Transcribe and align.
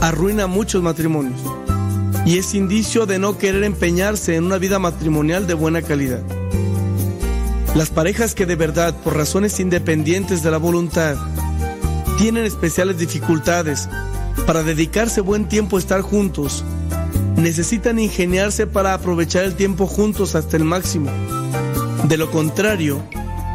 arruina 0.00 0.46
muchos 0.46 0.82
matrimonios 0.82 1.40
y 2.26 2.38
es 2.38 2.54
indicio 2.54 3.06
de 3.06 3.18
no 3.18 3.38
querer 3.38 3.64
empeñarse 3.64 4.36
en 4.36 4.44
una 4.44 4.58
vida 4.58 4.78
matrimonial 4.78 5.46
de 5.46 5.54
buena 5.54 5.82
calidad. 5.82 6.22
Las 7.74 7.90
parejas 7.90 8.34
que 8.34 8.46
de 8.46 8.56
verdad, 8.56 8.94
por 9.02 9.16
razones 9.16 9.60
independientes 9.60 10.42
de 10.42 10.50
la 10.50 10.58
voluntad, 10.58 11.16
tienen 12.18 12.44
especiales 12.44 12.98
dificultades 12.98 13.88
para 14.46 14.62
dedicarse 14.62 15.20
buen 15.20 15.48
tiempo 15.48 15.76
a 15.76 15.80
estar 15.80 16.00
juntos, 16.02 16.64
necesitan 17.36 17.98
ingeniarse 17.98 18.66
para 18.66 18.94
aprovechar 18.94 19.44
el 19.44 19.54
tiempo 19.54 19.86
juntos 19.86 20.34
hasta 20.34 20.56
el 20.56 20.64
máximo. 20.64 21.10
De 22.08 22.16
lo 22.16 22.30
contrario, 22.30 23.02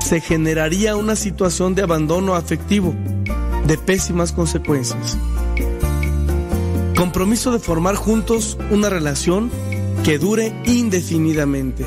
se 0.04 0.22
generaría 0.22 0.96
una 0.96 1.16
situación 1.16 1.76
de 1.76 1.84
abandono 1.84 2.36
afectivo 2.36 2.96
de 3.68 3.78
pésimas 3.78 4.32
consecuencias. 4.32 5.18
Compromiso 6.96 7.52
de 7.52 7.60
formar 7.60 7.96
juntos 7.96 8.58
una 8.72 8.90
relación 8.90 9.52
que 10.06 10.18
dure 10.18 10.54
indefinidamente. 10.66 11.86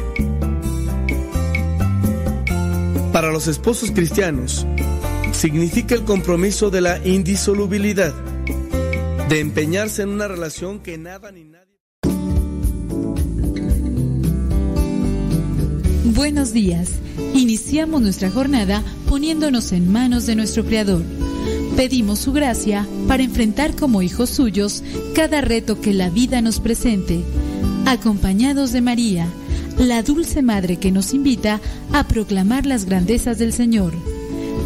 Para 3.12 3.32
los 3.32 3.46
esposos 3.46 3.90
cristianos, 3.90 4.66
significa 5.32 5.94
el 5.94 6.04
compromiso 6.04 6.68
de 6.68 6.82
la 6.82 7.06
indisolubilidad, 7.06 8.12
de 9.30 9.40
empeñarse 9.40 10.02
en 10.02 10.10
una 10.10 10.28
relación 10.28 10.80
que 10.80 10.98
nada 10.98 11.32
ni 11.32 11.44
nadie... 11.44 11.68
Buenos 16.04 16.52
días. 16.52 16.92
Iniciamos 17.34 18.02
nuestra 18.02 18.30
jornada 18.30 18.82
poniéndonos 19.08 19.72
en 19.72 19.90
manos 19.90 20.26
de 20.26 20.36
nuestro 20.36 20.64
Creador. 20.64 21.02
Pedimos 21.78 22.18
su 22.18 22.32
gracia 22.32 22.88
para 23.06 23.22
enfrentar 23.22 23.76
como 23.76 24.02
hijos 24.02 24.30
suyos 24.30 24.82
cada 25.14 25.40
reto 25.40 25.80
que 25.80 25.94
la 25.94 26.10
vida 26.10 26.42
nos 26.42 26.58
presente, 26.58 27.22
acompañados 27.86 28.72
de 28.72 28.80
María, 28.80 29.28
la 29.78 30.02
dulce 30.02 30.42
madre 30.42 30.78
que 30.78 30.90
nos 30.90 31.14
invita 31.14 31.60
a 31.92 32.02
proclamar 32.08 32.66
las 32.66 32.84
grandezas 32.84 33.38
del 33.38 33.52
Señor. 33.52 33.92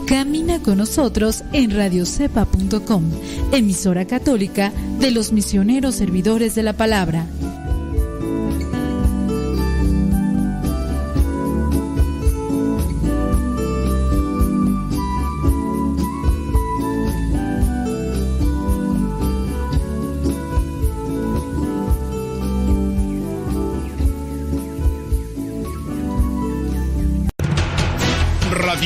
Camina 0.07 0.63
con 0.63 0.79
nosotros 0.79 1.45
en 1.53 1.73
radiocepa.com, 1.73 3.05
emisora 3.53 4.07
católica 4.07 4.73
de 4.99 5.11
los 5.11 5.33
misioneros 5.33 5.97
servidores 5.97 6.55
de 6.55 6.63
la 6.63 6.73
palabra. 6.73 7.27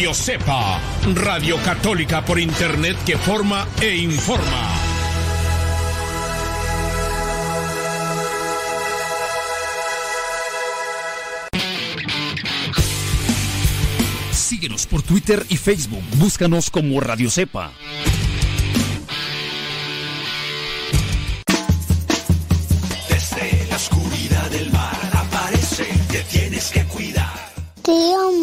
Radio 0.06 0.22
Cepa, 0.22 0.80
Radio 1.16 1.56
Católica 1.64 2.24
por 2.24 2.38
Internet 2.38 2.96
que 3.04 3.18
forma 3.18 3.66
e 3.82 3.96
informa. 3.96 4.78
Síguenos 14.30 14.86
por 14.86 15.02
Twitter 15.02 15.44
y 15.48 15.56
Facebook. 15.56 16.04
Búscanos 16.18 16.70
como 16.70 17.00
Radio 17.00 17.28
Cepa. 17.28 17.72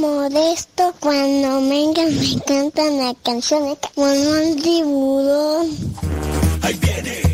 Modesto, 0.04 0.94
cuando 1.00 1.62
vengan 1.70 2.14
me 2.20 2.38
cantan 2.46 2.98
la 2.98 3.16
canción 3.24 3.70
de 3.70 3.78
como 3.96 4.08
el 4.10 4.62
tiburón. 4.62 5.70
Ahí 6.62 6.74
viene, 6.74 7.33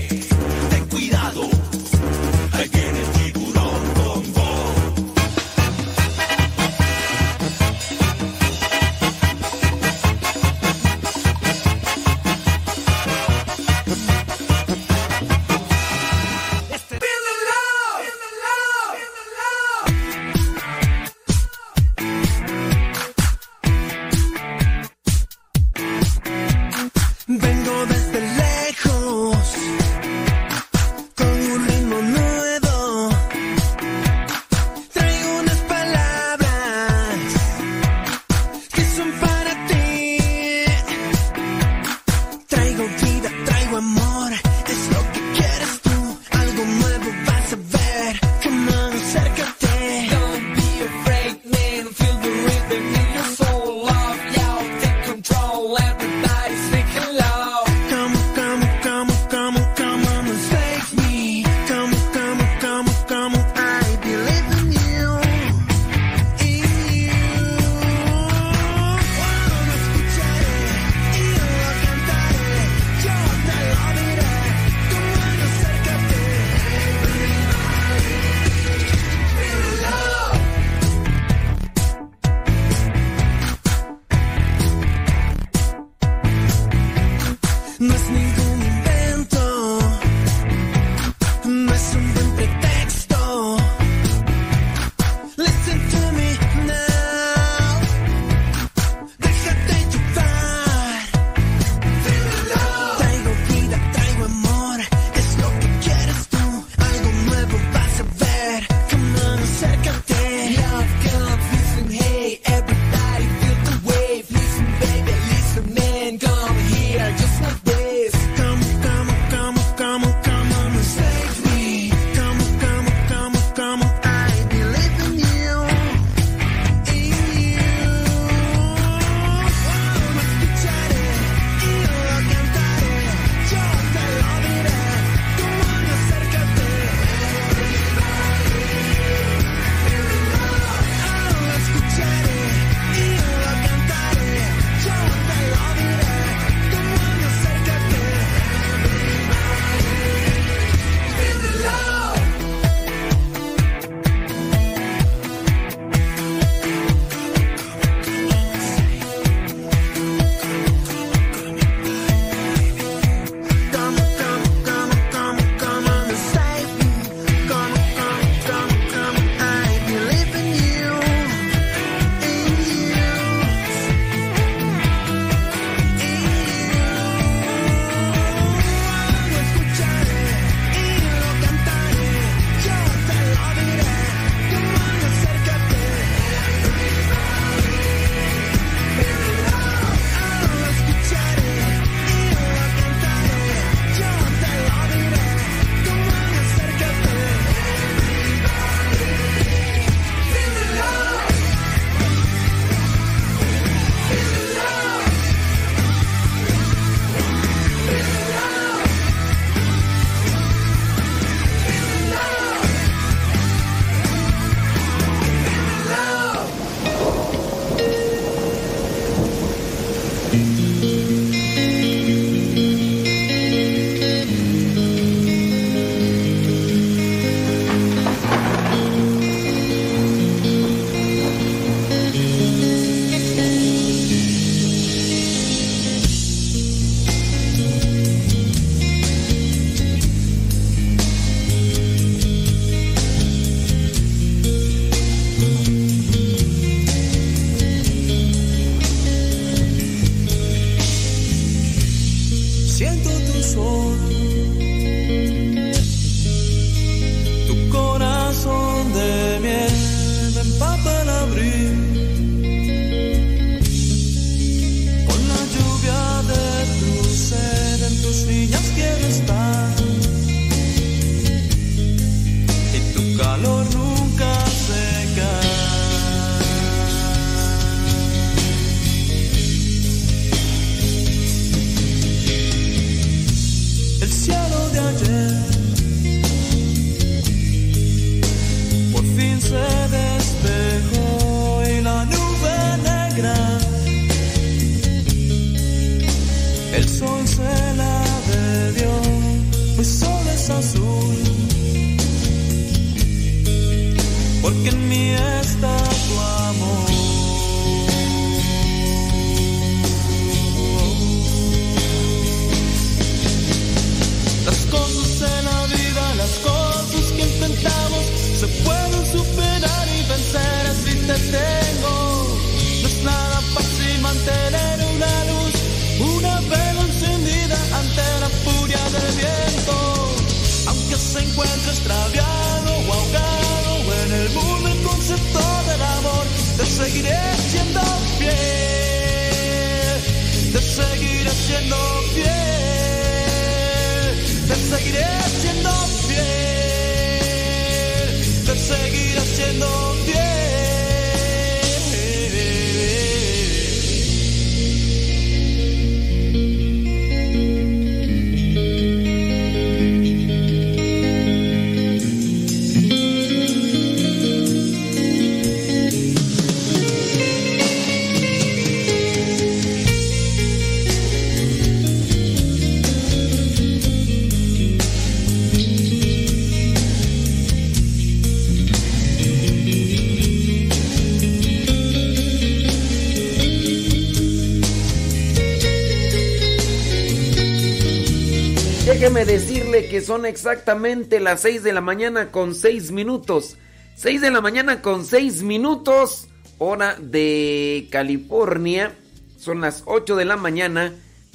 Déjeme 389.10 389.26
decirle 389.26 389.90
que 389.90 390.02
son 390.02 390.24
exactamente 390.28 391.20
las 391.20 391.42
6 391.42 391.64
de 391.64 391.74
la 391.74 391.82
mañana 391.82 392.30
con 392.30 392.54
6 392.54 392.92
minutos. 392.92 393.58
6 393.96 394.22
de 394.22 394.30
la 394.30 394.40
mañana 394.40 394.84
con 394.84 395.04
6 395.04 395.42
minutos, 395.42 396.28
hora 396.60 396.96
de 397.02 397.88
California. 397.90 398.96
Son 399.36 399.62
las 399.62 399.82
8 399.88 400.16
de 400.16 400.26
la 400.26 400.38
mañana 400.38 400.94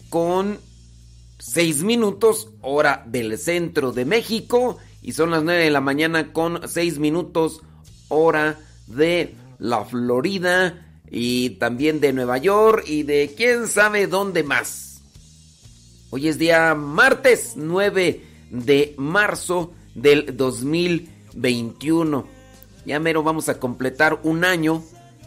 con 0.09 0.61
6 1.40 1.83
minutos, 1.83 2.49
hora 2.61 3.02
del 3.07 3.37
centro 3.38 3.90
de 3.90 4.04
México. 4.04 4.78
Y 5.02 5.11
son 5.11 5.33
las 5.33 5.43
9 5.43 5.64
de 5.64 5.71
la 5.73 5.81
mañana 5.81 6.33
con 6.33 6.69
6 6.69 7.00
minutos, 7.00 7.61
hora 8.07 8.57
de 8.87 9.35
la 9.59 9.85
Florida. 9.85 10.87
Y 11.11 11.50
también 11.59 11.99
de 11.99 12.12
Nueva 12.12 12.38
York 12.38 12.85
y 12.87 13.02
de 13.02 13.35
quién 13.37 13.66
sabe 13.66 14.07
dónde 14.07 14.45
más. 14.45 14.93
Hoy 16.16 16.28
es 16.28 16.38
día 16.38 16.76
martes 16.76 17.54
9 17.56 18.21
de 18.50 18.94
marzo 18.97 19.73
del 19.97 20.37
2021. 20.37 22.25
Ya 22.87 23.00
mero 23.00 23.25
vamos 23.25 23.49
a 23.49 23.59
completar 23.59 24.21
un 24.23 24.44
año 24.44 24.85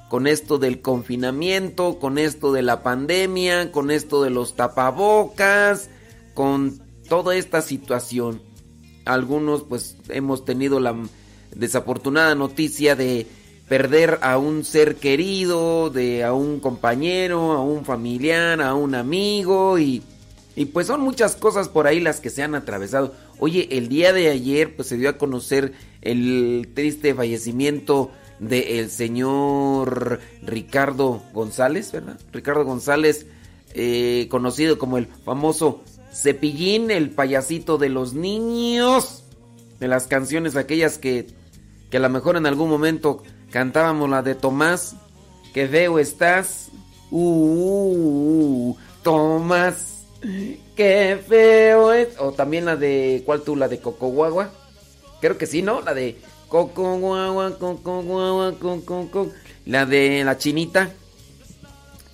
con 0.08 0.27
esto 0.27 0.58
del 0.58 0.79
confinamiento, 0.79 2.00
con 2.00 2.17
esto 2.17 2.53
de 2.53 2.62
la 2.62 2.84
pandemia, 2.84 3.74
con 3.74 3.91
esto 3.91 4.24
de 4.24 4.29
los 4.29 4.56
tapabocas, 4.56 5.89
con 6.34 6.79
toda 7.10 7.36
esta 7.36 7.62
situación. 7.62 8.41
Algunos 9.03 9.63
pues 9.63 9.98
hemos 10.08 10.46
tenido 10.46 10.79
la 10.79 10.96
desafortunada 11.53 12.34
noticia 12.34 12.96
de 12.96 13.27
perder 13.67 14.20
a 14.22 14.38
un 14.38 14.63
ser 14.63 14.96
querido, 14.96 15.89
de 15.89 16.24
a 16.24 16.32
un 16.32 16.62
compañero, 16.62 17.51
a 17.51 17.62
un 17.62 17.84
familiar, 17.84 18.62
a 18.62 18.74
un 18.74 18.96
amigo 18.96 19.77
y 19.79 20.01
y 20.57 20.65
pues 20.65 20.87
son 20.87 21.01
muchas 21.01 21.35
cosas 21.35 21.69
por 21.69 21.85
ahí 21.85 21.99
las 21.99 22.19
que 22.19 22.31
se 22.31 22.41
han 22.41 22.55
atravesado. 22.55 23.13
Oye, 23.37 23.67
el 23.77 23.89
día 23.89 24.11
de 24.11 24.29
ayer 24.31 24.75
pues 24.75 24.87
se 24.87 24.97
dio 24.97 25.07
a 25.07 25.19
conocer 25.19 25.73
el 26.01 26.71
triste 26.73 27.13
fallecimiento 27.13 28.09
del 28.39 28.89
señor 28.89 30.19
Ricardo 30.41 31.21
González, 31.31 31.91
¿verdad? 31.91 32.19
Ricardo 32.33 32.65
González, 32.65 33.27
eh, 33.75 34.25
conocido 34.31 34.79
como 34.79 34.97
el 34.97 35.05
famoso 35.05 35.83
Cepillín, 36.11 36.89
el 36.89 37.11
payasito 37.11 37.77
de 37.77 37.89
los 37.89 38.15
niños. 38.15 39.25
De 39.79 39.87
las 39.87 40.07
canciones 40.07 40.55
aquellas 40.55 40.97
que, 40.97 41.27
que 41.91 41.97
a 41.97 41.99
lo 41.99 42.09
mejor 42.09 42.35
en 42.35 42.47
algún 42.47 42.71
momento 42.71 43.21
cantábamos 43.51 44.09
la 44.09 44.23
de 44.23 44.33
Tomás. 44.33 44.95
Que 45.53 45.67
feo 45.67 45.99
estás. 45.99 46.69
Uh, 47.11 47.19
uh, 47.19 48.69
uh 48.71 48.77
Tomás. 49.03 49.97
Qué 50.75 51.19
feo 51.27 51.93
es. 51.93 52.10
O 52.19 52.31
también 52.31 52.65
la 52.65 52.75
de. 52.75 53.24
¿Cuál 53.25 53.41
tú? 53.41 53.55
La 53.55 53.67
de 53.67 53.79
Coco 53.79 54.10
Guagua. 54.10 54.51
Creo 55.22 55.38
que 55.38 55.48
sí, 55.48 55.62
¿no? 55.62 55.81
La 55.81 55.93
de 55.93 56.17
Coco 56.48 56.98
Guagua, 56.98 57.57
Coco 57.57 58.03
Guagua, 58.03 58.53
Coco, 58.60 59.31
La 59.65 59.86
de 59.86 60.24
la 60.24 60.38
chinita. 60.38 60.91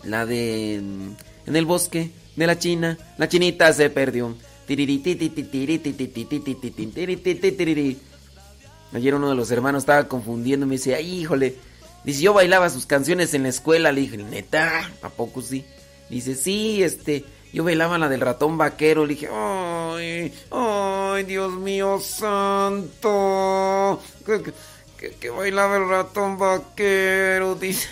La 0.03 0.25
de. 0.25 0.75
En 0.75 1.55
el 1.55 1.65
bosque 1.65 2.11
de 2.35 2.47
la 2.47 2.57
china. 2.57 2.97
La 3.17 3.27
chinita 3.27 3.71
se 3.73 3.89
perdió. 3.89 4.35
Ayer 8.93 9.15
uno 9.15 9.29
de 9.29 9.35
los 9.35 9.51
hermanos 9.51 9.83
estaba 9.83 10.07
confundiendo. 10.07 10.65
Me 10.65 10.75
dice, 10.75 10.95
ay, 10.95 11.21
híjole. 11.21 11.55
Dice, 12.03 12.21
yo 12.21 12.33
bailaba 12.33 12.69
sus 12.69 12.85
canciones 12.85 13.33
en 13.33 13.43
la 13.43 13.49
escuela. 13.49 13.91
Le 13.91 14.01
dije, 14.01 14.17
neta, 14.17 14.89
¿a 15.01 15.09
poco 15.09 15.41
sí? 15.41 15.65
Dice, 16.09 16.35
sí, 16.35 16.83
este. 16.83 17.25
Yo 17.53 17.63
bailaba 17.63 17.99
la 17.99 18.09
del 18.09 18.21
ratón 18.21 18.57
vaquero, 18.57 19.05
le 19.05 19.13
dije, 19.13 19.29
ay, 19.31 20.33
ay, 20.49 21.23
Dios 21.23 21.53
mío 21.53 21.99
santo, 21.99 24.01
que, 25.19 25.29
bailaba 25.29 25.77
el 25.77 25.87
ratón 25.87 26.39
vaquero, 26.39 27.53
dice. 27.61 27.87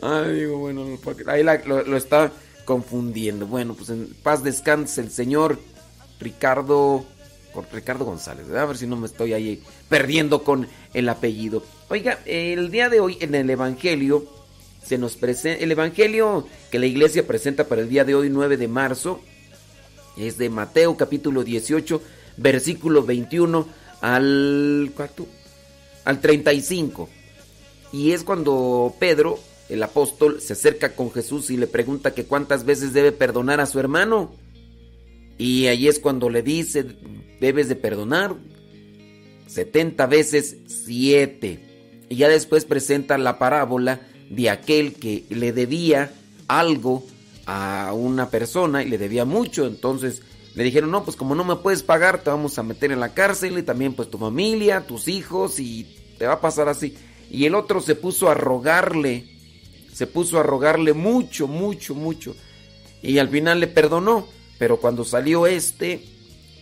Ay, 0.00 0.32
digo, 0.32 0.56
bueno, 0.56 0.98
ahí 1.26 1.42
lo, 1.42 1.94
está 1.94 2.32
confundiendo. 2.64 3.46
Bueno, 3.46 3.74
pues 3.74 3.90
en 3.90 4.16
paz 4.22 4.42
descanse 4.42 5.02
el 5.02 5.10
señor 5.10 5.58
Ricardo, 6.20 7.04
Ricardo 7.70 8.06
González, 8.06 8.48
a 8.48 8.64
ver 8.64 8.78
si 8.78 8.86
no 8.86 8.96
me 8.96 9.08
estoy 9.08 9.34
ahí 9.34 9.62
perdiendo 9.90 10.42
con 10.42 10.66
el 10.94 11.06
apellido. 11.10 11.62
Oiga, 11.90 12.18
el 12.24 12.70
día 12.70 12.88
de 12.88 13.00
hoy 13.00 13.18
en 13.20 13.34
el 13.34 13.50
Evangelio 13.50 14.24
se 14.84 14.98
nos 14.98 15.16
presenta 15.16 15.62
el 15.62 15.72
evangelio 15.72 16.46
que 16.70 16.78
la 16.78 16.86
iglesia 16.86 17.26
presenta 17.26 17.66
para 17.66 17.82
el 17.82 17.88
día 17.88 18.04
de 18.04 18.14
hoy 18.14 18.30
9 18.30 18.56
de 18.56 18.68
marzo 18.68 19.20
es 20.16 20.38
de 20.38 20.50
Mateo 20.50 20.96
capítulo 20.96 21.42
18 21.42 22.00
versículo 22.36 23.02
21 23.02 23.66
al 24.00 24.92
¿cuánto? 24.94 25.26
al 26.04 26.20
35 26.20 27.08
y 27.92 28.12
es 28.12 28.24
cuando 28.24 28.94
Pedro 28.98 29.38
el 29.68 29.82
apóstol 29.82 30.40
se 30.40 30.52
acerca 30.52 30.94
con 30.94 31.10
Jesús 31.10 31.50
y 31.50 31.56
le 31.56 31.66
pregunta 31.66 32.12
que 32.12 32.24
cuántas 32.24 32.64
veces 32.64 32.92
debe 32.92 33.12
perdonar 33.12 33.60
a 33.60 33.66
su 33.66 33.80
hermano. 33.80 34.34
Y 35.38 35.66
ahí 35.66 35.88
es 35.88 35.98
cuando 35.98 36.28
le 36.28 36.42
dice 36.42 36.84
debes 37.40 37.68
de 37.68 37.76
perdonar 37.76 38.34
70 39.46 40.06
veces 40.06 40.56
7 40.66 41.60
y 42.08 42.16
ya 42.16 42.28
después 42.28 42.64
presenta 42.64 43.18
la 43.18 43.38
parábola 43.38 44.00
de 44.30 44.50
aquel 44.50 44.94
que 44.94 45.24
le 45.30 45.52
debía 45.52 46.12
algo 46.48 47.04
a 47.46 47.92
una 47.94 48.30
persona 48.30 48.82
y 48.82 48.88
le 48.88 48.98
debía 48.98 49.24
mucho, 49.24 49.66
entonces 49.66 50.22
le 50.54 50.62
dijeron, 50.62 50.90
no, 50.90 51.04
pues 51.04 51.16
como 51.16 51.34
no 51.34 51.44
me 51.44 51.56
puedes 51.56 51.82
pagar, 51.82 52.22
te 52.22 52.30
vamos 52.30 52.58
a 52.58 52.62
meter 52.62 52.92
en 52.92 53.00
la 53.00 53.12
cárcel 53.12 53.58
y 53.58 53.62
también 53.62 53.94
pues 53.94 54.08
tu 54.08 54.18
familia, 54.18 54.86
tus 54.86 55.08
hijos 55.08 55.58
y 55.58 55.86
te 56.18 56.26
va 56.26 56.34
a 56.34 56.40
pasar 56.40 56.68
así. 56.68 56.96
Y 57.30 57.44
el 57.46 57.54
otro 57.54 57.80
se 57.80 57.96
puso 57.96 58.30
a 58.30 58.34
rogarle, 58.34 59.24
se 59.92 60.06
puso 60.06 60.38
a 60.38 60.44
rogarle 60.44 60.92
mucho, 60.92 61.48
mucho, 61.48 61.94
mucho. 61.94 62.36
Y 63.02 63.18
al 63.18 63.28
final 63.28 63.58
le 63.58 63.66
perdonó, 63.66 64.28
pero 64.58 64.78
cuando 64.78 65.04
salió 65.04 65.46
este, 65.48 66.04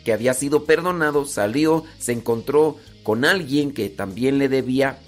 que 0.04 0.12
había 0.14 0.33
sido 0.33 0.64
perdonado, 0.64 1.26
salió, 1.26 1.85
se 1.99 2.12
encontró 2.12 2.78
con 3.02 3.26
alguien 3.26 3.73
que 3.73 3.90
también 3.90 4.38
le 4.38 4.49
debía 4.49 4.99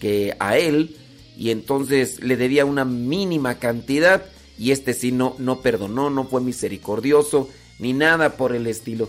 que 0.00 0.36
a 0.38 0.56
él 0.56 0.96
y 1.36 1.50
entonces 1.50 2.22
le 2.22 2.36
debía 2.36 2.64
una 2.64 2.84
mínima 2.84 3.58
cantidad 3.58 4.24
y 4.58 4.72
este 4.72 4.92
sí 4.92 5.10
no, 5.10 5.34
no 5.38 5.62
perdonó, 5.62 6.10
no 6.10 6.24
fue 6.24 6.42
misericordioso 6.42 7.48
ni 7.78 7.94
nada 7.94 8.36
por 8.36 8.54
el 8.54 8.66
estilo. 8.66 9.08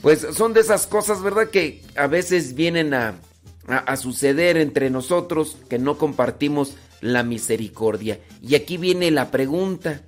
Pues 0.00 0.26
son 0.34 0.54
de 0.54 0.60
esas 0.60 0.86
cosas, 0.86 1.22
¿verdad? 1.22 1.50
Que 1.50 1.82
a 1.94 2.06
veces 2.06 2.54
vienen 2.54 2.94
a, 2.94 3.20
a, 3.66 3.96
suceder 3.96 4.56
entre 4.56 4.88
nosotros 4.88 5.58
que 5.68 5.78
no 5.78 5.98
compartimos 5.98 6.74
la 7.02 7.22
misericordia. 7.22 8.18
Y 8.42 8.54
aquí 8.54 8.78
viene 8.78 9.10
la 9.10 9.30
pregunta. 9.30 10.00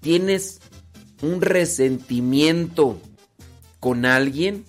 ¿Tienes 0.00 0.60
un 1.20 1.42
resentimiento 1.42 2.98
con 3.80 4.06
alguien? 4.06 4.64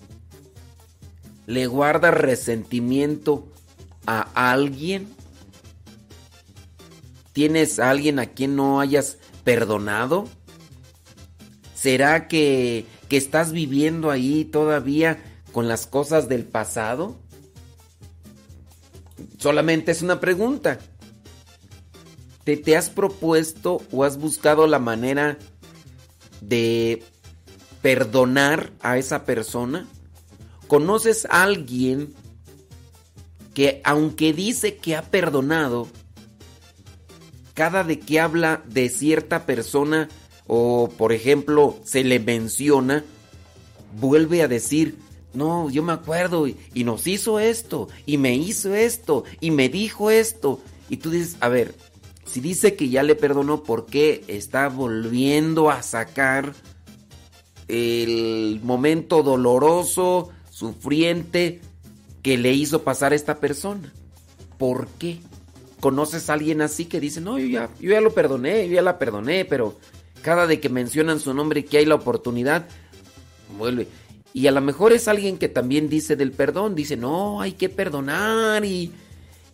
¿Le 1.46 1.66
guardas 1.66 2.12
resentimiento 2.12 3.48
a 4.06 4.50
alguien? 4.50 5.08
¿Tienes 7.38 7.78
a 7.78 7.90
alguien 7.90 8.18
a 8.18 8.26
quien 8.26 8.56
no 8.56 8.80
hayas 8.80 9.18
perdonado? 9.44 10.26
¿Será 11.72 12.26
que, 12.26 12.84
que 13.08 13.16
estás 13.16 13.52
viviendo 13.52 14.10
ahí 14.10 14.44
todavía 14.44 15.22
con 15.52 15.68
las 15.68 15.86
cosas 15.86 16.28
del 16.28 16.44
pasado? 16.44 17.16
Solamente 19.38 19.92
es 19.92 20.02
una 20.02 20.18
pregunta. 20.18 20.80
¿Te, 22.42 22.56
¿Te, 22.56 22.76
has 22.76 22.90
propuesto 22.90 23.82
o 23.92 24.02
has 24.02 24.18
buscado 24.18 24.66
la 24.66 24.80
manera 24.80 25.38
de 26.40 27.04
perdonar 27.82 28.72
a 28.80 28.98
esa 28.98 29.24
persona? 29.24 29.86
¿Conoces 30.66 31.24
a 31.30 31.44
alguien 31.44 32.14
que 33.54 33.80
aunque 33.84 34.32
dice 34.32 34.76
que 34.78 34.96
ha 34.96 35.02
perdonado, 35.02 35.86
cada 37.58 37.82
de 37.82 37.98
que 37.98 38.20
habla 38.20 38.62
de 38.68 38.88
cierta 38.88 39.44
persona 39.44 40.08
o 40.46 40.90
por 40.96 41.12
ejemplo 41.12 41.76
se 41.82 42.04
le 42.04 42.20
menciona, 42.20 43.04
vuelve 43.98 44.42
a 44.42 44.48
decir, 44.48 44.96
no, 45.34 45.68
yo 45.68 45.82
me 45.82 45.92
acuerdo 45.92 46.46
y, 46.46 46.56
nos 46.84 47.08
hizo 47.08 47.40
esto 47.40 47.88
y 48.06 48.16
me 48.16 48.36
hizo 48.36 48.76
esto 48.76 49.24
y 49.40 49.50
me 49.50 49.68
dijo 49.68 50.12
esto. 50.12 50.60
Y 50.88 50.98
tú 50.98 51.10
dices, 51.10 51.36
a 51.40 51.48
ver, 51.48 51.74
si 52.26 52.38
dice 52.38 52.76
que 52.76 52.90
ya 52.90 53.02
le 53.02 53.16
perdonó, 53.16 53.64
¿por 53.64 53.86
qué 53.86 54.22
está 54.28 54.68
volviendo 54.68 55.68
a 55.68 55.82
sacar 55.82 56.54
el 57.66 58.60
momento 58.62 59.24
doloroso, 59.24 60.30
sufriente 60.48 61.60
que 62.22 62.38
le 62.38 62.52
hizo 62.52 62.84
pasar 62.84 63.12
esta 63.12 63.40
persona? 63.40 63.92
¿Por 64.58 64.86
qué? 64.86 65.18
Conoces 65.80 66.28
a 66.28 66.34
alguien 66.34 66.60
así 66.60 66.86
que 66.86 67.00
dice, 67.00 67.20
no, 67.20 67.38
yo 67.38 67.46
ya, 67.46 67.70
yo 67.80 67.90
ya 67.90 68.00
lo 68.00 68.12
perdoné, 68.12 68.68
yo 68.68 68.74
ya 68.74 68.82
la 68.82 68.98
perdoné, 68.98 69.44
pero 69.44 69.76
cada 70.22 70.46
de 70.46 70.60
que 70.60 70.68
mencionan 70.68 71.20
su 71.20 71.34
nombre 71.34 71.64
que 71.64 71.78
hay 71.78 71.86
la 71.86 71.94
oportunidad, 71.94 72.66
vuelve. 73.56 73.88
Y 74.32 74.46
a 74.46 74.52
lo 74.52 74.60
mejor 74.60 74.92
es 74.92 75.08
alguien 75.08 75.38
que 75.38 75.48
también 75.48 75.88
dice 75.88 76.16
del 76.16 76.32
perdón, 76.32 76.74
dice, 76.74 76.96
no, 76.96 77.40
hay 77.40 77.52
que 77.52 77.68
perdonar 77.68 78.64
y, 78.64 78.92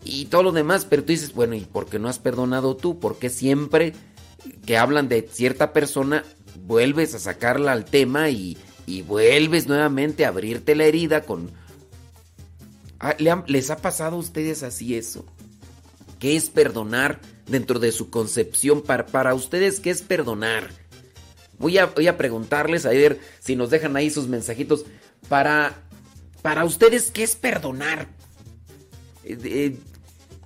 y 0.04 0.26
todo 0.26 0.42
lo 0.42 0.52
demás, 0.52 0.84
pero 0.84 1.02
tú 1.02 1.12
dices, 1.12 1.34
bueno, 1.34 1.54
¿y 1.54 1.60
por 1.60 1.86
qué 1.86 1.98
no 1.98 2.08
has 2.08 2.18
perdonado 2.18 2.76
tú? 2.76 2.98
Porque 2.98 3.30
siempre 3.30 3.94
que 4.66 4.76
hablan 4.76 5.08
de 5.08 5.28
cierta 5.30 5.72
persona, 5.72 6.24
vuelves 6.66 7.14
a 7.14 7.18
sacarla 7.18 7.72
al 7.72 7.84
tema 7.84 8.30
y, 8.30 8.58
y 8.86 9.02
vuelves 9.02 9.66
nuevamente 9.66 10.24
a 10.24 10.28
abrirte 10.28 10.74
la 10.74 10.84
herida 10.84 11.22
con... 11.22 11.50
Ah, 13.00 13.14
¿Les 13.46 13.70
ha 13.70 13.76
pasado 13.76 14.16
a 14.16 14.20
ustedes 14.20 14.62
así 14.62 14.96
eso? 14.96 15.24
¿Qué 16.24 16.36
es 16.36 16.48
perdonar 16.48 17.20
dentro 17.46 17.78
de 17.78 17.92
su 17.92 18.08
concepción? 18.08 18.80
Para, 18.80 19.04
para 19.04 19.34
ustedes, 19.34 19.78
¿qué 19.78 19.90
es 19.90 20.00
perdonar? 20.00 20.70
Voy 21.58 21.76
a, 21.76 21.84
voy 21.84 22.06
a, 22.06 22.16
preguntarles 22.16 22.86
a 22.86 22.88
ver 22.88 23.20
si 23.40 23.56
nos 23.56 23.68
dejan 23.68 23.94
ahí 23.94 24.08
sus 24.08 24.26
mensajitos. 24.26 24.86
Para, 25.28 25.82
para 26.40 26.64
ustedes, 26.64 27.10
¿qué 27.10 27.24
es 27.24 27.36
perdonar? 27.36 28.08
Eh, 29.22 29.36
eh, 29.44 29.76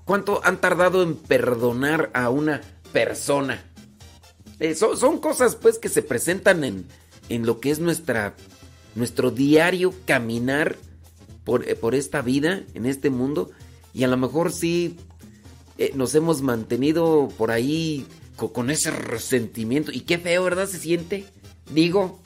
¿Cuánto 0.05 0.45
han 0.45 0.61
tardado 0.61 1.05
en 1.05 1.15
perdonar 1.15 2.11
a 2.13 2.29
una 2.29 2.61
persona? 2.93 3.63
Eh, 4.59 4.75
son, 4.75 5.21
cosas 5.21 5.55
pues 5.55 5.79
que 5.79 5.89
se 5.89 6.03
presentan 6.03 6.65
en, 6.65 6.87
en 7.29 7.47
lo 7.47 7.61
que 7.61 7.71
es 7.71 7.79
nuestra, 7.79 8.35
nuestro 8.97 9.31
diario 9.31 9.95
caminar 10.07 10.75
por, 11.45 11.73
por 11.77 11.95
esta 11.95 12.21
vida, 12.21 12.65
en 12.75 12.85
este 12.85 13.11
mundo. 13.11 13.53
Y 13.95 14.03
a 14.03 14.09
lo 14.09 14.17
mejor 14.17 14.51
sí 14.51 14.99
eh, 15.79 15.93
nos 15.95 16.15
hemos 16.15 16.43
mantenido 16.43 17.29
por 17.39 17.53
ahí 17.53 18.07
con, 18.37 18.71
ese 18.71 18.91
resentimiento. 18.91 19.93
Y 19.93 20.01
qué 20.01 20.19
feo, 20.19 20.45
¿verdad? 20.45 20.69
Se 20.69 20.79
siente. 20.79 21.25
Digo, 21.73 22.21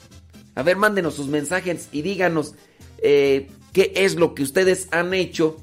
a 0.55 0.63
ver, 0.63 0.77
mándenos 0.77 1.15
sus 1.15 1.27
mensajes 1.27 1.87
y 1.91 2.01
díganos 2.01 2.55
eh, 2.97 3.49
qué 3.71 3.93
es 3.95 4.15
lo 4.15 4.33
que 4.33 4.43
ustedes 4.43 4.87
han 4.91 5.13
hecho 5.13 5.57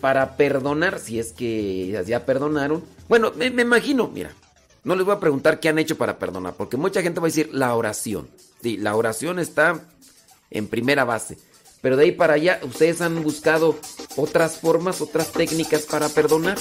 para 0.00 0.36
perdonar, 0.36 0.98
si 0.98 1.18
es 1.18 1.32
que 1.32 2.04
ya 2.06 2.26
perdonaron. 2.26 2.84
Bueno, 3.08 3.32
me, 3.36 3.50
me, 3.50 3.62
imagino, 3.62 4.08
mira, 4.08 4.32
no 4.82 4.96
les 4.96 5.06
voy 5.06 5.14
a 5.14 5.20
preguntar 5.20 5.60
qué 5.60 5.70
han 5.70 5.78
hecho 5.78 5.96
para 5.96 6.18
perdonar, 6.18 6.54
porque 6.54 6.76
mucha 6.76 7.00
gente 7.00 7.20
va 7.20 7.26
a 7.26 7.28
decir 7.28 7.48
la 7.52 7.74
oración. 7.74 8.28
Sí, 8.62 8.76
la 8.76 8.96
oración 8.96 9.38
está 9.38 9.80
en 10.50 10.66
primera 10.66 11.04
base. 11.04 11.38
Pero 11.80 11.96
de 11.96 12.04
ahí 12.04 12.12
para 12.12 12.34
allá, 12.34 12.60
ustedes 12.62 13.00
han 13.00 13.22
buscado 13.22 13.78
otras 14.16 14.58
formas, 14.58 15.00
otras 15.00 15.32
técnicas 15.32 15.82
para 15.82 16.08
perdonar. 16.08 16.58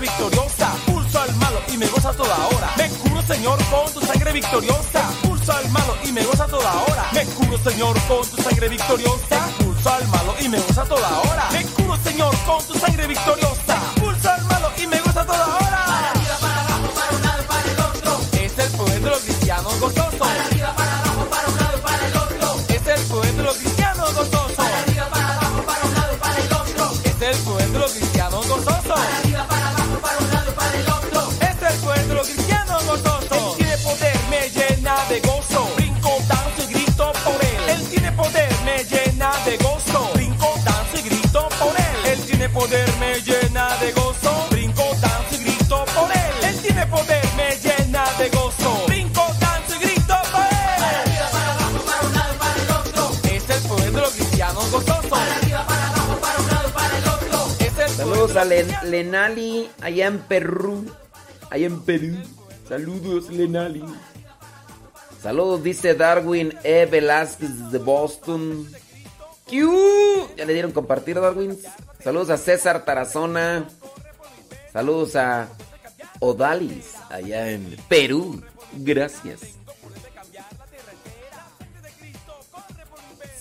Victoriosa, 0.00 0.74
pulso 0.86 1.20
al 1.20 1.34
malo 1.36 1.60
y 1.72 1.76
me 1.76 1.86
goza 1.86 2.12
toda 2.12 2.36
hora. 2.48 2.72
Me 2.76 2.88
curo, 2.88 3.22
Señor, 3.22 3.58
con 3.70 3.92
tu 3.92 4.00
sangre 4.00 4.32
victoriosa, 4.32 5.10
pulso 5.22 5.52
al 5.52 5.68
malo 5.70 5.94
y 6.04 6.12
me 6.12 6.24
goza 6.24 6.46
toda 6.46 6.72
hora. 6.82 7.04
Me 7.12 7.24
curo, 7.24 7.58
Señor, 7.58 7.96
con 8.08 8.28
tu 8.28 8.42
sangre 8.42 8.68
victoriosa, 8.68 9.48
pulso 9.58 9.90
al 9.90 10.08
malo 10.08 10.34
y 10.40 10.48
me 10.48 10.58
goza 10.58 10.84
toda 10.84 11.20
hora. 11.20 11.48
Me 11.52 11.64
curo, 11.64 11.96
Señor, 12.04 12.34
con 12.46 12.64
tu 12.66 12.74
sangre 12.74 13.06
victoriosa, 13.06 13.67
Lenali, 58.44 59.70
allá 59.80 60.06
en 60.06 60.18
Perú. 60.18 60.84
Allá 61.50 61.66
en 61.66 61.80
Perú. 61.80 62.16
Saludos, 62.68 63.30
Lenali. 63.30 63.84
Saludos, 65.22 65.62
dice 65.62 65.94
Darwin 65.94 66.54
E. 66.62 66.86
Velázquez 66.86 67.70
de 67.70 67.78
Boston. 67.78 68.68
¡Q! 69.48 70.28
Ya 70.36 70.44
le 70.44 70.52
dieron 70.52 70.72
compartir, 70.72 71.20
Darwin. 71.20 71.58
Saludos 72.02 72.30
a 72.30 72.36
César 72.36 72.84
Tarazona. 72.84 73.68
Saludos 74.72 75.16
a 75.16 75.48
Odalis, 76.20 76.94
allá 77.08 77.50
en 77.50 77.76
Perú. 77.88 78.42
Gracias. 78.74 79.40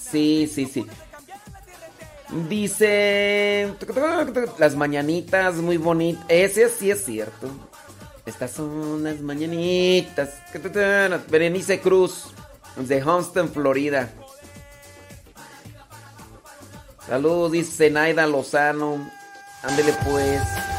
Sí, 0.09 0.49
sí, 0.51 0.65
sí. 0.65 0.85
Dice. 2.49 3.73
Las 4.57 4.75
mañanitas 4.75 5.55
muy 5.55 5.77
bonitas. 5.77 6.25
Ese 6.27 6.69
sí 6.69 6.91
es 6.91 7.05
cierto. 7.05 7.49
Estas 8.25 8.51
son 8.51 9.03
las 9.03 9.21
mañanitas. 9.21 10.29
Berenice 11.29 11.79
Cruz, 11.79 12.25
de 12.75 13.01
Homestead, 13.01 13.45
Florida. 13.45 14.09
Saludos, 17.07 17.53
dice 17.53 17.89
Naida 17.89 18.27
Lozano. 18.27 19.09
Ándele 19.63 19.93
pues. 20.03 20.76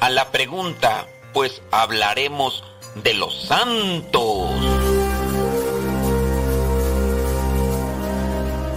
A 0.00 0.10
la 0.10 0.30
pregunta, 0.30 1.06
pues 1.32 1.62
hablaremos 1.70 2.62
de 3.02 3.14
los 3.14 3.42
santos. 3.42 4.50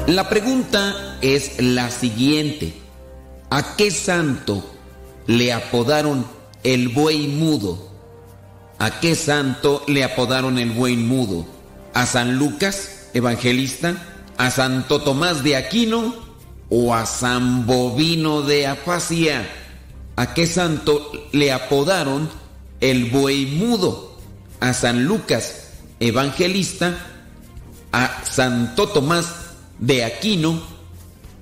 La 0.07 0.27
pregunta 0.27 1.17
es 1.21 1.62
la 1.62 1.91
siguiente. 1.91 2.73
¿A 3.51 3.75
qué 3.75 3.91
santo 3.91 4.63
le 5.27 5.53
apodaron 5.53 6.25
el 6.63 6.89
buey 6.89 7.27
mudo? 7.27 7.89
¿A 8.79 8.99
qué 8.99 9.13
santo 9.15 9.83
le 9.88 10.03
apodaron 10.03 10.57
el 10.57 10.71
buey 10.71 10.97
mudo? 10.97 11.45
¿A 11.93 12.05
San 12.05 12.38
Lucas, 12.38 13.09
evangelista? 13.13 13.95
¿A 14.38 14.51
Santo 14.51 15.01
Tomás 15.01 15.43
de 15.43 15.55
Aquino? 15.55 16.15
¿O 16.69 16.93
a 16.93 17.05
San 17.05 17.65
Bovino 17.65 18.41
de 18.41 18.67
Afasia? 18.67 19.58
¿A 20.19 20.34
qué 20.34 20.47
santo 20.47 21.13
le 21.32 21.53
apodaron 21.53 22.29
el 22.82 23.05
buey 23.05 23.45
mudo? 23.45 24.17
¿A 24.60 24.73
San 24.73 25.05
Lucas, 25.05 25.69
evangelista? 26.01 26.97
¿A 27.93 28.25
Santo 28.25 28.89
Tomás 28.89 29.27
de 29.77 30.03
Aquino? 30.03 30.62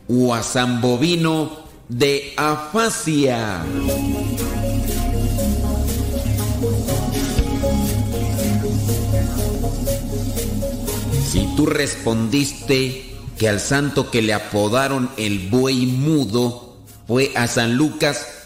¿O 0.07 0.31
a 0.31 0.43
San 0.43 0.79
Bovino 0.79 1.57
de 1.89 2.35
Afasia? 2.37 3.65
Si 11.31 11.49
tú 11.55 11.65
respondiste 11.65 13.15
que 13.39 13.49
al 13.49 13.59
santo 13.59 14.11
que 14.11 14.21
le 14.21 14.35
apodaron 14.35 15.09
el 15.17 15.49
buey 15.49 15.87
mudo 15.87 16.77
fue 17.07 17.31
a 17.35 17.47
San 17.47 17.75
Lucas, 17.75 18.36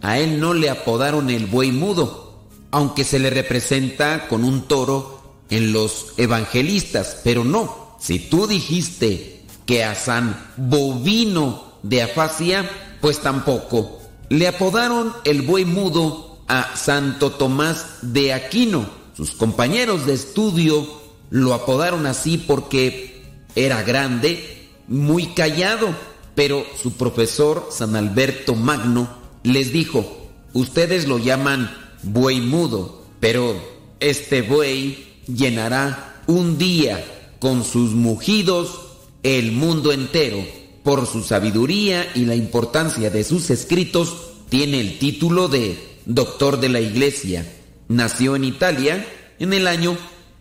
a 0.00 0.18
él 0.18 0.40
no 0.40 0.54
le 0.54 0.70
apodaron 0.70 1.30
el 1.30 1.46
buey 1.46 1.72
mudo, 1.72 2.46
aunque 2.70 3.04
se 3.04 3.18
le 3.18 3.30
representa 3.30 4.28
con 4.28 4.44
un 4.44 4.62
toro 4.62 5.20
en 5.50 5.72
los 5.72 6.14
evangelistas, 6.16 7.18
pero 7.24 7.44
no, 7.44 7.96
si 7.98 8.18
tú 8.18 8.46
dijiste 8.46 9.44
que 9.66 9.84
a 9.84 9.94
San 9.94 10.52
Bovino 10.56 11.74
de 11.82 12.02
Afasia, 12.02 12.68
pues 13.00 13.20
tampoco. 13.20 14.00
Le 14.28 14.46
apodaron 14.46 15.12
el 15.24 15.42
buey 15.42 15.64
mudo 15.64 16.38
a 16.46 16.76
Santo 16.76 17.32
Tomás 17.32 17.98
de 18.02 18.32
Aquino. 18.32 18.88
Sus 19.16 19.32
compañeros 19.32 20.06
de 20.06 20.14
estudio 20.14 20.86
lo 21.30 21.52
apodaron 21.52 22.06
así 22.06 22.38
porque 22.38 23.22
era 23.54 23.82
grande, 23.82 24.68
muy 24.88 25.26
callado, 25.26 25.94
pero 26.34 26.64
su 26.80 26.92
profesor 26.92 27.68
San 27.70 27.96
Alberto 27.96 28.54
Magno 28.54 29.19
les 29.42 29.72
dijo, 29.72 30.28
ustedes 30.52 31.08
lo 31.08 31.18
llaman 31.18 31.70
buey 32.02 32.40
mudo, 32.40 33.04
pero 33.20 33.56
este 34.00 34.42
buey 34.42 35.06
llenará 35.26 36.22
un 36.26 36.58
día 36.58 37.02
con 37.38 37.64
sus 37.64 37.92
mugidos 37.92 38.80
el 39.22 39.52
mundo 39.52 39.92
entero. 39.92 40.44
Por 40.82 41.06
su 41.06 41.22
sabiduría 41.22 42.10
y 42.14 42.24
la 42.24 42.34
importancia 42.34 43.10
de 43.10 43.22
sus 43.22 43.50
escritos, 43.50 44.14
tiene 44.48 44.80
el 44.80 44.98
título 44.98 45.48
de 45.48 45.76
Doctor 46.06 46.58
de 46.58 46.70
la 46.70 46.80
Iglesia. 46.80 47.46
Nació 47.88 48.34
en 48.34 48.44
Italia 48.44 49.06
en 49.38 49.52
el 49.52 49.66
año 49.66 49.98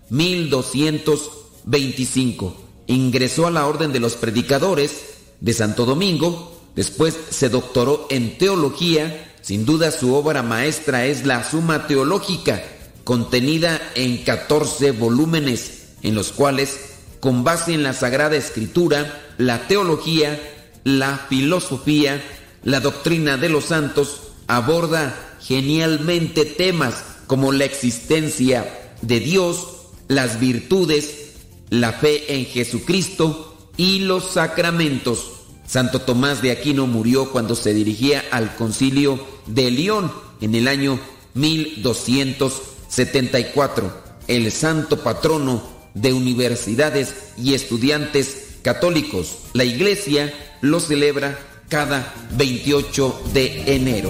1225. 0.09 2.55
Ingresó 2.87 3.47
a 3.47 3.51
la 3.51 3.67
Orden 3.67 3.91
de 3.91 3.99
los 3.99 4.15
Predicadores 4.15 5.01
de 5.41 5.51
Santo 5.53 5.85
Domingo. 5.85 6.58
Después 6.79 7.13
se 7.29 7.49
doctoró 7.49 8.07
en 8.09 8.37
teología. 8.37 9.33
Sin 9.41 9.65
duda 9.65 9.91
su 9.91 10.15
obra 10.15 10.43
maestra 10.43 11.07
es 11.07 11.25
la 11.25 11.43
Suma 11.43 11.87
Teológica, 11.87 12.63
contenida 13.03 13.81
en 13.95 14.23
14 14.23 14.91
volúmenes, 14.91 15.87
en 16.03 16.15
los 16.15 16.31
cuales, 16.31 16.79
con 17.19 17.43
base 17.43 17.73
en 17.73 17.83
la 17.83 17.91
Sagrada 17.91 18.37
Escritura, 18.37 19.21
la 19.37 19.67
teología, 19.67 20.39
la 20.85 21.17
filosofía, 21.27 22.23
la 22.63 22.79
doctrina 22.79 23.35
de 23.35 23.49
los 23.49 23.65
santos, 23.65 24.21
aborda 24.47 25.35
genialmente 25.41 26.45
temas 26.45 27.03
como 27.27 27.51
la 27.51 27.65
existencia 27.65 28.93
de 29.01 29.19
Dios, 29.19 29.67
las 30.07 30.39
virtudes, 30.39 31.33
la 31.71 31.91
fe 31.91 32.35
en 32.35 32.45
Jesucristo 32.45 33.69
y 33.75 33.99
los 33.99 34.31
sacramentos. 34.31 35.38
Santo 35.69 36.01
Tomás 36.01 36.41
de 36.41 36.49
Aquino 36.49 36.87
murió 36.87 37.31
cuando 37.31 37.53
se 37.53 37.75
dirigía 37.75 38.25
al 38.31 38.55
concilio 38.55 39.23
de 39.45 39.69
León 39.69 40.11
en 40.41 40.55
el 40.55 40.67
año 40.67 40.99
1274. 41.35 44.09
El 44.27 44.51
santo 44.51 45.03
patrono 45.03 45.61
de 45.93 46.13
universidades 46.13 47.13
y 47.37 47.53
estudiantes 47.53 48.55
católicos. 48.63 49.37
La 49.53 49.63
iglesia 49.63 50.33
lo 50.61 50.79
celebra 50.79 51.37
cada 51.69 52.15
28 52.35 53.21
de 53.31 53.75
enero. 53.75 54.09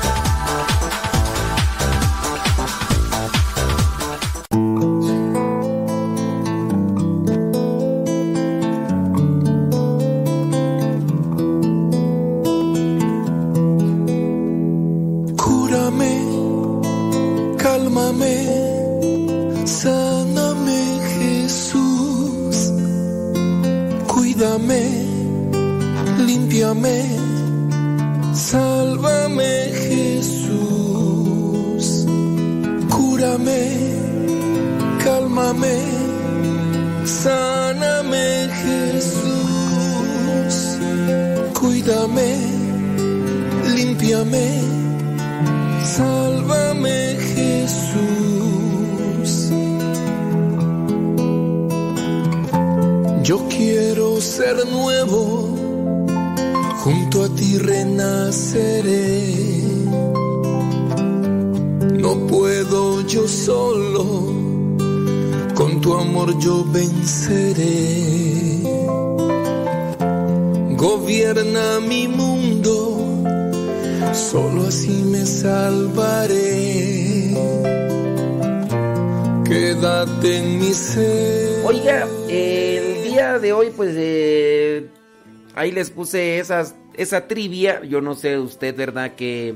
Ahí 85.61 85.71
les 85.71 85.91
puse 85.91 86.39
esas, 86.39 86.75
esa 86.95 87.27
trivia. 87.27 87.83
Yo 87.83 88.01
no 88.01 88.15
sé 88.15 88.39
usted, 88.39 88.75
¿verdad? 88.75 89.15
Que, 89.15 89.55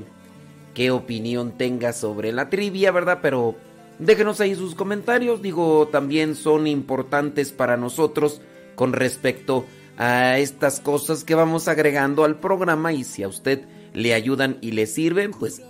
qué 0.74 0.90
opinión 0.90 1.58
tenga 1.58 1.92
sobre 1.92 2.32
la 2.32 2.48
trivia, 2.48 2.92
¿verdad? 2.92 3.18
Pero 3.20 3.56
déjenos 3.98 4.40
ahí 4.40 4.54
sus 4.54 4.74
comentarios. 4.74 5.42
Digo, 5.42 5.88
también 5.88 6.34
son 6.36 6.66
importantes 6.66 7.52
para 7.52 7.76
nosotros 7.76 8.40
con 8.76 8.92
respecto 8.92 9.66
a 9.98 10.38
estas 10.38 10.80
cosas 10.80 11.24
que 11.24 11.34
vamos 11.34 11.66
agregando 11.66 12.24
al 12.24 12.38
programa. 12.38 12.92
Y 12.92 13.02
si 13.02 13.24
a 13.24 13.28
usted 13.28 13.64
le 13.92 14.14
ayudan 14.14 14.58
y 14.60 14.72
le 14.72 14.86
sirven, 14.86 15.32
pues 15.32 15.60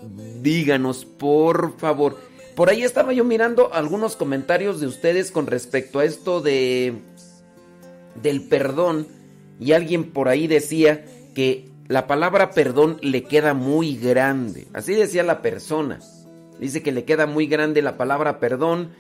díganos, 0.42 1.06
por 1.06 1.78
favor. 1.78 2.18
Por 2.54 2.68
ahí 2.68 2.82
estaba 2.82 3.12
yo 3.12 3.24
mirando 3.24 3.72
algunos 3.72 4.16
comentarios 4.16 4.80
de 4.80 4.86
ustedes 4.86 5.30
con 5.30 5.46
respecto 5.46 5.98
a 5.98 6.04
esto 6.04 6.40
de 6.40 6.94
del 8.22 8.48
perdón 8.48 9.06
y 9.58 9.72
alguien 9.72 10.12
por 10.12 10.28
ahí 10.28 10.46
decía 10.46 11.04
que 11.34 11.68
la 11.88 12.06
palabra 12.06 12.50
perdón 12.50 12.98
le 13.00 13.22
queda 13.24 13.54
muy 13.54 13.96
grande. 13.96 14.66
Así 14.72 14.94
decía 14.94 15.22
la 15.22 15.42
persona. 15.42 16.00
Dice 16.58 16.82
que 16.82 16.92
le 16.92 17.04
queda 17.04 17.26
muy 17.26 17.46
grande 17.46 17.82
la 17.82 17.96
palabra 17.96 18.40
perdón 18.40 18.90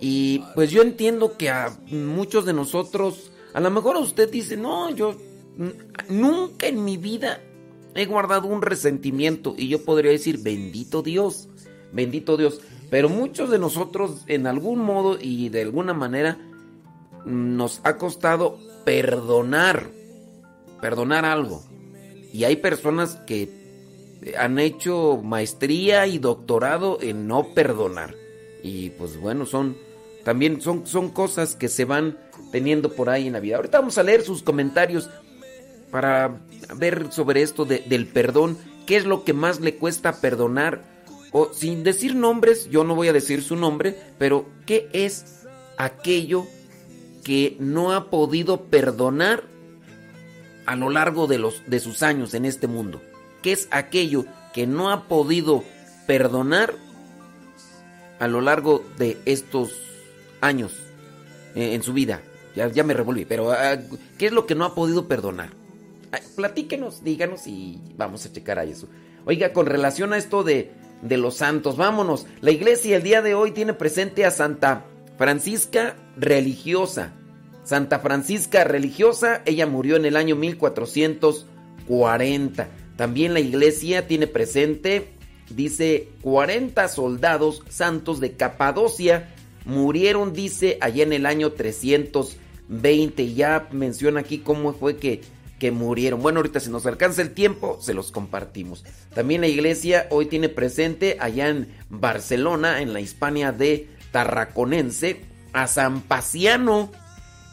y 0.00 0.42
pues 0.54 0.70
yo 0.70 0.82
entiendo 0.82 1.36
que 1.36 1.50
a 1.50 1.76
muchos 1.90 2.44
de 2.44 2.52
nosotros, 2.52 3.32
a 3.52 3.60
lo 3.60 3.70
mejor 3.70 3.96
usted 3.96 4.30
dice, 4.30 4.56
"No, 4.56 4.90
yo 4.90 5.16
nunca 6.08 6.66
en 6.66 6.84
mi 6.84 6.96
vida 6.96 7.40
he 7.94 8.06
guardado 8.06 8.48
un 8.48 8.62
resentimiento" 8.62 9.54
y 9.56 9.68
yo 9.68 9.84
podría 9.84 10.10
decir, 10.10 10.40
"Bendito 10.42 11.02
Dios, 11.02 11.48
bendito 11.92 12.36
Dios." 12.36 12.60
Pero 12.90 13.08
muchos 13.08 13.50
de 13.50 13.58
nosotros, 13.58 14.24
en 14.26 14.46
algún 14.46 14.80
modo 14.80 15.18
y 15.20 15.48
de 15.48 15.62
alguna 15.62 15.94
manera, 15.94 16.38
nos 17.24 17.80
ha 17.84 17.96
costado 17.96 18.58
perdonar, 18.84 19.90
perdonar 20.80 21.24
algo. 21.24 21.62
Y 22.32 22.44
hay 22.44 22.56
personas 22.56 23.16
que 23.26 23.48
han 24.38 24.58
hecho 24.58 25.20
maestría 25.22 26.06
y 26.06 26.18
doctorado 26.18 26.98
en 27.00 27.26
no 27.26 27.54
perdonar. 27.54 28.14
Y 28.62 28.90
pues 28.90 29.18
bueno, 29.18 29.46
son 29.46 29.76
también 30.24 30.60
son, 30.60 30.86
son 30.86 31.10
cosas 31.10 31.54
que 31.54 31.68
se 31.68 31.84
van 31.84 32.18
teniendo 32.50 32.92
por 32.92 33.10
ahí 33.10 33.26
en 33.26 33.34
la 33.34 33.40
vida. 33.40 33.56
Ahorita 33.56 33.80
vamos 33.80 33.98
a 33.98 34.02
leer 34.02 34.22
sus 34.22 34.42
comentarios 34.42 35.10
para 35.90 36.40
ver 36.76 37.12
sobre 37.12 37.42
esto 37.42 37.64
de, 37.64 37.80
del 37.80 38.06
perdón. 38.06 38.56
¿Qué 38.86 38.96
es 38.96 39.04
lo 39.04 39.24
que 39.24 39.32
más 39.32 39.60
le 39.60 39.76
cuesta 39.76 40.20
perdonar? 40.20 40.94
o 41.36 41.52
sin 41.52 41.82
decir 41.82 42.14
nombres, 42.14 42.70
yo 42.70 42.84
no 42.84 42.94
voy 42.94 43.08
a 43.08 43.12
decir 43.12 43.42
su 43.42 43.56
nombre, 43.56 43.98
pero 44.18 44.46
¿qué 44.66 44.88
es 44.92 45.44
aquello 45.76 46.46
que 47.24 47.56
no 47.58 47.92
ha 47.92 48.10
podido 48.10 48.64
perdonar 48.64 49.44
a 50.66 50.76
lo 50.76 50.90
largo 50.90 51.26
de, 51.26 51.38
los, 51.38 51.62
de 51.66 51.80
sus 51.80 52.02
años 52.02 52.34
en 52.34 52.44
este 52.44 52.66
mundo? 52.66 53.02
¿Qué 53.42 53.52
es 53.52 53.68
aquello 53.70 54.24
que 54.52 54.66
no 54.66 54.90
ha 54.90 55.08
podido 55.08 55.64
perdonar 56.06 56.74
a 58.18 58.28
lo 58.28 58.40
largo 58.40 58.84
de 58.98 59.18
estos 59.24 59.72
años 60.40 60.72
eh, 61.54 61.74
en 61.74 61.82
su 61.82 61.92
vida? 61.92 62.22
Ya, 62.54 62.84
me 62.84 62.94
revolví, 62.94 63.24
pero 63.24 63.48
uh, 63.48 63.98
¿qué 64.16 64.26
es 64.26 64.32
lo 64.32 64.46
que 64.46 64.54
no 64.54 64.64
ha 64.64 64.76
podido 64.76 65.08
perdonar? 65.08 65.50
Platíquenos, 66.36 67.02
díganos 67.02 67.48
y 67.48 67.80
vamos 67.96 68.24
a 68.24 68.32
checar 68.32 68.60
a 68.60 68.64
eso. 68.64 68.88
Oiga, 69.24 69.52
con 69.52 69.66
relación 69.66 70.12
a 70.12 70.18
esto 70.18 70.44
de 70.44 70.70
de 71.04 71.18
los 71.18 71.36
santos. 71.36 71.76
Vámonos. 71.76 72.26
La 72.40 72.50
iglesia 72.50 72.96
el 72.96 73.02
día 73.02 73.22
de 73.22 73.34
hoy 73.34 73.52
tiene 73.52 73.74
presente 73.74 74.24
a 74.24 74.30
Santa 74.30 74.84
Francisca 75.16 75.96
Religiosa. 76.16 77.12
Santa 77.62 78.00
Francisca 78.00 78.64
Religiosa, 78.64 79.42
ella 79.46 79.66
murió 79.66 79.96
en 79.96 80.04
el 80.04 80.16
año 80.16 80.36
1440. 80.36 82.68
También 82.96 83.32
la 83.32 83.40
iglesia 83.40 84.06
tiene 84.06 84.26
presente, 84.26 85.08
dice, 85.50 86.10
40 86.22 86.88
soldados 86.88 87.62
santos 87.68 88.20
de 88.20 88.32
Capadocia 88.32 89.30
murieron, 89.64 90.32
dice, 90.32 90.78
allá 90.80 91.04
en 91.04 91.12
el 91.12 91.26
año 91.26 91.52
320. 91.52 93.34
Ya 93.34 93.68
menciona 93.72 94.20
aquí 94.20 94.38
cómo 94.38 94.72
fue 94.74 94.96
que 94.96 95.20
que 95.58 95.70
murieron. 95.70 96.20
Bueno, 96.20 96.40
ahorita 96.40 96.60
si 96.60 96.70
nos 96.70 96.86
alcanza 96.86 97.22
el 97.22 97.30
tiempo, 97.30 97.78
se 97.80 97.94
los 97.94 98.12
compartimos. 98.12 98.84
También 99.14 99.40
la 99.40 99.48
iglesia 99.48 100.06
hoy 100.10 100.26
tiene 100.26 100.48
presente 100.48 101.16
allá 101.20 101.48
en 101.48 101.68
Barcelona, 101.88 102.82
en 102.82 102.92
la 102.92 103.00
Hispania 103.00 103.52
de 103.52 103.88
Tarraconense, 104.14 105.22
a 105.52 105.66
San 105.66 106.00
Paciano. 106.00 106.92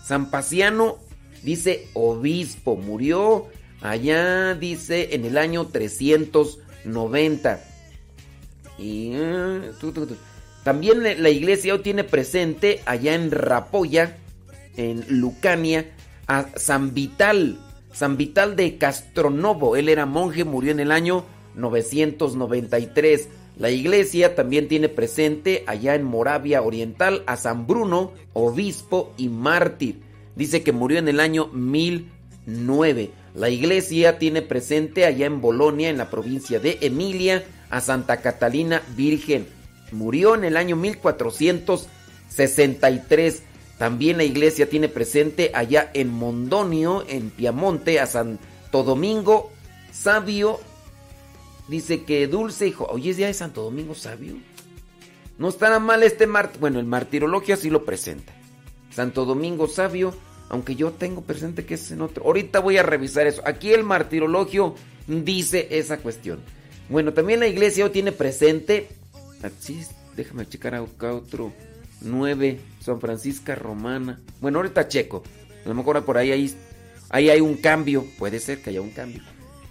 San 0.05 0.29
Paciano 0.29 0.99
dice 1.41 1.87
obispo, 1.95 2.75
murió 2.75 3.47
allá, 3.81 4.53
dice, 4.53 5.15
en 5.15 5.25
el 5.25 5.39
año 5.39 5.65
390. 5.65 7.63
Y 8.77 9.13
tu. 9.79 10.15
también 10.63 11.01
la 11.01 11.29
iglesia 11.31 11.73
hoy 11.73 11.79
tiene 11.79 12.03
presente 12.03 12.81
allá 12.85 13.15
en 13.15 13.31
Rapolla, 13.31 14.17
en 14.77 15.03
Lucania, 15.19 15.89
a 16.27 16.45
San 16.57 16.93
Vital. 16.93 17.57
San 17.91 18.17
Vital 18.17 18.55
de 18.55 18.77
Castronovo, 18.77 19.75
él 19.77 19.89
era 19.89 20.05
monje, 20.05 20.43
murió 20.43 20.71
en 20.71 20.79
el 20.79 20.91
año 20.91 21.25
993. 21.55 23.29
La 23.61 23.69
iglesia 23.69 24.33
también 24.33 24.67
tiene 24.67 24.89
presente 24.89 25.63
allá 25.67 25.93
en 25.93 26.03
Moravia 26.03 26.63
Oriental 26.63 27.21
a 27.27 27.37
San 27.37 27.67
Bruno, 27.67 28.11
obispo 28.33 29.13
y 29.17 29.29
mártir. 29.29 30.01
Dice 30.35 30.63
que 30.63 30.71
murió 30.71 30.97
en 30.97 31.07
el 31.07 31.19
año 31.19 31.45
1009. 31.53 33.11
La 33.35 33.51
iglesia 33.51 34.17
tiene 34.17 34.41
presente 34.41 35.05
allá 35.05 35.27
en 35.27 35.41
Bolonia, 35.41 35.91
en 35.91 35.99
la 35.99 36.09
provincia 36.09 36.59
de 36.59 36.79
Emilia, 36.81 37.43
a 37.69 37.81
Santa 37.81 38.17
Catalina 38.17 38.81
Virgen. 38.97 39.45
Murió 39.91 40.33
en 40.33 40.43
el 40.43 40.57
año 40.57 40.75
1463. 40.75 43.43
También 43.77 44.17
la 44.17 44.23
iglesia 44.23 44.71
tiene 44.71 44.89
presente 44.89 45.51
allá 45.53 45.91
en 45.93 46.09
Mondonio, 46.09 47.05
en 47.07 47.29
Piamonte, 47.29 47.99
a 47.99 48.07
Santo 48.07 48.81
Domingo 48.81 49.51
Sabio. 49.91 50.59
Dice 51.67 52.03
que 52.03 52.27
dulce 52.27 52.67
hijo. 52.67 52.87
Oye, 52.89 53.11
es 53.11 53.17
día 53.17 53.27
de 53.27 53.33
Santo 53.33 53.63
Domingo 53.63 53.95
Sabio. 53.95 54.35
No 55.37 55.49
estará 55.49 55.79
mal 55.79 56.03
este 56.03 56.27
mart. 56.27 56.59
Bueno, 56.59 56.79
el 56.79 56.85
martirologio 56.85 57.55
así 57.55 57.69
lo 57.69 57.85
presenta. 57.85 58.33
Santo 58.93 59.25
Domingo 59.25 59.67
Sabio, 59.67 60.13
aunque 60.49 60.75
yo 60.75 60.91
tengo 60.91 61.21
presente 61.21 61.65
que 61.65 61.75
es 61.75 61.91
en 61.91 62.01
otro. 62.01 62.25
Ahorita 62.25 62.59
voy 62.59 62.77
a 62.77 62.83
revisar 62.83 63.25
eso. 63.25 63.41
Aquí 63.45 63.71
el 63.71 63.83
martirologio 63.83 64.75
dice 65.07 65.67
esa 65.71 65.97
cuestión. 65.97 66.39
Bueno, 66.89 67.13
también 67.13 67.39
la 67.39 67.47
iglesia 67.47 67.85
hoy 67.85 67.91
tiene 67.91 68.11
presente. 68.11 68.89
Así, 69.41 69.81
déjame 70.15 70.47
checar 70.47 70.75
acá 70.75 71.13
otro. 71.13 71.53
9, 72.01 72.59
San 72.81 72.99
Francisca 72.99 73.55
Romana. 73.55 74.19
Bueno, 74.41 74.59
ahorita 74.59 74.87
checo. 74.87 75.23
A 75.65 75.69
lo 75.69 75.75
mejor 75.75 76.03
por 76.03 76.17
ahí 76.17 76.31
hay, 76.31 76.53
ahí 77.09 77.29
hay 77.29 77.41
un 77.41 77.55
cambio. 77.55 78.05
Puede 78.19 78.39
ser 78.39 78.61
que 78.61 78.71
haya 78.71 78.81
un 78.81 78.91
cambio. 78.91 79.21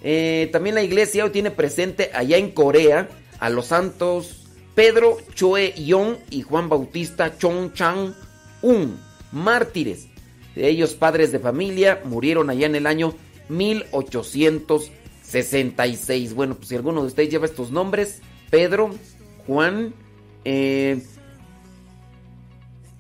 Eh, 0.03 0.49
también 0.53 0.75
la 0.75 0.83
iglesia 0.83 1.25
hoy 1.25 1.31
tiene 1.31 1.51
presente 1.51 2.11
allá 2.15 2.39
en 2.39 2.53
Corea 2.53 3.09
a 3.39 3.51
los 3.51 3.67
santos 3.67 4.41
Pedro 4.75 5.19
Choe 5.35 5.75
Yong 5.75 6.17
y 6.31 6.41
Juan 6.43 6.69
Bautista 6.69 7.37
Chong 7.37 7.73
Chang 7.75 8.15
Un, 8.63 9.01
mártires. 9.33 10.07
Ellos, 10.57 10.95
padres 10.95 11.31
de 11.33 11.39
familia, 11.39 12.03
murieron 12.05 12.51
allá 12.51 12.67
en 12.67 12.75
el 12.75 12.87
año 12.87 13.15
1866. 13.49 16.35
Bueno, 16.35 16.57
pues 16.57 16.69
si 16.69 16.77
alguno 16.77 17.01
de 17.03 17.07
ustedes 17.09 17.31
lleva 17.31 17.47
estos 17.47 17.71
nombres, 17.71 18.21
Pedro, 18.51 18.91
Juan, 19.47 19.95
eh, 20.45 21.03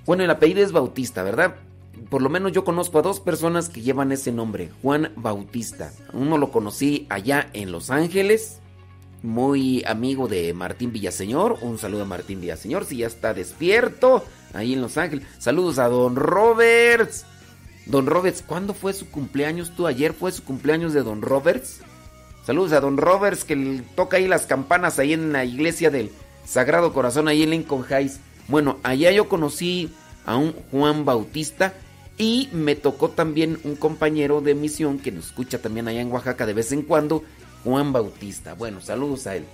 bueno, 0.07 0.25
el 0.25 0.31
apellido 0.31 0.63
es 0.63 0.73
Bautista, 0.73 1.23
¿verdad? 1.23 1.57
Por 2.11 2.23
lo 2.23 2.29
menos 2.29 2.51
yo 2.51 2.65
conozco 2.65 2.99
a 2.99 3.03
dos 3.03 3.21
personas 3.21 3.69
que 3.69 3.83
llevan 3.83 4.11
ese 4.11 4.33
nombre, 4.33 4.71
Juan 4.83 5.13
Bautista. 5.15 5.93
Uno 6.13 6.39
lo 6.39 6.51
conocí 6.51 7.07
allá 7.09 7.49
en 7.53 7.71
Los 7.71 7.91
Ángeles, 7.91 8.59
muy 9.23 9.85
amigo 9.87 10.27
de 10.27 10.53
Martín 10.53 10.93
Villaseñor. 10.93 11.59
Un 11.63 11.79
saludo 11.79 12.03
a 12.03 12.07
Martín 12.07 12.41
Villaseñor, 12.41 12.85
si 12.85 12.99
ya 12.99 13.07
está 13.07 13.33
despierto, 13.33 14.25
ahí 14.53 14.73
en 14.73 14.83
Los 14.83 14.99
Ángeles. 14.99 15.25
Saludos 15.39 15.79
a 15.79 15.89
Don 15.89 16.17
Roberts. 16.17 17.27
Don 17.87 18.07
Roberts, 18.07 18.43
¿cuándo 18.45 18.75
fue 18.75 18.93
su 18.93 19.09
cumpleaños? 19.09 19.71
¿Tú 19.77 19.87
ayer 19.87 20.13
fue 20.13 20.33
su 20.33 20.43
cumpleaños 20.43 20.93
de 20.93 21.05
Don 21.05 21.23
Roberts? 21.23 21.81
Saludos 22.45 22.73
a 22.73 22.81
Don 22.81 22.97
Roberts 22.97 23.45
que 23.45 23.85
toca 23.95 24.17
ahí 24.17 24.27
las 24.27 24.47
campanas 24.47 24.99
ahí 24.99 25.13
en 25.13 25.33
la 25.33 25.45
iglesia 25.45 25.91
del 25.91 26.11
Sagrado 26.45 26.93
Corazón, 26.93 27.29
ahí 27.29 27.45
en 27.45 27.51
Lincoln 27.51 27.85
Heights. 27.89 28.19
Bueno, 28.49 28.79
allá 28.83 29.13
yo 29.13 29.29
conocí 29.29 29.93
a 30.27 30.37
un 30.37 30.55
Juan 30.73 31.05
Bautista 31.05 31.73
y 32.21 32.51
me 32.53 32.77
tocó 32.77 33.09
también 33.09 33.59
un 33.65 33.77
compañero 33.77 34.43
de 34.43 34.55
misión 34.55 34.99
que 34.99 35.11
nos 35.11 35.29
escucha 35.29 35.63
también 35.63 35.89
allá 35.89 36.03
en 36.03 36.13
Oaxaca 36.13 36.45
de 36.45 36.53
vez 36.53 36.71
en 36.71 36.83
cuando, 36.83 37.25
Juan 37.65 37.95
Bautista. 37.95 38.53
Bueno, 38.53 38.83
saludos 38.83 39.27
a 39.27 39.37
él. 39.37 39.47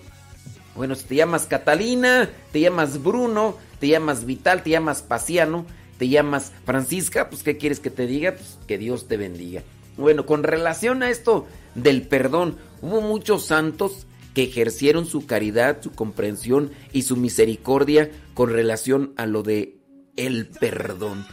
Bueno, 0.75 0.97
si 0.97 1.05
te 1.05 1.15
llamas 1.15 1.47
Catalina, 1.47 2.29
te 2.51 2.59
llamas 2.59 3.01
Bruno, 3.05 3.57
te 3.79 3.87
llamas 3.87 4.25
Vital, 4.25 4.65
te 4.65 4.71
llamas 4.71 5.03
Paciano, 5.03 5.65
te 5.97 6.09
llamas 6.09 6.53
Francisca, 6.65 7.31
pues 7.31 7.45
¿qué 7.45 7.57
quieres 7.57 7.79
que 7.79 7.91
te 7.91 8.09
diga? 8.09 8.33
Pues 8.33 8.59
que 8.67 8.79
Dios 8.79 9.07
te 9.07 9.17
bendiga. 9.17 9.63
Bueno, 9.97 10.27
con 10.27 10.43
relación 10.43 11.05
a 11.05 11.11
esto 11.11 11.47
del 11.77 12.03
perdón, 12.03 12.57
hubo 12.83 13.01
muchos 13.01 13.47
santos 13.47 14.09
que 14.35 14.43
ejercieron 14.43 15.07
su 15.07 15.25
caridad, 15.25 15.81
su 15.83 15.93
comprensión 15.93 16.73
y 16.93 17.03
su 17.03 17.17
misericordia 17.17 18.11
con 18.35 18.51
relación 18.51 19.13
a 19.17 19.27
lo 19.27 19.45
de 19.45 19.77
el 20.17 20.49
perdón. 20.49 21.25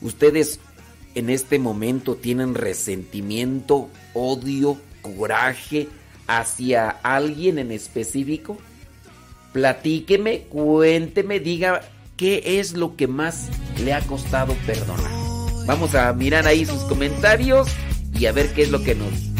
Ustedes 0.00 0.60
en 1.14 1.30
este 1.30 1.58
momento 1.58 2.14
tienen 2.14 2.54
resentimiento, 2.54 3.88
odio, 4.14 4.78
coraje 5.02 5.88
hacia 6.26 6.90
alguien 6.90 7.58
en 7.58 7.72
específico. 7.72 8.58
Platíqueme, 9.52 10.42
cuénteme, 10.42 11.40
diga 11.40 11.80
qué 12.16 12.60
es 12.60 12.74
lo 12.74 12.96
que 12.96 13.06
más 13.06 13.48
le 13.82 13.94
ha 13.94 14.00
costado 14.02 14.54
perdonar. 14.66 15.10
Vamos 15.66 15.94
a 15.94 16.12
mirar 16.12 16.46
ahí 16.46 16.64
sus 16.64 16.82
comentarios 16.84 17.68
y 18.12 18.26
a 18.26 18.32
ver 18.32 18.52
qué 18.52 18.62
es 18.62 18.70
lo 18.70 18.82
que 18.82 18.94
nos 18.94 19.37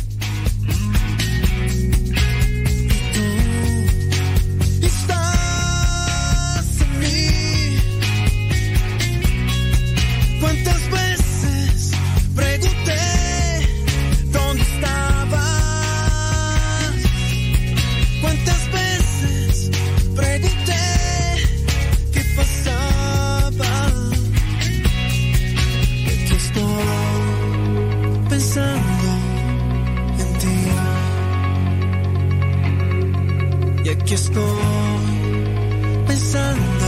aquí 34.09 34.15
estoy 34.15 34.43
pensando 36.07 36.88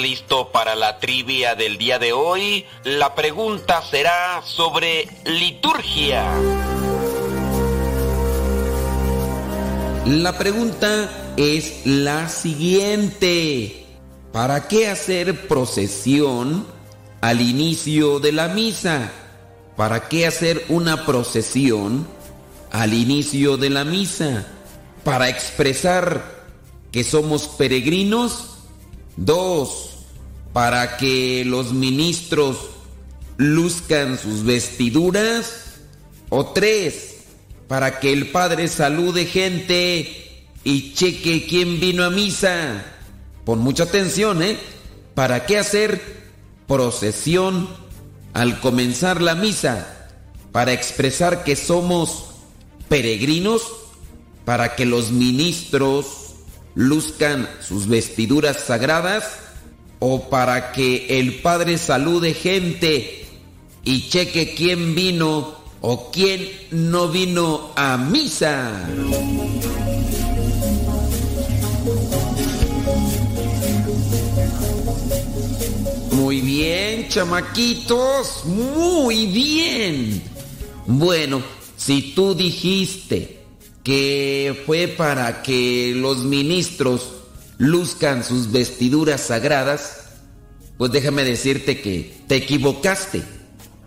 listo 0.00 0.50
para 0.50 0.74
la 0.74 0.98
trivia 0.98 1.54
del 1.54 1.78
día 1.78 1.98
de 1.98 2.12
hoy? 2.12 2.64
La 2.84 3.14
pregunta 3.14 3.82
será 3.82 4.42
sobre 4.44 5.08
liturgia. 5.24 6.24
La 10.06 10.36
pregunta 10.38 11.34
es 11.36 11.82
la 11.84 12.28
siguiente. 12.28 13.86
¿Para 14.32 14.66
qué 14.68 14.88
hacer 14.88 15.46
procesión 15.46 16.66
al 17.20 17.40
inicio 17.40 18.18
de 18.18 18.32
la 18.32 18.48
misa? 18.48 19.12
¿Para 19.76 20.08
qué 20.08 20.26
hacer 20.26 20.64
una 20.68 21.04
procesión 21.04 22.08
al 22.70 22.94
inicio 22.94 23.56
de 23.56 23.70
la 23.70 23.84
misa? 23.84 24.46
¿Para 25.04 25.28
expresar 25.28 26.40
que 26.92 27.04
somos 27.04 27.48
peregrinos? 27.48 28.46
Dos, 29.16 29.89
para 30.52 30.96
que 30.96 31.44
los 31.44 31.72
ministros 31.72 32.56
luzcan 33.36 34.18
sus 34.18 34.44
vestiduras. 34.44 35.66
O 36.28 36.46
tres, 36.46 37.24
para 37.66 37.98
que 37.98 38.12
el 38.12 38.30
Padre 38.30 38.68
salude 38.68 39.26
gente 39.26 40.46
y 40.62 40.94
cheque 40.94 41.46
quién 41.48 41.80
vino 41.80 42.04
a 42.04 42.10
misa. 42.10 42.84
Pon 43.44 43.58
mucha 43.58 43.84
atención, 43.84 44.42
¿eh? 44.42 44.56
¿Para 45.14 45.44
qué 45.46 45.58
hacer 45.58 46.00
procesión 46.68 47.68
al 48.32 48.60
comenzar 48.60 49.20
la 49.20 49.34
misa 49.34 49.96
para 50.52 50.72
expresar 50.72 51.44
que 51.44 51.56
somos 51.56 52.26
peregrinos, 52.88 53.62
para 54.44 54.74
que 54.74 54.84
los 54.84 55.10
ministros 55.10 56.06
luzcan 56.74 57.48
sus 57.60 57.86
vestiduras 57.86 58.58
sagradas 58.64 59.38
o 60.00 60.28
para 60.28 60.72
que 60.72 61.18
el 61.20 61.34
Padre 61.36 61.78
salude 61.78 62.34
gente 62.34 63.24
y 63.84 64.08
cheque 64.08 64.54
quién 64.56 64.94
vino 64.94 65.54
o 65.82 66.10
quién 66.10 66.50
no 66.70 67.08
vino 67.08 67.70
a 67.76 67.96
misa. 67.96 68.88
Muy 76.12 76.40
bien, 76.40 77.08
chamaquitos, 77.08 78.44
muy 78.44 79.26
bien. 79.26 80.22
Bueno, 80.86 81.42
si 81.76 82.12
tú 82.14 82.34
dijiste 82.34 83.40
que 83.82 84.62
fue 84.66 84.88
para 84.88 85.42
que 85.42 85.92
los 85.96 86.18
ministros 86.18 87.19
luzcan 87.60 88.24
sus 88.24 88.50
vestiduras 88.50 89.20
sagradas, 89.20 90.04
pues 90.78 90.92
déjame 90.92 91.24
decirte 91.24 91.82
que 91.82 92.22
te 92.26 92.36
equivocaste. 92.36 93.22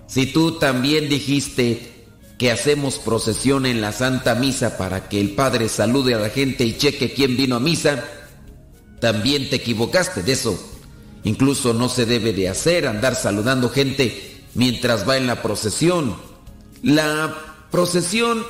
Si 0.06 0.28
tú 0.28 0.60
también 0.60 1.10
dijiste 1.10 2.06
que 2.38 2.52
hacemos 2.52 3.00
procesión 3.00 3.66
en 3.66 3.82
la 3.82 3.92
Santa 3.92 4.36
Misa 4.36 4.78
para 4.78 5.10
que 5.10 5.20
el 5.20 5.32
Padre 5.32 5.70
salude 5.70 6.14
a 6.14 6.20
la 6.20 6.30
gente 6.30 6.64
y 6.66 6.78
cheque 6.78 7.14
quién 7.14 7.36
vino 7.36 7.56
a 7.56 7.60
misa, 7.60 8.04
también 9.02 9.50
te 9.50 9.56
equivocaste 9.56 10.22
de 10.22 10.34
eso. 10.34 10.56
Incluso 11.24 11.74
no 11.74 11.90
se 11.90 12.06
debe 12.06 12.32
de 12.32 12.50
hacer 12.50 12.86
andar 12.86 13.16
saludando 13.16 13.70
gente 13.70 14.44
mientras 14.54 15.10
va 15.10 15.18
en 15.18 15.26
la 15.26 15.42
procesión. 15.42 16.16
La 16.84 17.36
procesión 17.72 18.46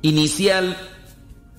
inicial 0.00 0.95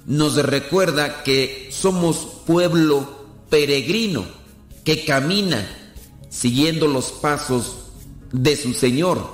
nos 0.07 0.37
recuerda 0.37 1.21
que 1.23 1.69
somos 1.71 2.27
pueblo 2.45 3.07
peregrino 3.49 4.25
que 4.85 5.03
camina 5.03 5.67
siguiendo 6.29 6.87
los 6.87 7.11
pasos 7.11 7.75
de 8.31 8.55
su 8.55 8.73
Señor. 8.73 9.29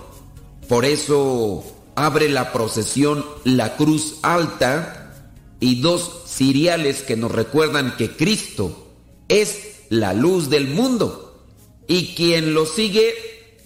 Por 0.67 0.83
eso 0.83 1.63
abre 1.95 2.27
la 2.27 2.51
procesión 2.51 3.23
la 3.43 3.77
cruz 3.77 4.15
alta 4.23 5.13
y 5.59 5.79
dos 5.79 6.23
ciriales 6.25 7.03
que 7.03 7.15
nos 7.15 7.31
recuerdan 7.31 7.95
que 7.95 8.09
Cristo 8.09 8.95
es 9.27 9.83
la 9.89 10.15
luz 10.15 10.49
del 10.49 10.67
mundo 10.67 11.45
y 11.87 12.15
quien 12.15 12.55
lo 12.55 12.65
sigue 12.65 13.13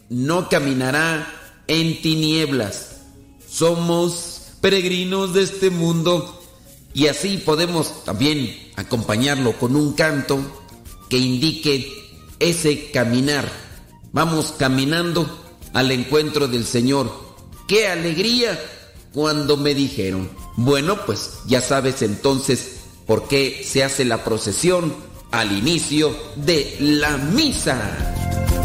no 0.09 0.49
caminará 0.49 1.33
en 1.67 2.01
tinieblas. 2.01 2.97
Somos 3.49 4.51
peregrinos 4.59 5.33
de 5.33 5.43
este 5.43 5.69
mundo 5.69 6.37
y 6.97 7.10
así 7.10 7.38
podemos 7.38 8.03
también 8.05 8.71
acompañarlo 8.75 9.53
con 9.60 9.75
un 9.75 9.93
canto 9.93 10.39
que 11.07 11.19
indique 11.19 11.93
ese 12.39 12.89
caminar. 12.89 13.47
Vamos 14.13 14.55
caminando 14.57 15.29
al 15.73 15.91
encuentro 15.91 16.47
del 16.47 16.65
Señor. 16.65 17.12
¡Qué 17.67 17.88
alegría! 17.88 18.60
Cuando 19.13 19.57
me 19.57 19.75
dijeron, 19.75 20.27
bueno, 20.55 21.05
pues 21.05 21.33
ya 21.45 21.62
sabes 21.62 22.01
entonces 22.01 22.77
por 23.05 23.27
qué 23.27 23.63
se 23.63 23.83
hace 23.83 24.03
la 24.03 24.23
procesión 24.23 24.91
al 25.29 25.51
inicio 25.55 26.17
de 26.36 26.77
la 26.79 27.15
misa. 27.17 28.56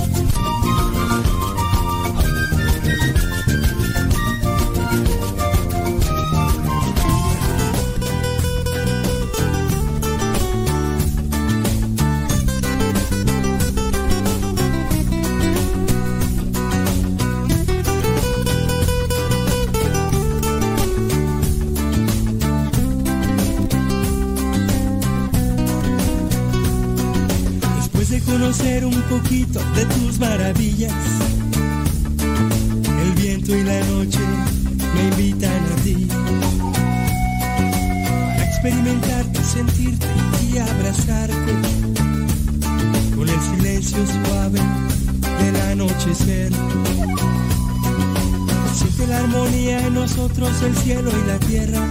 Poquito 29.12 29.60
de 29.74 29.84
tus 29.84 30.18
maravillas, 30.18 30.92
el 33.02 33.12
viento 33.12 33.54
y 33.54 33.62
la 33.62 33.80
noche 33.84 34.20
me 34.94 35.02
invitan 35.08 35.62
a 35.72 35.76
ti. 35.84 36.08
Para 38.32 38.44
experimentarte, 38.44 39.44
sentirte 39.44 40.06
y 40.50 40.58
abrazarte 40.58 41.52
con 43.14 43.28
el 43.28 43.40
silencio 43.40 43.98
suave 44.06 44.60
del 45.40 45.56
anochecer. 45.72 46.50
Siente 48.74 49.06
la 49.08 49.18
armonía 49.18 49.86
en 49.88 49.94
nosotros, 49.94 50.62
el 50.62 50.74
cielo 50.78 51.10
y 51.10 51.26
la 51.28 51.38
tierra. 51.38 51.86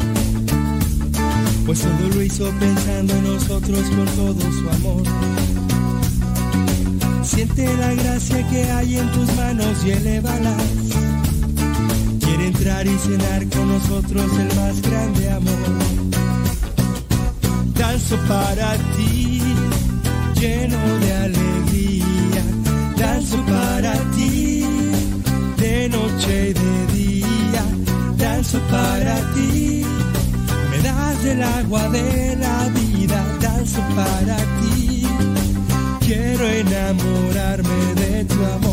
Pues 1.67 1.81
todo 1.81 2.09
lo 2.15 2.21
hizo 2.23 2.51
pensando 2.59 3.13
en 3.13 3.23
nosotros 3.25 3.81
con 3.91 4.05
todo 4.05 4.51
su 4.51 4.69
amor. 4.69 5.60
Siente 7.33 7.65
la 7.77 7.93
gracia 7.93 8.45
que 8.49 8.61
hay 8.71 8.97
en 8.97 9.09
tus 9.13 9.33
manos 9.37 9.85
y 9.85 9.91
elévalas. 9.91 10.63
Quiere 12.19 12.47
entrar 12.47 12.85
y 12.85 12.97
cenar 12.97 13.47
con 13.47 13.69
nosotros 13.69 14.25
el 14.37 14.55
más 14.57 14.81
grande 14.81 15.31
amor. 15.31 15.69
Danzo 17.73 18.17
para 18.27 18.75
ti, 18.97 19.41
lleno 20.41 20.77
de 20.99 21.13
alegría. 21.13 22.43
Danzo 22.97 23.37
para 23.45 23.93
ti, 24.13 24.65
de 25.57 25.87
noche 25.87 26.49
y 26.49 26.53
de 26.53 26.87
día. 26.93 27.63
Danzo 28.17 28.59
para 28.69 29.15
ti, 29.33 29.85
me 30.69 30.79
das 30.81 31.23
el 31.23 31.41
agua 31.41 31.87
de 31.91 32.35
la 32.35 32.67
vida. 32.67 33.25
Danzo 33.39 33.79
para 33.95 34.35
ti 34.35 34.90
quiero 36.11 36.45
enamorarme 36.45 37.95
de 37.95 38.25
tu 38.25 38.45
amor. 38.45 38.70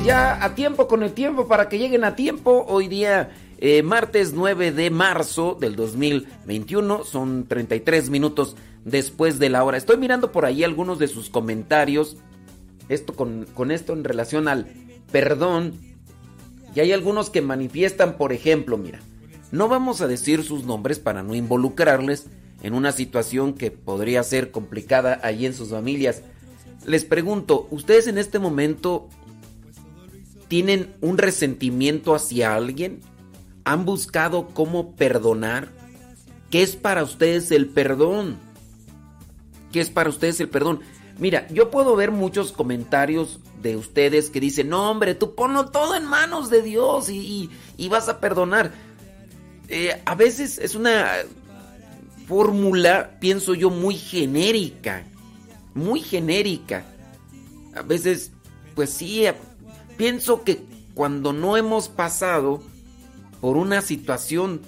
Pues 0.00 0.06
ya 0.06 0.42
a 0.42 0.54
tiempo 0.54 0.88
con 0.88 1.02
el 1.02 1.12
tiempo 1.12 1.46
para 1.46 1.68
que 1.68 1.78
lleguen 1.78 2.04
a 2.04 2.16
tiempo. 2.16 2.64
Hoy 2.68 2.88
día, 2.88 3.32
eh, 3.58 3.82
martes 3.82 4.32
9 4.32 4.72
de 4.72 4.88
marzo 4.88 5.58
del 5.60 5.76
2021, 5.76 7.04
son 7.04 7.46
33 7.46 8.08
minutos 8.08 8.56
después 8.86 9.38
de 9.38 9.50
la 9.50 9.62
hora. 9.62 9.76
Estoy 9.76 9.98
mirando 9.98 10.32
por 10.32 10.46
ahí 10.46 10.64
algunos 10.64 10.98
de 10.98 11.06
sus 11.06 11.28
comentarios. 11.28 12.16
Esto 12.88 13.14
con, 13.14 13.46
con 13.52 13.70
esto 13.70 13.92
en 13.92 14.04
relación 14.04 14.48
al 14.48 14.68
perdón. 15.12 15.74
Y 16.74 16.80
hay 16.80 16.92
algunos 16.92 17.28
que 17.28 17.42
manifiestan, 17.42 18.16
por 18.16 18.32
ejemplo, 18.32 18.78
mira, 18.78 19.00
no 19.52 19.68
vamos 19.68 20.00
a 20.00 20.06
decir 20.06 20.44
sus 20.44 20.64
nombres 20.64 20.98
para 20.98 21.22
no 21.22 21.34
involucrarles 21.34 22.28
en 22.62 22.72
una 22.72 22.92
situación 22.92 23.52
que 23.52 23.70
podría 23.70 24.22
ser 24.22 24.50
complicada 24.50 25.20
allí 25.22 25.44
en 25.44 25.52
sus 25.52 25.68
familias. 25.68 26.22
Les 26.86 27.04
pregunto, 27.04 27.68
¿ustedes 27.70 28.06
en 28.06 28.16
este 28.16 28.38
momento 28.38 29.10
tienen 30.50 30.92
un 31.00 31.16
resentimiento 31.16 32.12
hacia 32.12 32.56
alguien? 32.56 32.98
¿Han 33.64 33.84
buscado 33.84 34.48
cómo 34.48 34.96
perdonar? 34.96 35.68
¿Qué 36.50 36.62
es 36.62 36.74
para 36.74 37.04
ustedes 37.04 37.52
el 37.52 37.68
perdón? 37.68 38.36
¿Qué 39.70 39.80
es 39.80 39.90
para 39.90 40.10
ustedes 40.10 40.40
el 40.40 40.48
perdón? 40.48 40.80
Mira, 41.20 41.46
yo 41.50 41.70
puedo 41.70 41.94
ver 41.94 42.10
muchos 42.10 42.50
comentarios 42.50 43.38
de 43.62 43.76
ustedes 43.76 44.28
que 44.28 44.40
dicen, 44.40 44.68
no 44.70 44.90
hombre, 44.90 45.14
tú 45.14 45.36
ponlo 45.36 45.68
todo 45.68 45.94
en 45.94 46.04
manos 46.04 46.50
de 46.50 46.62
Dios 46.62 47.08
y, 47.10 47.48
vas 47.88 48.08
a 48.08 48.18
perdonar. 48.18 48.72
Eh, 49.68 50.02
a 50.04 50.16
veces 50.16 50.58
es 50.58 50.74
una 50.74 51.12
fórmula, 52.26 53.18
pienso 53.20 53.54
yo, 53.54 53.70
muy 53.70 53.94
genérica. 53.94 55.04
Muy 55.74 56.00
genérica. 56.00 56.84
A 57.76 57.82
veces, 57.82 58.32
pues 58.74 58.90
sí, 58.90 59.26
pienso 60.00 60.44
que 60.44 60.62
cuando 60.94 61.34
no 61.34 61.58
hemos 61.58 61.90
pasado 61.90 62.62
por 63.42 63.58
una 63.58 63.82
situación 63.82 64.62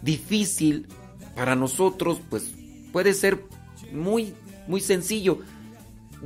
difícil 0.00 0.86
para 1.36 1.54
nosotros, 1.54 2.18
pues 2.30 2.54
puede 2.90 3.12
ser 3.12 3.44
muy, 3.92 4.32
muy 4.66 4.80
sencillo. 4.80 5.40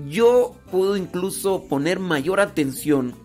Yo 0.09 0.55
puedo 0.71 0.97
incluso 0.97 1.65
poner 1.65 1.99
mayor 1.99 2.39
atención 2.39 3.17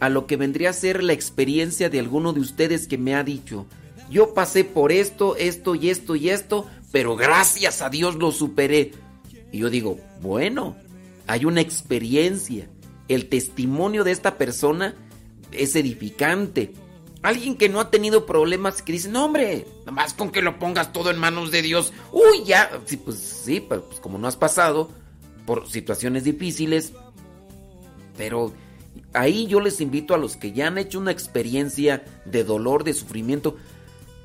a 0.00 0.08
lo 0.08 0.26
que 0.26 0.38
vendría 0.38 0.70
a 0.70 0.72
ser 0.72 1.02
la 1.02 1.12
experiencia 1.12 1.90
de 1.90 1.98
alguno 1.98 2.32
de 2.32 2.40
ustedes 2.40 2.88
que 2.88 2.96
me 2.96 3.14
ha 3.14 3.22
dicho, 3.22 3.66
yo 4.10 4.32
pasé 4.32 4.64
por 4.64 4.90
esto, 4.90 5.36
esto 5.36 5.74
y 5.74 5.90
esto 5.90 6.16
y 6.16 6.30
esto, 6.30 6.66
pero 6.92 7.14
gracias 7.14 7.82
a 7.82 7.90
Dios 7.90 8.14
lo 8.14 8.32
superé. 8.32 8.92
Y 9.52 9.58
yo 9.58 9.68
digo, 9.68 9.98
bueno, 10.22 10.76
hay 11.26 11.44
una 11.44 11.60
experiencia. 11.60 12.70
El 13.10 13.28
testimonio 13.28 14.04
de 14.04 14.12
esta 14.12 14.38
persona 14.38 14.94
es 15.50 15.74
edificante. 15.74 16.72
Alguien 17.22 17.56
que 17.56 17.68
no 17.68 17.80
ha 17.80 17.90
tenido 17.90 18.24
problemas 18.24 18.82
que 18.82 18.92
dice, 18.92 19.08
no 19.08 19.24
hombre, 19.24 19.66
nomás 19.84 20.14
con 20.14 20.30
que 20.30 20.42
lo 20.42 20.60
pongas 20.60 20.92
todo 20.92 21.10
en 21.10 21.18
manos 21.18 21.50
de 21.50 21.60
Dios. 21.60 21.92
Uy, 22.12 22.44
ya. 22.46 22.70
Sí, 22.86 22.96
pues 22.96 23.18
sí, 23.18 23.58
pues 23.60 23.82
como 24.00 24.16
no 24.16 24.28
has 24.28 24.36
pasado 24.36 24.90
por 25.44 25.68
situaciones 25.68 26.22
difíciles. 26.22 26.92
Pero 28.16 28.52
ahí 29.12 29.48
yo 29.48 29.60
les 29.60 29.80
invito 29.80 30.14
a 30.14 30.18
los 30.18 30.36
que 30.36 30.52
ya 30.52 30.68
han 30.68 30.78
hecho 30.78 31.00
una 31.00 31.10
experiencia 31.10 32.04
de 32.26 32.44
dolor, 32.44 32.84
de 32.84 32.94
sufrimiento, 32.94 33.56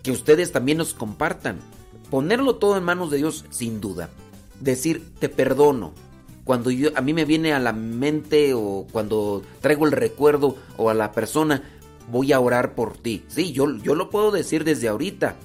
que 0.04 0.12
ustedes 0.12 0.52
también 0.52 0.78
nos 0.78 0.94
compartan. 0.94 1.58
Ponerlo 2.12 2.58
todo 2.58 2.78
en 2.78 2.84
manos 2.84 3.10
de 3.10 3.18
Dios, 3.18 3.46
sin 3.50 3.82
duda. 3.82 4.12
Decir, 4.60 5.12
te 5.18 5.28
perdono. 5.28 6.05
Cuando 6.46 6.70
yo, 6.72 6.92
a 6.96 7.02
mí 7.02 7.12
me 7.12 7.26
viene 7.26 7.54
a 7.54 7.60
la 7.60 7.74
mente 7.74 8.54
o 8.54 8.88
cuando 8.92 9.42
traigo 9.62 9.86
el 9.86 9.92
recuerdo 9.92 10.56
o 10.78 10.90
a 10.90 10.94
la 10.94 11.12
persona, 11.12 11.64
voy 12.10 12.32
a 12.32 12.40
orar 12.40 12.76
por 12.76 12.98
ti. 12.98 13.26
Sí, 13.28 13.52
yo, 13.52 13.76
yo 13.78 13.96
lo 13.96 14.10
puedo 14.12 14.32
decir 14.32 14.64
desde 14.64 14.88
ahorita. 14.88 15.36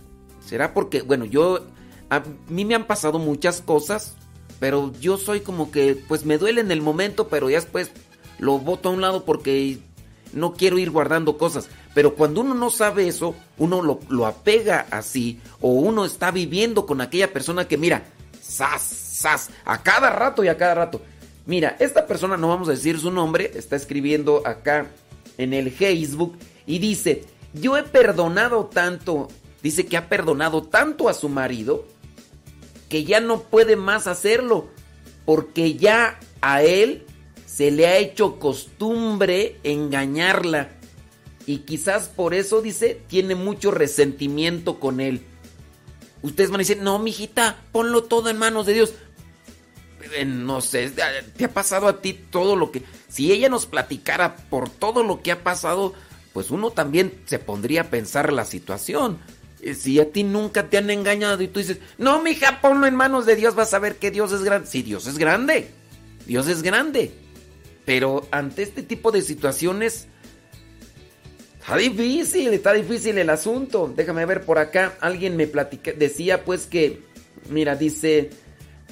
Será 0.45 0.75
porque, 0.75 1.01
bueno, 1.01 1.25
yo, 1.25 1.65
a 2.11 2.23
mí 2.49 2.65
me 2.67 2.75
han 2.75 2.87
pasado 2.87 3.19
muchas 3.19 3.63
cosas, 3.63 4.15
pero 4.59 4.93
yo 5.01 5.17
soy 5.17 5.41
como 5.41 5.71
que, 5.71 5.99
pues 6.07 6.27
me 6.27 6.37
duele 6.37 6.61
en 6.61 6.71
el 6.71 6.83
momento, 6.83 7.29
pero 7.29 7.49
ya 7.49 7.57
después 7.57 7.91
lo 8.39 8.59
boto 8.59 8.91
a 8.91 8.93
un 8.93 9.01
lado 9.01 9.25
porque 9.25 9.79
no 10.35 10.53
quiero 10.53 10.79
ir 10.79 10.91
guardando 10.91 11.39
cosas. 11.39 11.69
Pero 11.95 12.15
cuando 12.15 12.43
uno 12.43 12.55
no 12.55 12.69
sabe 12.69 13.09
eso, 13.09 13.35
uno 13.57 13.83
lo, 13.83 14.01
lo 14.11 14.27
apega 14.27 14.87
así, 14.91 15.41
o 15.63 15.71
uno 15.71 16.05
está 16.05 16.31
viviendo 16.31 16.85
con 16.85 17.01
aquella 17.01 17.33
persona 17.33 17.67
que, 17.67 17.79
mira, 17.79 18.05
sas, 18.41 18.85
a 19.27 19.83
cada 19.83 20.11
rato 20.11 20.45
y 20.45 20.49
a 20.49 20.57
cada 20.57 20.75
rato. 20.75 21.03
Mira, 21.47 21.77
esta 21.81 22.07
persona, 22.07 22.37
no 22.37 22.49
vamos 22.49 22.69
a 22.69 22.73
decir 22.73 22.99
su 22.99 23.11
nombre, 23.11 23.51
está 23.55 23.77
escribiendo 23.77 24.43
acá 24.47 24.87
en 25.39 25.55
el 25.55 25.71
Facebook 25.71 26.37
y 26.67 26.79
dice, 26.79 27.25
yo 27.55 27.77
he 27.77 27.83
perdonado 27.83 28.67
tanto, 28.67 29.29
dice 29.63 29.87
que 29.87 29.97
ha 29.97 30.09
perdonado 30.09 30.63
tanto 30.63 31.09
a 31.09 31.15
su 31.15 31.29
marido, 31.29 31.87
que 32.89 33.05
ya 33.05 33.21
no 33.21 33.43
puede 33.43 33.77
más 33.77 34.07
hacerlo, 34.07 34.69
porque 35.25 35.75
ya 35.75 36.19
a 36.41 36.63
él 36.63 37.05
se 37.47 37.71
le 37.71 37.87
ha 37.87 37.99
hecho 37.99 38.39
costumbre 38.39 39.59
engañarla. 39.65 40.71
Y 41.47 41.59
quizás 41.59 42.09
por 42.09 42.35
eso, 42.35 42.63
dice, 42.63 43.03
tiene 43.09 43.35
mucho 43.35 43.71
resentimiento 43.71 44.79
con 44.79 45.01
él. 45.01 45.23
Ustedes 46.23 46.51
van 46.51 46.59
a 46.61 46.63
decir, 46.63 46.79
no, 46.83 46.99
mijita, 46.99 47.63
ponlo 47.73 48.05
todo 48.05 48.29
en 48.29 48.39
manos 48.39 48.67
de 48.67 48.75
Dios. 48.75 48.93
No 50.27 50.61
sé, 50.61 50.91
¿te 51.37 51.45
ha 51.45 51.53
pasado 51.53 51.89
a 51.89 52.01
ti 52.01 52.13
todo 52.13 52.57
lo 52.57 52.71
que... 52.71 52.83
Si 53.09 53.33
ella 53.33 53.49
nos 53.49 53.67
platicara 53.67 54.37
por 54.37 54.69
todo 54.69 55.03
lo 55.03 55.23
que 55.23 55.33
ha 55.33 55.43
pasado, 55.43 55.95
pues 56.33 56.51
uno 56.51 56.71
también 56.71 57.13
se 57.27 57.39
pondría 57.39 57.83
a 57.83 57.91
pensar 57.91 58.33
la 58.33 58.45
situación. 58.45 59.19
Eh, 59.63 59.75
Si 59.75 60.01
a 60.01 60.11
ti 60.11 60.25
nunca 60.25 60.69
te 60.69 60.79
han 60.79 60.91
engañado 60.91 61.43
y 61.43 61.49
tú 61.49 61.61
dices, 61.61 61.79
no, 61.99 62.23
mija, 62.23 62.61
ponlo 62.61 62.87
en 62.87 62.95
manos 62.95 63.27
de 63.27 63.37
Dios, 63.37 63.55
vas 63.55 63.75
a 63.75 63.79
ver 63.79 63.97
que 63.97 64.11
Dios 64.11 64.33
es 64.33 64.43
grande. 64.43 64.69
Sí, 64.69 64.83
Dios 64.83 65.07
es 65.07 65.19
grande. 65.19 65.71
Dios 66.27 66.49
es 66.49 66.63
grande. 66.63 67.13
Pero 67.85 68.27
ante 68.31 68.63
este 68.63 68.83
tipo 68.83 69.11
de 69.11 69.23
situaciones, 69.23 70.07
está 71.61 71.77
difícil, 71.77 72.53
está 72.53 72.73
difícil 72.73 73.19
el 73.19 73.31
asunto. 73.31 73.93
Déjame 73.95 74.25
ver 74.27 74.45
por 74.45 74.59
acá. 74.59 74.97
Alguien 75.01 75.37
me 75.37 75.47
platica, 75.47 75.93
decía 75.93 76.45
pues 76.45 76.67
que, 76.67 77.03
mira, 77.49 77.75
dice, 77.77 78.31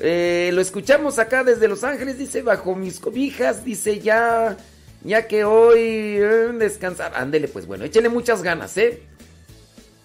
eh, 0.01 0.51
lo 0.53 0.61
escuchamos 0.61 1.19
acá 1.19 1.45
desde 1.45 1.69
Los 1.69 1.85
Ángeles, 1.85 2.19
dice, 2.19 2.43
bajo 2.43 2.75
mis 2.75 3.01
cobijas, 3.01 3.65
dice, 3.65 4.01
ya, 4.01 4.57
ya 5.03 5.27
que 5.27 5.45
hoy 5.45 5.79
eh, 5.81 6.51
descansar. 6.59 7.13
Ándele, 7.15 7.49
pues 7.49 7.67
bueno, 7.67 7.85
échele 7.85 8.09
muchas 8.09 8.43
ganas, 8.43 8.77
¿eh? 8.77 9.03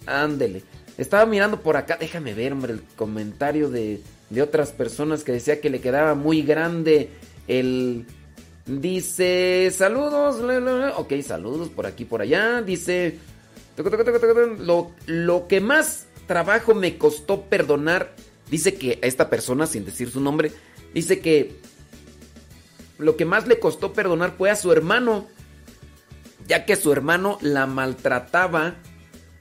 Ándele. 0.05 0.63
Estaba 0.97 1.25
mirando 1.25 1.61
por 1.61 1.77
acá, 1.77 1.97
déjame 1.99 2.33
ver, 2.33 2.53
hombre, 2.53 2.73
el 2.73 2.81
comentario 2.95 3.69
de, 3.69 4.01
de 4.29 4.41
otras 4.41 4.71
personas 4.71 5.23
que 5.23 5.31
decía 5.31 5.59
que 5.59 5.69
le 5.69 5.81
quedaba 5.81 6.15
muy 6.15 6.41
grande 6.43 7.09
el... 7.47 8.05
Dice, 8.65 9.73
saludos, 9.75 10.37
ok, 10.95 11.13
saludos 11.21 11.67
por 11.67 11.85
aquí, 11.85 12.05
por 12.05 12.21
allá. 12.21 12.61
Dice, 12.61 13.17
lo, 14.59 14.91
lo 15.05 15.47
que 15.49 15.59
más 15.59 16.05
trabajo 16.27 16.73
me 16.73 16.97
costó 16.97 17.41
perdonar, 17.41 18.15
dice 18.49 18.75
que 18.75 18.99
a 19.01 19.07
esta 19.07 19.29
persona, 19.29 19.67
sin 19.67 19.85
decir 19.85 20.09
su 20.09 20.21
nombre, 20.21 20.51
dice 20.93 21.19
que 21.19 21.59
lo 22.97 23.17
que 23.17 23.25
más 23.25 23.47
le 23.47 23.59
costó 23.59 23.93
perdonar 23.93 24.35
fue 24.37 24.49
a 24.49 24.55
su 24.55 24.71
hermano, 24.71 25.27
ya 26.47 26.65
que 26.65 26.75
su 26.75 26.91
hermano 26.91 27.37
la 27.41 27.65
maltrataba. 27.65 28.75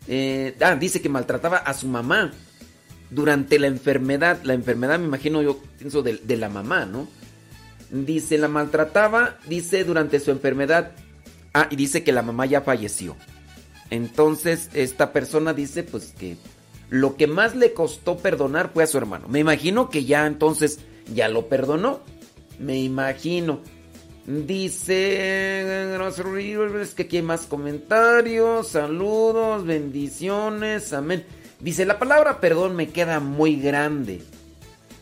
eh, 0.09 0.57
ah, 0.61 0.74
dice 0.76 1.00
que 1.00 1.09
maltrataba 1.09 1.59
a 1.59 1.74
su 1.74 1.86
mamá 1.86 2.32
durante 3.11 3.59
la 3.59 3.66
enfermedad. 3.66 4.40
La 4.44 4.55
enfermedad, 4.55 4.98
me 4.98 5.07
imagino 5.07 5.42
yo, 5.42 5.62
pienso 5.78 6.03
de, 6.03 6.14
de 6.16 6.36
la 6.36 6.48
mamá, 6.48 6.86
¿no? 6.86 7.09
Dice, 7.90 8.38
la 8.38 8.48
maltrataba, 8.48 9.38
dice, 9.46 9.84
durante 9.84 10.18
su 10.18 10.30
enfermedad. 10.30 10.92
Ah, 11.53 11.68
y 11.70 11.76
dice 11.76 12.03
que 12.03 12.12
la 12.12 12.22
mamá 12.22 12.46
ya 12.46 12.62
falleció. 12.62 13.16
Entonces, 13.90 14.70
esta 14.72 15.12
persona 15.12 15.53
dice, 15.53 15.82
pues 15.82 16.14
que 16.18 16.38
lo 16.93 17.16
que 17.16 17.26
más 17.26 17.57
le 17.57 17.72
costó 17.72 18.18
perdonar 18.18 18.70
fue 18.74 18.84
a 18.84 18.86
su 18.86 18.99
hermano. 18.99 19.26
Me 19.26 19.38
imagino 19.38 19.88
que 19.88 20.05
ya 20.05 20.26
entonces 20.26 20.80
ya 21.14 21.26
lo 21.30 21.49
perdonó. 21.49 22.01
Me 22.59 22.82
imagino. 22.82 23.61
Dice, 24.26 25.97
es 25.97 26.95
que 26.95 27.05
aquí 27.05 27.16
hay 27.16 27.22
más 27.22 27.47
comentarios, 27.47 28.68
saludos, 28.68 29.64
bendiciones, 29.64 30.93
amén. 30.93 31.24
Dice, 31.61 31.86
la 31.86 31.99
palabra 31.99 32.40
perdón 32.40 32.76
me 32.76 32.90
queda 32.90 33.20
muy 33.20 33.57
grande, 33.57 34.20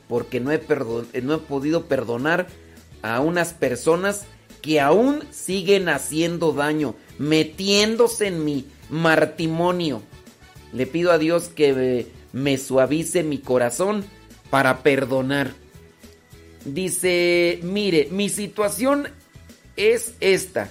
porque 0.09 0.39
no 0.39 0.53
he, 0.53 0.61
perdon 0.61 1.09
no 1.25 1.35
he 1.35 1.39
podido 1.39 1.87
perdonar 1.87 2.47
a 3.03 3.21
unas 3.21 3.53
personas 3.53 4.27
que 4.63 4.81
aún 4.81 5.25
siguen 5.33 5.89
haciendo 5.89 6.53
daño, 6.53 6.95
metiéndose 7.19 8.29
en 8.29 8.45
mi 8.45 8.65
martimonio. 8.91 10.03
Le 10.73 10.87
pido 10.87 11.13
a 11.13 11.19
Dios 11.19 11.49
que 11.49 12.07
me 12.33 12.59
suavice 12.59 13.23
mi 13.23 13.39
corazón 13.39 14.05
para 14.51 14.83
perdonar. 14.83 15.53
Dice, 16.65 17.61
mire, 17.63 18.09
mi 18.11 18.29
situación 18.29 19.09
es 19.77 20.15
esta. 20.21 20.71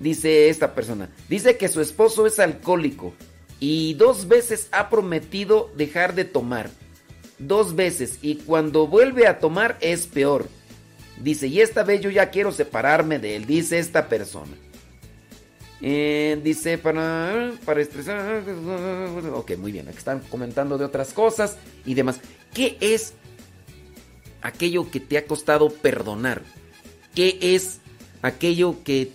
Dice 0.00 0.48
esta 0.48 0.74
persona. 0.74 1.10
Dice 1.28 1.56
que 1.56 1.68
su 1.68 1.80
esposo 1.80 2.26
es 2.26 2.38
alcohólico 2.38 3.12
y 3.60 3.94
dos 3.94 4.26
veces 4.26 4.68
ha 4.72 4.88
prometido 4.88 5.70
dejar 5.76 6.14
de 6.14 6.24
tomar. 6.24 6.70
Dos 7.38 7.76
veces 7.76 8.18
y 8.22 8.36
cuando 8.36 8.86
vuelve 8.86 9.26
a 9.26 9.38
tomar 9.38 9.76
es 9.80 10.06
peor. 10.06 10.48
Dice, 11.20 11.46
y 11.46 11.60
esta 11.60 11.84
vez 11.84 12.00
yo 12.00 12.10
ya 12.10 12.30
quiero 12.30 12.50
separarme 12.50 13.18
de 13.18 13.36
él, 13.36 13.46
dice 13.46 13.78
esta 13.78 14.08
persona. 14.08 14.56
Eh, 15.84 16.40
dice, 16.44 16.78
para, 16.78 17.52
para 17.64 17.82
estresar... 17.82 18.44
Ok, 19.34 19.56
muy 19.56 19.72
bien, 19.72 19.88
aquí 19.88 19.98
están 19.98 20.20
comentando 20.20 20.78
de 20.78 20.84
otras 20.84 21.12
cosas 21.12 21.58
y 21.84 21.94
demás. 21.94 22.20
¿Qué 22.54 22.76
es 22.80 23.14
aquello 24.42 24.88
que 24.90 25.00
te 25.00 25.18
ha 25.18 25.26
costado 25.26 25.70
perdonar? 25.70 26.42
¿Qué 27.16 27.36
es 27.40 27.80
aquello 28.22 28.76
que 28.84 29.10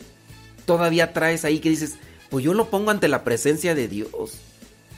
todavía 0.65 1.13
traes 1.13 1.45
ahí 1.45 1.59
que 1.59 1.69
dices, 1.69 1.95
pues 2.29 2.43
yo 2.43 2.53
lo 2.53 2.69
pongo 2.69 2.91
ante 2.91 3.07
la 3.07 3.23
presencia 3.23 3.73
de 3.73 3.87
Dios, 3.87 4.33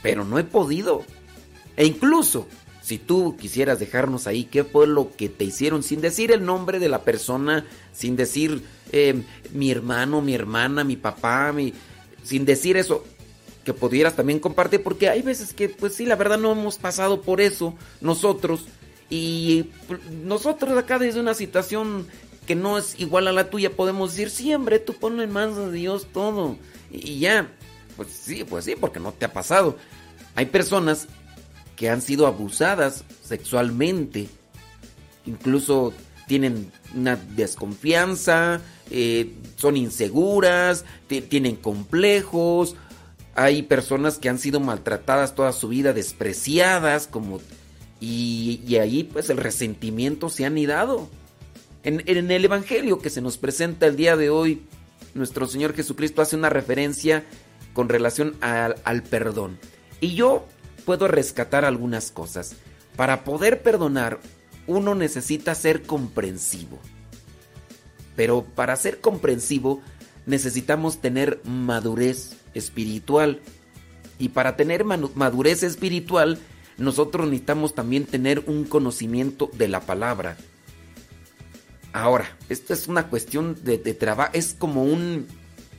pero 0.02 0.26
no 0.26 0.40
he 0.40 0.44
podido? 0.44 1.04
E 1.78 1.86
incluso, 1.86 2.48
si 2.90 2.98
tú 2.98 3.38
quisieras 3.38 3.78
dejarnos 3.78 4.26
ahí, 4.26 4.46
¿qué 4.46 4.64
fue 4.64 4.88
lo 4.88 5.16
que 5.16 5.30
te 5.30 5.46
hicieron? 5.46 5.84
Sin 5.84 6.02
decir 6.02 6.32
el 6.32 6.44
nombre 6.44 6.80
de 6.80 6.90
la 6.90 7.04
persona, 7.04 7.68
sin 7.94 8.16
decir 8.16 8.64
eh, 8.92 9.22
mi 9.54 9.70
hermano, 9.70 10.24
mi 10.24 10.34
hermana, 10.34 10.84
mi 10.84 10.96
papá, 10.96 11.54
mi... 11.54 11.72
sin 12.24 12.46
decir 12.46 12.78
eso, 12.78 13.04
que 13.64 13.76
pudieras 13.76 14.16
también 14.16 14.40
compartir, 14.40 14.82
porque 14.82 15.08
hay 15.08 15.22
veces 15.22 15.54
que, 15.54 15.70
pues 15.70 15.94
sí, 15.94 16.08
la 16.08 16.16
verdad 16.16 16.40
no 16.40 16.52
hemos 16.52 16.80
pasado 16.80 17.22
por 17.22 17.42
eso 17.42 17.76
nosotros. 18.02 18.66
Y 19.08 19.68
nosotros 20.24 20.76
acá 20.76 20.98
desde 20.98 21.20
una 21.20 21.36
situación 21.36 22.08
que 22.48 22.56
no 22.56 22.80
es 22.80 23.00
igual 23.00 23.28
a 23.28 23.32
la 23.32 23.52
tuya, 23.52 23.76
podemos 23.76 24.14
decir, 24.14 24.32
siempre 24.32 24.80
tú 24.80 24.96
ponlo 24.96 25.22
en 25.22 25.32
manos 25.32 25.58
de 25.58 25.72
Dios 25.74 26.08
todo. 26.12 26.58
Y 26.90 27.20
ya. 27.20 27.54
Pues 27.96 28.10
sí, 28.10 28.44
pues 28.46 28.66
sí, 28.66 28.76
porque 28.76 29.00
no 29.00 29.12
te 29.12 29.26
ha 29.26 29.32
pasado. 29.32 29.78
Hay 30.34 30.48
personas 30.48 31.08
que 31.80 31.90
han 31.90 32.02
sido 32.02 32.28
abusadas 32.28 33.06
sexualmente, 33.24 34.28
incluso 35.26 35.94
tienen 36.28 36.74
una 36.94 37.16
desconfianza, 37.16 38.60
eh, 38.92 39.32
son 39.56 39.78
inseguras, 39.78 40.84
tienen 41.08 41.56
complejos. 41.56 42.76
Hay 43.34 43.64
personas 43.64 44.18
que 44.18 44.28
han 44.28 44.40
sido 44.40 44.60
maltratadas 44.60 45.36
toda 45.36 45.54
su 45.54 45.70
vida, 45.70 45.94
despreciadas, 45.94 47.08
como 47.08 47.40
y, 48.02 48.76
ahí 48.76 49.06
pues 49.06 49.30
el 49.30 49.38
resentimiento 49.38 50.28
se 50.28 50.44
ha 50.44 50.48
anidado. 50.48 51.08
En, 51.84 52.02
el 52.30 52.44
Evangelio 52.44 53.00
que 53.00 53.10
se 53.10 53.22
nos 53.22 53.38
presenta 53.38 53.88
el 53.88 53.96
día 53.96 54.18
de 54.18 54.30
hoy, 54.30 54.64
nuestro 55.14 55.48
Señor 55.48 55.74
Jesucristo 55.74 56.22
hace 56.22 56.36
una 56.36 56.50
referencia 56.50 57.24
con 57.72 57.88
relación 57.88 58.36
al 58.42 59.04
perdón. 59.04 59.58
Y 60.02 60.16
yo 60.16 60.46
puedo 60.90 61.08
rescatar 61.08 61.66
algunas 61.66 62.10
cosas. 62.10 62.56
Para 62.96 63.24
poder 63.24 63.62
perdonar, 63.62 64.20
uno 64.66 64.96
necesita 64.96 65.54
ser 65.54 65.84
comprensivo. 65.84 66.80
Pero 68.16 68.44
para 68.44 68.76
ser 68.76 69.00
comprensivo 69.00 69.84
necesitamos 70.26 71.00
tener 71.00 71.42
madurez 71.44 72.38
espiritual. 72.56 73.40
Y 74.18 74.30
para 74.30 74.56
tener 74.56 74.84
madurez 74.84 75.62
espiritual, 75.62 76.40
nosotros 76.80 77.28
necesitamos 77.28 77.76
también 77.76 78.06
tener 78.06 78.40
un 78.48 78.64
conocimiento 78.64 79.52
de 79.54 79.68
la 79.68 79.82
palabra. 79.82 80.38
Ahora, 81.94 82.36
esto 82.50 82.74
es 82.74 82.88
una 82.88 83.10
cuestión 83.10 83.56
de, 83.64 83.78
de 83.78 83.94
trabajo, 83.94 84.32
es 84.34 84.56
como 84.58 84.86
un... 84.86 85.28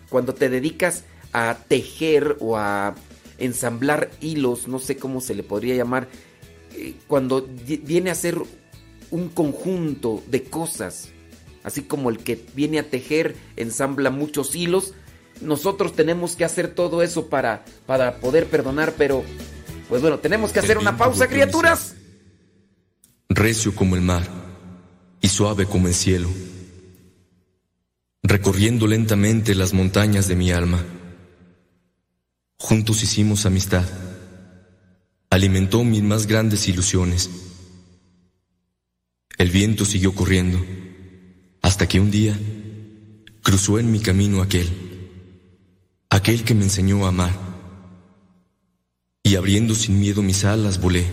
cuando 0.08 0.34
te 0.34 0.48
dedicas 0.48 1.02
a 1.32 1.56
tejer 1.66 2.36
o 2.38 2.56
a 2.56 2.94
ensamblar 3.40 4.10
hilos, 4.20 4.68
no 4.68 4.78
sé 4.78 4.96
cómo 4.96 5.20
se 5.20 5.34
le 5.34 5.42
podría 5.42 5.74
llamar, 5.74 6.08
eh, 6.76 6.94
cuando 7.08 7.48
viene 7.82 8.10
a 8.10 8.14
ser 8.14 8.38
un 9.10 9.28
conjunto 9.28 10.22
de 10.28 10.44
cosas, 10.44 11.08
así 11.64 11.82
como 11.82 12.10
el 12.10 12.18
que 12.18 12.44
viene 12.54 12.78
a 12.78 12.88
tejer 12.88 13.34
ensambla 13.56 14.10
muchos 14.10 14.54
hilos, 14.54 14.94
nosotros 15.40 15.94
tenemos 15.94 16.36
que 16.36 16.44
hacer 16.44 16.68
todo 16.74 17.02
eso 17.02 17.28
para, 17.28 17.64
para 17.86 18.18
poder 18.18 18.46
perdonar, 18.46 18.94
pero 18.96 19.24
pues 19.88 20.02
bueno, 20.02 20.18
tenemos 20.18 20.52
que 20.52 20.60
hacer 20.60 20.78
una 20.78 20.96
pausa, 20.96 21.26
criaturas. 21.26 21.96
Recio 23.28 23.74
como 23.74 23.96
el 23.96 24.02
mar 24.02 24.22
y 25.20 25.28
suave 25.28 25.66
como 25.66 25.88
el 25.88 25.94
cielo, 25.94 26.28
recorriendo 28.22 28.86
lentamente 28.86 29.54
las 29.54 29.72
montañas 29.72 30.28
de 30.28 30.36
mi 30.36 30.52
alma. 30.52 30.84
Juntos 32.60 33.02
hicimos 33.02 33.46
amistad. 33.46 33.86
Alimentó 35.30 35.82
mis 35.82 36.02
más 36.02 36.26
grandes 36.26 36.68
ilusiones. 36.68 37.30
El 39.38 39.50
viento 39.50 39.86
siguió 39.86 40.14
corriendo 40.14 40.62
hasta 41.62 41.88
que 41.88 41.98
un 41.98 42.10
día 42.10 42.38
cruzó 43.42 43.78
en 43.78 43.90
mi 43.90 44.00
camino 44.00 44.42
aquel, 44.42 44.68
aquel 46.10 46.44
que 46.44 46.54
me 46.54 46.64
enseñó 46.64 47.06
a 47.06 47.08
amar. 47.08 47.32
Y 49.22 49.36
abriendo 49.36 49.74
sin 49.74 49.98
miedo 49.98 50.20
mis 50.20 50.44
alas 50.44 50.82
volé. 50.82 51.06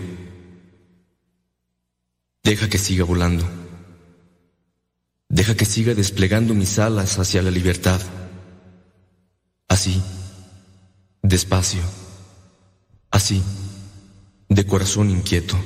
Deja 2.42 2.68
que 2.68 2.76
siga 2.76 3.04
volando. 3.04 3.48
Deja 5.30 5.56
que 5.56 5.64
siga 5.64 5.94
desplegando 5.94 6.52
mis 6.52 6.78
alas 6.78 7.18
hacia 7.18 7.40
la 7.40 7.50
libertad. 7.50 8.02
Así, 9.66 10.02
despacio, 11.22 11.82
así, 13.10 13.42
de 14.48 14.66
corazón 14.66 15.10
inquieto. 15.10 15.56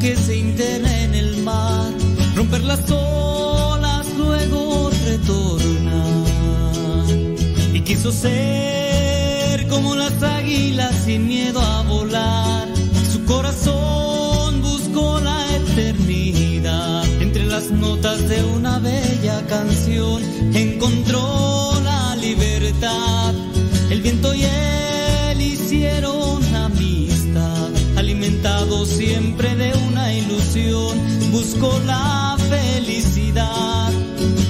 Que 0.00 0.16
se 0.16 0.36
interna 0.38 1.02
en 1.02 1.14
el 1.14 1.42
mar, 1.42 1.92
romper 2.34 2.64
las 2.64 2.90
olas, 2.90 4.06
luego 4.16 4.90
retornar. 5.04 6.26
Y 7.74 7.82
quiso 7.82 8.10
ser 8.10 9.68
como 9.68 9.94
las 9.94 10.22
águilas 10.22 10.94
sin 11.04 11.26
miedo 11.26 11.60
a 11.60 11.82
volar. 11.82 12.66
Su 13.12 13.22
corazón 13.26 14.62
buscó 14.62 15.20
la 15.20 15.44
eternidad 15.56 17.04
entre 17.20 17.44
las 17.44 17.70
notas 17.70 18.26
de 18.26 18.42
una 18.42 18.78
bella 18.78 19.46
canción 19.48 20.22
encontró 20.54 21.72
la 21.84 22.16
libertad. 22.16 23.34
El 23.90 24.00
viento 24.00 24.34
y 24.34 24.44
él 24.44 24.79
siempre 28.86 29.54
de 29.56 29.72
una 29.88 30.12
ilusión, 30.12 30.96
buscó 31.30 31.78
la 31.86 32.36
felicidad, 32.48 33.90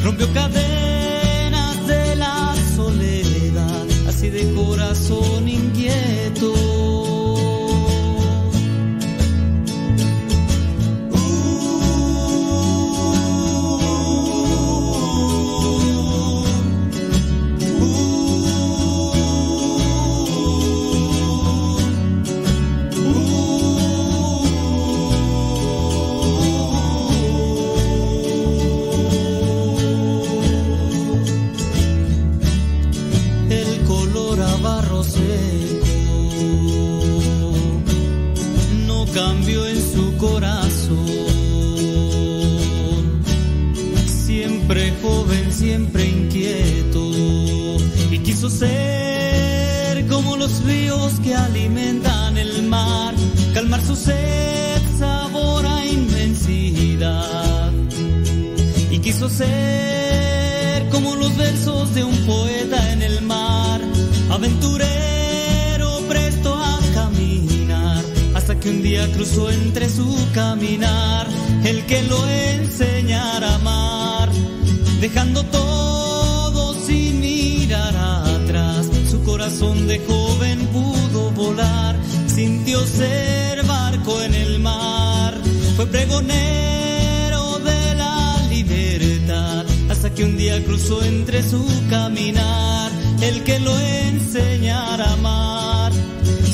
rompió 0.05 0.33
cadenas 0.33 1.87
de 1.87 2.17
la 2.17 2.55
soledad, 2.77 3.87
así 4.09 4.31
de 4.31 4.53
corazón 4.55 5.49
inquieto. 5.49 6.80
Ser 48.51 50.07
como 50.09 50.37
los 50.37 50.63
ríos 50.65 51.21
que 51.23 51.35
alimentan 51.35 52.37
el 52.37 52.63
mar, 52.65 53.15
calmar 53.55 53.81
su 53.83 53.97
sed, 53.97 54.81
sabor 54.99 55.65
inmensidad. 55.91 57.73
Y 58.91 58.99
quiso 58.99 59.29
ser 59.29 60.89
como 60.91 61.15
los 61.17 61.37
versos 61.37 61.95
de 61.95 62.05
un 62.05 62.17
poeta 62.27 62.93
en 62.93 63.03
el 63.03 63.23
mar, 63.23 63.81
aventurero 64.31 66.01
presto 66.09 66.55
a 66.55 66.79
caminar, 66.95 68.05
hasta 68.35 68.59
que 68.59 68.71
un 68.71 68.83
día 68.83 69.11
cruzó 69.13 69.51
entre 69.51 69.89
su 69.89 70.17
caminar 70.35 71.27
el 71.65 71.85
que 71.87 72.03
lo 72.03 72.29
enseñara 72.29 73.51
a 73.51 73.55
amar, 73.57 74.31
dejando 75.01 75.45
todo 75.45 75.90
corazón 79.41 79.87
de 79.87 79.99
joven 80.01 80.67
pudo 80.67 81.31
volar, 81.31 81.97
sintió 82.27 82.85
ser 82.85 83.65
barco 83.65 84.21
en 84.21 84.35
el 84.35 84.61
mar, 84.61 85.35
fue 85.77 85.87
pregonero 85.87 87.59
de 87.61 87.95
la 87.95 88.37
libertad, 88.51 89.65
hasta 89.89 90.13
que 90.13 90.25
un 90.25 90.37
día 90.37 90.63
cruzó 90.63 91.03
entre 91.03 91.43
su 91.43 91.67
caminar 91.89 92.91
el 93.23 93.43
que 93.43 93.59
lo 93.61 93.75
enseñara 93.81 95.07
a 95.07 95.13
amar. 95.15 95.93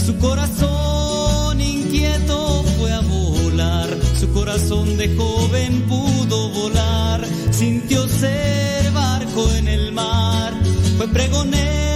Su 0.06 0.16
corazón 0.18 1.60
inquieto 1.60 2.62
fue 2.78 2.92
a 2.92 3.00
volar, 3.00 3.88
su 4.20 4.32
corazón 4.32 4.96
de 4.96 5.12
joven 5.16 5.82
pudo 5.88 6.50
volar, 6.50 7.26
sintió 7.50 8.06
ser 8.06 8.92
barco 8.92 9.50
en 9.56 9.66
el 9.66 9.90
mar, 9.90 10.54
fue 10.96 11.08
pregonero 11.08 11.95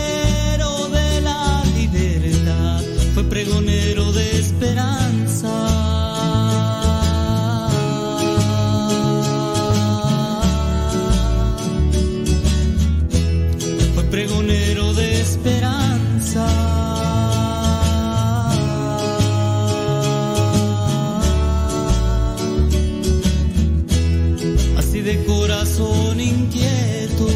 Así 24.79 25.01
de 25.01 25.25
corazón 25.25 26.21
inquieto. 26.21 27.27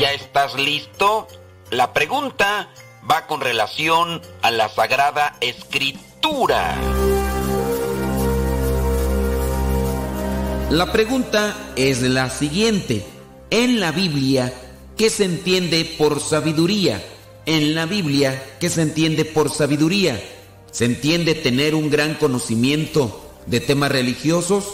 ¿Ya 0.00 0.12
estás 0.14 0.54
listo? 0.56 1.28
La 1.70 1.92
pregunta 1.92 2.70
va 3.08 3.28
con 3.28 3.40
relación 3.40 4.20
a 4.42 4.50
la 4.50 4.68
Sagrada 4.68 5.36
Escritura. 5.40 6.74
La 10.70 10.90
pregunta 10.90 11.72
es 11.76 12.02
la 12.02 12.30
siguiente. 12.30 13.04
En 13.50 13.80
la 13.80 13.92
Biblia, 13.92 14.52
¿qué 14.96 15.10
se 15.10 15.24
entiende 15.24 15.84
por 15.98 16.20
sabiduría? 16.20 17.04
En 17.46 17.74
la 17.74 17.86
Biblia, 17.86 18.42
¿qué 18.58 18.70
se 18.70 18.82
entiende 18.82 19.24
por 19.24 19.50
sabiduría? 19.50 20.20
¿Se 20.72 20.86
entiende 20.86 21.34
tener 21.34 21.74
un 21.74 21.90
gran 21.90 22.14
conocimiento 22.14 23.30
de 23.46 23.60
temas 23.60 23.92
religiosos? 23.92 24.64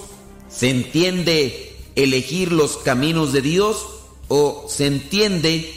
¿Se 0.49 0.71
entiende 0.71 1.77
elegir 1.97 2.53
los 2.53 2.79
caminos 2.79 3.33
de 3.33 3.43
Dios? 3.43 3.85
¿O 4.29 4.67
se 4.69 4.87
entiende 4.87 5.75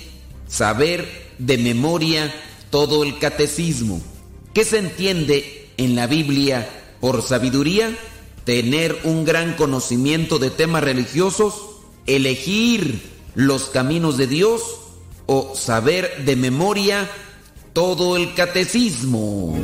saber 0.48 1.34
de 1.40 1.58
memoria 1.58 2.34
todo 2.70 3.04
el 3.04 3.18
catecismo? 3.18 4.02
¿Qué 4.54 4.64
se 4.64 4.78
entiende 4.78 5.70
en 5.78 5.96
la 5.96 6.08
Biblia 6.08 6.70
por 7.02 7.24
sabiduría? 7.24 7.98
Tener 8.46 9.00
un 9.04 9.26
gran 9.26 9.54
conocimiento 9.54 10.38
de 10.40 10.50
temas 10.50 10.84
religiosos, 10.84 11.54
elegir 12.06 13.02
los 13.36 13.66
caminos 13.66 14.18
de 14.18 14.28
Dios 14.28 14.62
o 15.26 15.56
saber 15.56 16.26
de 16.26 16.36
memoria 16.36 17.10
todo 17.74 18.18
el 18.18 18.34
catecismo. 18.36 19.58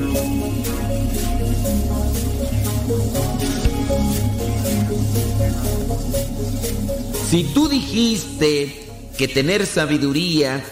Si 7.30 7.44
tú 7.44 7.70
dijiste 7.70 8.88
que 9.18 9.28
tener 9.28 9.68
sabiduría 9.68 10.66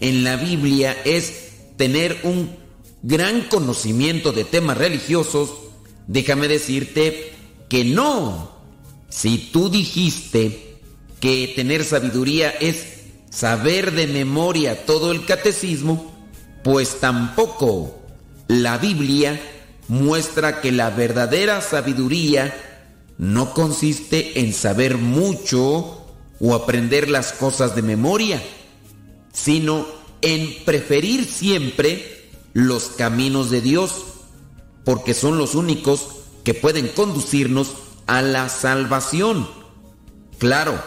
en 0.00 0.24
la 0.24 0.36
Biblia 0.36 0.96
es 1.04 1.50
tener 1.76 2.20
un 2.22 2.56
gran 3.02 3.42
conocimiento 3.42 4.32
de 4.32 4.44
temas 4.44 4.78
religiosos, 4.78 5.50
déjame 6.06 6.48
decirte 6.48 7.32
que 7.70 7.84
no. 7.84 8.50
Si 9.08 9.38
tú 9.38 9.70
dijiste 9.70 10.76
que 11.20 11.52
tener 11.56 11.84
sabiduría 11.84 12.50
es 12.50 12.84
saber 13.30 13.92
de 13.92 14.06
memoria 14.06 14.84
todo 14.84 15.12
el 15.12 15.24
catecismo, 15.24 16.12
pues 16.62 17.00
tampoco 17.00 17.98
la 18.48 18.76
Biblia 18.76 19.40
muestra 19.88 20.60
que 20.60 20.72
la 20.72 20.90
verdadera 20.90 21.62
sabiduría 21.62 22.54
no 23.16 23.54
consiste 23.54 24.40
en 24.40 24.52
saber 24.52 24.98
mucho 24.98 26.06
o 26.40 26.54
aprender 26.54 27.08
las 27.08 27.32
cosas 27.32 27.76
de 27.76 27.82
memoria, 27.82 28.42
sino 29.32 29.86
en 30.22 30.64
preferir 30.64 31.24
siempre 31.24 32.28
los 32.52 32.84
caminos 32.86 33.50
de 33.50 33.60
Dios, 33.60 33.92
porque 34.84 35.14
son 35.14 35.38
los 35.38 35.54
únicos 35.54 36.19
que 36.44 36.54
pueden 36.54 36.88
conducirnos 36.88 37.74
a 38.06 38.22
la 38.22 38.48
salvación. 38.48 39.48
Claro, 40.38 40.80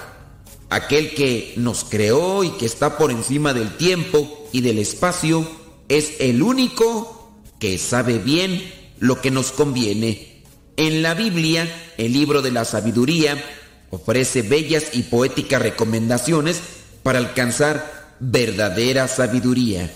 aquel 0.70 1.14
que 1.14 1.54
nos 1.58 1.84
creó 1.84 2.44
y 2.44 2.50
que 2.52 2.66
está 2.66 2.98
por 2.98 3.12
encima 3.12 3.54
del 3.54 3.78
tiempo 3.78 4.48
y 4.52 4.62
del 4.62 4.80
espacio 4.80 5.48
es 5.90 6.16
el 6.20 6.42
único 6.42 7.42
que 7.60 7.78
sabe 7.78 8.18
bien 8.20 8.62
lo 9.00 9.22
que 9.22 9.32
nos 9.32 9.52
conviene. 9.52 10.44
En 10.76 11.02
la 11.02 11.14
Biblia, 11.14 11.94
el 11.98 12.14
libro 12.14 12.42
de 12.42 12.52
la 12.52 12.66
sabiduría 12.66 13.44
ofrece 13.92 14.42
bellas 14.42 14.86
y 14.94 15.04
poéticas 15.04 15.62
recomendaciones 15.62 16.62
para 17.04 17.20
alcanzar 17.20 18.16
verdadera 18.20 19.08
sabiduría. 19.08 19.92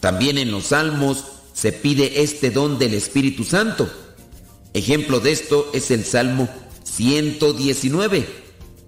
También 0.00 0.38
en 0.38 0.50
los 0.50 0.66
salmos 0.66 1.24
se 1.52 1.72
pide 1.72 2.22
este 2.22 2.50
don 2.50 2.78
del 2.78 2.94
Espíritu 2.94 3.44
Santo. 3.44 3.88
Ejemplo 4.76 5.20
de 5.20 5.32
esto 5.32 5.70
es 5.72 5.90
el 5.90 6.04
Salmo 6.04 6.50
119, 6.84 8.28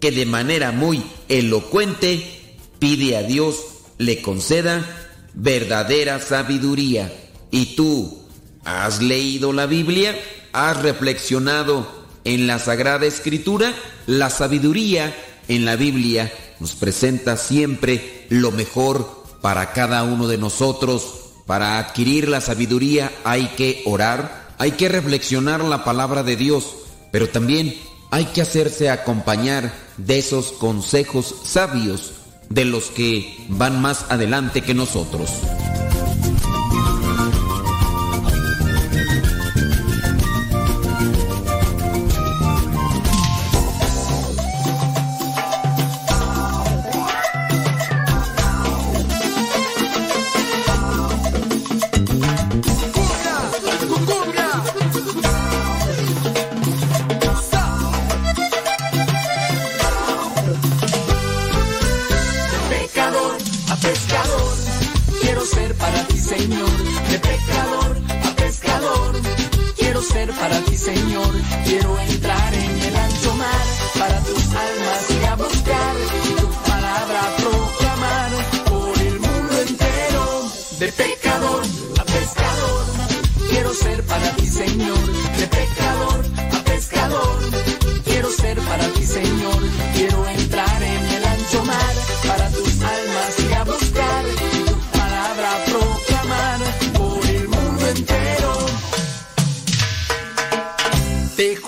que 0.01 0.11
de 0.11 0.27
manera 0.27 0.71
muy 0.71 1.03
elocuente 1.31 2.59
pide 2.79 3.17
a 3.17 3.23
Dios 3.23 3.57
le 3.97 4.21
conceda 4.21 4.85
verdadera 5.33 6.21
sabiduría. 6.21 7.11
¿Y 7.51 7.75
tú 7.75 8.19
has 8.67 9.01
leído 9.01 9.55
la 9.55 9.65
Biblia? 9.65 10.15
¿Has 10.53 10.83
reflexionado 10.83 11.91
en 12.25 12.47
la 12.47 12.59
Sagrada 12.59 13.07
Escritura? 13.07 13.73
La 14.07 14.29
sabiduría 14.29 15.17
en 15.49 15.65
la 15.65 15.77
Biblia 15.77 16.31
nos 16.61 16.75
presenta 16.75 17.39
siempre 17.39 18.27
lo 18.29 18.51
mejor 18.51 19.25
para 19.41 19.73
cada 19.73 20.03
uno 20.03 20.29
de 20.29 20.37
nosotros. 20.37 21.15
Para 21.47 21.79
adquirir 21.79 22.29
la 22.29 22.43
sabiduría 22.43 23.11
hay 23.25 23.47
que 23.57 23.81
orar, 23.87 24.38
hay 24.59 24.73
que 24.73 24.89
reflexionar 24.89 25.63
la 25.63 25.85
palabra 25.85 26.23
de 26.23 26.37
Dios, 26.37 26.77
pero 27.11 27.29
también 27.29 27.75
hay 28.11 28.27
que 28.27 28.43
hacerse 28.43 28.91
acompañar 28.91 29.73
de 29.97 30.19
esos 30.19 30.53
consejos 30.53 31.35
sabios 31.45 32.13
de 32.49 32.65
los 32.65 32.87
que 32.87 33.37
van 33.49 33.81
más 33.81 34.07
adelante 34.11 34.63
que 34.63 34.75
nosotros. 34.75 35.31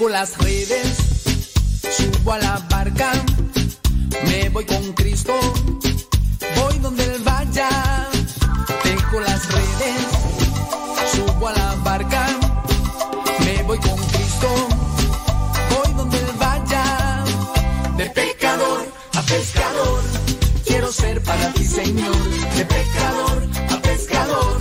Dejo 0.00 0.12
las 0.12 0.38
redes, 0.38 0.96
subo 1.94 2.32
a 2.32 2.38
la 2.38 2.66
barca, 2.70 3.12
me 4.24 4.48
voy 4.48 4.64
con 4.64 4.94
Cristo, 4.94 5.34
voy 6.56 6.78
donde 6.78 7.04
Él 7.04 7.20
vaya. 7.22 7.68
Dejo 8.82 9.20
las 9.20 9.46
redes, 9.52 10.06
subo 11.14 11.48
a 11.48 11.52
la 11.52 11.74
barca, 11.84 12.26
me 13.44 13.62
voy 13.64 13.78
con 13.78 13.98
Cristo, 13.98 14.48
voy 15.68 15.92
donde 15.94 16.16
Él 16.16 16.32
vaya. 16.38 17.22
De 17.98 18.08
pecador 18.08 18.86
a 19.18 19.20
pescador, 19.20 20.02
quiero 20.64 20.90
ser 20.90 21.22
para 21.22 21.52
ti, 21.52 21.62
Señor. 21.62 22.16
De 22.56 22.64
pecador 22.64 23.48
a 23.68 23.82
pescador, 23.82 24.60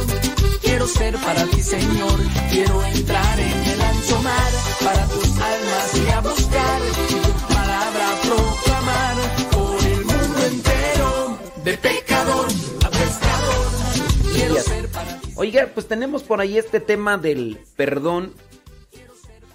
ser 0.89 1.15
para 1.17 1.43
ti, 1.45 1.61
Señor. 1.61 2.19
Quiero 2.51 2.83
entrar 2.83 3.39
en 3.39 3.63
el 3.71 3.81
ancho 3.81 4.21
mar 4.21 4.51
para 4.83 5.05
tus 5.07 5.28
almas 5.59 5.95
y 5.95 6.09
a 6.09 6.19
buscar 6.21 6.81
tu 7.09 7.53
palabra 7.53 8.15
proclamar 8.23 9.15
por 9.51 9.85
el 9.85 10.05
mundo 10.05 10.45
entero. 10.45 11.39
De 11.63 11.77
pecador 11.77 12.47
a 12.85 12.89
pescador. 12.89 14.33
Quiero 14.33 14.55
ser 14.55 14.87
para 14.89 15.19
ti. 15.21 15.33
Oiga, 15.35 15.69
pues 15.73 15.87
tenemos 15.87 16.23
por 16.23 16.41
ahí 16.41 16.57
este 16.57 16.79
tema 16.79 17.17
del 17.17 17.59
perdón. 17.75 18.33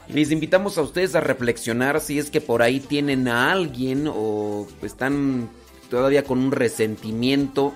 Les 0.08 0.30
invitamos 0.30 0.76
a 0.76 0.82
ustedes 0.82 1.14
a 1.14 1.20
reflexionar 1.20 2.00
si 2.00 2.18
es 2.18 2.30
que 2.30 2.40
por 2.42 2.62
ahí 2.62 2.78
tienen 2.78 3.26
a 3.26 3.50
alguien 3.52 4.06
o 4.06 4.66
están 4.82 5.48
todavía 5.88 6.24
con 6.24 6.38
un 6.38 6.52
resentimiento 6.52 7.72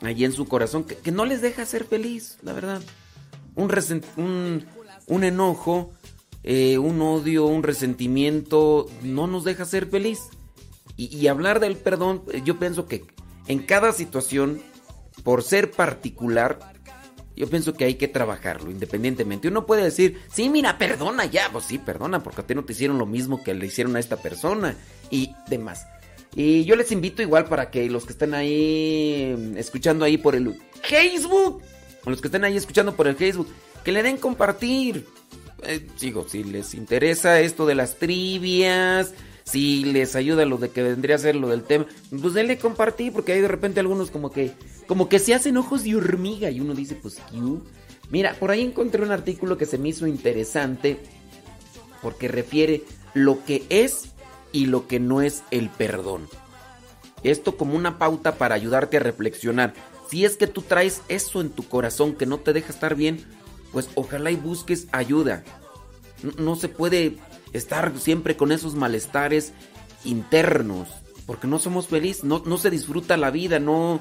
allí 0.00 0.24
en 0.24 0.32
su 0.32 0.46
corazón 0.46 0.84
que, 0.84 0.96
que 0.96 1.10
no 1.10 1.24
les 1.24 1.42
deja 1.42 1.64
ser 1.66 1.84
feliz, 1.84 2.38
la 2.42 2.52
verdad. 2.52 2.80
Un, 3.56 3.68
resent- 3.68 4.04
un, 4.16 4.64
un 5.06 5.24
enojo, 5.24 5.90
eh, 6.44 6.78
un 6.78 7.00
odio, 7.00 7.46
un 7.46 7.62
resentimiento 7.62 8.88
no 9.02 9.26
nos 9.26 9.44
deja 9.44 9.64
ser 9.64 9.86
feliz. 9.86 10.20
Y, 10.96 11.26
hablar 11.26 11.58
del 11.58 11.76
perdón, 11.76 12.22
eh, 12.32 12.42
yo 12.44 12.58
pienso 12.58 12.86
que 12.86 13.04
en 13.48 13.60
cada 13.60 13.92
situación, 13.92 14.60
por 15.24 15.42
ser 15.42 15.70
particular, 15.70 16.58
yo 17.34 17.48
pienso 17.48 17.74
que 17.74 17.84
hay 17.84 17.94
que 17.94 18.08
trabajarlo 18.08 18.70
independientemente. 18.70 19.48
Uno 19.48 19.66
puede 19.66 19.84
decir, 19.84 20.20
sí, 20.32 20.48
mira, 20.48 20.78
perdona 20.78 21.24
ya. 21.24 21.48
Pues 21.50 21.64
sí, 21.64 21.78
perdona, 21.78 22.22
porque 22.22 22.42
a 22.42 22.46
ti 22.46 22.54
no 22.54 22.64
te 22.64 22.72
hicieron 22.72 22.98
lo 22.98 23.06
mismo 23.06 23.42
que 23.42 23.54
le 23.54 23.66
hicieron 23.66 23.96
a 23.96 24.00
esta 24.00 24.16
persona 24.16 24.76
y 25.10 25.34
demás. 25.48 25.86
Y 26.34 26.64
yo 26.64 26.76
les 26.76 26.92
invito 26.92 27.22
igual 27.22 27.46
para 27.46 27.70
que 27.70 27.88
los 27.90 28.04
que 28.04 28.12
estén 28.12 28.34
ahí 28.34 29.34
mm, 29.36 29.56
escuchando 29.56 30.04
ahí 30.04 30.18
por 30.18 30.34
el 30.34 30.60
Facebook, 30.82 31.62
los 32.06 32.20
que 32.20 32.28
estén 32.28 32.44
ahí 32.44 32.56
escuchando 32.56 32.94
por 32.94 33.06
el 33.06 33.16
Facebook, 33.16 33.48
que 33.84 33.92
le 33.92 34.02
den 34.02 34.16
compartir. 34.16 35.06
Eh, 35.64 35.86
si 36.26 36.44
les 36.44 36.74
interesa 36.74 37.40
esto 37.40 37.66
de 37.66 37.74
las 37.74 37.96
trivias, 37.96 39.14
si 39.44 39.84
les 39.84 40.16
ayuda 40.16 40.44
lo 40.44 40.56
de 40.56 40.70
que 40.70 40.82
vendría 40.82 41.16
a 41.16 41.18
ser 41.18 41.36
lo 41.36 41.48
del 41.48 41.62
tema, 41.62 41.86
pues 42.20 42.34
denle 42.34 42.58
compartir, 42.58 43.12
porque 43.12 43.32
hay 43.32 43.40
de 43.40 43.48
repente 43.48 43.80
algunos 43.80 44.10
como 44.10 44.30
que, 44.30 44.52
como 44.86 45.08
que 45.08 45.18
se 45.18 45.34
hacen 45.34 45.56
ojos 45.56 45.84
de 45.84 45.96
hormiga 45.96 46.50
y 46.50 46.60
uno 46.60 46.74
dice, 46.74 46.94
pues. 46.94 47.18
Mira, 48.10 48.34
por 48.34 48.50
ahí 48.50 48.62
encontré 48.62 49.02
un 49.02 49.10
artículo 49.10 49.56
que 49.56 49.66
se 49.66 49.78
me 49.78 49.88
hizo 49.88 50.06
interesante 50.06 50.98
porque 52.02 52.28
refiere 52.28 52.82
lo 53.14 53.44
que 53.44 53.64
es 53.68 54.10
y 54.52 54.66
lo 54.66 54.86
que 54.86 55.00
no 55.00 55.22
es 55.22 55.42
el 55.50 55.70
perdón. 55.70 56.28
Esto 57.22 57.56
como 57.56 57.76
una 57.76 57.98
pauta 57.98 58.36
para 58.36 58.54
ayudarte 58.54 58.96
a 58.96 59.00
reflexionar. 59.00 59.74
Si 60.10 60.24
es 60.24 60.36
que 60.36 60.46
tú 60.46 60.62
traes 60.62 61.00
eso 61.08 61.40
en 61.40 61.50
tu 61.50 61.62
corazón 61.66 62.14
que 62.14 62.26
no 62.26 62.38
te 62.38 62.52
deja 62.52 62.70
estar 62.72 62.96
bien, 62.96 63.24
pues 63.72 63.88
ojalá 63.94 64.30
y 64.30 64.36
busques 64.36 64.86
ayuda. 64.92 65.42
No, 66.38 66.54
se 66.54 66.68
puede 66.68 67.16
estar 67.52 67.98
siempre 67.98 68.36
con 68.36 68.52
esos 68.52 68.74
malestares 68.74 69.52
internos, 70.04 70.88
porque 71.26 71.46
no 71.46 71.58
somos 71.58 71.88
felices, 71.88 72.24
no, 72.24 72.42
no 72.44 72.58
se 72.58 72.70
disfruta 72.70 73.16
la 73.16 73.30
vida, 73.30 73.58
no... 73.58 74.00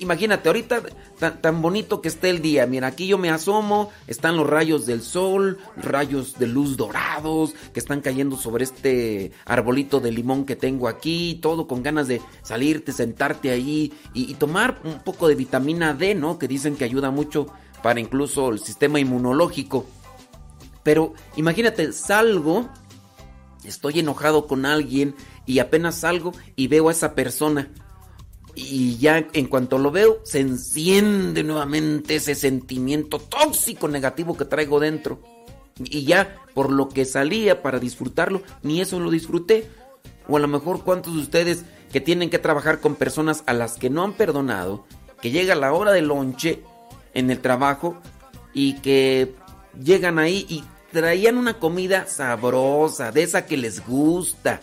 Imagínate, 0.00 0.48
ahorita 0.48 0.82
tan, 1.20 1.40
tan 1.40 1.62
bonito 1.62 2.00
que 2.00 2.08
esté 2.08 2.30
el 2.30 2.42
día, 2.42 2.66
mira, 2.66 2.88
aquí 2.88 3.06
yo 3.06 3.18
me 3.18 3.30
asomo, 3.30 3.90
están 4.08 4.36
los 4.36 4.44
rayos 4.44 4.84
del 4.84 5.00
sol, 5.00 5.58
rayos 5.76 6.36
de 6.40 6.48
luz 6.48 6.76
dorados 6.76 7.54
que 7.72 7.78
están 7.78 8.00
cayendo 8.00 8.36
sobre 8.36 8.64
este 8.64 9.30
arbolito 9.44 10.00
de 10.00 10.10
limón 10.10 10.44
que 10.44 10.56
tengo 10.56 10.88
aquí, 10.88 11.38
todo 11.40 11.68
con 11.68 11.84
ganas 11.84 12.08
de 12.08 12.20
salirte, 12.42 12.90
sentarte 12.90 13.50
ahí 13.50 13.92
y, 14.12 14.28
y 14.28 14.34
tomar 14.34 14.80
un 14.82 15.04
poco 15.04 15.28
de 15.28 15.36
vitamina 15.36 15.94
D, 15.94 16.16
¿no? 16.16 16.36
Que 16.36 16.48
dicen 16.48 16.74
que 16.74 16.84
ayuda 16.84 17.12
mucho 17.12 17.46
para 17.82 18.00
incluso 18.00 18.50
el 18.50 18.60
sistema 18.60 19.00
inmunológico. 19.00 19.86
Pero 20.82 21.14
imagínate, 21.36 21.92
salgo, 21.92 22.68
estoy 23.64 24.00
enojado 24.00 24.46
con 24.46 24.66
alguien 24.66 25.14
y 25.44 25.58
apenas 25.58 25.96
salgo 25.96 26.32
y 26.54 26.68
veo 26.68 26.88
a 26.88 26.92
esa 26.92 27.14
persona. 27.14 27.70
Y 28.54 28.96
ya 28.96 29.26
en 29.32 29.48
cuanto 29.48 29.78
lo 29.78 29.90
veo, 29.90 30.20
se 30.24 30.40
enciende 30.40 31.44
nuevamente 31.44 32.16
ese 32.16 32.34
sentimiento 32.34 33.18
tóxico 33.18 33.86
negativo 33.86 34.36
que 34.36 34.46
traigo 34.46 34.80
dentro. 34.80 35.20
Y 35.78 36.04
ya 36.04 36.36
por 36.54 36.72
lo 36.72 36.88
que 36.88 37.04
salía 37.04 37.62
para 37.62 37.78
disfrutarlo, 37.78 38.42
ni 38.62 38.80
eso 38.80 38.98
lo 38.98 39.10
disfruté. 39.10 39.68
O 40.26 40.36
a 40.36 40.40
lo 40.40 40.48
mejor 40.48 40.84
cuántos 40.84 41.14
de 41.14 41.20
ustedes 41.20 41.64
que 41.92 42.00
tienen 42.00 42.30
que 42.30 42.38
trabajar 42.38 42.80
con 42.80 42.94
personas 42.94 43.42
a 43.46 43.52
las 43.52 43.74
que 43.76 43.90
no 43.90 44.02
han 44.04 44.14
perdonado, 44.14 44.86
que 45.20 45.30
llega 45.30 45.54
la 45.54 45.72
hora 45.72 45.92
del 45.92 46.06
lonche 46.06 46.62
en 47.16 47.30
el 47.30 47.40
trabajo 47.40 47.96
y 48.52 48.74
que 48.80 49.34
llegan 49.82 50.18
ahí 50.18 50.46
y 50.48 50.62
traían 50.92 51.38
una 51.38 51.58
comida 51.58 52.06
sabrosa, 52.06 53.10
de 53.10 53.22
esa 53.22 53.46
que 53.46 53.56
les 53.56 53.84
gusta. 53.86 54.60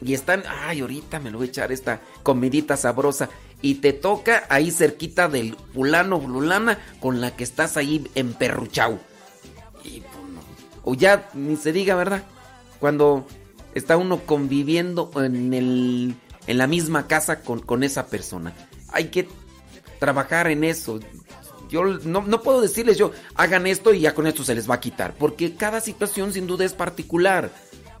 Y 0.00 0.14
están, 0.14 0.42
ay, 0.48 0.80
ahorita 0.80 1.20
me 1.20 1.30
lo 1.30 1.38
voy 1.38 1.46
a 1.46 1.50
echar 1.50 1.72
esta 1.72 2.00
comidita 2.22 2.76
sabrosa. 2.76 3.28
Y 3.60 3.76
te 3.76 3.92
toca 3.92 4.44
ahí 4.48 4.70
cerquita 4.70 5.28
del 5.28 5.56
fulano, 5.74 6.20
fulana, 6.20 6.78
con 7.00 7.20
la 7.20 7.36
que 7.36 7.44
estás 7.44 7.76
ahí 7.76 8.10
emperruchao. 8.14 8.98
Y. 9.84 10.02
O 10.82 10.94
ya 10.94 11.30
ni 11.34 11.56
se 11.56 11.72
diga, 11.72 11.94
¿verdad? 11.94 12.24
Cuando 12.78 13.26
está 13.74 13.96
uno 13.96 14.20
conviviendo 14.26 15.10
en, 15.16 15.54
el, 15.54 16.14
en 16.46 16.58
la 16.58 16.66
misma 16.66 17.06
casa 17.06 17.40
con, 17.40 17.60
con 17.60 17.82
esa 17.82 18.06
persona. 18.06 18.52
Hay 18.92 19.06
que 19.06 19.28
trabajar 19.98 20.48
en 20.48 20.64
eso. 20.64 21.00
Yo 21.74 21.82
no, 21.82 22.22
no 22.22 22.40
puedo 22.40 22.60
decirles 22.60 22.96
yo, 22.96 23.10
hagan 23.34 23.66
esto 23.66 23.92
y 23.92 23.98
ya 23.98 24.14
con 24.14 24.28
esto 24.28 24.44
se 24.44 24.54
les 24.54 24.70
va 24.70 24.76
a 24.76 24.80
quitar. 24.80 25.12
Porque 25.18 25.56
cada 25.56 25.80
situación 25.80 26.32
sin 26.32 26.46
duda 26.46 26.64
es 26.64 26.72
particular. 26.72 27.50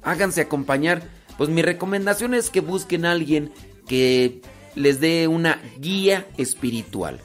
Háganse 0.00 0.42
acompañar. 0.42 1.02
Pues 1.36 1.50
mi 1.50 1.60
recomendación 1.60 2.34
es 2.34 2.50
que 2.50 2.60
busquen 2.60 3.04
a 3.04 3.10
alguien 3.10 3.52
que 3.88 4.42
les 4.76 5.00
dé 5.00 5.26
una 5.26 5.60
guía 5.80 6.24
espiritual. 6.36 7.18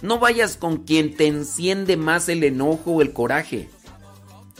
No 0.00 0.18
vayas 0.18 0.56
con 0.56 0.78
quien 0.78 1.16
te 1.16 1.28
enciende 1.28 1.96
más 1.96 2.28
el 2.28 2.42
enojo 2.42 2.94
o 2.94 3.00
el 3.00 3.12
coraje. 3.12 3.68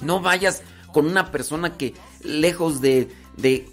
No 0.01 0.20
vayas 0.20 0.62
con 0.93 1.07
una 1.07 1.32
persona 1.32 1.76
que 1.76 1.95
lejos 2.22 2.80
de, 2.80 3.09
de 3.36 3.66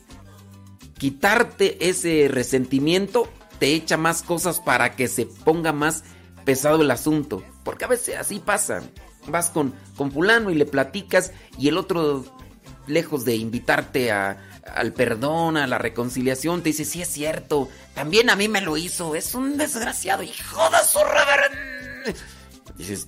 quitarte 0.97 1.87
ese 1.87 2.29
resentimiento, 2.31 3.29
te 3.59 3.75
echa 3.75 3.95
más 3.95 4.23
cosas 4.23 4.59
para 4.59 4.95
que 4.95 5.07
se 5.07 5.27
ponga 5.27 5.71
más 5.71 6.03
pesado 6.45 6.81
el 6.81 6.89
asunto. 6.89 7.43
Porque 7.69 7.85
a 7.85 7.87
veces 7.87 8.17
así 8.17 8.39
pasa. 8.39 8.81
Vas 9.27 9.51
con, 9.51 9.75
con 9.95 10.11
fulano 10.11 10.49
y 10.49 10.55
le 10.55 10.65
platicas 10.65 11.33
y 11.59 11.67
el 11.67 11.77
otro, 11.77 12.25
lejos 12.87 13.25
de 13.25 13.35
invitarte 13.35 14.11
a, 14.11 14.43
al 14.75 14.91
perdón, 14.91 15.55
a 15.55 15.67
la 15.67 15.77
reconciliación, 15.77 16.63
te 16.63 16.69
dice, 16.69 16.83
sí 16.83 17.03
es 17.03 17.09
cierto, 17.09 17.69
también 17.93 18.31
a 18.31 18.35
mí 18.35 18.47
me 18.47 18.61
lo 18.61 18.75
hizo, 18.75 19.13
es 19.13 19.35
un 19.35 19.55
desgraciado, 19.55 20.23
hijo 20.23 20.69
de 20.71 20.77
su 20.83 20.97
reverend... 20.97 22.17
Dices, 22.75 23.07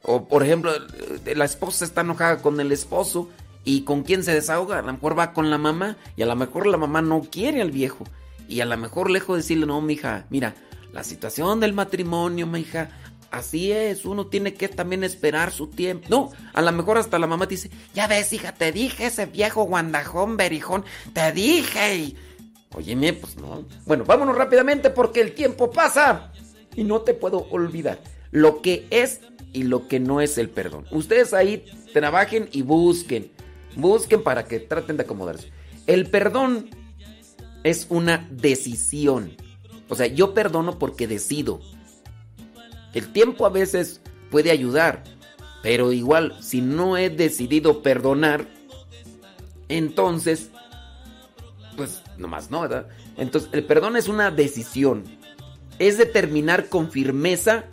o 0.00 0.26
por 0.26 0.42
ejemplo, 0.42 0.72
la 1.34 1.44
esposa 1.44 1.84
está 1.84 2.00
enojada 2.00 2.40
con 2.40 2.58
el 2.58 2.72
esposo 2.72 3.28
y 3.62 3.82
con 3.82 4.04
quién 4.04 4.24
se 4.24 4.32
desahoga, 4.32 4.78
a 4.78 4.82
lo 4.82 4.94
mejor 4.94 5.18
va 5.18 5.34
con 5.34 5.50
la 5.50 5.58
mamá 5.58 5.98
y 6.16 6.22
a 6.22 6.26
lo 6.26 6.34
mejor 6.34 6.66
la 6.66 6.78
mamá 6.78 7.02
no 7.02 7.20
quiere 7.20 7.60
al 7.60 7.72
viejo 7.72 8.04
y 8.48 8.62
a 8.62 8.64
lo 8.64 8.78
mejor 8.78 9.10
lejos 9.10 9.36
de 9.36 9.42
decirle, 9.42 9.66
no, 9.66 9.82
mija, 9.82 10.24
mira, 10.30 10.54
la 10.96 11.04
situación 11.04 11.60
del 11.60 11.74
matrimonio, 11.74 12.46
mija, 12.46 12.88
así 13.36 13.72
es, 13.72 14.04
uno 14.04 14.26
tiene 14.26 14.54
que 14.54 14.68
también 14.68 15.04
esperar 15.04 15.52
su 15.52 15.68
tiempo. 15.68 16.06
No, 16.08 16.30
a 16.52 16.62
lo 16.62 16.72
mejor 16.72 16.98
hasta 16.98 17.18
la 17.18 17.26
mamá 17.26 17.46
dice, 17.46 17.70
ya 17.94 18.06
ves, 18.06 18.32
hija, 18.32 18.52
te 18.52 18.72
dije 18.72 19.06
ese 19.06 19.26
viejo 19.26 19.64
guandajón, 19.64 20.36
berijón, 20.36 20.84
te 21.12 21.32
dije. 21.32 21.96
Y, 21.96 22.16
Óyeme, 22.74 23.12
pues 23.14 23.36
no. 23.36 23.64
Bueno, 23.86 24.04
vámonos 24.04 24.36
rápidamente 24.36 24.90
porque 24.90 25.20
el 25.20 25.32
tiempo 25.32 25.70
pasa 25.70 26.32
y 26.74 26.84
no 26.84 27.00
te 27.00 27.14
puedo 27.14 27.46
olvidar 27.50 27.98
lo 28.30 28.60
que 28.60 28.86
es 28.90 29.20
y 29.52 29.62
lo 29.62 29.88
que 29.88 30.00
no 30.00 30.20
es 30.20 30.36
el 30.36 30.50
perdón. 30.50 30.84
Ustedes 30.90 31.32
ahí 31.32 31.64
trabajen 31.94 32.48
y 32.52 32.62
busquen, 32.62 33.30
busquen 33.76 34.22
para 34.22 34.44
que 34.44 34.60
traten 34.60 34.98
de 34.98 35.04
acomodarse. 35.04 35.50
El 35.86 36.10
perdón 36.10 36.68
es 37.64 37.86
una 37.88 38.28
decisión. 38.30 39.34
O 39.88 39.94
sea, 39.94 40.06
yo 40.06 40.34
perdono 40.34 40.78
porque 40.78 41.06
decido. 41.06 41.60
El 42.96 43.12
tiempo 43.12 43.44
a 43.44 43.50
veces 43.50 44.00
puede 44.30 44.50
ayudar, 44.50 45.04
pero 45.62 45.92
igual, 45.92 46.34
si 46.40 46.62
no 46.62 46.96
he 46.96 47.10
decidido 47.10 47.82
perdonar, 47.82 48.48
entonces, 49.68 50.48
pues 51.76 52.00
nomás 52.16 52.50
no, 52.50 52.62
¿verdad? 52.62 52.88
Entonces, 53.18 53.50
el 53.52 53.64
perdón 53.64 53.98
es 53.98 54.08
una 54.08 54.30
decisión. 54.30 55.04
Es 55.78 55.98
determinar 55.98 56.70
con 56.70 56.90
firmeza 56.90 57.66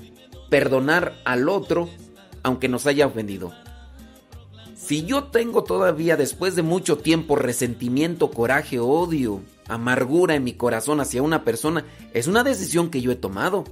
perdonar 0.50 1.14
al 1.24 1.48
otro, 1.48 1.88
aunque 2.44 2.68
nos 2.68 2.86
haya 2.86 3.08
ofendido. 3.08 3.54
Si 4.76 5.06
yo 5.06 5.24
tengo 5.24 5.64
todavía, 5.64 6.18
después 6.18 6.58
de 6.58 6.64
mucho 6.64 6.98
tiempo, 6.98 7.38
resentimiento, 7.38 8.30
coraje, 8.30 8.78
odio, 8.78 9.42
amargura 9.70 10.36
en 10.36 10.44
mi 10.44 10.52
corazón 10.52 11.00
hacia 11.00 11.24
una 11.24 11.46
persona, 11.46 11.86
es 12.14 12.28
una 12.28 12.44
decisión 12.44 12.90
que 12.90 13.00
yo 13.00 13.10
he 13.14 13.16
tomado. 13.16 13.64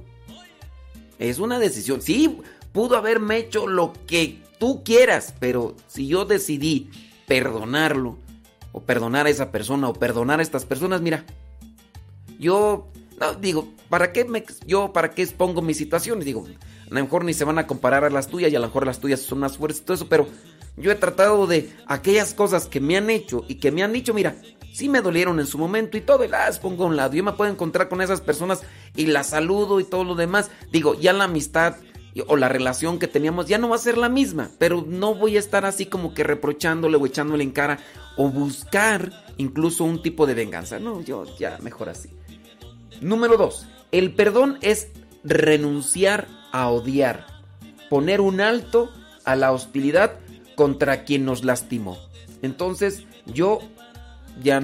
Es 1.18 1.38
una 1.38 1.58
decisión. 1.58 2.02
Sí, 2.02 2.38
pudo 2.72 2.96
haberme 2.96 3.38
hecho 3.38 3.66
lo 3.66 3.92
que 4.06 4.42
tú 4.58 4.82
quieras, 4.84 5.34
pero 5.38 5.76
si 5.88 6.06
yo 6.06 6.24
decidí 6.24 6.90
perdonarlo, 7.26 8.18
o 8.72 8.80
perdonar 8.80 9.26
a 9.26 9.30
esa 9.30 9.52
persona, 9.52 9.88
o 9.88 9.92
perdonar 9.92 10.40
a 10.40 10.42
estas 10.42 10.64
personas, 10.64 11.02
mira, 11.02 11.24
yo 12.38 12.88
no, 13.20 13.34
digo, 13.34 13.68
¿para 13.88 14.12
qué 14.12 14.24
me, 14.24 14.44
yo 14.66 14.92
para 14.92 15.10
qué 15.10 15.22
expongo 15.22 15.62
mis 15.62 15.76
situaciones? 15.76 16.24
Digo, 16.24 16.46
a 16.46 16.94
lo 16.94 17.02
mejor 17.02 17.24
ni 17.24 17.34
se 17.34 17.44
van 17.44 17.58
a 17.58 17.66
comparar 17.66 18.04
a 18.04 18.10
las 18.10 18.28
tuyas 18.28 18.50
y 18.50 18.56
a 18.56 18.60
lo 18.60 18.66
mejor 18.66 18.86
las 18.86 18.98
tuyas 18.98 19.20
son 19.20 19.40
más 19.40 19.58
fuertes 19.58 19.80
y 19.80 19.84
todo 19.84 19.94
eso, 19.94 20.08
pero 20.08 20.26
yo 20.76 20.90
he 20.90 20.94
tratado 20.94 21.46
de 21.46 21.70
aquellas 21.86 22.34
cosas 22.34 22.66
que 22.66 22.80
me 22.80 22.96
han 22.96 23.10
hecho 23.10 23.44
y 23.46 23.56
que 23.56 23.70
me 23.70 23.82
han 23.82 23.92
dicho, 23.92 24.14
mira, 24.14 24.34
sí 24.72 24.88
me 24.88 25.00
dolieron 25.00 25.38
en 25.38 25.46
su 25.46 25.58
momento 25.58 25.96
y 25.96 26.00
todo, 26.00 26.24
y 26.24 26.28
las 26.28 26.58
pongo 26.58 26.84
a 26.84 26.86
un 26.88 26.96
lado. 26.96 27.14
Yo 27.14 27.22
me 27.22 27.32
puedo 27.32 27.50
encontrar 27.50 27.88
con 27.88 28.00
esas 28.00 28.20
personas 28.20 28.62
y 28.96 29.06
las 29.06 29.28
saludo 29.28 29.80
y 29.80 29.84
todo 29.84 30.04
lo 30.04 30.14
demás. 30.14 30.50
Digo, 30.70 30.94
ya 30.98 31.12
la 31.12 31.24
amistad 31.24 31.76
o 32.26 32.36
la 32.36 32.48
relación 32.48 32.98
que 32.98 33.08
teníamos 33.08 33.46
ya 33.46 33.58
no 33.58 33.68
va 33.68 33.76
a 33.76 33.78
ser 33.78 33.96
la 33.96 34.08
misma, 34.08 34.50
pero 34.58 34.84
no 34.86 35.14
voy 35.14 35.36
a 35.36 35.38
estar 35.38 35.64
así 35.64 35.86
como 35.86 36.12
que 36.12 36.24
reprochándole 36.24 36.96
o 36.96 37.06
echándole 37.06 37.42
en 37.42 37.52
cara 37.52 37.78
o 38.16 38.28
buscar 38.28 39.12
incluso 39.38 39.84
un 39.84 40.02
tipo 40.02 40.26
de 40.26 40.34
venganza. 40.34 40.78
No, 40.78 41.00
yo 41.00 41.24
ya 41.38 41.58
mejor 41.62 41.88
así. 41.88 42.10
Número 43.00 43.36
dos, 43.36 43.66
el 43.90 44.14
perdón 44.14 44.58
es 44.60 44.88
renunciar 45.24 46.28
a 46.52 46.68
odiar, 46.68 47.26
poner 47.88 48.20
un 48.20 48.40
alto 48.40 48.90
a 49.24 49.36
la 49.36 49.52
hostilidad 49.52 50.18
contra 50.54 51.04
quien 51.04 51.24
nos 51.24 51.44
lastimó. 51.44 51.98
Entonces 52.42 53.04
yo 53.26 53.60
ya 54.42 54.62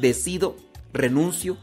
decido, 0.00 0.56
renuncio, 0.92 1.56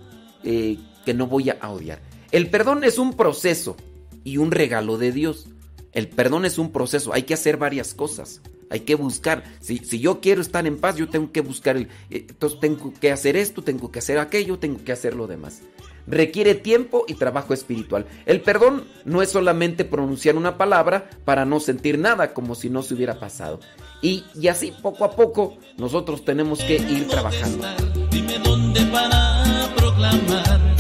eh, 0.43 0.78
que 1.06 1.14
no 1.14 1.28
voy 1.28 1.50
a 1.50 1.70
odiar. 1.70 2.02
El 2.32 2.50
perdón 2.50 2.84
es 2.84 2.97
un 3.00 3.16
proceso 3.16 3.78
y 4.24 4.38
un 4.38 4.52
regalo 4.52 4.97
de 4.97 5.12
Dios. 5.12 5.47
El 5.91 6.08
perdón 6.08 6.45
es 6.45 6.58
un 6.58 6.72
proceso, 6.72 7.14
hay 7.14 7.24
que 7.24 7.34
hacer 7.34 7.58
varias 7.58 7.93
cosas. 7.93 8.41
Hay 8.70 8.82
que 8.82 8.93
buscar, 8.93 9.43
si, 9.62 9.80
si 9.80 10.00
yo 10.00 10.22
quiero 10.22 10.41
estar 10.41 10.68
en 10.68 10.78
paz, 10.78 10.95
yo 10.95 11.10
tengo 11.10 11.32
que 11.32 11.41
buscar, 11.41 11.76
eh, 11.78 11.88
entonces 12.12 12.60
tengo 12.60 12.93
que 12.93 13.12
hacer 13.12 13.36
esto, 13.36 13.64
tengo 13.64 13.91
que 13.91 13.97
hacer 13.97 14.20
aquello, 14.20 14.60
tengo 14.60 14.84
que 14.84 14.91
hacer 14.91 15.16
lo 15.16 15.26
demás 15.26 15.64
requiere 16.10 16.55
tiempo 16.55 17.05
y 17.07 17.14
trabajo 17.14 17.53
espiritual. 17.53 18.05
El 18.26 18.41
perdón 18.41 18.86
no 19.05 19.22
es 19.22 19.30
solamente 19.30 19.86
pronunciar 19.86 20.36
una 20.36 20.57
palabra 20.57 21.10
para 21.26 21.45
no 21.45 21.60
sentir 21.60 21.97
nada 21.97 22.34
como 22.34 22.55
si 22.55 22.70
no 22.70 22.84
se 22.84 22.95
hubiera 22.95 23.20
pasado. 23.20 23.60
Y, 24.01 24.26
y 24.36 24.47
así 24.47 24.74
poco 24.82 25.05
a 25.05 25.16
poco 25.16 25.57
nosotros 25.78 26.26
tenemos 26.26 26.60
que 26.60 26.76
ir 26.76 27.07
trabajando. 27.07 27.68
Dime 28.12 28.39
dónde 28.39 28.82
para 28.88 29.43
proclamar 29.76 30.76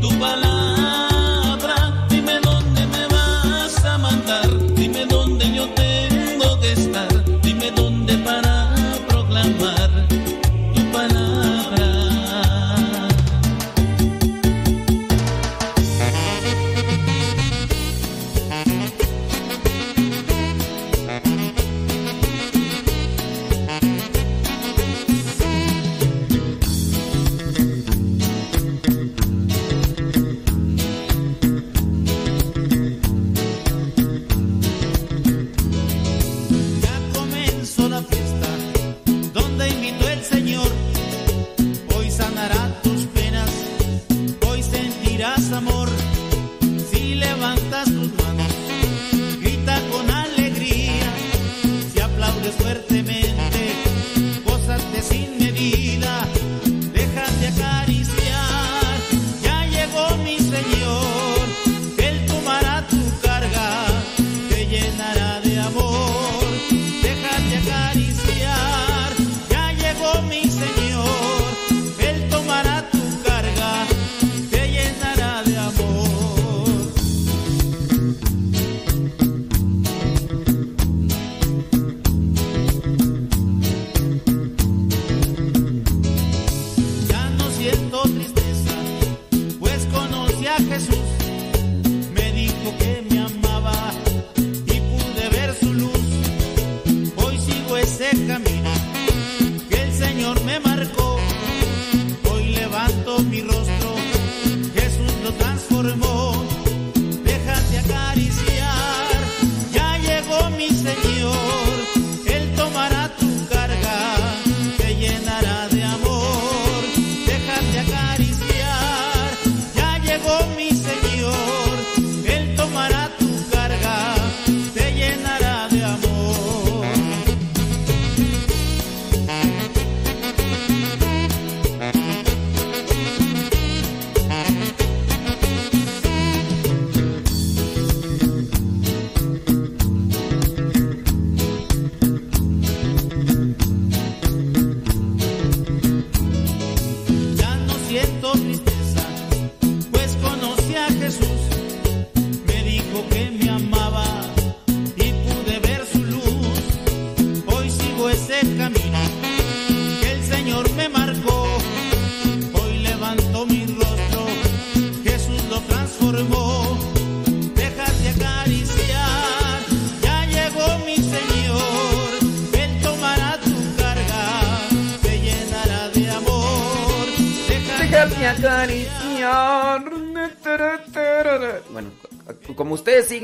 tu 0.00 0.08
palabra. 0.18 0.53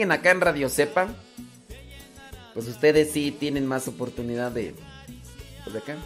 alguien 0.01 0.13
acá 0.13 0.31
en 0.31 0.41
Radio 0.41 0.69
Sepa, 0.71 1.09
pues 2.55 2.67
ustedes 2.69 3.11
sí 3.11 3.37
tienen 3.39 3.67
más 3.67 3.87
oportunidad 3.87 4.51
de. 4.51 4.75
Pues 5.63 5.77
acá. 5.77 5.97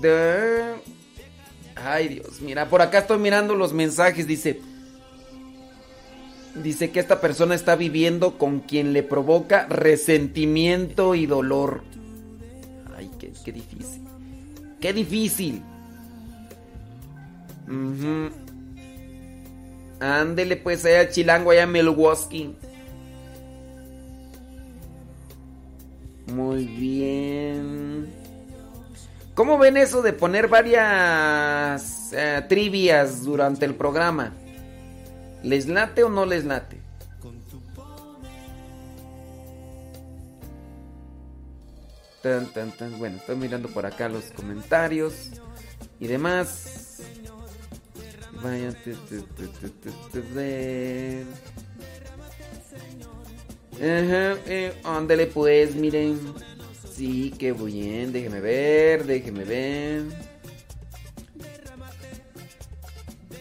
De... 0.00 0.74
Ay 1.76 2.08
Dios, 2.08 2.40
mira, 2.40 2.68
por 2.68 2.82
acá 2.82 2.98
estoy 2.98 3.18
mirando 3.18 3.54
los 3.54 3.72
mensajes, 3.72 4.26
dice. 4.26 4.60
Dice 6.56 6.90
que 6.90 6.98
esta 6.98 7.20
persona 7.20 7.54
está 7.54 7.76
viviendo 7.76 8.36
con 8.36 8.60
quien 8.60 8.92
le 8.92 9.04
provoca 9.04 9.66
resentimiento 9.68 11.14
y 11.14 11.26
dolor. 11.26 11.84
Ay, 12.96 13.10
qué, 13.20 13.32
qué 13.44 13.52
difícil. 13.52 14.02
Qué 14.80 14.92
difícil. 14.92 15.62
Ujú. 17.68 18.30
Ándele 20.00 20.56
pues 20.56 20.84
allá 20.84 21.08
Chilango, 21.08 21.50
allá 21.50 21.66
Milwaukee. 21.66 22.56
Muy 26.26 26.66
bien. 26.66 28.12
¿Cómo 29.34 29.58
ven 29.58 29.76
eso 29.76 30.02
de 30.02 30.12
poner 30.12 30.48
varias 30.48 32.12
eh, 32.12 32.44
trivias 32.48 33.22
durante 33.22 33.64
el 33.64 33.74
programa? 33.74 34.32
¿Les 35.42 35.68
late 35.68 36.02
o 36.04 36.08
no 36.08 36.24
les 36.26 36.44
late? 36.44 36.80
Tan, 42.22 42.46
tan, 42.52 42.72
tan. 42.72 42.98
Bueno, 42.98 43.18
estoy 43.18 43.36
mirando 43.36 43.68
por 43.68 43.86
acá 43.86 44.08
los 44.08 44.24
comentarios 44.32 45.30
y 46.00 46.06
demás. 46.06 46.85
Vaya, 48.42 48.70
te, 48.84 48.92
te, 48.94 49.20
te, 49.22 49.46
te, 49.48 49.68
te, 49.68 49.90
te, 50.12 50.20
te. 50.20 51.24
Ajá, 53.76 54.40
eh, 54.46 54.72
ándale 54.84 55.26
pues, 55.26 55.74
miren. 55.74 56.18
Sí, 56.94 57.34
qué 57.38 57.52
bien, 57.52 58.12
déjeme 58.12 58.40
ver, 58.40 59.04
déjeme 59.04 59.44
ver. 59.44 60.04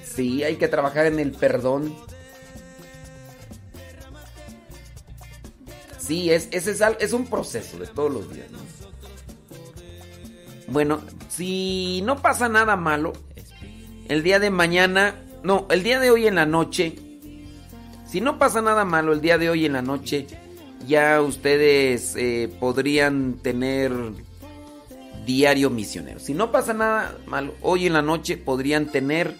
Sí, 0.03 0.43
hay 0.43 0.55
que 0.57 0.67
trabajar 0.67 1.05
en 1.07 1.19
el 1.19 1.31
perdón. 1.31 1.93
Sí, 5.99 6.29
es, 6.31 6.47
es, 6.51 6.81
al- 6.81 6.97
es 6.99 7.13
un 7.13 7.25
proceso 7.27 7.77
de 7.79 7.87
todos 7.87 8.11
los 8.11 8.33
días. 8.33 8.49
¿no? 8.51 8.59
Bueno, 10.67 11.01
si 11.29 12.01
no 12.05 12.21
pasa 12.21 12.47
nada 12.49 12.75
malo, 12.75 13.13
el 14.07 14.23
día 14.23 14.39
de 14.39 14.49
mañana, 14.49 15.15
no, 15.43 15.67
el 15.69 15.83
día 15.83 15.99
de 15.99 16.11
hoy 16.11 16.27
en 16.27 16.35
la 16.35 16.45
noche, 16.45 16.95
si 18.07 18.21
no 18.21 18.37
pasa 18.37 18.61
nada 18.61 18.85
malo 18.85 19.13
el 19.13 19.21
día 19.21 19.37
de 19.37 19.49
hoy 19.49 19.65
en 19.65 19.73
la 19.73 19.81
noche, 19.81 20.27
ya 20.87 21.21
ustedes 21.21 22.15
eh, 22.15 22.49
podrían 22.59 23.39
tener 23.41 23.91
diario 25.25 25.69
misionero. 25.69 26.19
Si 26.19 26.33
no 26.33 26.51
pasa 26.51 26.73
nada 26.73 27.17
malo, 27.25 27.55
hoy 27.61 27.87
en 27.87 27.93
la 27.93 28.01
noche 28.01 28.37
podrían 28.37 28.87
tener 28.87 29.35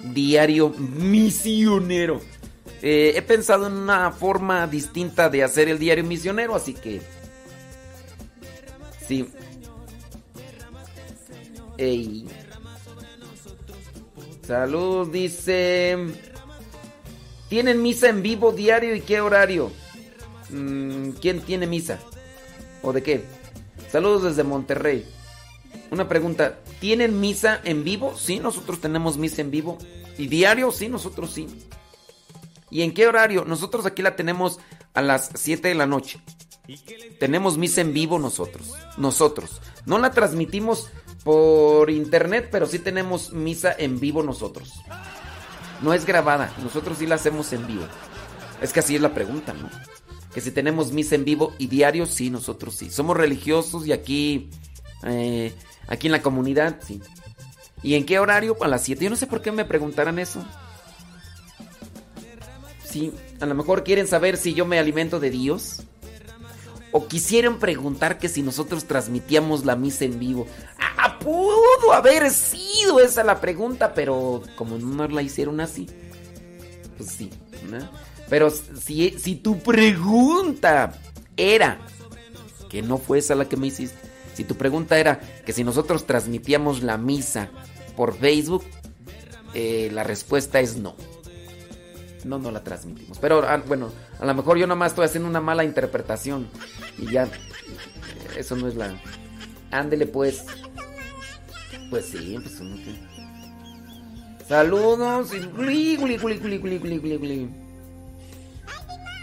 diario 0.00 0.70
misionero. 0.70 2.20
Eh, 2.82 3.12
he 3.16 3.22
pensado 3.22 3.66
en 3.66 3.74
una 3.74 4.10
forma 4.12 4.66
distinta 4.66 5.28
de 5.28 5.42
hacer 5.42 5.68
el 5.68 5.78
diario 5.78 6.04
misionero, 6.04 6.54
así 6.54 6.74
que... 6.74 7.00
Sí. 9.06 9.28
Ey. 11.78 12.26
Salud, 14.46 15.08
dice... 15.10 15.98
¿Tienen 17.48 17.82
misa 17.82 18.08
en 18.08 18.22
vivo 18.22 18.52
diario 18.52 18.94
y 18.94 19.00
qué 19.00 19.20
horario? 19.20 19.72
Mm, 20.50 21.10
¿Quién 21.20 21.40
tiene 21.40 21.66
misa? 21.66 21.98
¿O 22.82 22.92
de 22.92 23.02
qué? 23.02 23.24
Saludos 23.90 24.22
desde 24.22 24.44
Monterrey. 24.44 25.04
Una 25.90 26.08
pregunta, 26.08 26.58
¿tienen 26.80 27.20
misa 27.20 27.60
en 27.64 27.82
vivo? 27.82 28.16
Sí, 28.16 28.38
nosotros 28.38 28.80
tenemos 28.80 29.16
misa 29.16 29.42
en 29.42 29.50
vivo. 29.50 29.78
¿Y 30.16 30.28
diario? 30.28 30.70
Sí, 30.70 30.88
nosotros 30.88 31.32
sí. 31.32 31.48
¿Y 32.70 32.82
en 32.82 32.94
qué 32.94 33.08
horario? 33.08 33.44
Nosotros 33.44 33.84
aquí 33.84 34.02
la 34.02 34.16
tenemos 34.16 34.60
a 34.94 35.02
las 35.02 35.30
7 35.34 35.68
de 35.68 35.74
la 35.74 35.86
noche. 35.86 36.20
Tenemos 37.18 37.58
misa 37.58 37.80
en 37.80 37.92
vivo 37.92 38.18
nosotros. 38.18 38.74
Nosotros. 38.96 39.60
No 39.86 39.98
la 39.98 40.12
transmitimos 40.12 40.88
por 41.26 41.90
internet, 41.90 42.50
pero 42.52 42.66
sí 42.66 42.78
tenemos 42.78 43.32
misa 43.32 43.74
en 43.76 43.98
vivo 43.98 44.22
nosotros. 44.22 44.74
No 45.82 45.92
es 45.92 46.06
grabada, 46.06 46.54
nosotros 46.62 46.98
sí 46.98 47.06
la 47.08 47.16
hacemos 47.16 47.52
en 47.52 47.66
vivo. 47.66 47.82
Es 48.62 48.72
que 48.72 48.78
así 48.78 48.94
es 48.94 49.02
la 49.02 49.12
pregunta, 49.12 49.52
¿no? 49.52 49.68
Que 50.32 50.40
si 50.40 50.52
tenemos 50.52 50.92
misa 50.92 51.16
en 51.16 51.24
vivo 51.24 51.52
y 51.58 51.66
diario, 51.66 52.06
sí, 52.06 52.30
nosotros 52.30 52.76
sí. 52.76 52.90
Somos 52.90 53.16
religiosos 53.16 53.88
y 53.88 53.92
aquí, 53.92 54.50
eh, 55.02 55.52
aquí 55.88 56.06
en 56.06 56.12
la 56.12 56.22
comunidad, 56.22 56.78
sí. 56.86 57.02
¿Y 57.82 57.94
en 57.94 58.06
qué 58.06 58.20
horario? 58.20 58.56
A 58.60 58.68
las 58.68 58.84
7. 58.84 59.02
Yo 59.02 59.10
no 59.10 59.16
sé 59.16 59.26
por 59.26 59.42
qué 59.42 59.50
me 59.50 59.64
preguntaran 59.64 60.20
eso. 60.20 60.44
Sí, 62.84 63.12
a 63.40 63.46
lo 63.46 63.56
mejor 63.56 63.82
quieren 63.82 64.06
saber 64.06 64.36
si 64.36 64.54
yo 64.54 64.64
me 64.64 64.78
alimento 64.78 65.18
de 65.18 65.30
Dios. 65.30 65.82
O 66.96 67.08
quisieran 67.08 67.58
preguntar 67.58 68.18
que 68.18 68.26
si 68.26 68.40
nosotros 68.40 68.86
transmitíamos 68.86 69.66
la 69.66 69.76
misa 69.76 70.06
en 70.06 70.18
vivo. 70.18 70.46
Ah, 70.78 71.18
pudo 71.18 71.92
haber 71.92 72.30
sido 72.30 73.00
esa 73.00 73.22
la 73.22 73.38
pregunta, 73.38 73.92
pero 73.92 74.42
como 74.56 74.78
no 74.78 75.06
la 75.06 75.20
hicieron 75.20 75.60
así, 75.60 75.90
pues 76.96 77.10
sí. 77.10 77.28
Pero 78.30 78.48
si, 78.48 79.10
si 79.18 79.34
tu 79.34 79.58
pregunta 79.58 80.98
era, 81.36 81.80
que 82.70 82.80
no 82.80 82.96
fue 82.96 83.18
esa 83.18 83.34
la 83.34 83.46
que 83.46 83.58
me 83.58 83.66
hiciste, 83.66 83.98
si 84.32 84.44
tu 84.44 84.54
pregunta 84.54 84.98
era 84.98 85.20
que 85.44 85.52
si 85.52 85.64
nosotros 85.64 86.06
transmitíamos 86.06 86.82
la 86.82 86.96
misa 86.96 87.50
por 87.94 88.16
Facebook, 88.16 88.64
eh, 89.52 89.90
la 89.92 90.02
respuesta 90.02 90.60
es 90.60 90.78
no. 90.78 90.96
No, 92.26 92.40
no 92.40 92.50
la 92.50 92.64
transmitimos. 92.64 93.18
Pero 93.20 93.44
ah, 93.48 93.62
bueno, 93.66 93.92
a 94.18 94.26
lo 94.26 94.34
mejor 94.34 94.58
yo 94.58 94.66
nomás 94.66 94.92
estoy 94.92 95.04
haciendo 95.04 95.28
una 95.28 95.40
mala 95.40 95.62
interpretación. 95.62 96.48
Y 96.98 97.12
ya, 97.12 97.24
eh, 97.24 97.28
eso 98.38 98.56
no 98.56 98.66
es 98.66 98.74
la... 98.74 99.00
Ándele 99.70 100.08
pues. 100.08 100.44
Pues 101.88 102.06
sí, 102.06 102.36
pues 102.42 102.58
uno 102.60 102.76
que... 102.76 104.44
Saludos. 104.48 105.30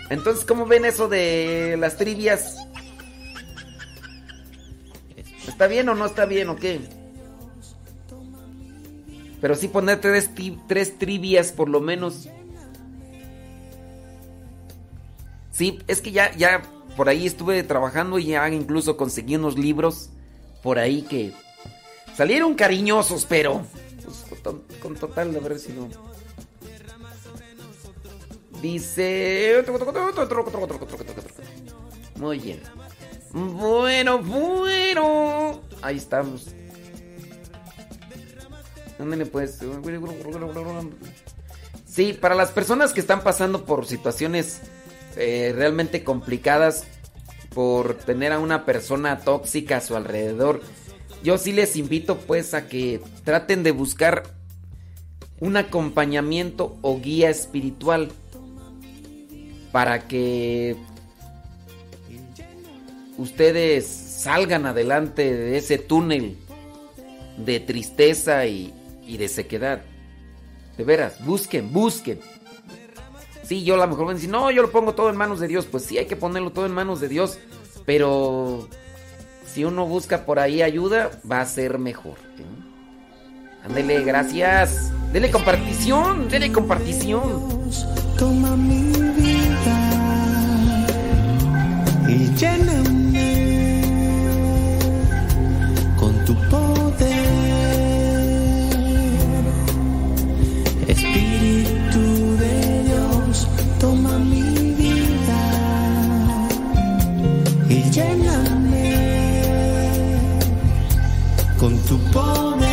Entonces, 0.09 0.45
¿cómo 0.45 0.65
ven 0.65 0.85
eso 0.85 1.09
de 1.09 1.75
las 1.77 1.97
trivias? 1.97 2.57
¿Está 5.45 5.67
bien 5.67 5.89
o 5.89 5.95
no 5.95 6.05
está 6.05 6.25
bien 6.25 6.47
o 6.47 6.55
qué? 6.55 6.79
Pero 9.41 9.55
sí 9.55 9.67
poner 9.67 9.99
tres, 9.99 10.29
tres 10.69 10.97
trivias 10.97 11.51
por 11.51 11.67
lo 11.67 11.81
menos. 11.81 12.29
Sí, 15.53 15.79
es 15.87 16.01
que 16.01 16.11
ya, 16.11 16.35
ya 16.35 16.63
por 16.97 17.09
ahí 17.09 17.27
estuve 17.27 17.61
trabajando 17.63 18.17
y 18.19 18.25
ya 18.25 18.49
incluso 18.49 18.97
conseguí 18.97 19.35
unos 19.35 19.57
libros 19.57 20.09
por 20.63 20.79
ahí 20.79 21.03
que 21.03 21.31
salieron 22.15 22.55
cariñosos, 22.55 23.25
pero 23.25 23.63
pues, 24.03 24.43
con, 24.81 24.95
total, 24.95 25.35
a 25.35 25.39
ver 25.39 25.59
si 25.59 25.71
no. 25.73 25.89
Dice. 28.61 29.63
Muy 32.15 32.39
bien. 32.39 32.61
Bueno, 33.31 34.19
bueno. 34.19 35.61
Ahí 35.81 35.97
estamos. 35.97 36.47
Ándale 38.97 39.25
pues. 39.25 39.59
Sí, 41.85 42.13
para 42.13 42.35
las 42.35 42.51
personas 42.51 42.93
que 42.93 43.01
están 43.01 43.21
pasando 43.21 43.65
por 43.65 43.85
situaciones 43.85 44.61
eh, 45.18 45.53
realmente 45.55 46.03
complicadas 46.03 46.86
por 47.53 47.95
tener 47.95 48.32
a 48.32 48.39
una 48.39 48.66
persona 48.66 49.20
tóxica 49.20 49.78
a 49.78 49.82
su 49.82 49.95
alrededor, 49.95 50.61
yo 51.24 51.38
sí 51.38 51.51
les 51.51 51.76
invito 51.76 52.18
pues 52.18 52.53
a 52.53 52.68
que 52.68 52.99
traten 53.24 53.64
de 53.64 53.72
buscar 53.72 54.24
un 55.39 55.57
acompañamiento 55.57 56.78
o 56.82 56.99
guía 56.99 57.30
espiritual 57.30 58.11
para 59.72 60.07
que 60.07 60.76
ustedes 63.18 63.86
salgan 63.88 64.66
adelante 64.66 65.34
de 65.34 65.57
ese 65.57 65.78
túnel 65.78 66.38
de 67.38 67.59
tristeza 67.59 68.45
y, 68.45 68.74
y 69.05 69.18
de 69.18 69.28
sequedad. 69.28 69.82
De 70.78 70.84
veras, 70.84 71.24
busquen, 71.26 71.72
busquen. 71.72 72.20
Sí, 73.53 73.63
yo 73.63 73.75
a 73.75 73.77
lo 73.77 73.87
mejor 73.87 74.05
van 74.07 74.13
a 74.13 74.15
decir, 74.15 74.31
no, 74.31 74.49
yo 74.49 74.63
lo 74.63 74.71
pongo 74.71 74.95
todo 74.95 75.11
en 75.11 75.15
manos 75.15 75.39
de 75.39 75.47
Dios. 75.47 75.67
Pues 75.67 75.83
sí, 75.83 75.99
hay 75.99 76.07
que 76.07 76.15
ponerlo 76.15 76.51
todo 76.51 76.65
en 76.65 76.71
manos 76.71 76.99
de 77.01 77.07
Dios. 77.07 77.37
Pero 77.85 78.67
si 79.45 79.63
uno 79.63 79.85
busca 79.85 80.25
por 80.25 80.39
ahí 80.39 80.63
ayuda, 80.63 81.11
va 81.31 81.41
a 81.41 81.45
ser 81.45 81.77
mejor. 81.77 82.15
¿eh? 82.39 83.63
Ándele, 83.63 84.03
gracias. 84.03 84.91
Dele 85.11 85.29
compartición, 85.29 86.29
dele 86.29 86.51
compartición. 86.51 87.69
Toma 88.17 88.55
mi 88.55 88.91
vida 88.91 89.77
y 92.09 92.33
lléname 92.33 93.02
lléname 107.93 108.89
con 111.59 111.77
tu 111.87 111.97
poder. 112.11 112.63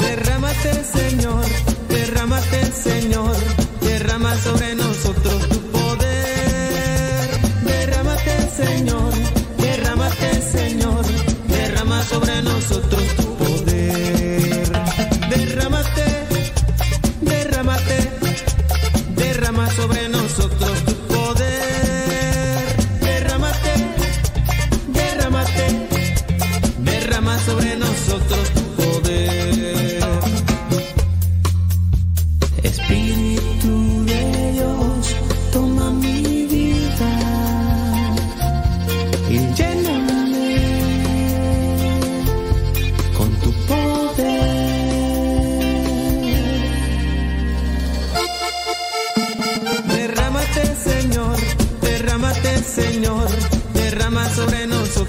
Derrámate, 0.00 0.84
Señor, 0.84 1.44
derrámate, 1.88 2.72
Señor. 2.72 3.51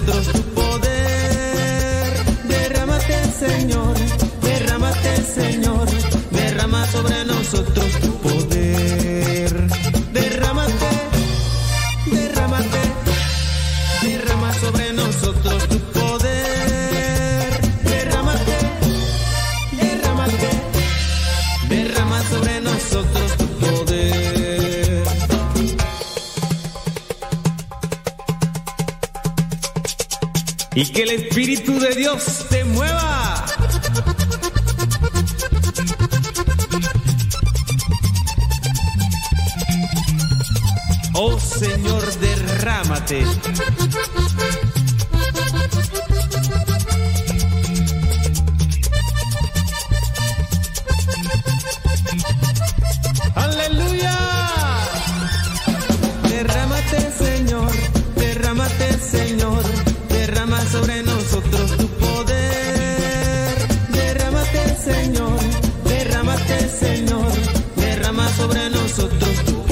Nosotros 0.06 0.43
Y 30.76 30.86
que 30.92 31.04
el 31.04 31.12
Espíritu 31.12 31.80
de 31.80 31.96
Dios 31.96 32.46
te 32.50 32.64
mueva. 32.66 33.46
Oh 41.14 41.40
Señor, 41.40 42.04
derrámate. 42.20 43.24
Sobre 68.54 68.70
nosotros. 68.70 69.46
tu 69.46 69.63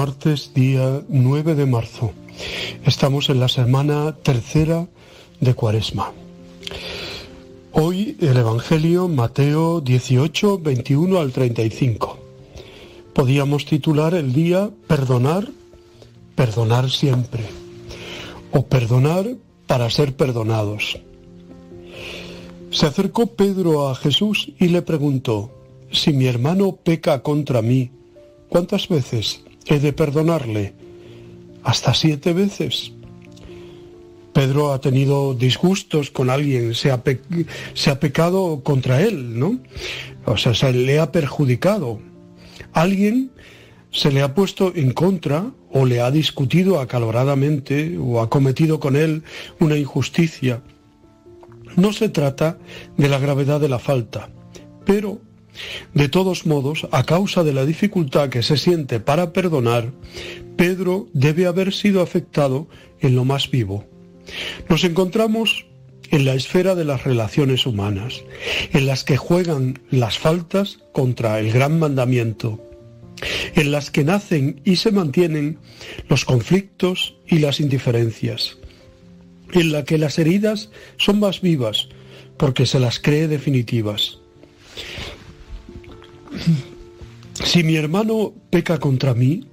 martes, 0.00 0.52
día 0.54 1.02
9 1.10 1.54
de 1.54 1.66
marzo. 1.66 2.12
Estamos 2.86 3.28
en 3.28 3.38
la 3.38 3.48
semana 3.48 4.16
tercera 4.22 4.88
de 5.40 5.52
Cuaresma. 5.52 6.10
Hoy 7.72 8.16
el 8.18 8.38
Evangelio 8.38 9.08
Mateo 9.08 9.82
18, 9.82 10.58
21 10.60 11.20
al 11.20 11.32
35. 11.32 12.16
Podíamos 13.12 13.66
titular 13.66 14.14
el 14.14 14.32
día 14.32 14.70
Perdonar, 14.86 15.48
perdonar 16.34 16.90
siempre. 16.90 17.44
O 18.52 18.64
perdonar 18.64 19.26
para 19.66 19.90
ser 19.90 20.16
perdonados. 20.16 20.98
Se 22.70 22.86
acercó 22.86 23.26
Pedro 23.26 23.90
a 23.90 23.94
Jesús 23.94 24.50
y 24.58 24.68
le 24.68 24.80
preguntó, 24.80 25.50
si 25.92 26.14
mi 26.14 26.24
hermano 26.24 26.78
peca 26.82 27.22
contra 27.22 27.60
mí, 27.60 27.90
¿cuántas 28.48 28.88
veces 28.88 29.42
he 29.76 29.80
de 29.80 29.92
perdonarle? 29.92 30.74
¿Hasta 31.62 31.94
siete 31.94 32.32
veces? 32.32 32.92
Pedro 34.32 34.72
ha 34.72 34.80
tenido 34.80 35.34
disgustos 35.34 36.10
con 36.10 36.30
alguien, 36.30 36.74
se 36.74 36.90
ha, 36.90 37.02
se 37.74 37.90
ha 37.90 38.00
pecado 38.00 38.62
contra 38.62 39.02
él, 39.02 39.38
¿no? 39.38 39.58
O 40.24 40.36
sea, 40.36 40.54
se 40.54 40.72
le 40.72 41.00
ha 41.00 41.10
perjudicado. 41.10 42.00
Alguien 42.72 43.32
se 43.90 44.12
le 44.12 44.22
ha 44.22 44.34
puesto 44.34 44.72
en 44.74 44.92
contra 44.92 45.50
o 45.72 45.84
le 45.84 46.00
ha 46.00 46.10
discutido 46.10 46.80
acaloradamente 46.80 47.98
o 47.98 48.20
ha 48.20 48.30
cometido 48.30 48.78
con 48.78 48.96
él 48.96 49.24
una 49.58 49.76
injusticia. 49.76 50.62
No 51.76 51.92
se 51.92 52.08
trata 52.08 52.58
de 52.96 53.08
la 53.08 53.18
gravedad 53.18 53.60
de 53.60 53.68
la 53.68 53.78
falta, 53.78 54.30
pero 54.84 55.20
de 55.94 56.08
todos 56.08 56.46
modos, 56.46 56.86
a 56.92 57.04
causa 57.04 57.44
de 57.44 57.52
la 57.52 57.64
dificultad 57.64 58.28
que 58.28 58.42
se 58.42 58.56
siente 58.56 59.00
para 59.00 59.32
perdonar, 59.32 59.92
Pedro 60.56 61.08
debe 61.12 61.46
haber 61.46 61.72
sido 61.72 62.02
afectado 62.02 62.68
en 63.00 63.16
lo 63.16 63.24
más 63.24 63.50
vivo. 63.50 63.86
Nos 64.68 64.84
encontramos 64.84 65.66
en 66.10 66.24
la 66.24 66.34
esfera 66.34 66.74
de 66.74 66.84
las 66.84 67.04
relaciones 67.04 67.66
humanas, 67.66 68.22
en 68.72 68.86
las 68.86 69.04
que 69.04 69.16
juegan 69.16 69.80
las 69.90 70.18
faltas 70.18 70.78
contra 70.92 71.38
el 71.38 71.52
gran 71.52 71.78
mandamiento, 71.78 72.60
en 73.54 73.70
las 73.70 73.90
que 73.90 74.04
nacen 74.04 74.60
y 74.64 74.76
se 74.76 74.92
mantienen 74.92 75.58
los 76.08 76.24
conflictos 76.24 77.16
y 77.26 77.38
las 77.38 77.60
indiferencias, 77.60 78.58
en 79.52 79.72
la 79.72 79.84
que 79.84 79.98
las 79.98 80.18
heridas 80.18 80.70
son 80.96 81.20
más 81.20 81.40
vivas 81.40 81.88
porque 82.36 82.66
se 82.66 82.80
las 82.80 82.98
cree 82.98 83.28
definitivas. 83.28 84.18
Si 87.32 87.64
mi 87.64 87.76
hermano 87.76 88.34
peca 88.50 88.78
contra 88.78 89.14
mí, 89.14 89.46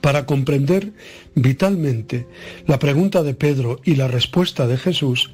para 0.00 0.26
comprender 0.26 0.92
vitalmente 1.34 2.26
la 2.66 2.78
pregunta 2.78 3.22
de 3.22 3.32
Pedro 3.32 3.80
y 3.84 3.96
la 3.96 4.06
respuesta 4.06 4.66
de 4.66 4.76
Jesús, 4.76 5.32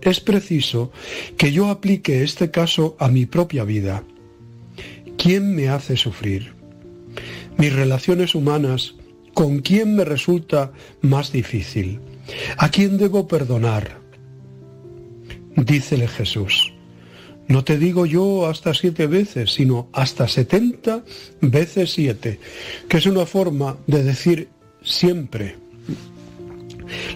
es 0.00 0.20
preciso 0.20 0.92
que 1.36 1.50
yo 1.50 1.70
aplique 1.70 2.22
este 2.22 2.52
caso 2.52 2.96
a 3.00 3.08
mi 3.08 3.26
propia 3.26 3.64
vida. 3.64 4.04
¿Quién 5.18 5.56
me 5.56 5.68
hace 5.68 5.96
sufrir? 5.96 6.54
Mis 7.58 7.72
relaciones 7.72 8.36
humanas, 8.36 8.94
¿con 9.34 9.58
quién 9.58 9.96
me 9.96 10.04
resulta 10.04 10.70
más 11.00 11.32
difícil? 11.32 11.98
¿A 12.58 12.68
quién 12.68 12.98
debo 12.98 13.26
perdonar? 13.26 13.98
Dícele 15.56 16.06
Jesús, 16.06 16.72
No 17.48 17.62
te 17.62 17.78
digo 17.78 18.06
yo 18.06 18.46
hasta 18.46 18.74
siete 18.74 19.06
veces, 19.06 19.52
sino 19.52 19.88
hasta 19.92 20.26
setenta 20.26 21.04
veces 21.40 21.92
siete, 21.92 22.40
que 22.88 22.96
es 22.96 23.06
una 23.06 23.24
forma 23.24 23.76
de 23.86 24.02
decir 24.02 24.48
siempre. 24.82 25.56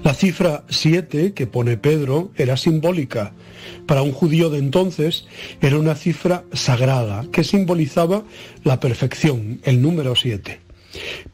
La 0.03 0.15
cifra 0.15 0.65
siete 0.69 1.33
que 1.33 1.47
pone 1.47 1.77
Pedro 1.77 2.33
era 2.37 2.57
simbólica. 2.57 3.33
Para 3.87 4.03
un 4.03 4.13
judío 4.13 4.51
de 4.51 4.59
entonces 4.59 5.27
era 5.61 5.79
una 5.79 5.95
cifra 5.95 6.45
sagrada 6.53 7.27
que 7.33 7.45
simbolizaba 7.45 8.25
la 8.65 8.81
perfección, 8.81 9.61
el 9.65 9.83
número 9.83 10.17
siete. 10.17 10.61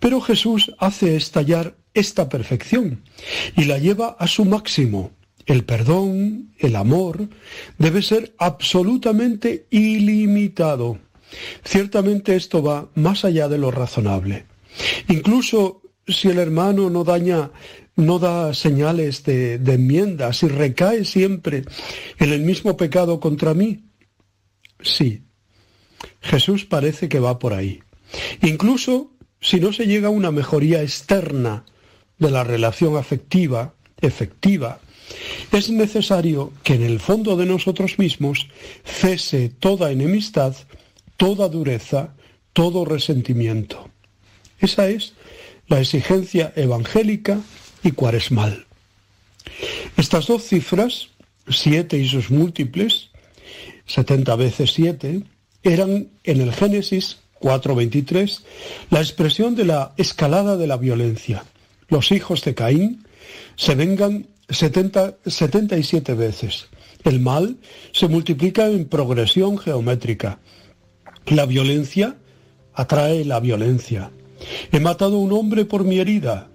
Pero 0.01 0.21
Jesús 0.21 0.75
hace 0.79 1.17
estallar 1.17 1.77
esta 1.95 2.29
perfección 2.29 3.03
y 3.57 3.65
la 3.65 3.79
lleva 3.79 4.17
a 4.19 4.27
su 4.27 4.45
máximo. 4.45 5.13
El 5.47 5.65
perdón, 5.65 6.53
el 6.59 6.77
amor, 6.77 7.29
debe 7.79 8.03
ser 8.03 8.35
absolutamente 8.39 9.67
ilimitado. 9.71 10.99
Ciertamente 11.65 12.37
esto 12.37 12.63
va 12.63 12.89
más 12.95 13.25
allá 13.25 13.49
de 13.49 13.59
lo 13.59 13.71
razonable. 13.71 14.47
Incluso 15.09 15.83
si 16.07 16.29
el 16.29 16.39
hermano 16.39 16.91
no 16.91 17.05
daña, 17.05 17.51
no 17.95 18.19
da 18.19 18.55
señales 18.55 19.25
de, 19.25 19.59
de 19.59 19.75
enmienda, 19.75 20.33
si 20.33 20.49
recae 20.49 21.05
siempre 21.05 21.65
en 22.19 22.33
el 22.33 22.41
mismo 22.41 22.77
pecado 22.77 23.21
contra 23.21 23.55
mí, 23.55 23.85
sí, 24.81 25.23
Jesús 26.21 26.65
parece 26.65 27.09
que 27.09 27.21
va 27.21 27.39
por 27.39 27.55
ahí. 27.55 27.81
Incluso 28.43 29.13
si 29.41 29.61
no 29.61 29.73
se 29.73 29.87
llega 29.87 30.09
a 30.09 30.11
una 30.11 30.31
mejoría 30.31 30.83
externa 30.83 31.65
de 32.19 32.31
la 32.31 32.45
relación 32.45 32.97
afectiva, 32.97 33.75
efectiva, 34.01 34.81
es 35.53 35.71
necesario 35.71 36.53
que 36.63 36.75
en 36.75 36.83
el 36.83 37.01
fondo 37.01 37.37
de 37.37 37.47
nosotros 37.47 37.99
mismos 37.99 38.49
cese 38.85 39.49
toda 39.49 39.91
enemistad, 39.91 40.55
toda 41.17 41.49
dureza, 41.49 42.15
todo 42.53 42.85
resentimiento. 42.85 43.89
Esa 44.61 44.89
es 44.89 45.15
la 45.69 45.81
exigencia 45.81 46.53
evangélica 46.57 47.41
y 47.83 47.93
cuaresmal. 47.93 48.67
Estas 49.97 50.27
dos 50.27 50.45
cifras, 50.45 51.09
siete 51.49 51.99
y 51.99 52.09
sus 52.09 52.31
múltiples, 52.31 53.11
70 53.87 54.37
veces 54.37 54.73
siete, 54.73 55.23
eran 55.63 56.09
en 56.25 56.41
el 56.41 56.53
Génesis 56.53 57.19
4.23 57.41 58.43
la 58.91 59.01
expresión 59.01 59.55
de 59.55 59.65
la 59.65 59.93
escalada 59.97 60.57
de 60.57 60.67
la 60.67 60.77
violencia. 60.77 61.45
Los 61.89 62.11
hijos 62.13 62.43
de 62.43 62.55
Caín 62.55 63.07
se 63.57 63.75
vengan 63.75 64.27
70, 64.49 65.17
77 65.27 66.15
veces. 66.15 66.69
El 67.05 67.21
mal 67.21 67.57
se 67.93 68.09
multiplica 68.09 68.69
en 68.69 68.87
progresión 68.87 69.59
geométrica. 69.59 70.41
La 71.27 71.47
violencia 71.47 72.17
atrae 72.75 73.25
la 73.25 73.41
violencia. 73.41 74.11
He 74.71 74.81
matado 74.81 75.17
a 75.17 75.21
un 75.21 75.33
hombre 75.33 75.65
por 75.65 75.85
mi 75.85 75.99
herida. 75.99 76.49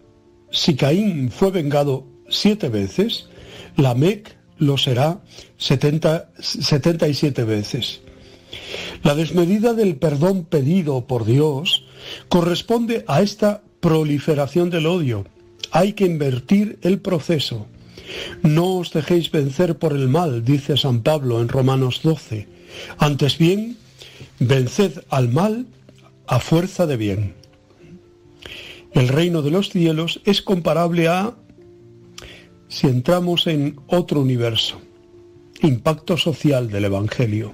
Si 0.51 0.75
Caín 0.75 1.31
fue 1.31 1.51
vengado 1.51 2.05
siete 2.29 2.69
veces, 2.69 3.27
la 3.75 3.95
Mec 3.95 4.37
lo 4.57 4.77
será 4.77 5.21
70, 5.57 6.31
77 6.39 7.43
veces. 7.43 8.01
La 9.03 9.15
desmedida 9.15 9.73
del 9.73 9.95
perdón 9.95 10.45
pedido 10.45 11.07
por 11.07 11.25
Dios 11.25 11.85
corresponde 12.29 13.03
a 13.07 13.21
esta 13.21 13.63
proliferación 13.79 14.69
del 14.69 14.85
odio. 14.85 15.25
Hay 15.71 15.93
que 15.93 16.05
invertir 16.05 16.77
el 16.81 16.99
proceso. 16.99 17.67
No 18.43 18.77
os 18.77 18.91
dejéis 18.91 19.31
vencer 19.31 19.77
por 19.77 19.93
el 19.93 20.07
mal, 20.07 20.43
dice 20.43 20.77
San 20.77 21.01
Pablo 21.01 21.41
en 21.41 21.49
Romanos 21.49 22.01
12. 22.03 22.47
Antes 22.97 23.37
bien, 23.37 23.77
venced 24.39 25.03
al 25.09 25.29
mal 25.29 25.65
a 26.27 26.39
fuerza 26.39 26.85
de 26.87 26.97
bien. 26.97 27.33
El 28.93 29.07
reino 29.07 29.41
de 29.41 29.51
los 29.51 29.69
cielos 29.69 30.21
es 30.25 30.41
comparable 30.41 31.07
a 31.07 31.35
si 32.67 32.87
entramos 32.87 33.47
en 33.47 33.79
otro 33.87 34.21
universo, 34.21 34.79
impacto 35.61 36.17
social 36.17 36.69
del 36.69 36.85
Evangelio. 36.85 37.53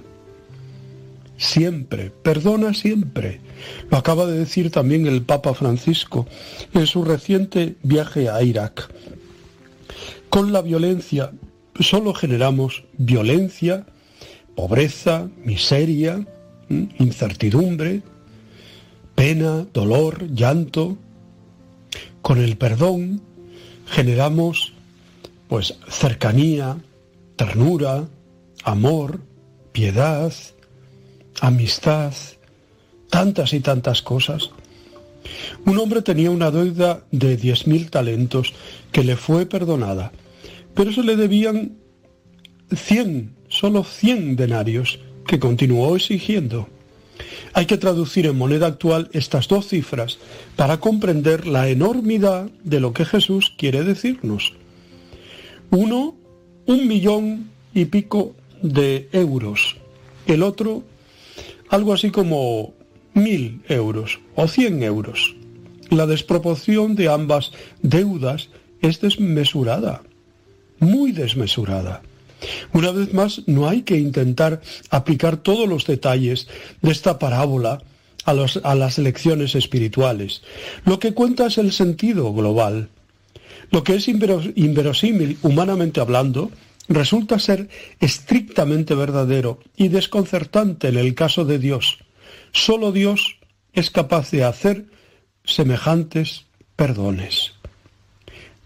Siempre, 1.36 2.10
perdona 2.10 2.74
siempre. 2.74 3.40
Lo 3.90 3.98
acaba 3.98 4.26
de 4.26 4.38
decir 4.38 4.70
también 4.70 5.06
el 5.06 5.22
Papa 5.22 5.54
Francisco 5.54 6.26
en 6.74 6.86
su 6.86 7.04
reciente 7.04 7.76
viaje 7.82 8.28
a 8.28 8.42
Irak. 8.42 8.90
Con 10.30 10.52
la 10.52 10.62
violencia 10.62 11.32
solo 11.80 12.12
generamos 12.12 12.84
violencia, 12.96 13.86
pobreza, 14.54 15.28
miseria, 15.44 16.26
incertidumbre, 16.68 18.02
pena, 19.14 19.66
dolor, 19.72 20.28
llanto. 20.30 20.96
Con 22.22 22.38
el 22.38 22.56
perdón 22.56 23.22
generamos 23.86 24.74
pues 25.48 25.78
cercanía, 25.88 26.76
ternura, 27.36 28.06
amor, 28.64 29.20
piedad, 29.72 30.32
amistad, 31.40 32.12
tantas 33.08 33.54
y 33.54 33.60
tantas 33.60 34.02
cosas. 34.02 34.50
Un 35.64 35.78
hombre 35.78 36.02
tenía 36.02 36.30
una 36.30 36.50
deuda 36.50 37.04
de 37.10 37.36
diez 37.36 37.66
mil 37.66 37.90
talentos 37.90 38.54
que 38.92 39.04
le 39.04 39.16
fue 39.16 39.46
perdonada, 39.46 40.12
pero 40.74 40.92
se 40.92 41.02
le 41.02 41.16
debían 41.16 41.76
cien, 42.74 43.34
solo 43.48 43.84
cien 43.84 44.36
denarios, 44.36 45.00
que 45.26 45.38
continuó 45.38 45.96
exigiendo. 45.96 46.68
Hay 47.52 47.66
que 47.66 47.78
traducir 47.78 48.26
en 48.26 48.36
moneda 48.36 48.66
actual 48.66 49.08
estas 49.12 49.48
dos 49.48 49.68
cifras 49.68 50.18
para 50.56 50.78
comprender 50.78 51.46
la 51.46 51.68
enormidad 51.68 52.50
de 52.62 52.80
lo 52.80 52.92
que 52.92 53.04
Jesús 53.04 53.52
quiere 53.58 53.82
decirnos. 53.84 54.54
Uno, 55.70 56.14
un 56.66 56.86
millón 56.86 57.50
y 57.74 57.86
pico 57.86 58.34
de 58.62 59.08
euros. 59.12 59.76
El 60.26 60.42
otro, 60.42 60.84
algo 61.68 61.92
así 61.92 62.10
como 62.10 62.74
mil 63.22 63.62
euros 63.68 64.20
o 64.34 64.48
cien 64.48 64.82
euros. 64.82 65.34
La 65.90 66.06
desproporción 66.06 66.94
de 66.94 67.08
ambas 67.08 67.52
deudas 67.82 68.50
es 68.80 69.00
desmesurada, 69.00 70.02
muy 70.78 71.12
desmesurada. 71.12 72.02
Una 72.72 72.92
vez 72.92 73.12
más, 73.14 73.42
no 73.46 73.68
hay 73.68 73.82
que 73.82 73.98
intentar 73.98 74.60
aplicar 74.90 75.38
todos 75.38 75.68
los 75.68 75.86
detalles 75.86 76.46
de 76.82 76.92
esta 76.92 77.18
parábola 77.18 77.82
a, 78.24 78.32
a, 78.32 78.74
las 78.74 78.98
lecciones 78.98 79.54
espirituales. 79.54 80.42
Lo 80.84 80.98
que 80.98 81.14
cuenta 81.14 81.46
es 81.46 81.58
el 81.58 81.72
sentido 81.72 82.32
global. 82.32 82.90
Lo 83.70 83.82
que 83.82 83.96
es 83.96 84.08
inverosímil, 84.08 85.38
humanamente 85.42 86.00
hablando, 86.00 86.50
resulta 86.88 87.38
ser 87.38 87.68
estrictamente 88.00 88.94
verdadero 88.94 89.58
y 89.76 89.88
desconcertante 89.88 90.88
en 90.88 90.96
el 90.96 91.14
caso 91.14 91.44
de 91.44 91.58
Dios. 91.58 91.98
Solo 92.52 92.92
Dios 92.92 93.38
es 93.72 93.90
capaz 93.90 94.30
de 94.30 94.44
hacer 94.44 94.86
semejantes 95.44 96.46
perdones. 96.76 97.52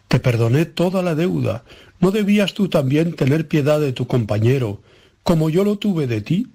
Te 0.08 0.18
perdoné 0.18 0.66
toda 0.66 1.02
la 1.02 1.14
deuda. 1.14 1.64
¿No 2.00 2.10
debías 2.10 2.54
tú 2.54 2.68
también 2.68 3.14
tener 3.14 3.48
piedad 3.48 3.80
de 3.80 3.92
tu 3.92 4.06
compañero, 4.06 4.82
como 5.22 5.50
yo 5.50 5.64
lo 5.64 5.76
tuve 5.78 6.06
de 6.06 6.20
ti? 6.20 6.48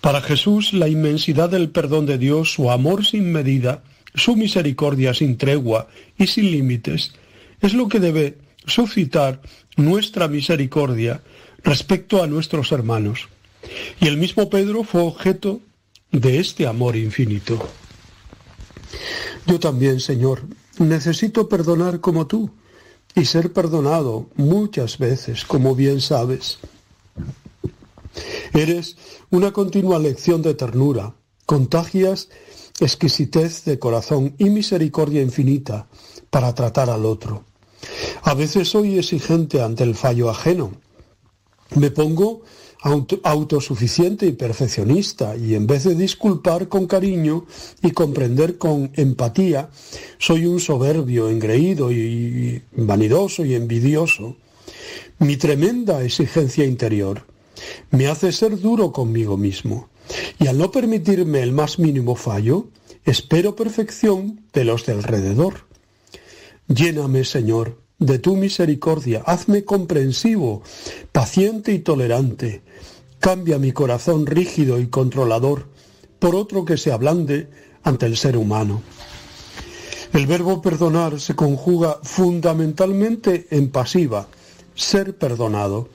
Para 0.00 0.20
Jesús, 0.20 0.72
la 0.74 0.88
inmensidad 0.88 1.48
del 1.48 1.70
perdón 1.70 2.04
de 2.04 2.18
Dios, 2.18 2.52
su 2.52 2.70
amor 2.70 3.06
sin 3.06 3.32
medida, 3.32 3.82
su 4.14 4.36
misericordia 4.36 5.14
sin 5.14 5.38
tregua 5.38 5.88
y 6.18 6.26
sin 6.26 6.50
límites, 6.50 7.14
es 7.60 7.72
lo 7.72 7.88
que 7.88 8.00
debe 8.00 8.36
suscitar 8.66 9.40
nuestra 9.76 10.28
misericordia 10.28 11.22
respecto 11.62 12.22
a 12.22 12.26
nuestros 12.26 12.72
hermanos. 12.72 13.28
Y 14.00 14.08
el 14.08 14.16
mismo 14.16 14.50
Pedro 14.50 14.84
fue 14.84 15.02
objeto 15.02 15.60
de 16.10 16.38
este 16.38 16.66
amor 16.66 16.96
infinito. 16.96 17.58
Yo 19.46 19.60
también, 19.60 20.00
Señor, 20.00 20.42
necesito 20.78 21.48
perdonar 21.48 22.00
como 22.00 22.26
tú 22.26 22.50
y 23.14 23.24
ser 23.24 23.52
perdonado 23.52 24.28
muchas 24.36 24.98
veces, 24.98 25.44
como 25.44 25.74
bien 25.74 26.00
sabes. 26.00 26.58
Eres 28.52 28.96
una 29.30 29.52
continua 29.52 29.98
lección 29.98 30.42
de 30.42 30.54
ternura, 30.54 31.14
contagias 31.46 32.28
exquisitez 32.80 33.64
de 33.64 33.78
corazón 33.78 34.34
y 34.38 34.50
misericordia 34.50 35.22
infinita 35.22 35.86
para 36.30 36.54
tratar 36.54 36.90
al 36.90 37.04
otro. 37.04 37.44
A 38.22 38.34
veces 38.34 38.68
soy 38.68 38.98
exigente 38.98 39.62
ante 39.62 39.84
el 39.84 39.94
fallo 39.94 40.30
ajeno. 40.30 40.72
Me 41.76 41.90
pongo 41.90 42.42
autosuficiente 43.22 44.26
y 44.26 44.32
perfeccionista 44.32 45.36
y 45.36 45.54
en 45.54 45.66
vez 45.66 45.84
de 45.84 45.94
disculpar 45.94 46.68
con 46.68 46.86
cariño 46.86 47.46
y 47.82 47.92
comprender 47.92 48.58
con 48.58 48.90
empatía, 48.94 49.70
soy 50.18 50.44
un 50.44 50.60
soberbio, 50.60 51.30
engreído 51.30 51.90
y 51.90 52.62
vanidoso 52.72 53.44
y 53.44 53.54
envidioso. 53.54 54.36
Mi 55.18 55.36
tremenda 55.36 56.02
exigencia 56.02 56.64
interior 56.64 57.24
me 57.90 58.08
hace 58.08 58.32
ser 58.32 58.60
duro 58.60 58.92
conmigo 58.92 59.36
mismo. 59.36 59.88
Y 60.38 60.48
al 60.48 60.58
no 60.58 60.70
permitirme 60.70 61.40
el 61.40 61.52
más 61.52 61.78
mínimo 61.78 62.14
fallo, 62.14 62.68
espero 63.04 63.56
perfección 63.56 64.42
de 64.52 64.64
los 64.64 64.84
de 64.84 64.92
alrededor. 64.92 65.66
Lléname, 66.68 67.24
Señor, 67.24 67.80
de 67.98 68.18
tu 68.18 68.36
misericordia, 68.36 69.22
hazme 69.24 69.64
comprensivo, 69.64 70.62
paciente 71.12 71.72
y 71.72 71.78
tolerante. 71.78 72.62
Cambia 73.24 73.58
mi 73.58 73.72
corazón 73.72 74.26
rígido 74.26 74.78
y 74.78 74.88
controlador 74.88 75.64
por 76.18 76.34
otro 76.34 76.66
que 76.66 76.76
se 76.76 76.92
ablande 76.92 77.48
ante 77.82 78.04
el 78.04 78.18
ser 78.18 78.36
humano. 78.36 78.82
El 80.12 80.26
verbo 80.26 80.60
perdonar 80.60 81.18
se 81.18 81.34
conjuga 81.34 82.00
fundamentalmente 82.02 83.46
en 83.48 83.70
pasiva, 83.70 84.28
ser 84.74 85.16
perdonado. 85.16 85.88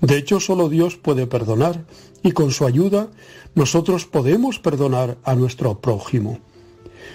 De 0.00 0.16
hecho, 0.16 0.40
solo 0.40 0.68
Dios 0.68 0.96
puede 0.96 1.28
perdonar 1.28 1.84
y 2.20 2.32
con 2.32 2.50
su 2.50 2.66
ayuda 2.66 3.12
nosotros 3.54 4.04
podemos 4.04 4.58
perdonar 4.58 5.18
a 5.22 5.36
nuestro 5.36 5.78
prójimo. 5.78 6.40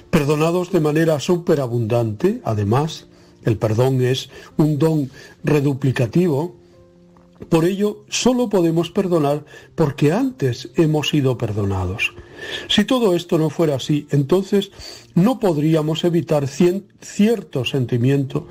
Perdonados 0.10 0.72
de 0.72 0.80
manera 0.80 1.20
superabundante, 1.20 2.40
además, 2.46 3.08
el 3.44 3.58
perdón 3.58 4.02
es 4.02 4.30
un 4.56 4.80
don 4.80 5.12
reduplicativo, 5.44 6.56
por 7.50 7.66
ello 7.66 8.06
solo 8.10 8.50
podemos 8.50 8.90
perdonar 8.92 9.46
porque 9.76 10.12
antes 10.12 10.70
hemos 10.76 11.10
sido 11.10 11.38
perdonados. 11.38 12.14
Si 12.68 12.86
todo 12.86 13.16
esto 13.16 13.38
no 13.38 13.50
fuera 13.50 13.76
así, 13.76 14.08
entonces 14.12 14.72
no 15.16 15.40
podríamos 15.40 16.04
evitar 16.04 16.48
cierto 16.48 17.66
sentimiento 17.66 18.48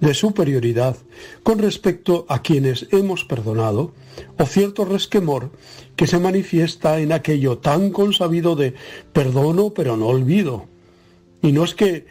de 0.00 0.14
superioridad 0.14 0.96
con 1.42 1.58
respecto 1.58 2.24
a 2.28 2.42
quienes 2.42 2.86
hemos 2.92 3.24
perdonado 3.24 3.92
o 4.38 4.46
cierto 4.46 4.84
resquemor 4.84 5.50
que 5.96 6.06
se 6.06 6.18
manifiesta 6.18 6.98
en 7.00 7.12
aquello 7.12 7.58
tan 7.58 7.90
consabido 7.90 8.56
de 8.56 8.74
perdono 9.12 9.70
pero 9.74 9.96
no 9.96 10.06
olvido. 10.06 10.66
Y 11.42 11.52
no 11.52 11.64
es 11.64 11.74
que 11.74 12.06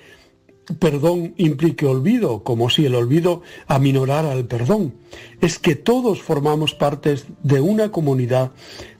perdón 0.80 1.34
implique 1.38 1.86
olvido, 1.86 2.44
como 2.44 2.70
si 2.70 2.86
el 2.86 2.96
olvido 2.96 3.42
aminorara 3.68 4.34
el 4.34 4.46
perdón. 4.46 4.94
Es 5.42 5.60
que 5.60 5.76
todos 5.76 6.22
formamos 6.22 6.74
partes 6.74 7.26
de 7.44 7.62
una 7.62 7.92
comunidad 7.92 8.52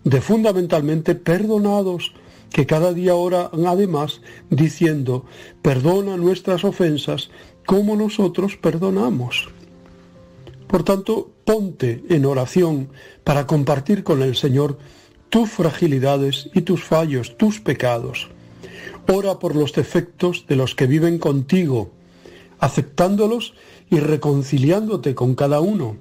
de 0.04 0.22
fundamentalmente 0.22 1.16
perdonados 1.16 2.14
que 2.52 2.66
cada 2.66 2.94
día 2.94 3.16
oran 3.16 3.50
además 3.66 4.22
diciendo, 4.50 5.26
perdona 5.62 6.16
nuestras 6.18 6.64
ofensas 6.64 7.30
como 7.66 7.96
nosotros 7.96 8.56
perdonamos. 8.56 9.50
Por 10.68 10.84
tanto, 10.84 11.32
ponte 11.44 12.04
en 12.10 12.26
oración 12.26 12.90
para 13.24 13.46
compartir 13.46 14.04
con 14.04 14.22
el 14.22 14.36
Señor 14.36 14.78
tus 15.30 15.50
fragilidades 15.50 16.50
y 16.54 16.62
tus 16.62 16.84
fallos, 16.84 17.38
tus 17.38 17.60
pecados. 17.60 18.30
Ora 19.08 19.40
por 19.40 19.56
los 19.56 19.74
defectos 19.74 20.46
de 20.48 20.56
los 20.56 20.74
que 20.74 20.88
viven 20.88 21.20
contigo, 21.20 21.92
aceptándolos 22.60 23.54
y 23.90 24.00
reconciliándote 24.00 25.14
con 25.14 25.36
cada 25.36 25.60
uno. 25.62 25.98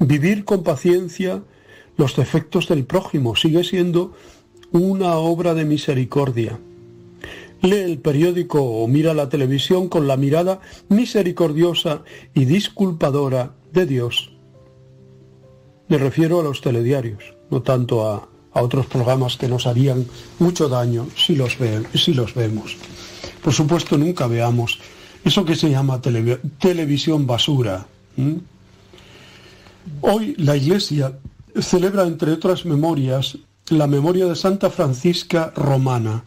Vivir 0.00 0.44
con 0.44 0.64
paciencia 0.64 1.42
los 1.96 2.16
defectos 2.16 2.68
del 2.68 2.84
prójimo 2.84 3.36
sigue 3.36 3.62
siendo 3.62 4.12
una 4.72 5.14
obra 5.16 5.54
de 5.54 5.64
misericordia. 5.64 6.58
Lee 7.62 7.82
el 7.82 7.98
periódico 7.98 8.62
o 8.62 8.88
mira 8.88 9.14
la 9.14 9.28
televisión 9.28 9.88
con 9.88 10.08
la 10.08 10.16
mirada 10.16 10.60
misericordiosa 10.88 12.02
y 12.34 12.44
disculpadora 12.46 13.54
de 13.72 13.86
Dios. 13.86 14.32
Me 15.88 15.98
refiero 15.98 16.40
a 16.40 16.42
los 16.42 16.60
telediarios, 16.60 17.34
no 17.50 17.62
tanto 17.62 18.06
a, 18.06 18.28
a 18.54 18.62
otros 18.62 18.86
programas 18.86 19.36
que 19.36 19.48
nos 19.48 19.66
harían 19.66 20.06
mucho 20.38 20.68
daño 20.68 21.08
si 21.16 21.34
los, 21.34 21.58
ve, 21.58 21.82
si 21.94 22.14
los 22.14 22.34
vemos. 22.34 22.76
Por 23.42 23.52
supuesto, 23.52 23.98
nunca 23.98 24.26
veamos 24.26 24.78
eso 25.24 25.44
que 25.44 25.56
se 25.56 25.70
llama 25.70 26.00
televisión 26.00 27.26
basura. 27.26 27.86
Hoy 30.00 30.34
la 30.38 30.56
Iglesia 30.56 31.18
celebra, 31.60 32.04
entre 32.04 32.32
otras 32.32 32.64
memorias, 32.64 33.38
la 33.68 33.86
memoria 33.86 34.26
de 34.26 34.36
Santa 34.36 34.70
Francisca 34.70 35.52
Romana. 35.56 36.24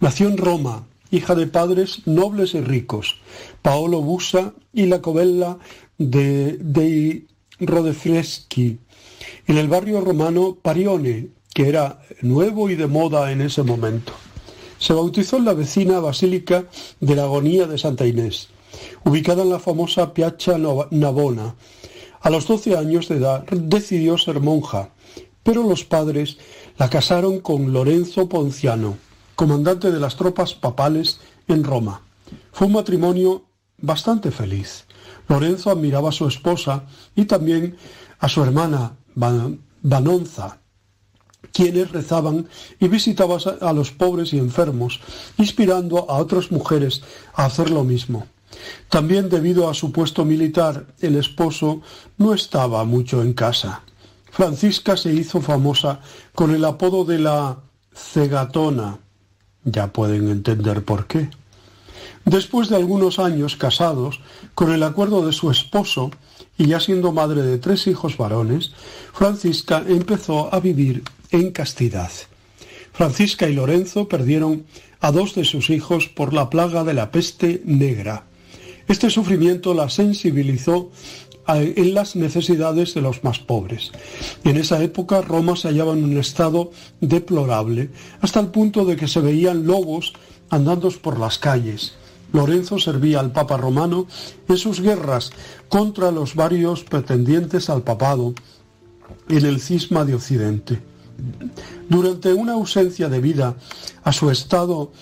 Nació 0.00 0.28
en 0.28 0.36
Roma, 0.36 0.86
hija 1.10 1.34
de 1.34 1.46
padres 1.46 2.06
nobles 2.06 2.54
y 2.54 2.60
ricos, 2.60 3.16
Paolo 3.62 4.02
Busa 4.02 4.52
y 4.72 4.86
la 4.86 5.00
covella 5.00 5.58
de, 5.98 6.58
de 6.58 7.26
Rodefreschi, 7.58 8.78
en 9.46 9.56
el 9.56 9.68
barrio 9.68 10.00
romano 10.02 10.58
Parione, 10.60 11.28
que 11.56 11.70
era 11.70 12.02
nuevo 12.20 12.68
y 12.68 12.74
de 12.74 12.86
moda 12.86 13.32
en 13.32 13.40
ese 13.40 13.62
momento. 13.62 14.12
Se 14.78 14.92
bautizó 14.92 15.38
en 15.38 15.46
la 15.46 15.54
vecina 15.54 16.00
Basílica 16.00 16.66
de 17.00 17.16
la 17.16 17.22
Agonía 17.22 17.66
de 17.66 17.78
Santa 17.78 18.06
Inés, 18.06 18.50
ubicada 19.06 19.42
en 19.42 19.48
la 19.48 19.58
famosa 19.58 20.12
Piazza 20.12 20.58
Navona. 20.58 21.54
A 22.20 22.28
los 22.28 22.46
12 22.46 22.76
años 22.76 23.08
de 23.08 23.16
edad 23.16 23.46
decidió 23.46 24.18
ser 24.18 24.40
monja, 24.40 24.90
pero 25.42 25.62
los 25.62 25.82
padres 25.86 26.36
la 26.76 26.90
casaron 26.90 27.40
con 27.40 27.72
Lorenzo 27.72 28.28
Ponciano, 28.28 28.98
comandante 29.34 29.90
de 29.90 29.98
las 29.98 30.16
tropas 30.16 30.52
papales 30.52 31.20
en 31.48 31.64
Roma. 31.64 32.02
Fue 32.52 32.66
un 32.66 32.74
matrimonio 32.74 33.46
bastante 33.78 34.30
feliz. 34.30 34.84
Lorenzo 35.26 35.70
admiraba 35.70 36.10
a 36.10 36.12
su 36.12 36.28
esposa 36.28 36.84
y 37.14 37.24
también 37.24 37.78
a 38.18 38.28
su 38.28 38.42
hermana 38.42 38.98
Banonza, 39.14 40.60
quienes 41.56 41.90
rezaban 41.90 42.48
y 42.78 42.86
visitaban 42.86 43.40
a 43.62 43.72
los 43.72 43.90
pobres 43.90 44.34
y 44.34 44.38
enfermos, 44.38 45.00
inspirando 45.38 46.10
a 46.10 46.18
otras 46.18 46.52
mujeres 46.52 47.00
a 47.32 47.46
hacer 47.46 47.70
lo 47.70 47.82
mismo. 47.82 48.26
También 48.90 49.30
debido 49.30 49.70
a 49.70 49.72
su 49.72 49.90
puesto 49.90 50.26
militar, 50.26 50.86
el 51.00 51.16
esposo 51.16 51.80
no 52.18 52.34
estaba 52.34 52.84
mucho 52.84 53.22
en 53.22 53.32
casa. 53.32 53.80
Francisca 54.30 54.98
se 54.98 55.14
hizo 55.14 55.40
famosa 55.40 56.00
con 56.34 56.54
el 56.54 56.62
apodo 56.62 57.06
de 57.06 57.20
la 57.20 57.56
cegatona. 57.94 58.98
Ya 59.64 59.86
pueden 59.86 60.28
entender 60.28 60.84
por 60.84 61.06
qué. 61.06 61.30
Después 62.26 62.68
de 62.68 62.76
algunos 62.76 63.18
años 63.18 63.56
casados, 63.56 64.20
con 64.54 64.72
el 64.72 64.82
acuerdo 64.82 65.24
de 65.24 65.32
su 65.32 65.50
esposo, 65.50 66.10
y 66.58 66.66
ya 66.66 66.80
siendo 66.80 67.12
madre 67.12 67.42
de 67.42 67.58
tres 67.58 67.86
hijos 67.86 68.18
varones, 68.18 68.72
Francisca 69.12 69.82
empezó 69.86 70.54
a 70.54 70.60
vivir 70.60 71.02
en 71.30 71.50
castidad. 71.50 72.10
Francisca 72.92 73.48
y 73.48 73.54
Lorenzo 73.54 74.08
perdieron 74.08 74.64
a 75.00 75.12
dos 75.12 75.34
de 75.34 75.44
sus 75.44 75.70
hijos 75.70 76.08
por 76.08 76.32
la 76.32 76.48
plaga 76.50 76.84
de 76.84 76.94
la 76.94 77.10
peste 77.10 77.62
negra. 77.64 78.24
Este 78.88 79.10
sufrimiento 79.10 79.74
la 79.74 79.90
sensibilizó 79.90 80.90
en 81.48 81.94
las 81.94 82.16
necesidades 82.16 82.94
de 82.94 83.02
los 83.02 83.22
más 83.22 83.38
pobres. 83.38 83.92
En 84.44 84.56
esa 84.56 84.82
época 84.82 85.20
Roma 85.20 85.56
se 85.56 85.68
hallaba 85.68 85.92
en 85.92 86.04
un 86.04 86.16
estado 86.16 86.70
deplorable, 87.00 87.90
hasta 88.20 88.40
el 88.40 88.48
punto 88.48 88.84
de 88.84 88.96
que 88.96 89.08
se 89.08 89.20
veían 89.20 89.66
lobos 89.66 90.12
andando 90.50 90.90
por 90.90 91.18
las 91.18 91.38
calles. 91.38 91.94
Lorenzo 92.32 92.78
servía 92.78 93.20
al 93.20 93.32
Papa 93.32 93.56
romano 93.56 94.06
en 94.48 94.56
sus 94.56 94.80
guerras 94.80 95.30
contra 95.68 96.10
los 96.10 96.34
varios 96.34 96.82
pretendientes 96.82 97.70
al 97.70 97.82
papado 97.82 98.34
en 99.28 99.44
el 99.44 99.60
cisma 99.60 100.04
de 100.04 100.14
Occidente. 100.14 100.80
Durante 101.88 102.32
una 102.32 102.54
ausencia 102.54 103.08
de 103.08 103.20
vida 103.20 103.56
a 104.04 104.12
su 104.12 104.30
estado, 104.30 104.92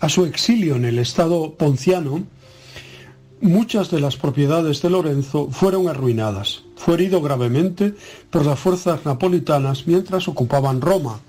a 0.00 0.08
su 0.08 0.24
exilio 0.24 0.76
en 0.76 0.84
el 0.84 0.98
estado 0.98 1.54
ponciano, 1.54 2.24
muchas 3.40 3.90
de 3.90 4.00
las 4.00 4.16
propiedades 4.16 4.82
de 4.82 4.90
Lorenzo 4.90 5.48
fueron 5.50 5.88
arruinadas. 5.88 6.62
Fue 6.76 6.94
herido 6.94 7.20
gravemente 7.22 7.94
por 8.30 8.44
las 8.44 8.58
fuerzas 8.58 9.04
napolitanas 9.04 9.86
mientras 9.86 10.28
ocupaban 10.28 10.80
Roma, 10.80 11.20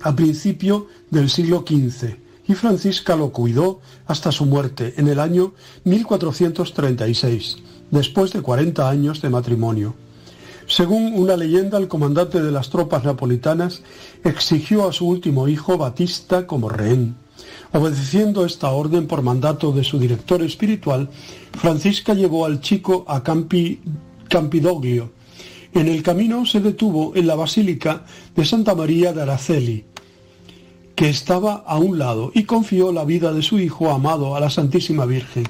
a 0.00 0.16
principio 0.16 0.88
del 1.10 1.30
siglo 1.30 1.64
XV, 1.66 2.16
y 2.48 2.54
Francisca 2.54 3.16
lo 3.16 3.30
cuidó 3.30 3.80
hasta 4.06 4.32
su 4.32 4.46
muerte 4.46 4.94
en 4.96 5.08
el 5.08 5.20
año 5.20 5.54
1436, 5.84 7.58
después 7.90 8.32
de 8.32 8.42
40 8.42 8.88
años 8.88 9.22
de 9.22 9.30
matrimonio. 9.30 9.94
Según 10.66 11.12
una 11.14 11.36
leyenda, 11.36 11.78
el 11.78 11.88
comandante 11.88 12.42
de 12.42 12.52
las 12.52 12.70
tropas 12.70 13.04
napolitanas 13.04 13.82
exigió 14.24 14.88
a 14.88 14.92
su 14.92 15.06
último 15.06 15.48
hijo, 15.48 15.76
Batista, 15.76 16.46
como 16.46 16.68
rehén. 16.68 17.16
Obedeciendo 17.72 18.44
esta 18.44 18.70
orden 18.70 19.06
por 19.06 19.22
mandato 19.22 19.72
de 19.72 19.82
su 19.82 19.98
director 19.98 20.42
espiritual, 20.42 21.08
Francisca 21.58 22.14
llevó 22.14 22.44
al 22.44 22.60
chico 22.60 23.04
a 23.08 23.22
Campi, 23.22 23.80
Campidoglio. 24.28 25.10
En 25.74 25.88
el 25.88 26.02
camino 26.02 26.44
se 26.44 26.60
detuvo 26.60 27.12
en 27.16 27.26
la 27.26 27.34
Basílica 27.34 28.04
de 28.36 28.44
Santa 28.44 28.74
María 28.74 29.12
de 29.12 29.22
Araceli, 29.22 29.84
que 30.94 31.08
estaba 31.08 31.64
a 31.66 31.78
un 31.78 31.98
lado, 31.98 32.30
y 32.34 32.44
confió 32.44 32.92
la 32.92 33.04
vida 33.04 33.32
de 33.32 33.42
su 33.42 33.58
hijo 33.58 33.90
amado 33.90 34.36
a 34.36 34.40
la 34.40 34.50
Santísima 34.50 35.06
Virgen. 35.06 35.44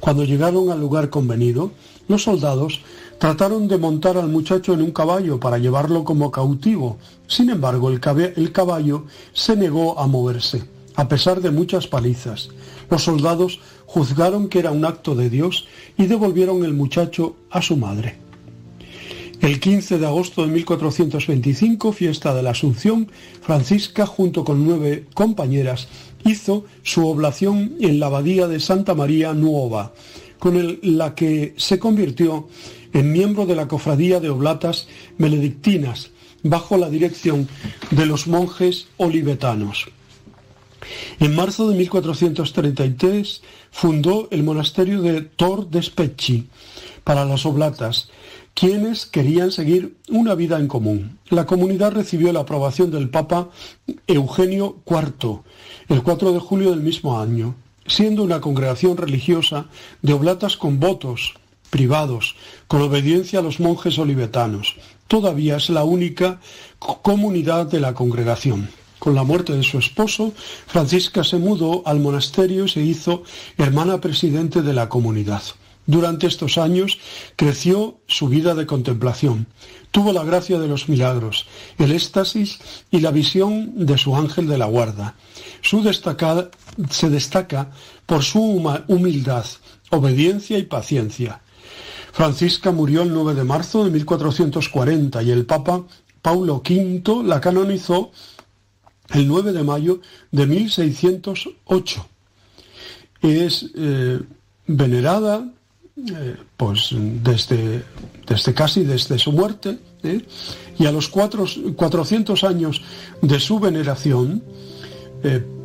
Cuando 0.00 0.24
llegaron 0.24 0.70
al 0.70 0.80
lugar 0.80 1.10
convenido, 1.10 1.70
los 2.08 2.24
soldados 2.24 2.80
Trataron 3.18 3.66
de 3.66 3.78
montar 3.78 4.16
al 4.16 4.28
muchacho 4.28 4.72
en 4.72 4.82
un 4.82 4.92
caballo 4.92 5.40
para 5.40 5.58
llevarlo 5.58 6.04
como 6.04 6.30
cautivo. 6.30 6.98
Sin 7.26 7.50
embargo, 7.50 7.90
el, 7.90 8.00
el 8.36 8.52
caballo 8.52 9.06
se 9.32 9.56
negó 9.56 9.98
a 9.98 10.06
moverse, 10.06 10.62
a 10.94 11.08
pesar 11.08 11.40
de 11.40 11.50
muchas 11.50 11.88
palizas. 11.88 12.50
Los 12.88 13.02
soldados 13.02 13.60
juzgaron 13.86 14.48
que 14.48 14.60
era 14.60 14.70
un 14.70 14.84
acto 14.84 15.16
de 15.16 15.30
Dios 15.30 15.66
y 15.96 16.06
devolvieron 16.06 16.64
el 16.64 16.74
muchacho 16.74 17.34
a 17.50 17.60
su 17.60 17.76
madre. 17.76 18.18
El 19.40 19.60
15 19.60 19.98
de 19.98 20.06
agosto 20.06 20.42
de 20.42 20.52
1425, 20.52 21.92
fiesta 21.92 22.34
de 22.34 22.42
la 22.42 22.50
Asunción, 22.50 23.10
Francisca, 23.40 24.04
junto 24.04 24.44
con 24.44 24.64
nueve 24.64 25.06
compañeras, 25.14 25.88
hizo 26.24 26.64
su 26.82 27.06
oblación 27.06 27.74
en 27.80 28.00
la 28.00 28.06
abadía 28.06 28.48
de 28.48 28.58
Santa 28.58 28.94
María 28.94 29.32
Nuova, 29.34 29.92
con 30.38 30.78
la 30.82 31.14
que 31.14 31.54
se 31.56 31.78
convirtió 31.78 32.48
en 32.98 33.12
miembro 33.12 33.46
de 33.46 33.54
la 33.54 33.68
cofradía 33.68 34.18
de 34.18 34.28
oblatas 34.28 34.88
benedictinas, 35.18 36.10
bajo 36.42 36.76
la 36.76 36.90
dirección 36.90 37.48
de 37.92 38.06
los 38.06 38.26
monjes 38.26 38.88
olivetanos. 38.96 39.86
En 41.20 41.36
marzo 41.36 41.68
de 41.68 41.76
1433 41.76 43.42
fundó 43.70 44.26
el 44.32 44.42
monasterio 44.42 45.00
de 45.00 45.20
Tor 45.22 45.70
de 45.70 45.80
Specchi 45.80 46.48
para 47.04 47.24
las 47.24 47.46
oblatas, 47.46 48.10
quienes 48.54 49.06
querían 49.06 49.52
seguir 49.52 49.96
una 50.08 50.34
vida 50.34 50.58
en 50.58 50.66
común. 50.66 51.18
La 51.30 51.46
comunidad 51.46 51.92
recibió 51.92 52.32
la 52.32 52.40
aprobación 52.40 52.90
del 52.90 53.10
Papa 53.10 53.50
Eugenio 54.08 54.78
IV 54.84 55.42
el 55.88 56.02
4 56.02 56.32
de 56.32 56.40
julio 56.40 56.70
del 56.70 56.80
mismo 56.80 57.20
año, 57.20 57.54
siendo 57.86 58.24
una 58.24 58.40
congregación 58.40 58.96
religiosa 58.96 59.66
de 60.02 60.14
oblatas 60.14 60.56
con 60.56 60.80
votos 60.80 61.34
privados, 61.70 62.36
con 62.66 62.82
obediencia 62.82 63.38
a 63.38 63.42
los 63.42 63.60
monjes 63.60 63.98
olivetanos. 63.98 64.76
Todavía 65.06 65.56
es 65.56 65.70
la 65.70 65.84
única 65.84 66.40
comunidad 66.78 67.66
de 67.66 67.80
la 67.80 67.94
congregación. 67.94 68.68
Con 68.98 69.14
la 69.14 69.22
muerte 69.22 69.54
de 69.54 69.62
su 69.62 69.78
esposo, 69.78 70.32
Francisca 70.66 71.22
se 71.22 71.38
mudó 71.38 71.82
al 71.86 72.00
monasterio 72.00 72.64
y 72.64 72.68
se 72.68 72.82
hizo 72.82 73.22
hermana 73.56 74.00
presidente 74.00 74.62
de 74.62 74.74
la 74.74 74.88
comunidad. 74.88 75.42
Durante 75.86 76.26
estos 76.26 76.58
años 76.58 76.98
creció 77.36 77.98
su 78.06 78.28
vida 78.28 78.54
de 78.54 78.66
contemplación. 78.66 79.46
Tuvo 79.90 80.12
la 80.12 80.22
gracia 80.22 80.58
de 80.58 80.68
los 80.68 80.90
milagros, 80.90 81.46
el 81.78 81.92
éxtasis 81.92 82.58
y 82.90 83.00
la 83.00 83.10
visión 83.10 83.86
de 83.86 83.96
su 83.96 84.14
ángel 84.14 84.48
de 84.48 84.58
la 84.58 84.66
guarda. 84.66 85.14
Su 85.62 85.82
se 86.90 87.08
destaca 87.08 87.70
por 88.04 88.22
su 88.22 88.42
humildad, 88.86 89.46
obediencia 89.88 90.58
y 90.58 90.64
paciencia. 90.64 91.40
Francisca 92.18 92.72
murió 92.72 93.02
el 93.02 93.14
9 93.14 93.32
de 93.32 93.44
marzo 93.44 93.84
de 93.84 93.92
1440 93.92 95.22
y 95.22 95.30
el 95.30 95.46
Papa 95.46 95.84
Paulo 96.20 96.56
V 96.68 97.22
la 97.22 97.40
canonizó 97.40 98.10
el 99.10 99.28
9 99.28 99.52
de 99.52 99.62
mayo 99.62 100.00
de 100.32 100.46
1608. 100.48 102.06
Es 103.22 103.66
eh, 103.72 104.18
venerada 104.66 105.48
eh, 105.96 106.36
pues 106.56 106.88
desde, 106.92 107.84
desde, 108.26 108.52
casi 108.52 108.82
desde 108.82 109.16
su 109.16 109.30
muerte, 109.30 109.78
¿eh? 110.02 110.20
y 110.76 110.86
a 110.86 110.90
los 110.90 111.06
cuatro, 111.06 111.46
400 111.76 112.42
años 112.42 112.82
de 113.22 113.38
su 113.38 113.60
veneración 113.60 114.42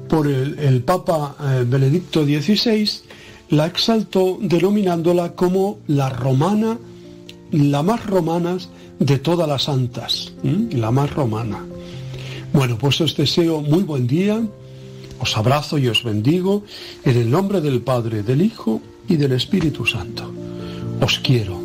por 0.08 0.28
el, 0.28 0.84
Papa 0.84 1.36
Benedicto 1.66 2.24
XVI, 2.24 2.88
la 3.54 3.68
exaltó 3.68 4.40
denominándola 4.42 5.34
como 5.34 5.78
la 5.86 6.10
romana, 6.10 6.80
la 7.52 7.84
más 7.84 8.04
romana 8.08 8.58
de 8.98 9.20
todas 9.20 9.48
las 9.48 9.64
santas, 9.64 10.34
la 10.72 10.90
más 10.90 11.14
romana. 11.14 11.64
Bueno, 12.52 12.80
pues 12.80 13.00
os 13.02 13.16
deseo 13.16 13.62
muy 13.62 13.84
buen 13.84 14.08
día, 14.08 14.42
os 15.20 15.38
abrazo 15.38 15.78
y 15.78 15.88
os 15.88 16.04
bendigo 16.04 16.64
en 17.06 17.16
el 17.16 17.30
nombre 17.30 17.62
del 17.62 17.82
Padre, 17.82 18.24
del 18.24 18.42
Hijo 18.42 18.82
y 19.08 19.18
del 19.18 19.34
Espíritu 19.34 19.86
Santo. 19.86 20.32
Os 21.00 21.20
quiero. 21.20 21.63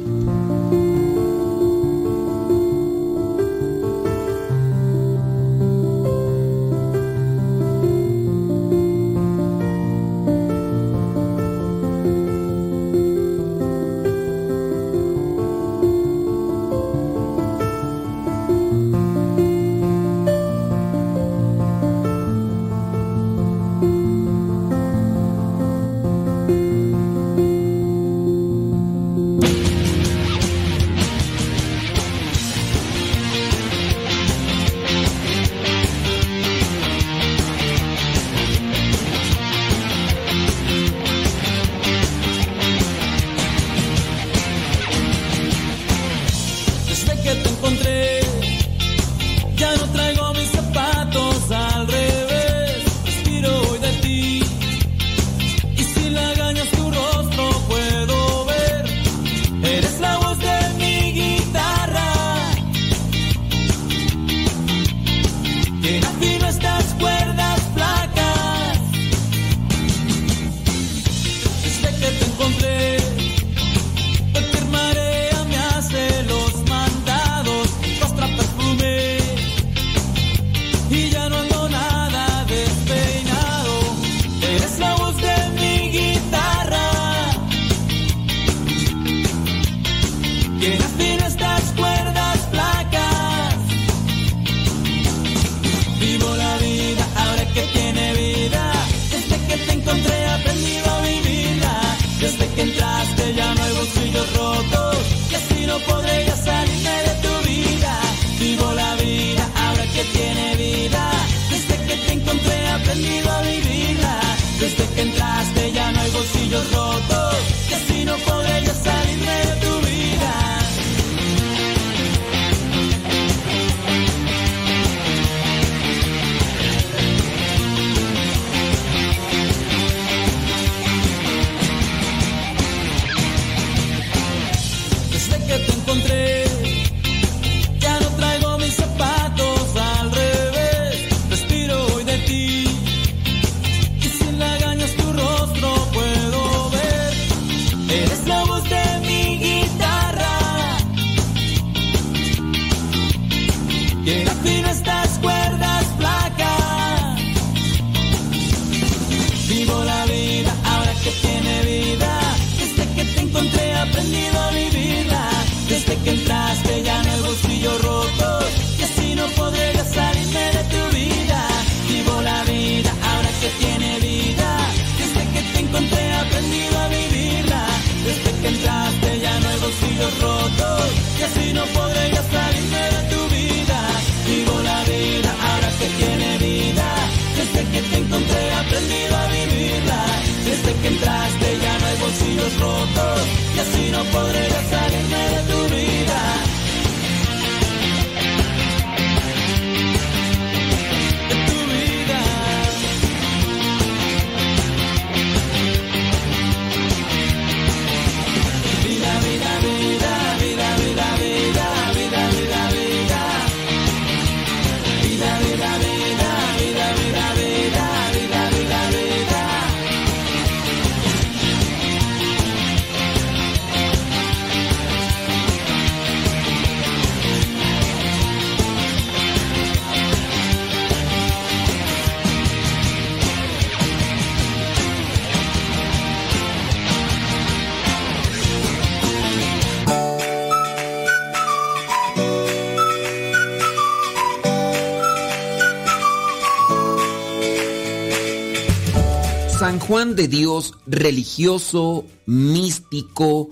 Juan 249.99 250.15
de 250.15 250.29
Dios, 250.29 250.75
religioso, 250.87 252.05
místico 252.25 253.51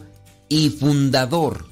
y 0.48 0.70
fundador. 0.70 1.66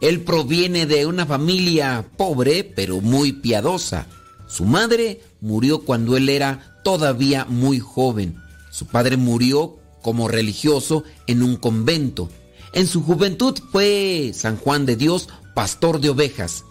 Él 0.00 0.22
proviene 0.22 0.84
de 0.86 1.06
una 1.06 1.26
familia 1.26 2.04
pobre, 2.16 2.64
pero 2.64 3.00
muy 3.00 3.34
piadosa. 3.34 4.08
Su 4.48 4.64
madre 4.64 5.22
murió 5.40 5.82
cuando 5.82 6.16
él 6.16 6.28
era 6.28 6.80
todavía 6.82 7.44
muy 7.44 7.78
joven. 7.78 8.34
Su 8.72 8.86
padre 8.86 9.16
murió 9.16 9.78
como 10.02 10.26
religioso 10.26 11.04
en 11.28 11.44
un 11.44 11.54
convento. 11.54 12.28
En 12.72 12.88
su 12.88 13.04
juventud 13.04 13.56
fue 13.70 14.32
San 14.34 14.56
Juan 14.56 14.86
de 14.86 14.96
Dios 14.96 15.28
pastor 15.54 16.00
de 16.00 16.10
ovejas, 16.10 16.64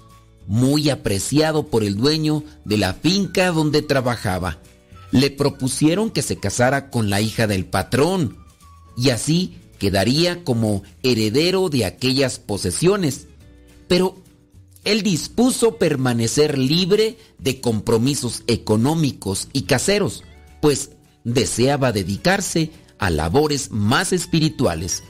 muy 0.46 0.90
apreciado 0.90 1.68
por 1.68 1.86
el 1.86 1.96
dueño 1.96 2.44
de 2.66 2.80
la 2.80 2.94
finca 2.96 3.54
donde 3.54 3.82
trabajaba. 3.82 4.58
Le 5.12 5.32
propusieron 5.32 6.12
que 6.12 6.22
se 6.22 6.38
casara 6.38 6.90
con 6.90 7.10
la 7.10 7.22
hija 7.22 7.48
del 7.48 7.66
patrón 7.66 8.38
y 8.98 9.10
así 9.10 9.58
quedaría 9.80 10.44
como 10.44 10.84
heredero 11.04 11.70
de 11.70 11.86
aquellas 11.86 12.40
posesiones. 12.40 13.28
Pero 13.88 14.18
él 14.84 15.02
dispuso 15.02 15.78
permanecer 15.78 16.58
libre 16.58 17.18
de 17.38 17.62
compromisos 17.62 18.44
económicos 18.48 19.48
y 19.54 19.64
caseros, 19.64 20.24
pues 20.62 20.92
deseaba 21.24 21.92
dedicarse 21.92 22.72
a 22.98 23.10
labores 23.10 23.72
más 23.72 24.14
espirituales. 24.14 25.04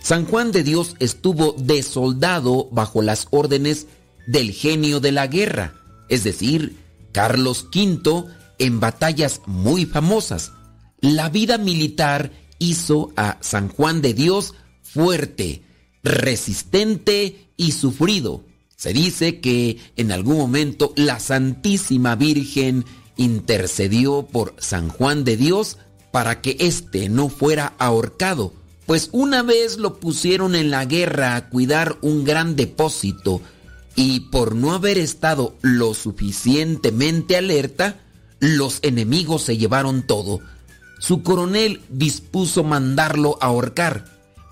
San 0.00 0.24
Juan 0.24 0.52
de 0.52 0.62
Dios 0.62 0.96
estuvo 0.98 1.52
de 1.52 1.82
soldado 1.82 2.68
bajo 2.70 3.02
las 3.02 3.26
órdenes 3.30 3.86
del 4.26 4.52
genio 4.52 5.00
de 5.00 5.12
la 5.12 5.26
guerra, 5.26 5.74
es 6.08 6.24
decir, 6.24 6.76
Carlos 7.12 7.68
V, 7.74 8.24
en 8.58 8.80
batallas 8.80 9.40
muy 9.46 9.86
famosas. 9.86 10.52
La 11.00 11.28
vida 11.28 11.58
militar 11.58 12.32
hizo 12.58 13.12
a 13.16 13.38
San 13.40 13.68
Juan 13.68 14.02
de 14.02 14.14
Dios 14.14 14.54
fuerte, 14.82 15.62
resistente 16.02 17.50
y 17.56 17.72
sufrido. 17.72 18.44
Se 18.76 18.92
dice 18.92 19.40
que 19.40 19.78
en 19.96 20.12
algún 20.12 20.38
momento 20.38 20.92
la 20.96 21.18
Santísima 21.20 22.14
Virgen 22.14 22.84
intercedió 23.16 24.26
por 24.26 24.54
San 24.58 24.88
Juan 24.88 25.24
de 25.24 25.36
Dios 25.36 25.78
para 26.12 26.40
que 26.40 26.56
éste 26.60 27.08
no 27.08 27.28
fuera 27.28 27.74
ahorcado, 27.78 28.52
pues 28.86 29.10
una 29.12 29.42
vez 29.42 29.78
lo 29.78 29.98
pusieron 29.98 30.54
en 30.54 30.70
la 30.70 30.84
guerra 30.84 31.36
a 31.36 31.48
cuidar 31.48 31.98
un 32.02 32.24
gran 32.24 32.56
depósito 32.56 33.42
y 33.96 34.20
por 34.20 34.54
no 34.54 34.72
haber 34.72 34.98
estado 34.98 35.56
lo 35.62 35.94
suficientemente 35.94 37.36
alerta, 37.36 38.00
los 38.40 38.78
enemigos 38.82 39.42
se 39.42 39.56
llevaron 39.56 40.06
todo. 40.06 40.40
Su 40.98 41.22
coronel 41.22 41.82
dispuso 41.88 42.64
mandarlo 42.64 43.38
ahorcar, 43.40 44.04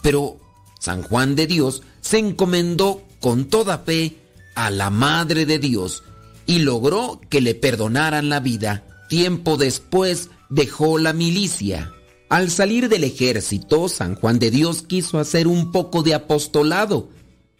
pero 0.02 0.38
San 0.78 1.02
Juan 1.02 1.34
de 1.34 1.46
Dios 1.46 1.82
se 2.00 2.18
encomendó 2.18 3.02
con 3.20 3.46
toda 3.46 3.78
fe 3.78 4.18
a 4.54 4.70
la 4.70 4.90
Madre 4.90 5.46
de 5.46 5.58
Dios 5.58 6.02
y 6.46 6.58
logró 6.58 7.20
que 7.30 7.40
le 7.40 7.54
perdonaran 7.54 8.28
la 8.28 8.40
vida. 8.40 8.84
Tiempo 9.08 9.56
después 9.56 10.30
dejó 10.50 10.98
la 10.98 11.12
milicia. 11.12 11.92
Al 12.28 12.50
salir 12.50 12.88
del 12.88 13.04
ejército, 13.04 13.88
San 13.88 14.14
Juan 14.14 14.38
de 14.38 14.50
Dios 14.50 14.82
quiso 14.82 15.18
hacer 15.18 15.46
un 15.46 15.72
poco 15.72 16.02
de 16.02 16.14
apostolado 16.14 17.08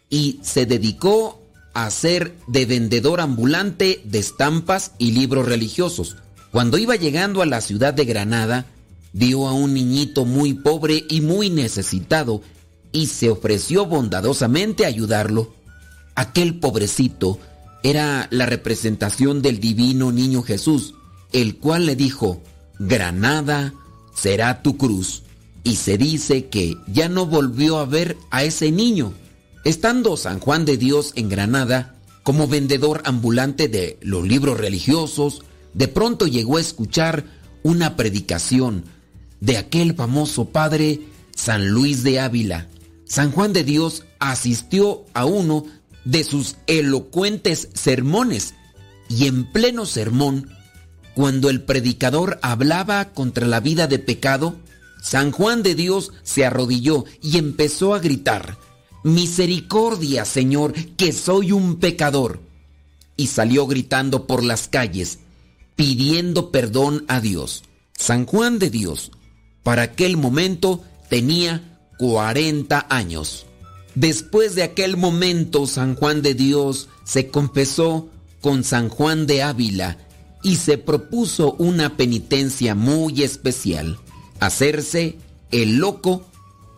y 0.09 0.39
se 0.43 0.65
dedicó 0.65 1.44
a 1.75 1.91
ser 1.91 2.35
de 2.47 2.65
vendedor 2.65 3.19
ambulante 3.21 4.01
de 4.05 4.19
estampas 4.19 4.93
y 4.97 5.11
libros 5.11 5.45
religiosos. 5.45 6.15
Cuando 6.51 6.77
iba 6.77 6.95
llegando 6.95 7.41
a 7.41 7.45
la 7.45 7.59
ciudad 7.59 7.93
de 7.93 8.05
Granada, 8.05 8.65
vio 9.11 9.47
a 9.47 9.53
un 9.53 9.73
niñito 9.73 10.25
muy 10.25 10.53
pobre 10.53 11.03
y 11.09 11.19
muy 11.19 11.49
necesitado 11.49 12.41
y 12.93 13.07
se 13.07 13.29
ofreció 13.29 13.85
bondadosamente 13.85 14.85
a 14.85 14.87
ayudarlo. 14.87 15.53
Aquel 16.15 16.59
pobrecito 16.59 17.39
era 17.83 18.29
la 18.31 18.45
representación 18.45 19.41
del 19.41 19.59
divino 19.59 20.13
niño 20.13 20.43
Jesús, 20.43 20.93
el 21.33 21.57
cual 21.57 21.87
le 21.87 21.97
dijo, 21.97 22.41
Granada 22.79 23.73
será 24.15 24.61
tu 24.61 24.77
cruz. 24.77 25.23
Y 25.65 25.75
se 25.75 25.97
dice 25.97 26.45
que 26.45 26.77
ya 26.87 27.09
no 27.09 27.25
volvió 27.25 27.79
a 27.79 27.85
ver 27.85 28.15
a 28.31 28.45
ese 28.45 28.71
niño. 28.71 29.13
Estando 29.65 30.15
San 30.15 30.39
Juan 30.39 30.63
de 30.63 30.77
Dios 30.77 31.11
en 31.15 31.27
Granada, 31.27 31.95
como 32.21 32.47
vendedor 32.47 33.01
ambulante 33.03 33.67
de 33.67 33.97
los 33.99 34.23
libros 34.27 34.59
religiosos, 34.59 35.41
de 35.73 35.87
pronto 35.87 36.27
llegó 36.27 36.57
a 36.57 36.61
escuchar 36.61 37.25
una 37.63 37.95
predicación 37.95 38.85
de 39.39 39.57
aquel 39.57 39.95
famoso 39.95 40.49
padre 40.49 41.01
San 41.35 41.69
Luis 41.69 42.03
de 42.03 42.19
Ávila. 42.19 42.67
San 43.05 43.31
Juan 43.31 43.53
de 43.53 43.63
Dios 43.63 44.03
asistió 44.19 45.03
a 45.15 45.25
uno 45.25 45.65
de 46.03 46.23
sus 46.23 46.57
elocuentes 46.67 47.69
sermones 47.73 48.53
y 49.09 49.25
en 49.25 49.51
pleno 49.51 49.87
sermón, 49.87 50.51
cuando 51.15 51.49
el 51.49 51.63
predicador 51.63 52.37
hablaba 52.43 53.13
contra 53.13 53.47
la 53.47 53.61
vida 53.61 53.87
de 53.87 53.97
pecado, 53.97 54.57
San 55.01 55.31
Juan 55.31 55.63
de 55.63 55.73
Dios 55.73 56.11
se 56.21 56.45
arrodilló 56.45 57.05
y 57.19 57.39
empezó 57.39 57.95
a 57.95 57.99
gritar, 57.99 58.59
Misericordia, 59.05 60.25
Señor, 60.25 60.73
que 60.73 61.13
soy 61.13 61.51
un 61.51 61.75
pecador. 61.75 62.39
Y 63.15 63.27
salió 63.27 63.67
gritando 63.67 64.25
por 64.25 64.43
las 64.43 64.67
calles, 64.67 65.19
pidiendo 65.75 66.49
perdón 66.49 67.05
a 67.07 67.21
Dios. 67.21 67.65
San 67.95 68.25
Juan 68.25 68.57
de 68.57 68.71
Dios, 68.71 69.11
para 69.61 69.83
aquel 69.83 70.17
momento, 70.17 70.83
tenía 71.07 71.77
40 71.99 72.87
años. 72.89 73.45
Después 73.93 74.55
de 74.55 74.63
aquel 74.63 74.97
momento, 74.97 75.67
San 75.67 75.93
Juan 75.93 76.23
de 76.23 76.33
Dios 76.33 76.89
se 77.03 77.27
confesó 77.27 78.09
con 78.41 78.63
San 78.63 78.89
Juan 78.89 79.27
de 79.27 79.43
Ávila 79.43 79.99
y 80.41 80.55
se 80.55 80.79
propuso 80.79 81.53
una 81.59 81.95
penitencia 81.95 82.73
muy 82.73 83.21
especial, 83.21 83.99
hacerse 84.39 85.19
el 85.51 85.75
loco 85.75 86.25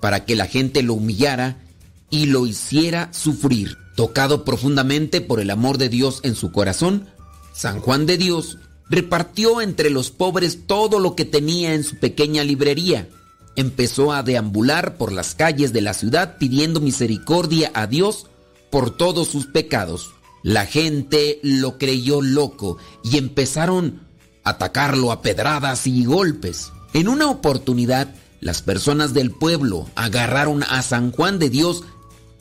para 0.02 0.26
que 0.26 0.36
la 0.36 0.48
gente 0.48 0.84
lo 0.84 0.96
humillara 0.96 1.64
y 2.10 2.28
lo 2.28 2.46
hiciera 2.46 3.12
sufrir. 3.14 3.78
Tocado 3.96 4.46
profundamente 4.46 5.22
por 5.22 5.40
el 5.40 5.50
amor 5.50 5.78
de 5.78 5.90
Dios 5.90 6.20
en 6.24 6.36
su 6.36 6.52
corazón, 6.52 7.08
San 7.54 7.80
Juan 7.80 8.06
de 8.06 8.18
Dios 8.18 8.60
repartió 8.90 9.62
entre 9.62 9.90
los 9.90 10.12
pobres 10.12 10.68
todo 10.68 11.00
lo 11.00 11.16
que 11.16 11.26
tenía 11.26 11.74
en 11.74 11.84
su 11.84 11.98
pequeña 11.98 12.44
librería 12.44 13.10
empezó 13.58 14.14
a 14.14 14.24
deambular 14.24 14.98
por 14.98 15.12
las 15.12 15.36
calles 15.36 15.74
de 15.74 15.82
la 15.82 15.94
ciudad 15.94 16.38
pidiendo 16.38 16.80
misericordia 16.80 17.72
a 17.74 17.88
Dios 17.88 18.28
por 18.70 18.96
todos 18.96 19.28
sus 19.28 19.48
pecados. 19.48 20.12
La 20.44 20.66
gente 20.66 21.40
lo 21.42 21.78
creyó 21.78 22.22
loco 22.22 22.78
y 23.04 23.18
empezaron 23.18 24.08
a 24.44 24.52
atacarlo 24.52 25.12
a 25.12 25.22
pedradas 25.22 25.88
y 25.88 26.06
golpes. 26.06 26.72
En 26.94 27.10
una 27.10 27.30
oportunidad, 27.30 28.14
las 28.40 28.62
personas 28.62 29.16
del 29.16 29.32
pueblo 29.32 29.88
agarraron 29.96 30.64
a 30.64 30.84
San 30.84 31.12
Juan 31.12 31.40
de 31.40 31.50
Dios 31.50 31.84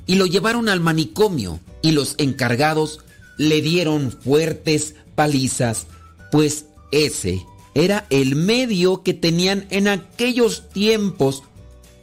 y 0.07 0.15
lo 0.17 0.27
llevaron 0.27 0.69
al 0.69 0.81
manicomio 0.81 1.61
y 1.83 1.93
los 1.93 2.15
encargados 2.19 3.01
le 3.39 3.61
dieron 3.61 4.13
fuertes 4.13 4.95
palizas, 5.15 5.87
pues 6.31 6.67
ese 6.93 7.45
era 7.75 8.07
el 8.11 8.37
medio 8.37 9.03
que 9.03 9.15
tenían 9.15 9.67
en 9.71 9.89
aquellos 9.89 10.69
tiempos 10.71 11.43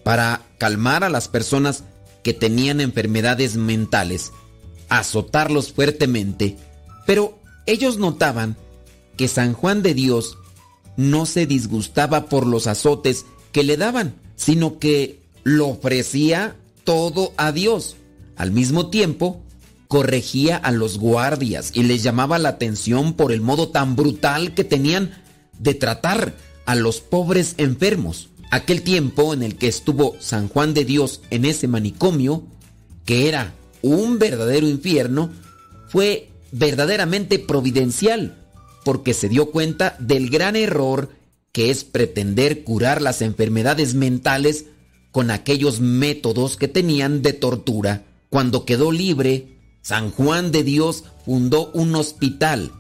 para 0.04 0.46
calmar 0.58 1.04
a 1.04 1.10
las 1.10 1.28
personas 1.28 1.84
que 2.24 2.34
tenían 2.34 2.80
enfermedades 2.80 3.56
mentales, 3.56 4.32
azotarlos 4.90 5.74
fuertemente. 5.74 6.58
Pero 7.08 7.40
ellos 7.66 7.98
notaban 7.98 8.56
que 9.18 9.28
San 9.28 9.54
Juan 9.54 9.82
de 9.82 9.94
Dios 9.94 10.38
no 10.96 11.26
se 11.26 11.48
disgustaba 11.48 12.26
por 12.26 12.46
los 12.46 12.68
azotes 12.68 13.26
que 13.52 13.64
le 13.64 13.78
daban, 13.78 14.16
sino 14.36 14.78
que 14.78 15.22
lo 15.44 15.70
ofrecía 15.70 16.56
todo 16.84 17.34
a 17.38 17.52
Dios. 17.52 17.96
Al 18.36 18.52
mismo 18.52 18.90
tiempo, 18.90 19.44
corregía 19.88 20.58
a 20.58 20.72
los 20.72 20.98
guardias 20.98 21.72
y 21.74 21.84
les 21.84 22.02
llamaba 22.04 22.40
la 22.40 22.50
atención 22.50 23.14
por 23.14 23.32
el 23.32 23.42
modo 23.42 23.70
tan 23.70 23.96
brutal 23.96 24.54
que 24.54 24.64
tenían 24.64 25.12
de 25.60 25.76
tratar 25.76 26.36
a 26.66 26.76
los 26.76 27.00
pobres 27.00 27.56
enfermos. 27.58 28.30
Aquel 28.50 28.82
tiempo 28.82 29.34
en 29.34 29.44
el 29.44 29.56
que 29.56 29.68
estuvo 29.68 30.16
San 30.20 30.48
Juan 30.48 30.74
de 30.74 30.86
Dios 30.86 31.22
en 31.30 31.46
ese 31.46 31.68
manicomio, 31.68 32.44
que 33.06 33.28
era 33.28 33.54
un 33.82 34.20
verdadero 34.20 34.68
infierno, 34.68 35.30
fue 35.90 36.30
verdaderamente 36.52 37.40
providencial, 37.40 38.36
porque 38.84 39.14
se 39.14 39.30
dio 39.30 39.52
cuenta 39.52 39.96
del 40.00 40.30
gran 40.30 40.56
error 40.56 41.10
que 41.52 41.70
es 41.70 41.84
pretender 41.84 42.64
curar 42.64 43.02
las 43.02 43.22
enfermedades 43.22 43.94
mentales 43.94 44.66
con 45.14 45.32
aquellos 45.32 45.80
métodos 45.80 46.58
que 46.58 46.68
tenían 46.68 47.22
de 47.22 47.32
tortura. 47.32 48.04
Cuando 48.30 48.66
quedó 48.66 48.92
libre, 48.92 49.60
San 49.82 50.12
Juan 50.12 50.52
de 50.52 50.64
Dios 50.64 51.06
fundó 51.24 51.72
un 51.72 51.96
hospital 51.96 52.74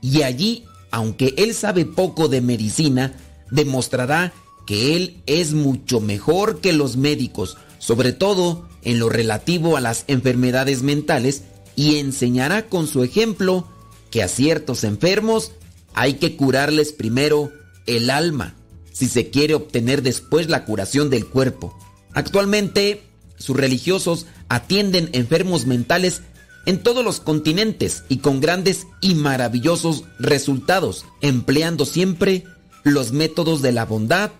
y 0.00 0.22
allí 0.22 0.64
aunque 0.90 1.34
él 1.36 1.54
sabe 1.54 1.84
poco 1.84 2.28
de 2.28 2.40
medicina, 2.40 3.14
demostrará 3.50 4.32
que 4.66 4.96
él 4.96 5.22
es 5.26 5.52
mucho 5.52 6.00
mejor 6.00 6.60
que 6.60 6.72
los 6.72 6.96
médicos, 6.96 7.56
sobre 7.78 8.12
todo 8.12 8.68
en 8.82 8.98
lo 8.98 9.08
relativo 9.08 9.76
a 9.76 9.80
las 9.80 10.04
enfermedades 10.08 10.82
mentales, 10.82 11.44
y 11.76 11.96
enseñará 11.96 12.66
con 12.66 12.86
su 12.86 13.02
ejemplo 13.04 13.68
que 14.10 14.22
a 14.22 14.28
ciertos 14.28 14.84
enfermos 14.84 15.52
hay 15.94 16.14
que 16.14 16.36
curarles 16.36 16.92
primero 16.92 17.52
el 17.86 18.10
alma, 18.10 18.54
si 19.00 19.08
se 19.08 19.30
quiere 19.30 19.54
obtener 19.54 20.02
después 20.02 20.50
la 20.50 20.66
curación 20.66 21.08
del 21.08 21.26
cuerpo. 21.26 21.74
Actualmente, 22.12 23.02
sus 23.38 23.56
religiosos 23.56 24.26
atienden 24.50 25.08
enfermos 25.14 25.64
mentales 25.64 26.20
en 26.66 26.82
todos 26.82 27.02
los 27.02 27.18
continentes 27.18 28.04
y 28.10 28.18
con 28.18 28.42
grandes 28.42 28.86
y 29.00 29.14
maravillosos 29.14 30.04
resultados, 30.18 31.06
empleando 31.22 31.86
siempre 31.86 32.44
los 32.84 33.12
métodos 33.12 33.62
de 33.62 33.72
la 33.72 33.86
bondad, 33.86 34.32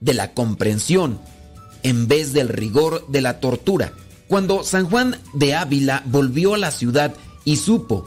de 0.00 0.14
la 0.14 0.34
comprensión, 0.34 1.20
en 1.84 2.08
vez 2.08 2.32
del 2.32 2.48
rigor 2.48 3.06
de 3.06 3.20
la 3.20 3.38
tortura. 3.38 3.92
Cuando 4.26 4.64
San 4.64 4.90
Juan 4.90 5.16
de 5.32 5.54
Ávila 5.54 6.02
volvió 6.06 6.54
a 6.54 6.58
la 6.58 6.72
ciudad 6.72 7.14
y 7.44 7.54
supo 7.54 8.04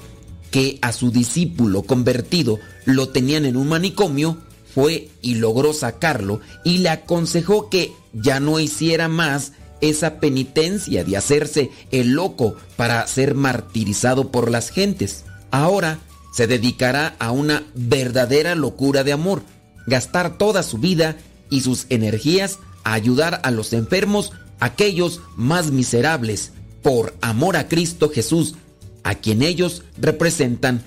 que 0.52 0.78
a 0.82 0.92
su 0.92 1.10
discípulo 1.10 1.84
convertido 1.84 2.60
lo 2.84 3.08
tenían 3.08 3.46
en 3.46 3.56
un 3.56 3.70
manicomio, 3.70 4.40
fue 4.74 5.10
y 5.22 5.36
logró 5.36 5.74
sacarlo 5.74 6.42
y 6.64 6.80
le 6.80 6.90
aconsejó 6.90 7.70
que 7.70 7.92
ya 8.14 8.40
no 8.40 8.60
hiciera 8.60 9.08
más 9.08 9.54
esa 9.82 10.20
penitencia 10.20 11.04
de 11.04 11.18
hacerse 11.18 11.72
el 11.92 12.12
loco 12.12 12.56
para 12.78 13.06
ser 13.08 13.36
martirizado 13.36 14.32
por 14.32 14.50
las 14.50 14.70
gentes. 14.70 15.26
Ahora 15.50 16.00
se 16.34 16.48
dedicará 16.48 17.16
a 17.20 17.32
una 17.32 17.64
verdadera 17.74 18.56
locura 18.56 19.04
de 19.04 19.12
amor, 19.12 19.42
gastar 19.88 20.38
toda 20.38 20.64
su 20.64 20.78
vida 20.78 21.18
y 21.50 21.62
sus 21.62 21.88
energías 21.90 22.60
a 22.84 22.94
ayudar 22.94 23.42
a 23.44 23.52
los 23.52 23.74
enfermos, 23.74 24.32
aquellos 24.60 25.22
más 25.36 25.72
miserables, 25.72 26.54
por 26.82 27.14
amor 27.22 27.58
a 27.58 27.68
Cristo 27.68 28.10
Jesús, 28.10 28.56
a 29.04 29.16
quien 29.16 29.42
ellos 29.42 29.84
representan. 30.00 30.84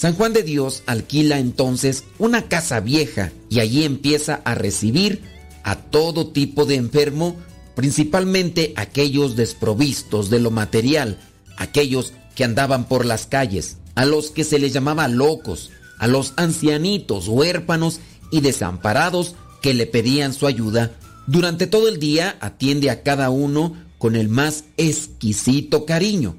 San 0.00 0.14
Juan 0.14 0.32
de 0.32 0.42
Dios 0.42 0.82
alquila 0.86 1.38
entonces 1.38 2.04
una 2.18 2.48
casa 2.48 2.80
vieja 2.80 3.32
y 3.50 3.60
allí 3.60 3.84
empieza 3.84 4.40
a 4.46 4.54
recibir 4.54 5.20
a 5.62 5.76
todo 5.76 6.28
tipo 6.28 6.64
de 6.64 6.76
enfermo, 6.76 7.36
principalmente 7.74 8.72
aquellos 8.76 9.36
desprovistos 9.36 10.30
de 10.30 10.40
lo 10.40 10.50
material, 10.50 11.18
aquellos 11.58 12.14
que 12.34 12.44
andaban 12.44 12.88
por 12.88 13.04
las 13.04 13.26
calles, 13.26 13.76
a 13.94 14.06
los 14.06 14.30
que 14.30 14.44
se 14.44 14.58
les 14.58 14.72
llamaba 14.72 15.06
locos, 15.06 15.70
a 15.98 16.06
los 16.06 16.32
ancianitos, 16.36 17.28
huérfanos 17.28 18.00
y 18.30 18.40
desamparados 18.40 19.34
que 19.60 19.74
le 19.74 19.86
pedían 19.86 20.32
su 20.32 20.46
ayuda. 20.46 20.92
Durante 21.26 21.66
todo 21.66 21.88
el 21.88 22.00
día 22.00 22.38
atiende 22.40 22.88
a 22.88 23.02
cada 23.02 23.28
uno 23.28 23.76
con 23.98 24.16
el 24.16 24.30
más 24.30 24.64
exquisito 24.78 25.84
cariño, 25.84 26.36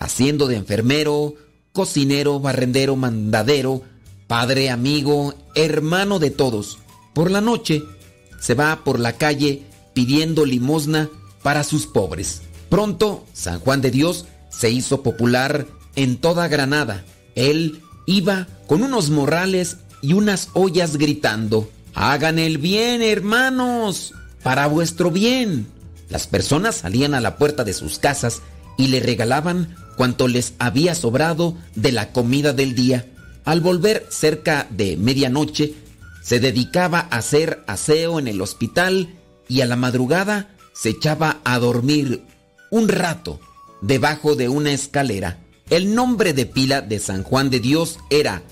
haciendo 0.00 0.48
de 0.48 0.56
enfermero, 0.56 1.36
cocinero, 1.76 2.40
barrendero, 2.40 2.96
mandadero, 2.96 3.82
padre, 4.26 4.70
amigo, 4.70 5.34
hermano 5.54 6.18
de 6.18 6.30
todos. 6.30 6.78
Por 7.12 7.30
la 7.30 7.42
noche 7.42 7.84
se 8.40 8.54
va 8.54 8.82
por 8.82 8.98
la 8.98 9.12
calle 9.12 9.64
pidiendo 9.92 10.46
limosna 10.46 11.10
para 11.42 11.64
sus 11.64 11.86
pobres. 11.86 12.40
Pronto, 12.70 13.26
San 13.34 13.60
Juan 13.60 13.82
de 13.82 13.90
Dios 13.90 14.24
se 14.48 14.70
hizo 14.70 15.02
popular 15.02 15.66
en 15.96 16.16
toda 16.16 16.48
Granada. 16.48 17.04
Él 17.34 17.82
iba 18.06 18.46
con 18.66 18.82
unos 18.82 19.10
morrales 19.10 19.76
y 20.00 20.14
unas 20.14 20.48
ollas 20.54 20.96
gritando, 20.96 21.68
Hagan 21.92 22.38
el 22.38 22.56
bien, 22.56 23.02
hermanos, 23.02 24.14
para 24.42 24.66
vuestro 24.66 25.10
bien. 25.10 25.66
Las 26.08 26.26
personas 26.26 26.76
salían 26.76 27.12
a 27.12 27.20
la 27.20 27.36
puerta 27.36 27.64
de 27.64 27.74
sus 27.74 27.98
casas 27.98 28.40
y 28.78 28.88
le 28.88 29.00
regalaban 29.00 29.76
cuanto 29.96 30.28
les 30.28 30.54
había 30.58 30.94
sobrado 30.94 31.56
de 31.74 31.92
la 31.92 32.12
comida 32.12 32.52
del 32.52 32.74
día. 32.74 33.06
Al 33.44 33.60
volver 33.60 34.06
cerca 34.10 34.66
de 34.70 34.96
medianoche, 34.96 35.74
se 36.22 36.40
dedicaba 36.40 37.08
a 37.10 37.18
hacer 37.18 37.62
aseo 37.66 38.18
en 38.18 38.28
el 38.28 38.40
hospital 38.40 39.14
y 39.48 39.60
a 39.60 39.66
la 39.66 39.76
madrugada 39.76 40.50
se 40.74 40.88
echaba 40.90 41.40
a 41.44 41.58
dormir 41.58 42.22
un 42.70 42.88
rato 42.88 43.40
debajo 43.80 44.34
de 44.34 44.48
una 44.48 44.72
escalera. 44.72 45.38
El 45.70 45.94
nombre 45.94 46.32
de 46.32 46.46
pila 46.46 46.80
de 46.80 46.98
San 46.98 47.22
Juan 47.22 47.50
de 47.50 47.60
Dios 47.60 47.98
era 48.10 48.42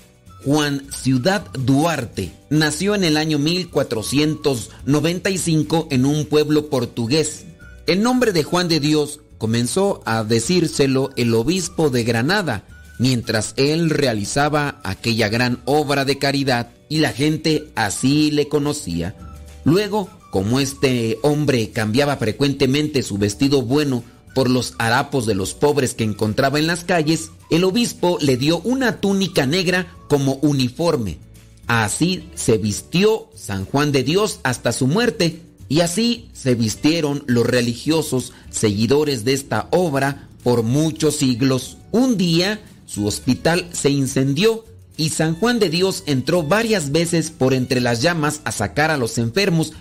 Juan 0.43 0.87
Ciudad 0.91 1.51
Duarte. 1.53 2.31
Nació 2.49 2.95
en 2.95 3.03
el 3.03 3.17
año 3.17 3.39
1495 3.39 5.87
en 5.91 6.05
un 6.05 6.25
pueblo 6.25 6.69
portugués. 6.69 7.45
El 7.87 8.01
nombre 8.03 8.31
de 8.31 8.43
Juan 8.43 8.67
de 8.67 8.79
Dios 8.79 9.21
comenzó 9.37 10.01
a 10.05 10.23
decírselo 10.23 11.11
el 11.15 11.33
obispo 11.33 11.89
de 11.89 12.03
Granada, 12.03 12.63
mientras 12.99 13.53
él 13.57 13.89
realizaba 13.89 14.79
aquella 14.83 15.29
gran 15.29 15.61
obra 15.65 16.05
de 16.05 16.17
caridad 16.17 16.69
y 16.89 16.99
la 16.99 17.11
gente 17.11 17.69
así 17.75 18.31
le 18.31 18.47
conocía. 18.47 19.15
Luego, 19.63 20.09
como 20.31 20.59
este 20.59 21.17
hombre 21.21 21.71
cambiaba 21.71 22.17
frecuentemente 22.17 23.03
su 23.03 23.17
vestido 23.17 23.61
bueno 23.61 24.03
por 24.33 24.49
los 24.49 24.73
harapos 24.77 25.25
de 25.25 25.33
los 25.33 25.53
pobres 25.53 25.93
que 25.93 26.03
encontraba 26.03 26.59
en 26.59 26.67
las 26.67 26.83
calles, 26.83 27.31
el 27.49 27.63
obispo 27.63 28.17
le 28.21 28.37
dio 28.37 28.59
una 28.59 28.99
túnica 28.99 29.45
negra 29.45 29.87
como 30.09 30.33
uniforme. 30.41 31.19
Así 31.67 32.29
se 32.35 32.57
vistió 32.57 33.29
San 33.35 33.65
Juan 33.65 33.91
de 33.91 34.03
Dios 34.03 34.39
hasta 34.43 34.71
su 34.71 34.87
muerte 34.87 35.41
y 35.67 35.81
así 35.81 36.29
se 36.33 36.55
vistieron 36.55 37.23
los 37.27 37.45
religiosos 37.45 38.33
seguidores 38.49 39.25
de 39.25 39.33
esta 39.33 39.67
obra 39.71 40.29
por 40.43 40.63
muchos 40.63 41.17
siglos. 41.17 41.77
Un 41.91 42.17
día 42.17 42.61
su 42.85 43.07
hospital 43.07 43.67
se 43.71 43.89
incendió 43.89 44.63
y 44.97 45.09
San 45.09 45.35
Juan 45.35 45.59
de 45.59 45.69
Dios 45.69 46.03
entró 46.05 46.43
varias 46.43 46.91
veces 46.91 47.31
por 47.31 47.53
entre 47.53 47.81
las 47.81 48.01
llamas 48.01 48.41
a 48.45 48.51
sacar 48.51 48.91
a 48.91 48.97
los 48.97 49.17
enfermos 49.17 49.73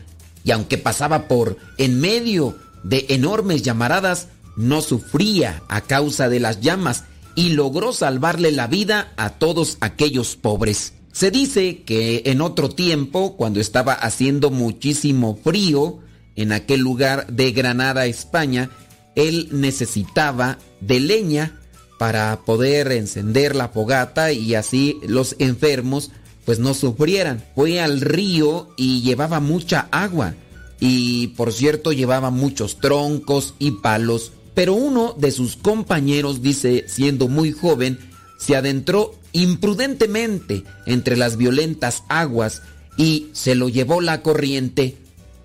y 0.43 0.51
aunque 0.51 0.79
pasaba 0.79 1.29
por 1.29 1.57
en 1.79 2.01
medio 2.01 2.57
de 2.83 3.07
enormes 3.11 3.63
llamaradas, 3.63 4.29
no 4.57 4.83
sufría 4.83 5.63
a 5.69 5.81
causa 5.83 6.29
de 6.29 6.41
las 6.41 6.61
llamas 6.61 7.05
y 7.35 7.51
logró 7.51 7.93
salvarle 7.93 8.53
la 8.53 8.67
vida 8.67 9.13
a 9.17 9.31
todos 9.31 9.79
aquellos 9.81 10.37
pobres. 10.37 10.93
Se 11.15 11.31
dice 11.31 11.85
que 11.85 12.25
en 12.27 12.41
otro 12.41 12.71
tiempo, 12.71 13.37
cuando 13.37 13.61
estaba 13.61 13.93
haciendo 13.93 14.51
muchísimo 14.51 15.39
frío 15.45 16.01
en 16.35 16.51
aquel 16.51 16.81
lugar 16.81 17.29
de 17.29 17.53
Granada, 17.53 18.07
España, 18.07 18.71
él 19.15 19.49
necesitaba 19.53 20.59
de 20.81 20.99
leña 20.99 21.61
para 22.01 22.41
poder 22.45 22.91
encender 22.91 23.55
la 23.55 23.69
fogata 23.69 24.33
y 24.33 24.57
así 24.57 24.99
los 25.07 25.37
enfermos 25.39 26.11
pues 26.45 26.59
no 26.59 26.75
sufrieran. 26.75 27.45
Fue 27.55 27.81
al 27.81 28.01
río 28.01 28.75
y 28.77 29.03
llevaba 29.03 29.39
mucha 29.39 29.87
agua 29.93 30.35
y 30.81 31.29
por 31.29 31.53
cierto 31.53 31.93
llevaba 31.93 32.31
muchos 32.31 32.81
troncos 32.81 33.55
y 33.61 33.71
palos, 33.71 34.33
pero 34.53 34.75
uno 34.75 35.15
de 35.17 35.31
sus 35.31 35.55
compañeros 35.55 36.43
dice, 36.43 36.87
siendo 36.89 37.29
muy 37.29 37.53
joven, 37.53 38.01
se 38.37 38.57
adentró 38.57 39.15
imprudentemente 39.35 40.65
entre 40.87 41.19
las 41.19 41.37
violentas 41.37 42.05
aguas 42.09 42.63
y 42.97 43.29
se 43.33 43.55
lo 43.55 43.69
llevó 43.69 44.01
la 44.01 44.23
corriente. 44.23 44.97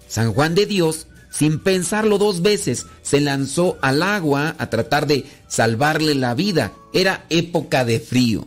San 0.07 0.31
Juan 0.33 0.55
de 0.55 0.65
Dios 0.65 1.07
sin 1.29 1.59
pensarlo 1.59 2.17
dos 2.17 2.41
veces, 2.41 2.87
se 3.01 3.21
lanzó 3.21 3.77
al 3.81 4.01
agua 4.03 4.55
a 4.57 4.69
tratar 4.69 5.07
de 5.07 5.25
salvarle 5.47 6.15
la 6.15 6.33
vida. 6.33 6.73
Era 6.93 7.25
época 7.29 7.85
de 7.85 7.99
frío. 7.99 8.45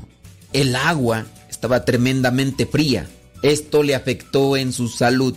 El 0.53 0.75
agua 0.75 1.27
estaba 1.49 1.85
tremendamente 1.85 2.67
fría. 2.67 3.09
Esto 3.43 3.83
le 3.83 3.95
afectó 3.95 4.57
en 4.57 4.73
su 4.73 4.89
salud. 4.89 5.35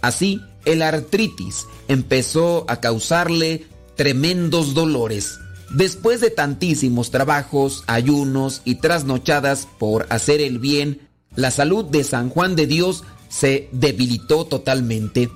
Así, 0.00 0.40
el 0.64 0.82
artritis 0.82 1.66
empezó 1.88 2.64
a 2.68 2.80
causarle 2.80 3.66
tremendos 3.94 4.74
dolores. 4.74 5.38
Después 5.70 6.20
de 6.20 6.30
tantísimos 6.30 7.10
trabajos, 7.10 7.84
ayunos 7.86 8.62
y 8.64 8.76
trasnochadas 8.76 9.66
por 9.78 10.06
hacer 10.10 10.40
el 10.40 10.58
bien, 10.58 11.00
la 11.34 11.50
salud 11.50 11.84
de 11.84 12.04
San 12.04 12.30
Juan 12.30 12.56
de 12.56 12.66
Dios 12.66 13.04
se 13.28 13.68
debilitó 13.72 14.46
totalmente. 14.46 15.30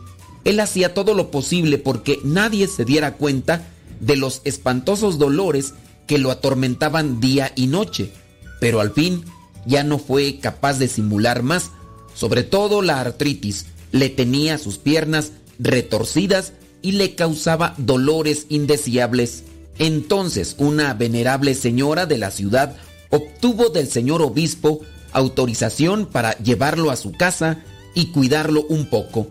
Él 0.45 0.61
hacía 0.61 0.95
todo 0.95 1.15
lo 1.15 1.31
posible 1.31 1.79
porque 1.79 2.19
nadie 2.25 2.67
se 2.69 2.85
diera 2.85 3.15
cuenta 3.15 3.69
de 4.01 4.17
los 4.17 4.41
espantosos 4.45 5.19
dolores 5.19 5.75
que 6.07 6.19
lo 6.19 6.31
atormentaban 6.31 7.21
día 7.21 7.53
y 7.55 7.67
noche, 7.67 8.13
pero 8.61 8.81
al 8.81 8.93
fin 8.93 9.25
ya 9.67 9.85
no 9.85 9.99
fue 9.99 10.39
capaz 10.39 10.79
de 10.79 10.89
simular 10.89 11.43
más, 11.43 11.71
sobre 12.15 12.43
todo 12.43 12.83
la 12.83 13.01
artritis, 13.01 13.67
le 13.93 14.09
tenía 14.09 14.59
sus 14.59 14.79
piernas 14.79 15.33
retorcidas 15.59 16.53
y 16.83 16.93
le 16.93 17.15
causaba 17.15 17.75
dolores 17.77 18.47
indeseables. 18.49 19.45
Entonces 19.81 20.57
una 20.59 20.93
venerable 20.93 21.55
señora 21.55 22.05
de 22.05 22.19
la 22.19 22.31
ciudad 22.31 22.77
obtuvo 23.09 23.71
del 23.71 23.89
señor 23.89 24.21
obispo 24.21 24.83
autorización 25.13 26.05
para 26.05 26.37
llevarlo 26.39 26.91
a 26.91 26.97
su 26.97 27.13
casa 27.13 27.65
y 27.95 28.13
cuidarlo 28.13 28.67
un 28.69 28.91
poco. 28.91 29.29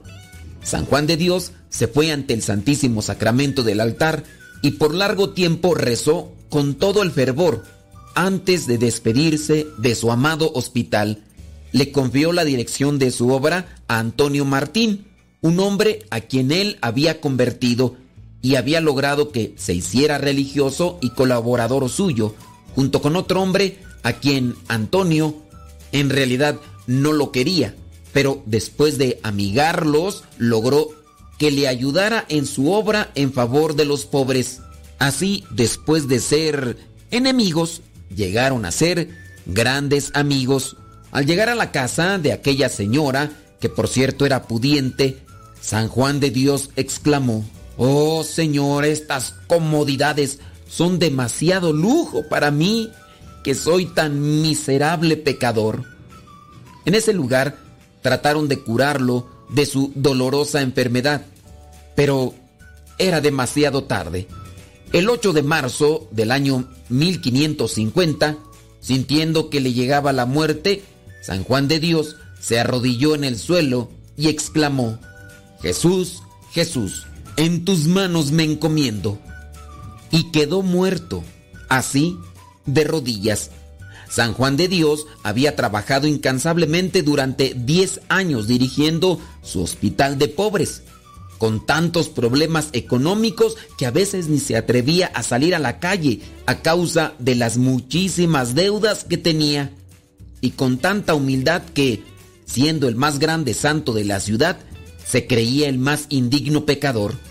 San 0.64 0.86
Juan 0.86 1.06
de 1.06 1.18
Dios 1.18 1.52
se 1.70 1.88
fue 1.88 2.12
ante 2.12 2.34
el 2.34 2.42
Santísimo 2.42 3.04
Sacramento 3.04 3.62
del 3.62 3.80
altar 3.80 4.24
y 4.64 4.72
por 4.72 4.96
largo 4.96 5.30
tiempo 5.30 5.76
rezó 5.76 6.34
con 6.50 6.74
todo 6.74 7.04
el 7.04 7.12
fervor 7.12 7.64
antes 8.16 8.66
de 8.66 8.80
despedirse 8.80 9.68
de 9.78 9.94
su 9.94 10.12
amado 10.12 10.52
hospital. 10.56 11.20
Le 11.72 11.92
confió 11.92 12.34
la 12.34 12.44
dirección 12.44 12.98
de 12.98 13.12
su 13.12 13.30
obra 13.30 13.78
a 13.88 14.00
Antonio 14.00 14.46
Martín, 14.46 15.06
un 15.42 15.60
hombre 15.60 16.08
a 16.10 16.22
quien 16.22 16.52
él 16.52 16.80
había 16.82 17.22
convertido 17.22 17.96
y 18.42 18.56
había 18.56 18.82
logrado 18.82 19.32
que 19.32 19.54
se 19.58 19.74
hiciera 19.74 20.18
religioso 20.18 20.98
y 21.02 21.12
colaborador 21.12 21.90
suyo, 21.90 22.36
junto 22.76 23.02
con 23.02 23.16
otro 23.16 23.42
hombre 23.42 23.80
a 24.04 24.14
quien 24.14 24.56
Antonio 24.68 25.36
en 25.92 26.10
realidad 26.10 26.60
no 26.88 27.12
lo 27.12 27.32
quería, 27.32 27.76
pero 28.14 28.42
después 28.46 28.98
de 28.98 29.20
amigarlos 29.24 30.24
logró 30.38 30.90
que 31.38 31.52
le 31.52 31.68
ayudara 31.68 32.26
en 32.30 32.46
su 32.46 32.72
obra 32.72 33.12
en 33.16 33.32
favor 33.32 33.76
de 33.76 33.86
los 33.86 34.06
pobres. 34.06 34.62
Así, 35.00 35.46
después 35.52 36.08
de 36.08 36.20
ser 36.20 36.78
enemigos, 37.12 37.82
llegaron 38.14 38.66
a 38.66 38.72
ser 38.72 39.10
grandes 39.46 40.12
amigos. 40.14 40.76
Al 41.12 41.26
llegar 41.26 41.50
a 41.50 41.56
la 41.56 41.72
casa 41.72 42.18
de 42.18 42.34
aquella 42.34 42.70
señora, 42.70 43.32
que 43.60 43.70
por 43.70 43.88
cierto 43.88 44.26
era 44.26 44.44
pudiente, 44.44 45.18
San 45.62 45.88
Juan 45.88 46.20
de 46.20 46.30
Dios 46.30 46.70
exclamó, 46.76 47.46
Oh 47.82 48.26
Señor, 48.26 48.84
estas 48.84 49.36
comodidades 49.48 50.40
son 50.68 51.00
demasiado 51.00 51.72
lujo 51.72 52.28
para 52.28 52.52
mí, 52.52 52.92
que 53.42 53.56
soy 53.56 53.86
tan 53.86 54.42
miserable 54.42 55.16
pecador. 55.16 55.86
En 56.84 56.94
ese 56.94 57.14
lugar 57.14 57.56
trataron 58.02 58.50
de 58.50 58.60
curarlo 58.60 59.30
de 59.48 59.66
su 59.66 59.94
dolorosa 59.96 60.62
enfermedad, 60.62 61.26
pero 61.96 62.34
era 62.98 63.22
demasiado 63.22 63.86
tarde. 63.86 64.28
El 64.92 65.10
8 65.10 65.32
de 65.32 65.44
marzo 65.44 66.10
del 66.12 66.32
año 66.32 66.68
1550, 66.90 68.40
sintiendo 68.82 69.50
que 69.50 69.62
le 69.62 69.72
llegaba 69.72 70.12
la 70.12 70.26
muerte, 70.26 70.84
San 71.22 71.46
Juan 71.46 71.70
de 71.70 71.80
Dios 71.80 72.18
se 72.42 72.60
arrodilló 72.60 73.16
en 73.16 73.24
el 73.24 73.38
suelo 73.38 73.90
y 74.18 74.28
exclamó, 74.28 75.00
Jesús, 75.62 76.24
Jesús, 76.52 77.06
en 77.40 77.64
tus 77.64 77.86
manos 77.86 78.34
me 78.34 78.44
encomiendo. 78.44 79.18
Y 80.12 80.30
quedó 80.32 80.62
muerto, 80.62 81.24
así, 81.70 82.18
de 82.66 82.84
rodillas. 82.84 83.52
San 84.10 84.34
Juan 84.34 84.58
de 84.58 84.68
Dios 84.68 85.06
había 85.24 85.56
trabajado 85.56 86.06
incansablemente 86.06 87.02
durante 87.02 87.54
10 87.56 88.02
años 88.10 88.48
dirigiendo 88.48 89.22
su 89.42 89.62
hospital 89.62 90.18
de 90.18 90.28
pobres, 90.28 90.82
con 91.38 91.66
tantos 91.66 92.10
problemas 92.10 92.68
económicos 92.74 93.56
que 93.78 93.86
a 93.86 93.92
veces 93.92 94.28
ni 94.28 94.40
se 94.40 94.58
atrevía 94.58 95.08
a 95.08 95.24
salir 95.24 95.56
a 95.56 95.60
la 95.60 95.80
calle 95.80 96.20
a 96.46 96.56
causa 96.62 97.14
de 97.20 97.36
las 97.36 97.56
muchísimas 97.56 98.54
deudas 98.54 99.06
que 99.06 99.18
tenía, 99.18 99.72
y 100.42 100.52
con 100.52 100.78
tanta 100.78 101.16
humildad 101.16 101.62
que, 101.74 102.04
siendo 102.46 102.90
el 102.90 102.96
más 102.96 103.18
grande 103.18 103.54
santo 103.54 103.94
de 103.94 104.04
la 104.04 104.20
ciudad, 104.20 104.58
se 105.06 105.26
creía 105.26 105.70
el 105.70 105.80
más 105.80 106.06
indigno 106.10 106.66
pecador. 106.66 107.29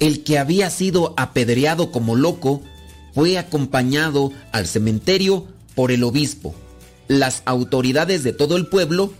El 0.00 0.24
que 0.24 0.38
había 0.38 0.70
sido 0.70 1.14
apedreado 1.16 1.92
como 1.92 2.16
loco 2.16 2.62
fue 3.14 3.38
acompañado 3.38 4.32
al 4.52 4.66
cementerio 4.66 5.46
por 5.74 5.92
el 5.92 6.04
obispo, 6.04 6.54
las 7.08 7.42
autoridades 7.44 8.22
de 8.22 8.32
todo 8.32 8.56
el 8.56 8.66
pueblo, 8.66 9.12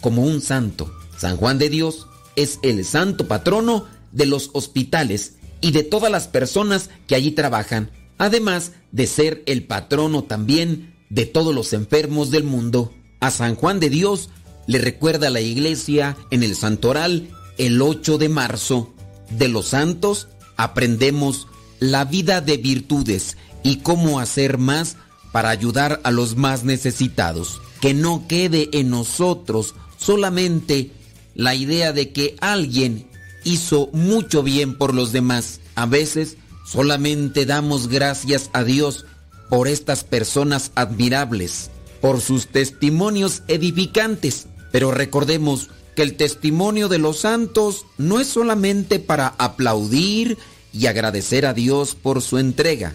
como 0.00 0.22
un 0.22 0.40
santo. 0.40 0.92
San 1.18 1.36
Juan 1.36 1.58
de 1.58 1.70
Dios 1.70 2.06
es 2.36 2.58
el 2.62 2.84
santo 2.84 3.26
patrono 3.26 3.86
de 4.12 4.26
los 4.26 4.50
hospitales 4.52 5.34
y 5.60 5.72
de 5.72 5.82
todas 5.82 6.10
las 6.10 6.28
personas 6.28 6.90
que 7.06 7.14
allí 7.14 7.30
trabajan, 7.30 7.90
además 8.18 8.72
de 8.92 9.06
ser 9.06 9.42
el 9.46 9.64
patrono 9.64 10.24
también 10.24 10.94
de 11.08 11.26
todos 11.26 11.54
los 11.54 11.72
enfermos 11.72 12.30
del 12.30 12.44
mundo. 12.44 12.92
A 13.20 13.30
San 13.30 13.54
Juan 13.54 13.80
de 13.80 13.90
Dios 13.90 14.28
le 14.66 14.78
recuerda 14.78 15.30
la 15.30 15.40
iglesia 15.40 16.16
en 16.30 16.42
el 16.42 16.56
santoral 16.56 17.28
el 17.58 17.80
8 17.80 18.18
de 18.18 18.28
marzo. 18.28 18.92
De 19.30 19.48
los 19.48 19.68
santos 19.68 20.28
aprendemos 20.56 21.48
la 21.80 22.04
vida 22.04 22.40
de 22.40 22.56
virtudes 22.56 23.36
y 23.62 23.78
cómo 23.78 24.20
hacer 24.20 24.58
más 24.58 24.96
para 25.32 25.50
ayudar 25.50 26.00
a 26.04 26.10
los 26.10 26.36
más 26.36 26.64
necesitados. 26.64 27.60
Que 27.80 27.94
no 27.94 28.26
quede 28.26 28.70
en 28.72 28.90
nosotros 28.90 29.74
solamente 29.98 30.92
la 31.34 31.54
idea 31.54 31.92
de 31.92 32.12
que 32.12 32.36
alguien 32.40 33.06
hizo 33.44 33.90
mucho 33.92 34.42
bien 34.42 34.76
por 34.76 34.94
los 34.94 35.12
demás. 35.12 35.60
A 35.74 35.86
veces 35.86 36.36
solamente 36.64 37.46
damos 37.46 37.88
gracias 37.88 38.50
a 38.52 38.64
Dios 38.64 39.04
por 39.48 39.68
estas 39.68 40.04
personas 40.04 40.72
admirables, 40.74 41.70
por 42.00 42.20
sus 42.20 42.48
testimonios 42.48 43.42
edificantes. 43.48 44.46
Pero 44.72 44.90
recordemos 44.90 45.68
que 45.96 46.02
el 46.02 46.14
testimonio 46.16 46.88
de 46.88 46.98
los 46.98 47.20
santos 47.20 47.86
no 47.98 48.20
es 48.20 48.28
solamente 48.28 49.00
para 49.00 49.28
aplaudir 49.38 50.38
y 50.72 50.86
agradecer 50.86 51.46
a 51.46 51.54
Dios 51.54 51.96
por 51.96 52.22
su 52.22 52.38
entrega. 52.38 52.94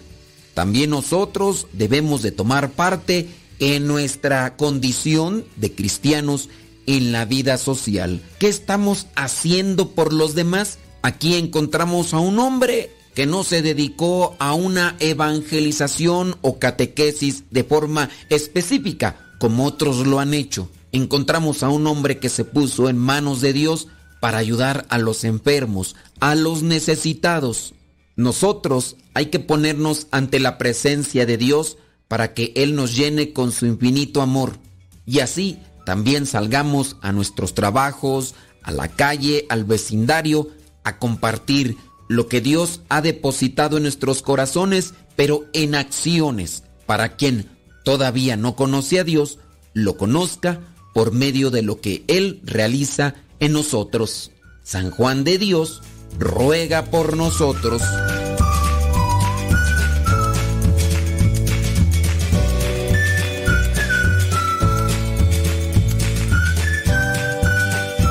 También 0.53 0.91
nosotros 0.91 1.67
debemos 1.73 2.21
de 2.21 2.31
tomar 2.31 2.71
parte 2.71 3.27
en 3.59 3.87
nuestra 3.87 4.55
condición 4.55 5.45
de 5.57 5.73
cristianos 5.73 6.49
en 6.85 7.11
la 7.11 7.25
vida 7.25 7.57
social. 7.57 8.21
¿Qué 8.39 8.47
estamos 8.47 9.07
haciendo 9.15 9.89
por 9.89 10.13
los 10.13 10.35
demás? 10.35 10.77
Aquí 11.01 11.35
encontramos 11.35 12.13
a 12.13 12.19
un 12.19 12.37
hombre 12.39 12.91
que 13.15 13.25
no 13.25 13.43
se 13.43 13.61
dedicó 13.61 14.35
a 14.39 14.53
una 14.53 14.95
evangelización 14.99 16.37
o 16.41 16.59
catequesis 16.59 17.45
de 17.49 17.63
forma 17.63 18.09
específica, 18.29 19.33
como 19.39 19.65
otros 19.65 20.05
lo 20.05 20.19
han 20.19 20.33
hecho. 20.33 20.69
Encontramos 20.91 21.63
a 21.63 21.69
un 21.69 21.87
hombre 21.87 22.19
que 22.19 22.29
se 22.29 22.43
puso 22.45 22.89
en 22.89 22.97
manos 22.97 23.41
de 23.41 23.53
Dios 23.53 23.87
para 24.19 24.37
ayudar 24.37 24.85
a 24.89 24.97
los 24.97 25.23
enfermos, 25.23 25.95
a 26.19 26.35
los 26.35 26.63
necesitados. 26.63 27.73
Nosotros 28.15 28.97
hay 29.13 29.27
que 29.27 29.39
ponernos 29.39 30.07
ante 30.11 30.39
la 30.39 30.57
presencia 30.57 31.25
de 31.25 31.37
Dios 31.37 31.77
para 32.07 32.33
que 32.33 32.53
Él 32.55 32.75
nos 32.75 32.95
llene 32.95 33.33
con 33.33 33.51
su 33.51 33.65
infinito 33.65 34.21
amor. 34.21 34.57
Y 35.05 35.19
así 35.19 35.59
también 35.85 36.25
salgamos 36.25 36.97
a 37.01 37.11
nuestros 37.11 37.53
trabajos, 37.55 38.35
a 38.63 38.71
la 38.71 38.89
calle, 38.89 39.45
al 39.49 39.63
vecindario, 39.63 40.49
a 40.83 40.99
compartir 40.99 41.77
lo 42.07 42.27
que 42.27 42.41
Dios 42.41 42.81
ha 42.89 43.01
depositado 43.01 43.77
en 43.77 43.83
nuestros 43.83 44.21
corazones, 44.21 44.93
pero 45.15 45.45
en 45.53 45.75
acciones, 45.75 46.63
para 46.85 47.15
quien 47.15 47.49
todavía 47.85 48.35
no 48.35 48.55
conoce 48.55 48.99
a 48.99 49.03
Dios, 49.03 49.39
lo 49.73 49.97
conozca 49.97 50.59
por 50.93 51.11
medio 51.11 51.51
de 51.51 51.61
lo 51.61 51.79
que 51.79 52.03
Él 52.07 52.41
realiza 52.43 53.15
en 53.39 53.53
nosotros. 53.53 54.31
San 54.63 54.91
Juan 54.91 55.23
de 55.23 55.37
Dios 55.37 55.81
ruega 56.19 56.85
por 56.85 57.17
nosotros. 57.17 57.81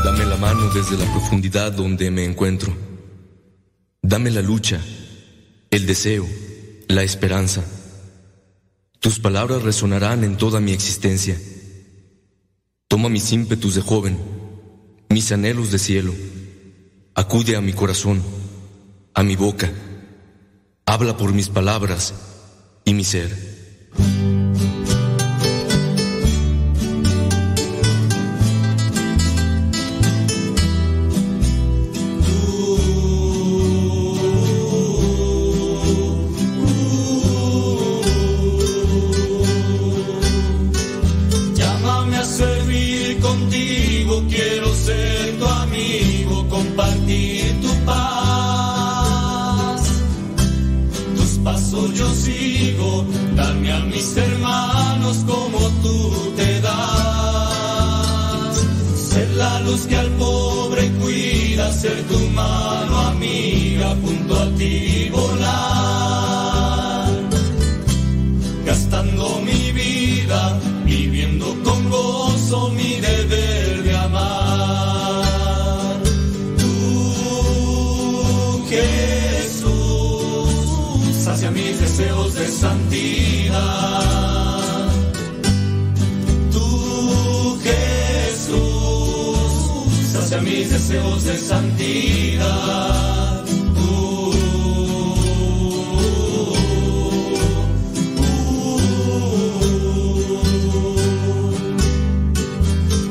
Dame 0.05 0.27
la 0.27 0.37
mano 0.37 0.71
desde 0.75 0.97
la 0.97 1.11
profundidad 1.13 1.73
donde 1.73 2.11
me 2.11 2.25
encuentro. 2.25 2.75
Dame 4.03 4.31
la 4.31 4.43
lucha, 4.43 4.81
el 5.71 5.87
deseo, 5.87 6.27
la 6.89 7.03
esperanza. 7.03 7.65
Tus 8.99 9.21
palabras 9.21 9.63
resonarán 9.63 10.25
en 10.25 10.37
toda 10.37 10.61
mi 10.61 10.73
existencia. 10.73 11.39
Toma 12.91 13.09
mis 13.09 13.31
ímpetus 13.31 13.77
de 13.77 13.83
joven, 13.83 14.19
mis 15.11 15.31
anhelos 15.31 15.71
de 15.71 15.79
cielo. 15.79 16.13
Acude 17.15 17.55
a 17.55 17.61
mi 17.61 17.73
corazón, 17.73 18.21
a 19.15 19.23
mi 19.23 19.37
boca. 19.37 19.71
Habla 20.87 21.17
por 21.17 21.33
mis 21.33 21.49
palabras 21.49 22.15
y 22.85 22.95
mi 22.95 23.05
ser. 23.05 23.50
Ser 61.81 61.97
tu 62.09 62.19
mano 62.39 62.95
amiga 63.13 63.89
junto 64.03 64.33
a 64.39 64.47
ti 64.59 65.09
volar. 65.11 67.09
Gastando 68.67 69.41
mi 69.47 69.73
vida, 69.73 70.41
viviendo 70.85 71.47
con 71.65 71.89
gozo 71.89 72.69
mi 72.79 73.01
deber 73.01 73.83
de 73.83 73.97
amar. 73.97 75.97
Tú, 76.61 76.77
Jesús, 78.69 80.53
sacia 81.25 81.51
mis 81.51 81.81
deseos 81.81 82.35
de 82.35 82.47
santidad. 82.49 83.20
Mis 90.61 90.71
deseos 90.71 91.25
de 91.25 91.39
santidad. 91.39 92.45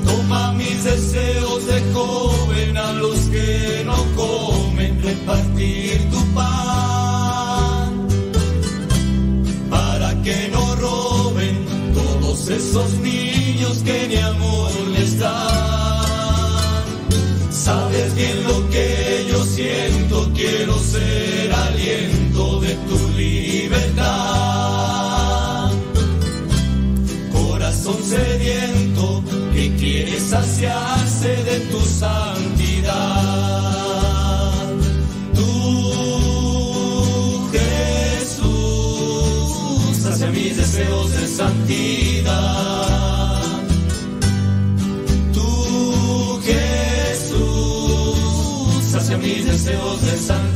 Toma 0.06 0.54
mis 0.54 0.84
deseos 0.84 1.66
de 1.66 1.82
joven 1.92 2.78
a 2.78 2.94
los 2.94 3.18
que 3.34 3.84
no 3.84 3.98
comen, 4.16 5.02
repartir 5.02 6.08
tu 6.12 6.24
pan 6.36 8.08
para 9.72 10.22
que 10.22 10.50
no 10.50 10.76
roben 10.76 11.66
todos 11.96 12.48
esos 12.48 12.94
niños 13.00 13.82
que 13.84 14.08
ni 14.08 14.18
amor 14.18 14.72
les 14.94 15.18
dan. 15.18 15.69
Sabes 17.64 18.16
bien 18.16 18.44
lo 18.46 18.70
que 18.70 19.28
yo 19.30 19.44
siento, 19.44 20.32
quiero 20.34 20.80
ser 20.80 21.52
aliento 21.52 22.62
de 22.62 22.74
tu 22.88 23.10
libertad. 23.18 24.10
Corazón 27.34 27.98
sediento 28.04 29.24
que 29.54 29.76
quiere 29.76 30.20
saciarse 30.20 31.28
de 31.44 31.60
tu 31.72 31.80
santidad. 31.82 33.50
Mis 40.32 40.56
deseos 40.56 41.12
de 41.12 41.28
santidad. 41.28 41.99
Deseos 49.70 50.02
de 50.02 50.18
santidad. 50.18 50.49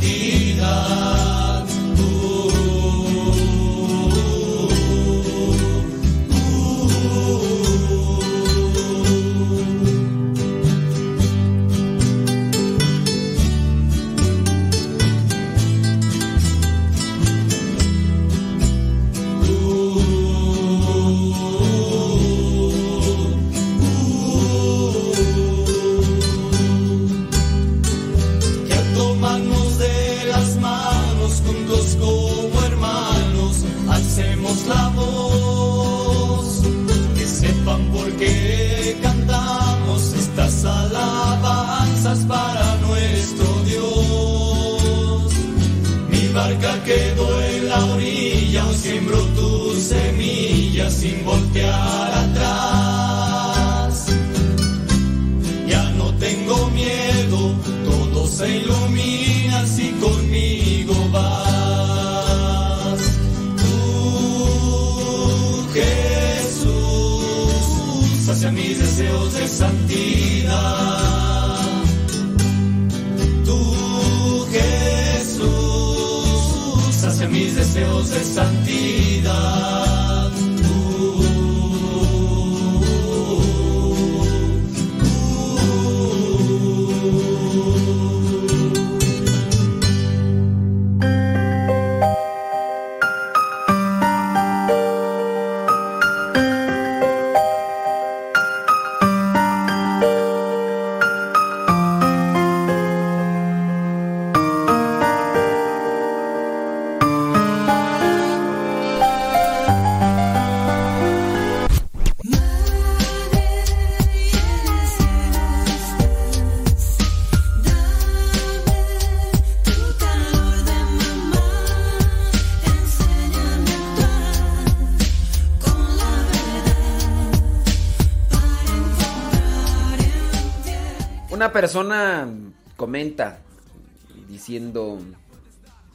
Se 58.44 58.58
ilumina 58.58 59.66
si 59.66 59.92
conmigo 60.04 60.94
vas. 61.12 63.00
Tú, 63.62 63.76
Jesús, 65.74 66.70
hacia 68.30 68.52
mis 68.52 68.80
deseos 68.80 69.34
de 69.34 69.48
santidad. 69.48 70.90
Tú, 73.46 74.46
Jesús, 74.52 75.44
hacia 77.04 77.28
mis 77.30 77.56
deseos 77.56 78.10
de 78.10 78.24
santidad. 78.24 78.53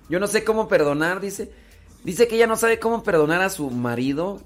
Yo 0.08 0.20
no 0.20 0.26
sé 0.26 0.44
cómo 0.44 0.68
perdonar, 0.68 1.20
dice. 1.20 1.50
Dice 2.04 2.28
que 2.28 2.36
ella 2.36 2.46
no 2.46 2.56
sabe 2.56 2.78
cómo 2.78 3.02
perdonar 3.02 3.42
a 3.42 3.50
su 3.50 3.70
marido 3.70 4.40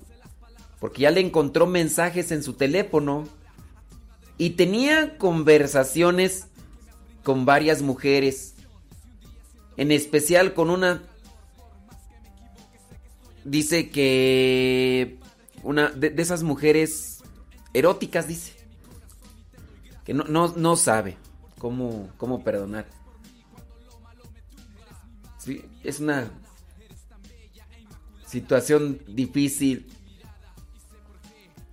porque 0.81 1.03
ya 1.03 1.11
le 1.11 1.21
encontró 1.21 1.67
mensajes 1.67 2.33
en 2.33 2.43
su 2.43 2.55
teléfono 2.55 3.29
y 4.37 4.51
tenía 4.51 5.17
conversaciones 5.17 6.49
con 7.23 7.45
varias 7.45 7.83
mujeres, 7.83 8.55
en 9.77 9.93
especial 9.93 10.55
con 10.55 10.71
una 10.71 11.03
dice 13.45 13.91
que 13.91 15.19
una 15.63 15.91
de, 15.91 16.15
esas 16.17 16.43
mujeres 16.43 17.23
eróticas 17.75 18.27
dice 18.27 18.55
que 20.05 20.15
no, 20.15 20.25
no, 20.25 20.49
no 20.57 20.75
sabe 20.75 21.17
cómo, 21.59 22.09
cómo 22.17 22.43
perdonar. 22.43 22.87
Es 25.85 26.01
una 26.01 26.31
situación 28.27 29.01
difícil. 29.07 29.87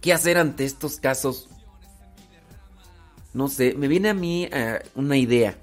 ¿Qué 0.01 0.13
hacer 0.13 0.37
ante 0.37 0.65
estos 0.65 0.97
casos? 0.97 1.49
No 3.33 3.47
sé, 3.47 3.75
me 3.75 3.87
viene 3.87 4.09
a 4.09 4.13
mí 4.13 4.47
eh, 4.51 4.79
una 4.95 5.17
idea. 5.17 5.57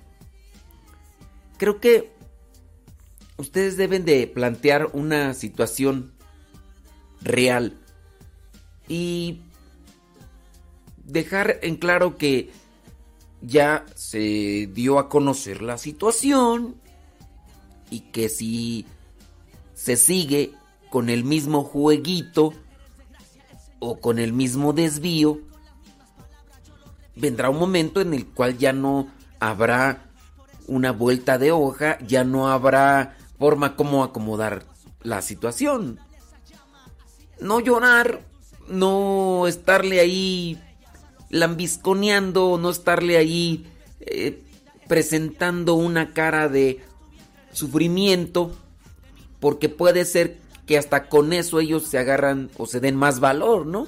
Creo 1.59 1.81
que 1.81 2.13
ustedes 3.37 3.77
deben 3.77 4.05
de 4.05 4.27
plantear 4.27 4.91
una 4.93 5.35
situación 5.35 6.15
real 7.23 7.79
y 8.89 9.41
dejar 11.05 11.59
en 11.63 11.77
claro 11.77 12.17
que 12.17 12.51
ya 13.41 13.85
se 13.95 14.69
dio 14.73 14.99
a 14.99 15.09
conocer 15.09 15.63
la 15.63 15.79
situación 15.79 16.81
y 17.91 18.01
que 18.01 18.29
si 18.29 18.87
se 19.75 19.97
sigue 19.97 20.53
con 20.91 21.11
el 21.11 21.25
mismo 21.25 21.63
jueguito 21.63 22.53
o 23.79 24.01
con 24.01 24.19
el 24.19 24.33
mismo 24.33 24.73
desvío, 24.73 25.41
vendrá 27.15 27.51
un 27.51 27.59
momento 27.59 28.01
en 28.01 28.15
el 28.15 28.27
cual 28.27 28.59
ya 28.59 28.73
no 28.73 29.09
habrá 29.41 30.11
una 30.67 30.93
vuelta 30.93 31.39
de 31.39 31.53
hoja, 31.53 31.99
ya 32.01 32.25
no 32.25 32.49
habrá 32.49 33.17
forma 33.39 33.77
como 33.77 34.03
acomodar 34.03 34.65
la 35.03 35.23
situación. 35.23 35.99
No 37.41 37.61
llorar, 37.61 38.23
no 38.69 39.47
estarle 39.47 40.01
ahí 40.01 40.61
lambisconeando, 41.31 42.59
no 42.59 42.71
estarle 42.71 43.17
ahí 43.17 43.67
eh, 44.01 44.43
presentando 44.89 45.75
una 45.75 46.13
cara 46.13 46.49
de 46.49 46.81
sufrimiento, 47.57 48.55
porque 49.41 49.69
puede 49.69 50.05
ser 50.05 50.39
que 50.67 50.77
hasta 50.77 51.09
con 51.09 51.33
eso 51.33 51.59
ellos 51.59 51.85
se 51.85 51.99
agarran 51.99 52.51
o 52.59 52.67
se 52.67 52.81
den 52.81 52.97
más 52.97 53.19
valor, 53.19 53.67
¿no? 53.67 53.87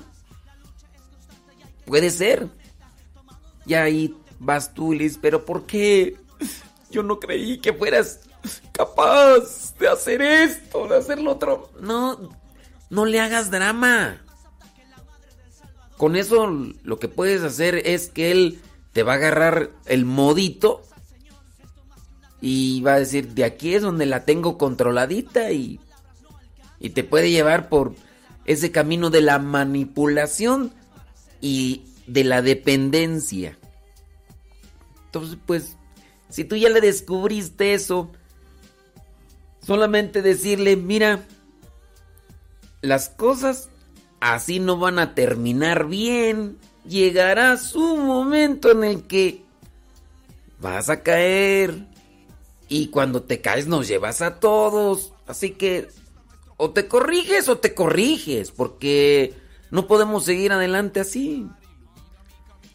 Puede 1.84 2.10
ser. 2.10 2.48
Y 3.66 3.74
ahí 3.74 4.14
vas 4.38 4.72
tú 4.72 4.92
dices, 4.92 5.18
pero 5.20 5.44
¿por 5.44 5.66
qué? 5.66 6.16
Yo 6.90 7.02
no 7.02 7.20
creí 7.20 7.58
que 7.58 7.74
fueras 7.74 8.20
capaz 8.72 9.76
de 9.78 9.88
hacer 9.88 10.22
esto, 10.22 10.88
de 10.88 10.96
hacer 10.96 11.20
lo 11.20 11.32
otro. 11.32 11.70
No, 11.80 12.30
no 12.88 13.04
le 13.04 13.20
hagas 13.20 13.50
drama. 13.50 14.22
Con 15.98 16.16
eso 16.16 16.46
lo 16.84 16.98
que 16.98 17.08
puedes 17.08 17.42
hacer 17.42 17.74
es 17.86 18.08
que 18.08 18.30
él 18.30 18.62
te 18.92 19.02
va 19.02 19.12
a 19.12 19.16
agarrar 19.16 19.70
el 19.84 20.06
modito 20.06 20.82
y 22.40 22.80
va 22.82 22.94
a 22.94 22.98
decir, 23.00 23.28
de 23.34 23.44
aquí 23.44 23.74
es 23.74 23.82
donde 23.82 24.06
la 24.06 24.24
tengo 24.24 24.58
controladita 24.58 25.50
y, 25.50 25.80
y 26.78 26.90
te 26.90 27.04
puede 27.04 27.30
llevar 27.30 27.68
por 27.68 27.94
ese 28.44 28.70
camino 28.70 29.10
de 29.10 29.20
la 29.20 29.38
manipulación 29.38 30.72
y 31.40 31.82
de 32.06 32.24
la 32.24 32.42
dependencia. 32.42 33.58
Entonces, 35.06 35.38
pues, 35.46 35.76
si 36.28 36.44
tú 36.44 36.56
ya 36.56 36.68
le 36.68 36.80
descubriste 36.80 37.74
eso, 37.74 38.10
solamente 39.60 40.22
decirle, 40.22 40.76
mira, 40.76 41.26
las 42.80 43.08
cosas 43.08 43.68
así 44.20 44.60
no 44.60 44.78
van 44.78 44.98
a 44.98 45.14
terminar 45.14 45.86
bien. 45.86 46.58
Llegará 46.86 47.56
su 47.56 47.96
momento 47.96 48.70
en 48.70 48.84
el 48.84 49.02
que 49.02 49.42
vas 50.60 50.88
a 50.88 51.02
caer. 51.02 51.87
Y 52.68 52.88
cuando 52.88 53.22
te 53.22 53.40
caes 53.40 53.66
nos 53.66 53.88
llevas 53.88 54.22
a 54.22 54.40
todos. 54.40 55.12
Así 55.26 55.52
que 55.52 55.88
o 56.56 56.70
te 56.70 56.86
corriges 56.86 57.48
o 57.48 57.58
te 57.58 57.74
corriges. 57.74 58.50
Porque 58.50 59.34
no 59.70 59.86
podemos 59.86 60.24
seguir 60.24 60.52
adelante 60.52 61.00
así. 61.00 61.46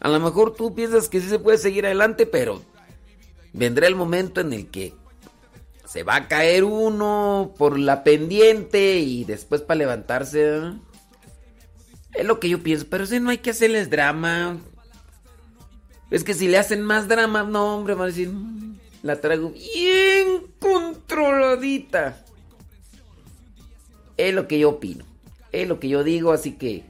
A 0.00 0.08
lo 0.08 0.20
mejor 0.20 0.54
tú 0.54 0.74
piensas 0.74 1.08
que 1.08 1.20
sí 1.20 1.28
se 1.28 1.38
puede 1.38 1.58
seguir 1.58 1.86
adelante, 1.86 2.26
pero 2.26 2.62
vendrá 3.52 3.86
el 3.86 3.94
momento 3.94 4.40
en 4.40 4.52
el 4.52 4.66
que 4.66 4.94
se 5.86 6.02
va 6.02 6.16
a 6.16 6.28
caer 6.28 6.64
uno 6.64 7.54
por 7.56 7.78
la 7.78 8.04
pendiente 8.04 8.98
y 8.98 9.24
después 9.24 9.62
para 9.62 9.78
levantarse. 9.78 10.58
¿eh? 10.58 10.72
Es 12.14 12.26
lo 12.26 12.40
que 12.40 12.48
yo 12.48 12.62
pienso, 12.62 12.86
pero 12.90 13.06
si 13.06 13.20
no 13.20 13.30
hay 13.30 13.38
que 13.38 13.50
hacerles 13.50 13.90
drama. 13.90 14.58
Es 16.10 16.22
que 16.22 16.34
si 16.34 16.48
le 16.48 16.58
hacen 16.58 16.82
más 16.82 17.08
drama, 17.08 17.42
no, 17.44 17.76
hombre, 17.76 17.94
van 17.94 18.04
a 18.04 18.06
decir, 18.06 18.28
"Mm, 18.28 18.78
la 19.04 19.20
traigo 19.20 19.50
bien 19.50 20.46
controladita. 20.58 22.24
Es 24.16 24.32
lo 24.34 24.48
que 24.48 24.58
yo 24.58 24.70
opino. 24.70 25.04
Es 25.52 25.68
lo 25.68 25.78
que 25.78 25.90
yo 25.90 26.02
digo, 26.02 26.32
así 26.32 26.52
que. 26.52 26.84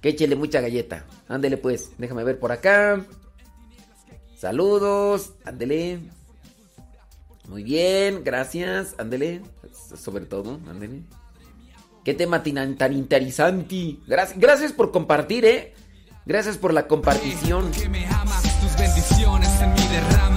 Que 0.00 0.08
échele 0.08 0.34
mucha 0.34 0.62
galleta. 0.62 1.04
Ándele 1.28 1.58
pues, 1.58 1.90
déjame 1.98 2.24
ver 2.24 2.38
por 2.38 2.52
acá. 2.52 3.04
Saludos, 4.34 5.34
ándele. 5.44 6.00
Muy 7.48 7.62
bien, 7.62 8.24
gracias, 8.24 8.94
ándele. 8.96 9.42
Sobre 9.94 10.24
todo, 10.24 10.58
ándele. 10.70 11.02
Qué 12.02 12.14
tema 12.14 12.42
tan, 12.42 12.92
interesante. 12.94 13.98
Gracias, 14.06 14.38
gracias 14.38 14.72
por 14.72 14.90
compartir, 14.90 15.44
eh. 15.44 15.74
Gracias 16.24 16.56
por 16.56 16.72
la 16.72 16.88
compartición. 16.88 17.70
Que 17.72 17.90
me 17.90 18.06
tus 18.62 18.76
bendiciones 18.78 19.60
en 19.60 19.74
mí 19.74 19.88
derramas. 19.88 20.35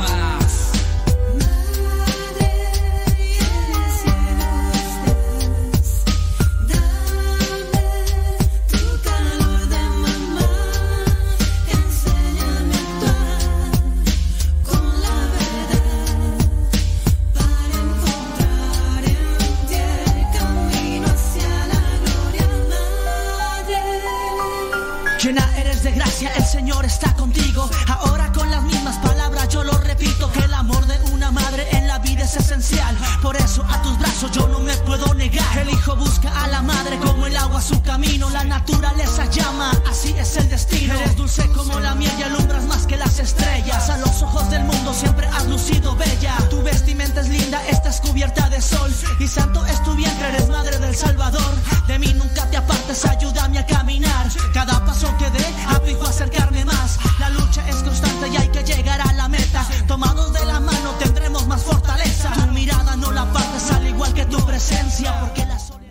Es 32.29 32.35
esencial. 32.35 32.95
Por 33.21 33.35
eso 33.35 33.63
a 33.67 33.81
tus 33.81 33.97
brazos 33.97 34.31
yo 34.31 34.47
no 34.47 34.59
me 34.59 34.75
puedo 34.77 35.13
negar. 35.15 35.57
El 35.57 35.69
hijo 35.69 35.95
busca 35.95 36.29
a 36.43 36.47
la 36.47 36.61
madre 36.61 36.99
como 36.99 37.25
el 37.25 37.35
agua 37.35 37.61
su 37.61 37.81
camino. 37.81 38.29
La 38.29 38.43
naturaleza 38.43 39.25
llama, 39.25 39.71
así 39.89 40.13
es 40.17 40.37
el 40.37 40.47
destino. 40.49 40.93
Eres 40.93 41.15
dulce 41.15 41.47
como 41.49 41.79
la 41.79 41.95
miel 41.95 42.11
y 42.19 42.23
alumbras 42.23 42.63
más 42.65 42.85
que 42.85 42.97
las 42.97 43.19
estrellas. 43.19 43.89
A 43.89 43.97
los 43.97 44.21
ojos 44.21 44.49
del 44.51 44.63
mundo 44.63 44.93
siempre 44.93 45.27
has 45.27 45.47
lucido 45.47 45.95
bella. 45.95 46.35
Tu 46.49 46.61
vestimenta 46.61 47.21
es 47.21 47.29
linda, 47.29 47.65
estás 47.67 47.99
cubierta 48.01 48.49
de 48.49 48.61
sol. 48.61 48.93
Y 49.19 49.27
santo 49.27 49.65
es 49.65 49.83
tu 49.83 49.95
vientre, 49.95 50.29
eres 50.29 50.49
madre 50.49 50.77
del 50.77 50.95
Salvador. 50.95 51.55
De 51.87 51.97
mí 51.97 52.13
nunca 52.13 52.47
te 52.49 52.57
apartes, 52.57 53.05
ayúdame 53.05 53.59
a 53.59 53.65
caminar. 53.65 54.27
Cada 54.53 54.85
paso 54.85 55.07
que 55.17 55.29
dé, 55.31 55.45
a 55.67 55.79
acercarme 56.09 56.65
más. 56.65 56.99
La 57.19 57.29
lucha 57.29 57.67
es 57.67 57.77
constante 57.77 58.27
y 58.29 58.37
hay 58.37 58.48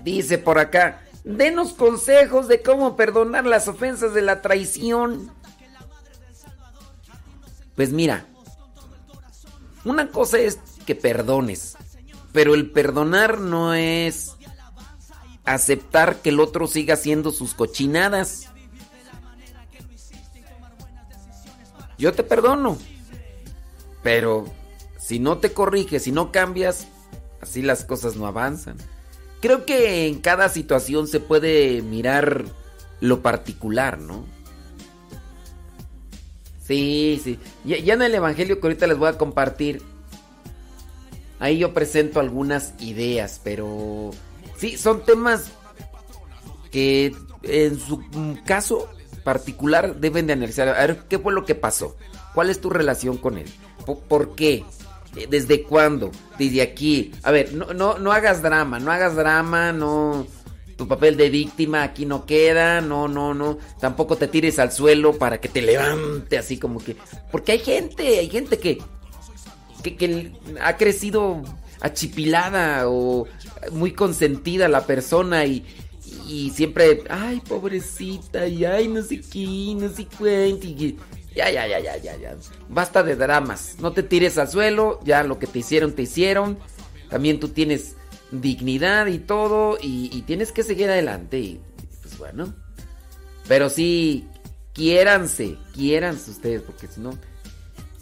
Dice 0.04 0.38
por 0.38 0.58
acá, 0.58 1.02
denos 1.24 1.72
consejos 1.72 2.48
de 2.48 2.62
cómo 2.62 2.96
perdonar 2.96 3.44
las 3.44 3.68
ofensas 3.68 4.14
de 4.14 4.22
la 4.22 4.40
traición. 4.40 5.30
Pues 7.76 7.92
mira, 7.92 8.26
una 9.84 10.08
cosa 10.08 10.38
es 10.38 10.58
que 10.86 10.94
perdones, 10.94 11.76
pero 12.32 12.54
el 12.54 12.70
perdonar 12.70 13.38
no 13.38 13.74
es 13.74 14.32
aceptar 15.44 16.16
que 16.16 16.30
el 16.30 16.40
otro 16.40 16.66
siga 16.66 16.94
haciendo 16.94 17.30
sus 17.30 17.54
cochinadas. 17.54 18.48
Yo 21.98 22.12
te 22.12 22.22
perdono, 22.22 22.78
pero 24.02 24.46
si 24.98 25.18
no 25.18 25.38
te 25.38 25.52
corriges, 25.52 26.04
si 26.04 26.12
no 26.12 26.32
cambias, 26.32 26.86
así 27.40 27.62
las 27.62 27.84
cosas 27.84 28.16
no 28.16 28.26
avanzan. 28.26 28.76
Creo 29.40 29.64
que 29.64 30.06
en 30.06 30.20
cada 30.20 30.48
situación 30.48 31.06
se 31.06 31.20
puede 31.20 31.82
mirar 31.82 32.44
lo 33.00 33.22
particular, 33.22 33.98
¿no? 33.98 34.24
Sí, 36.64 37.20
sí. 37.22 37.38
Ya, 37.64 37.94
en 37.94 38.02
el 38.02 38.14
Evangelio 38.14 38.60
que 38.60 38.66
ahorita 38.66 38.86
les 38.86 38.98
voy 38.98 39.08
a 39.08 39.16
compartir, 39.16 39.82
ahí 41.38 41.58
yo 41.58 41.72
presento 41.72 42.20
algunas 42.20 42.74
ideas, 42.80 43.40
pero 43.42 44.10
sí, 44.56 44.76
son 44.76 45.04
temas 45.04 45.46
que 46.70 47.14
en 47.42 47.78
su 47.78 48.04
caso 48.44 48.88
particular 49.24 49.96
deben 49.96 50.26
de 50.26 50.34
analizar. 50.34 50.68
A 50.68 50.86
ver, 50.86 51.04
¿qué 51.08 51.18
fue 51.18 51.32
lo 51.32 51.46
que 51.46 51.54
pasó? 51.54 51.96
¿Cuál 52.34 52.50
es 52.50 52.60
tu 52.60 52.70
relación 52.70 53.16
con 53.16 53.38
él? 53.38 53.50
¿Por, 53.86 54.00
por 54.00 54.34
qué? 54.34 54.64
Eh, 55.16 55.26
¿Desde 55.28 55.62
cuándo? 55.62 56.10
Desde 56.38 56.62
aquí. 56.62 57.12
A 57.22 57.30
ver, 57.30 57.52
no, 57.52 57.72
no, 57.72 57.98
no 57.98 58.12
hagas 58.12 58.42
drama, 58.42 58.78
no 58.78 58.90
hagas 58.92 59.16
drama, 59.16 59.72
no. 59.72 60.26
Tu 60.76 60.86
papel 60.86 61.16
de 61.16 61.28
víctima 61.28 61.82
aquí 61.82 62.06
no 62.06 62.24
queda, 62.24 62.80
no, 62.80 63.08
no, 63.08 63.34
no. 63.34 63.58
Tampoco 63.80 64.16
te 64.16 64.28
tires 64.28 64.58
al 64.60 64.70
suelo 64.70 65.18
para 65.18 65.40
que 65.40 65.48
te 65.48 65.60
levante 65.62 66.38
así 66.38 66.58
como 66.58 66.78
que. 66.78 66.96
Porque 67.32 67.52
hay 67.52 67.58
gente, 67.58 68.18
hay 68.18 68.28
gente 68.28 68.58
que. 68.58 68.78
que, 69.82 69.96
que 69.96 70.32
ha 70.62 70.76
crecido 70.76 71.42
achipilada 71.80 72.88
o 72.88 73.26
muy 73.72 73.92
consentida 73.92 74.68
la 74.68 74.86
persona 74.86 75.44
y. 75.46 75.64
Y 76.26 76.50
siempre, 76.50 77.04
ay, 77.08 77.40
pobrecita, 77.40 78.46
y 78.46 78.64
ay, 78.64 78.86
no 78.88 79.02
sé 79.02 79.20
qué, 79.20 79.74
no 79.74 79.88
sé 79.88 80.06
cuánto. 80.18 80.66
Ya, 81.38 81.50
ya, 81.50 81.66
ya, 81.68 81.78
ya, 81.78 81.96
ya, 81.96 82.16
ya. 82.16 82.36
Basta 82.68 83.02
de 83.02 83.14
dramas. 83.14 83.76
No 83.78 83.92
te 83.92 84.02
tires 84.02 84.38
al 84.38 84.48
suelo. 84.48 85.00
Ya 85.04 85.22
lo 85.22 85.38
que 85.38 85.46
te 85.46 85.60
hicieron, 85.60 85.92
te 85.92 86.02
hicieron. 86.02 86.58
También 87.08 87.38
tú 87.38 87.48
tienes 87.48 87.94
dignidad 88.32 89.06
y 89.06 89.18
todo. 89.18 89.78
Y, 89.80 90.22
tienes 90.22 90.52
que 90.52 90.62
seguir 90.62 90.90
adelante. 90.90 91.38
Y 91.38 91.60
pues 92.02 92.18
bueno. 92.18 92.54
Pero 93.46 93.70
sí, 93.70 94.28
quiéranse, 94.72 95.56
quiéranse 95.72 96.30
ustedes, 96.30 96.62
porque 96.62 96.86
si 96.86 97.00
no, 97.00 97.18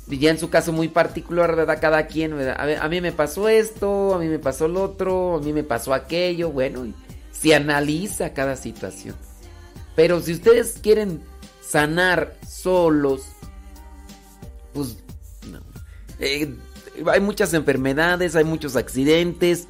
ya 0.09 0.31
en 0.31 0.39
su 0.39 0.51
caso 0.51 0.73
muy 0.73 0.89
particular, 0.89 1.55
¿verdad? 1.55 1.79
Cada 1.81 2.07
quien, 2.07 2.37
¿verdad? 2.37 2.79
A, 2.81 2.89
mí 2.89 3.01
me 3.01 3.13
pasó 3.13 3.49
esto, 3.49 4.15
a 4.15 4.19
mí 4.19 4.27
me 4.27 4.39
pasó 4.39 4.67
lo 4.67 4.83
otro, 4.83 5.37
a 5.37 5.41
mí 5.41 5.53
me 5.53 5.63
pasó 5.63 5.95
aquello, 5.95 6.51
bueno, 6.51 6.87
se 7.33 7.55
analiza 7.55 8.33
cada 8.35 8.57
situación. 8.57 9.15
Pero 9.95 10.21
si 10.21 10.33
ustedes 10.33 10.79
quieren 10.83 11.23
sanar 11.67 12.37
solos, 12.49 13.23
pues 14.73 14.97
no. 15.51 15.61
Eh, 16.21 16.55
hay 17.11 17.21
muchas 17.21 17.53
enfermedades, 17.55 18.37
hay 18.37 18.45
muchos 18.45 18.77
accidentes. 18.77 19.69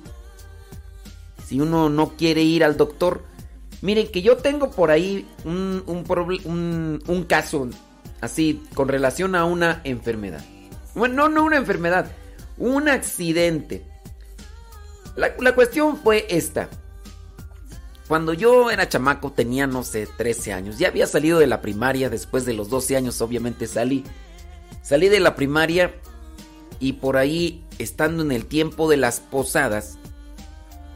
Si 1.47 1.61
uno 1.61 1.89
no 1.89 2.17
quiere 2.17 2.43
ir 2.43 2.65
al 2.65 2.77
doctor, 2.77 3.25
miren 3.81 4.11
que 4.11 4.23
yo 4.23 4.37
tengo 4.37 4.71
por 4.71 4.91
ahí 4.91 5.27
un, 5.45 5.83
un, 5.87 7.03
un 7.07 7.25
caso 7.25 7.69
así 8.21 8.63
con 8.75 8.89
relación 8.89 9.35
a 9.35 9.45
una 9.45 9.81
enfermedad. 9.85 10.45
Bueno, 10.95 11.15
no, 11.15 11.29
no 11.29 11.45
una 11.45 11.57
enfermedad, 11.57 12.11
un 12.59 12.89
accidente. 12.89 13.85
La, 15.15 15.35
la 15.39 15.55
cuestión 15.55 15.97
fue 15.97 16.27
esta. 16.29 16.69
Cuando 18.09 18.33
yo 18.33 18.71
era 18.71 18.89
chamaco 18.89 19.33
tenía, 19.33 19.67
no 19.67 19.83
sé, 19.83 20.07
13 20.07 20.53
años. 20.53 20.79
Ya 20.79 20.89
había 20.89 21.07
salido 21.07 21.39
de 21.39 21.47
la 21.47 21.61
primaria, 21.61 22.09
después 22.09 22.45
de 22.45 22.55
los 22.55 22.69
12 22.71 22.97
años 22.97 23.21
obviamente 23.21 23.67
salí. 23.67 24.05
Salí 24.83 25.09
de 25.09 25.19
la 25.19 25.35
primaria 25.35 25.95
y 26.79 26.95
por 26.95 27.17
ahí, 27.17 27.65
estando 27.79 28.23
en 28.23 28.31
el 28.31 28.47
tiempo 28.47 28.89
de 28.89 28.97
las 28.97 29.21
posadas, 29.21 29.99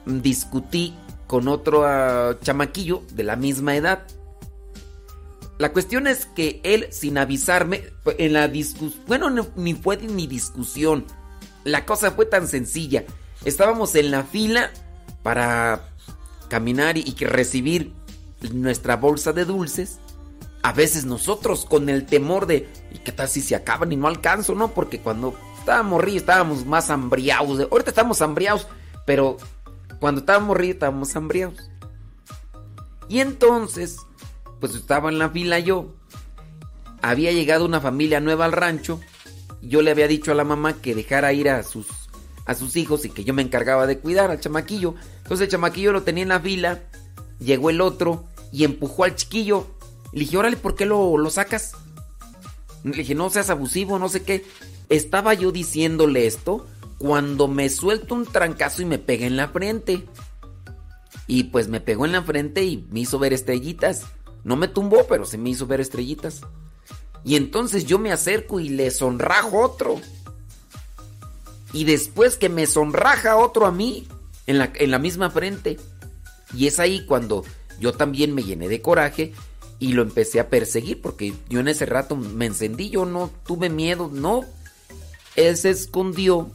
discutí 0.05 0.95
con 1.27 1.49
otro 1.49 1.81
uh, 1.81 2.35
chamaquillo 2.43 3.03
de 3.13 3.25
la 3.25 3.37
misma 3.37 3.77
edad. 3.77 4.07
La 5.59 5.73
cuestión 5.73 6.07
es 6.07 6.27
que 6.27 6.61
él, 6.65 6.87
sin 6.91 7.19
avisarme, 7.19 7.85
en 8.19 8.33
la 8.33 8.49
discusión, 8.49 9.03
bueno, 9.07 9.31
no, 9.31 9.49
ni 9.57 9.75
fue 9.75 9.97
ni 9.99 10.27
discusión, 10.27 11.05
la 11.65 11.85
cosa 11.85 12.13
fue 12.13 12.27
tan 12.27 12.49
sencilla. 12.49 13.05
Estábamos 13.45 13.95
en 13.95 14.11
la 14.11 14.23
fila 14.23 14.71
para 15.23 15.90
caminar 16.51 16.99
y, 16.99 17.15
y 17.19 17.25
recibir 17.25 17.95
nuestra 18.53 18.97
bolsa 18.97 19.33
de 19.33 19.47
dulces. 19.47 20.01
A 20.63 20.75
veces 20.75 21.07
nosotros 21.07 21.65
con 21.65 21.89
el 21.89 22.05
temor 22.05 22.47
de, 22.47 22.69
¿y 22.93 22.99
qué 22.99 23.13
tal 23.13 23.29
si 23.29 23.41
se 23.41 23.57
acaban 23.57 23.93
y 23.93 23.97
no 23.97 24.09
alcanzo? 24.09 24.55
No, 24.55 24.69
porque 24.75 25.01
cuando 25.01 25.35
estábamos 25.59 26.05
ríos 26.05 26.19
estábamos 26.19 26.67
más 26.67 26.91
hambriados. 26.91 27.67
Ahorita 27.71 27.91
estamos 27.91 28.21
hambriados, 28.21 28.67
pero 29.07 29.39
cuando 29.99 30.21
estábamos 30.21 30.57
ríos 30.57 30.75
estábamos 30.75 31.17
hambriados. 31.17 31.71
Y 33.09 33.21
entonces, 33.21 33.99
pues 34.61 34.75
estaba 34.75 35.09
en 35.09 35.19
la 35.19 35.31
fila 35.31 35.59
yo. 35.59 35.95
Había 37.03 37.33
llegado 37.33 37.65
una 37.65 37.81
familia 37.81 38.21
nueva 38.21 38.45
al 38.45 38.53
rancho. 38.53 39.01
Yo 39.63 39.81
le 39.81 39.91
había 39.91 40.09
dicho 40.09 40.33
a 40.33 40.35
la 40.35 40.45
mamá 40.45 40.75
que 40.75 40.95
dejara 40.95 41.33
ir 41.33 41.49
a 41.49 41.63
sus 41.63 42.00
a 42.47 42.55
sus 42.55 42.77
hijos 42.77 43.05
y 43.05 43.11
que 43.11 43.25
yo 43.25 43.35
me 43.35 43.43
encargaba 43.43 43.87
de 43.87 43.99
cuidar 43.99 44.31
al 44.31 44.41
chamaquillo. 44.41 44.95
Entonces 45.19 45.45
el 45.45 45.51
chamaquillo 45.51 45.93
lo 45.93 46.03
tenía 46.03 46.23
en 46.23 46.29
la 46.31 46.41
fila, 46.41 46.81
llegó 47.39 47.71
el 47.71 47.81
otro 47.81 48.25
y 48.53 48.65
empujó 48.65 49.05
al 49.05 49.15
chiquillo. 49.15 49.67
Le 50.13 50.21
dije, 50.21 50.37
órale, 50.37 50.57
¿por 50.57 50.75
qué 50.75 50.87
lo, 50.87 51.17
lo 51.17 51.31
sacas? 51.31 51.73
Le 52.85 52.97
dije, 52.97 53.15
no 53.15 53.31
seas 53.31 53.51
abusivo, 53.51 53.99
no 53.99 54.09
sé 54.09 54.23
qué. 54.23 54.45
Estaba 54.89 55.35
yo 55.35 55.53
diciéndole 55.53 56.27
esto 56.27 56.67
cuando 56.99 57.49
me 57.49 57.69
suelto 57.69 58.15
un 58.15 58.27
trancazo 58.27 58.83
y 58.83 58.85
me 58.85 58.99
pega 58.99 59.27
en 59.27 59.37
la 59.37 59.49
frente. 59.49 60.07
Y 61.27 61.45
pues 61.45 61.69
me 61.69 61.81
pegó 61.81 62.07
en 62.07 62.13
la 62.13 62.23
frente 62.23 62.65
y 62.65 62.87
me 62.91 63.01
hizo 63.01 63.19
ver 63.19 63.33
estrellitas. 63.33 64.07
No 64.43 64.57
me 64.57 64.69
tumbó, 64.69 65.07
pero 65.09 65.25
se 65.25 65.39
me 65.39 65.51
hizo 65.51 65.67
ver 65.67 65.81
estrellitas. 65.81 66.41
Y 67.25 67.37
entonces 67.37 67.85
yo 67.85 67.99
me 67.99 68.13
acerco 68.13 68.61
y 68.61 68.71
le 68.71 68.91
sonrajo 68.91 69.61
otro. 69.61 70.01
Y 71.73 71.85
después 71.85 72.37
que 72.37 72.49
me 72.49 72.67
sonraja 72.67 73.37
otro 73.37 73.67
a 73.67 73.73
mí, 73.73 74.09
en 74.47 74.59
la, 74.59 74.73
en 74.75 74.91
la 74.91 74.99
misma 74.99 75.31
frente. 75.31 75.79
Y 76.55 76.67
es 76.67 76.81
ahí 76.81 77.07
cuando 77.07 77.45
yo 77.79 77.93
también 77.93 78.35
me 78.35 78.43
llené 78.43 78.69
de 78.69 78.83
coraje 78.83 79.33
y 79.79 79.93
lo 79.93 80.03
empecé 80.03 80.41
a 80.41 80.51
perseguir 80.51 81.01
porque 81.01 81.33
yo 81.49 81.61
en 81.61 81.69
ese 81.69 81.87
rato 81.87 82.17
me 82.17 82.47
encendí, 82.47 82.91
yo 82.91 83.07
no 83.07 83.31
tuve 83.47 83.71
miedo, 83.71 84.11
no. 84.13 84.45
Él 85.37 85.57
se 85.57 85.71
escondió 85.71 86.51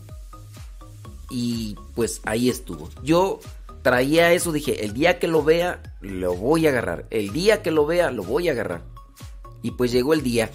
y 1.29 1.75
pues 1.95 2.21
ahí 2.25 2.49
estuvo. 2.49 2.89
Yo 3.03 3.39
traía 3.81 4.33
eso, 4.33 4.51
dije, 4.51 4.85
el 4.85 4.93
día 4.93 5.17
que 5.19 5.27
lo 5.27 5.43
vea, 5.43 5.81
lo 6.01 6.35
voy 6.35 6.67
a 6.67 6.69
agarrar. 6.69 7.07
El 7.09 7.31
día 7.31 7.61
que 7.61 7.71
lo 7.71 7.85
vea, 7.85 8.11
lo 8.11 8.23
voy 8.23 8.49
a 8.49 8.51
agarrar. 8.51 8.83
Y 9.61 9.71
pues 9.71 9.91
llegó 9.91 10.13
el 10.13 10.21
día. 10.21 10.51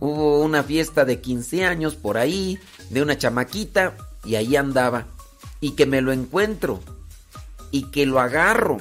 Hubo 0.00 0.40
una 0.40 0.62
fiesta 0.62 1.04
de 1.04 1.20
15 1.20 1.64
años 1.64 1.94
por 1.94 2.18
ahí, 2.18 2.58
de 2.90 3.02
una 3.02 3.16
chamaquita, 3.16 3.96
y 4.24 4.34
ahí 4.34 4.56
andaba. 4.56 5.06
Y 5.60 5.72
que 5.72 5.86
me 5.86 6.02
lo 6.02 6.12
encuentro. 6.12 6.80
Y 7.70 7.84
que 7.84 8.04
lo 8.06 8.20
agarro. 8.20 8.78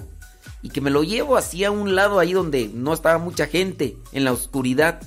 Y 0.61 0.69
que 0.69 0.81
me 0.81 0.89
lo 0.89 1.03
llevo 1.03 1.37
así 1.37 1.63
a 1.63 1.71
un 1.71 1.95
lado 1.95 2.19
ahí 2.19 2.33
donde 2.33 2.69
no 2.73 2.93
estaba 2.93 3.17
mucha 3.17 3.47
gente, 3.47 3.97
en 4.11 4.25
la 4.25 4.33
oscuridad. 4.33 5.01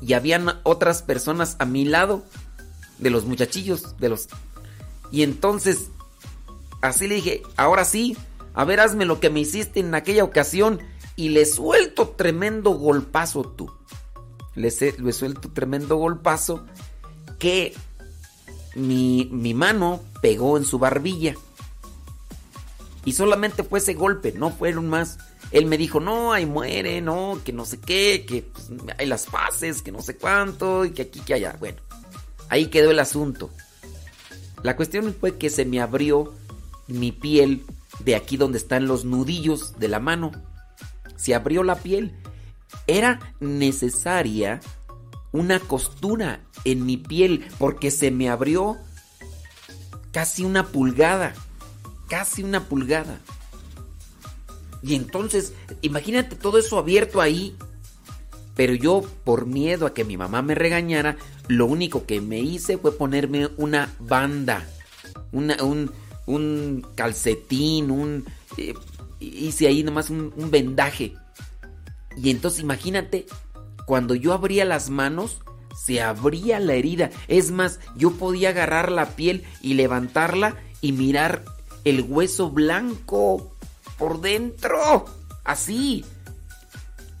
Y 0.00 0.14
habían 0.14 0.58
otras 0.62 1.02
personas 1.02 1.56
a 1.58 1.66
mi 1.66 1.84
lado, 1.84 2.24
de 2.98 3.10
los 3.10 3.24
muchachillos, 3.24 3.98
de 3.98 4.08
los... 4.08 4.28
Y 5.10 5.22
entonces, 5.22 5.90
así 6.80 7.08
le 7.08 7.16
dije, 7.16 7.42
ahora 7.56 7.84
sí, 7.84 8.16
a 8.54 8.64
ver, 8.64 8.80
hazme 8.80 9.04
lo 9.04 9.20
que 9.20 9.30
me 9.30 9.40
hiciste 9.40 9.80
en 9.80 9.94
aquella 9.94 10.24
ocasión. 10.24 10.80
Y 11.16 11.30
le 11.30 11.44
suelto 11.44 12.08
tremendo 12.16 12.70
golpazo 12.70 13.42
tú 13.42 13.70
le, 14.54 14.72
le 14.98 15.12
suelto 15.12 15.50
tremendo 15.50 15.96
golpazo 15.96 16.64
que 17.38 17.74
mi, 18.74 19.28
mi, 19.32 19.54
mano 19.54 20.00
pegó 20.20 20.56
en 20.56 20.64
su 20.64 20.78
barbilla. 20.78 21.34
Y 23.04 23.12
solamente 23.12 23.62
fue 23.62 23.78
ese 23.78 23.94
golpe, 23.94 24.32
no 24.32 24.50
fueron 24.50 24.88
más. 24.88 25.18
Él 25.50 25.66
me 25.66 25.78
dijo, 25.78 26.00
no, 26.00 26.32
ahí 26.32 26.46
muere, 26.46 27.00
no, 27.00 27.40
que 27.44 27.52
no 27.52 27.64
sé 27.64 27.80
qué, 27.80 28.24
que 28.28 28.42
pues, 28.42 28.70
hay 28.98 29.06
las 29.06 29.26
fases, 29.26 29.82
que 29.82 29.90
no 29.90 30.02
sé 30.02 30.16
cuánto, 30.16 30.84
y 30.84 30.90
que 30.90 31.02
aquí, 31.02 31.20
que 31.20 31.34
allá. 31.34 31.56
Bueno, 31.58 31.78
ahí 32.48 32.66
quedó 32.66 32.90
el 32.90 32.98
asunto. 32.98 33.50
La 34.62 34.76
cuestión 34.76 35.14
fue 35.18 35.38
que 35.38 35.50
se 35.50 35.64
me 35.64 35.80
abrió 35.80 36.34
mi 36.86 37.12
piel 37.12 37.64
de 38.00 38.14
aquí 38.14 38.36
donde 38.36 38.58
están 38.58 38.86
los 38.86 39.04
nudillos 39.04 39.78
de 39.78 39.88
la 39.88 39.98
mano. 39.98 40.30
Se 41.16 41.34
abrió 41.34 41.62
la 41.62 41.76
piel 41.76 42.14
era 42.86 43.20
necesaria 43.40 44.60
una 45.32 45.60
costura 45.60 46.40
en 46.64 46.84
mi 46.84 46.96
piel 46.96 47.46
porque 47.58 47.90
se 47.90 48.10
me 48.10 48.28
abrió 48.28 48.78
casi 50.12 50.44
una 50.44 50.66
pulgada, 50.68 51.34
casi 52.08 52.42
una 52.42 52.64
pulgada. 52.64 53.20
Y 54.82 54.94
entonces, 54.94 55.52
imagínate 55.82 56.36
todo 56.36 56.58
eso 56.58 56.78
abierto 56.78 57.20
ahí. 57.20 57.56
Pero 58.56 58.74
yo, 58.74 59.02
por 59.24 59.46
miedo 59.46 59.86
a 59.86 59.94
que 59.94 60.04
mi 60.04 60.16
mamá 60.16 60.42
me 60.42 60.54
regañara, 60.54 61.16
lo 61.48 61.66
único 61.66 62.04
que 62.04 62.20
me 62.20 62.40
hice 62.40 62.76
fue 62.76 62.96
ponerme 62.96 63.48
una 63.56 63.94
banda, 63.98 64.66
una, 65.32 65.62
un, 65.62 65.90
un, 66.26 66.86
calcetín, 66.94 67.90
un... 67.90 68.24
Eh, 68.56 68.74
hice 69.20 69.66
ahí 69.68 69.82
nomás 69.82 70.10
un, 70.10 70.32
un 70.36 70.50
vendaje 70.50 71.14
y 72.16 72.30
entonces 72.30 72.60
imagínate, 72.60 73.26
cuando 73.86 74.14
yo 74.14 74.32
abría 74.32 74.64
las 74.64 74.90
manos, 74.90 75.38
se 75.74 76.02
abría 76.02 76.60
la 76.60 76.74
herida. 76.74 77.10
Es 77.28 77.50
más, 77.50 77.80
yo 77.96 78.12
podía 78.12 78.50
agarrar 78.50 78.92
la 78.92 79.16
piel 79.16 79.44
y 79.62 79.74
levantarla 79.74 80.56
y 80.80 80.92
mirar 80.92 81.44
el 81.84 82.02
hueso 82.02 82.50
blanco 82.50 83.52
por 83.98 84.20
dentro. 84.20 85.06
Así. 85.44 86.04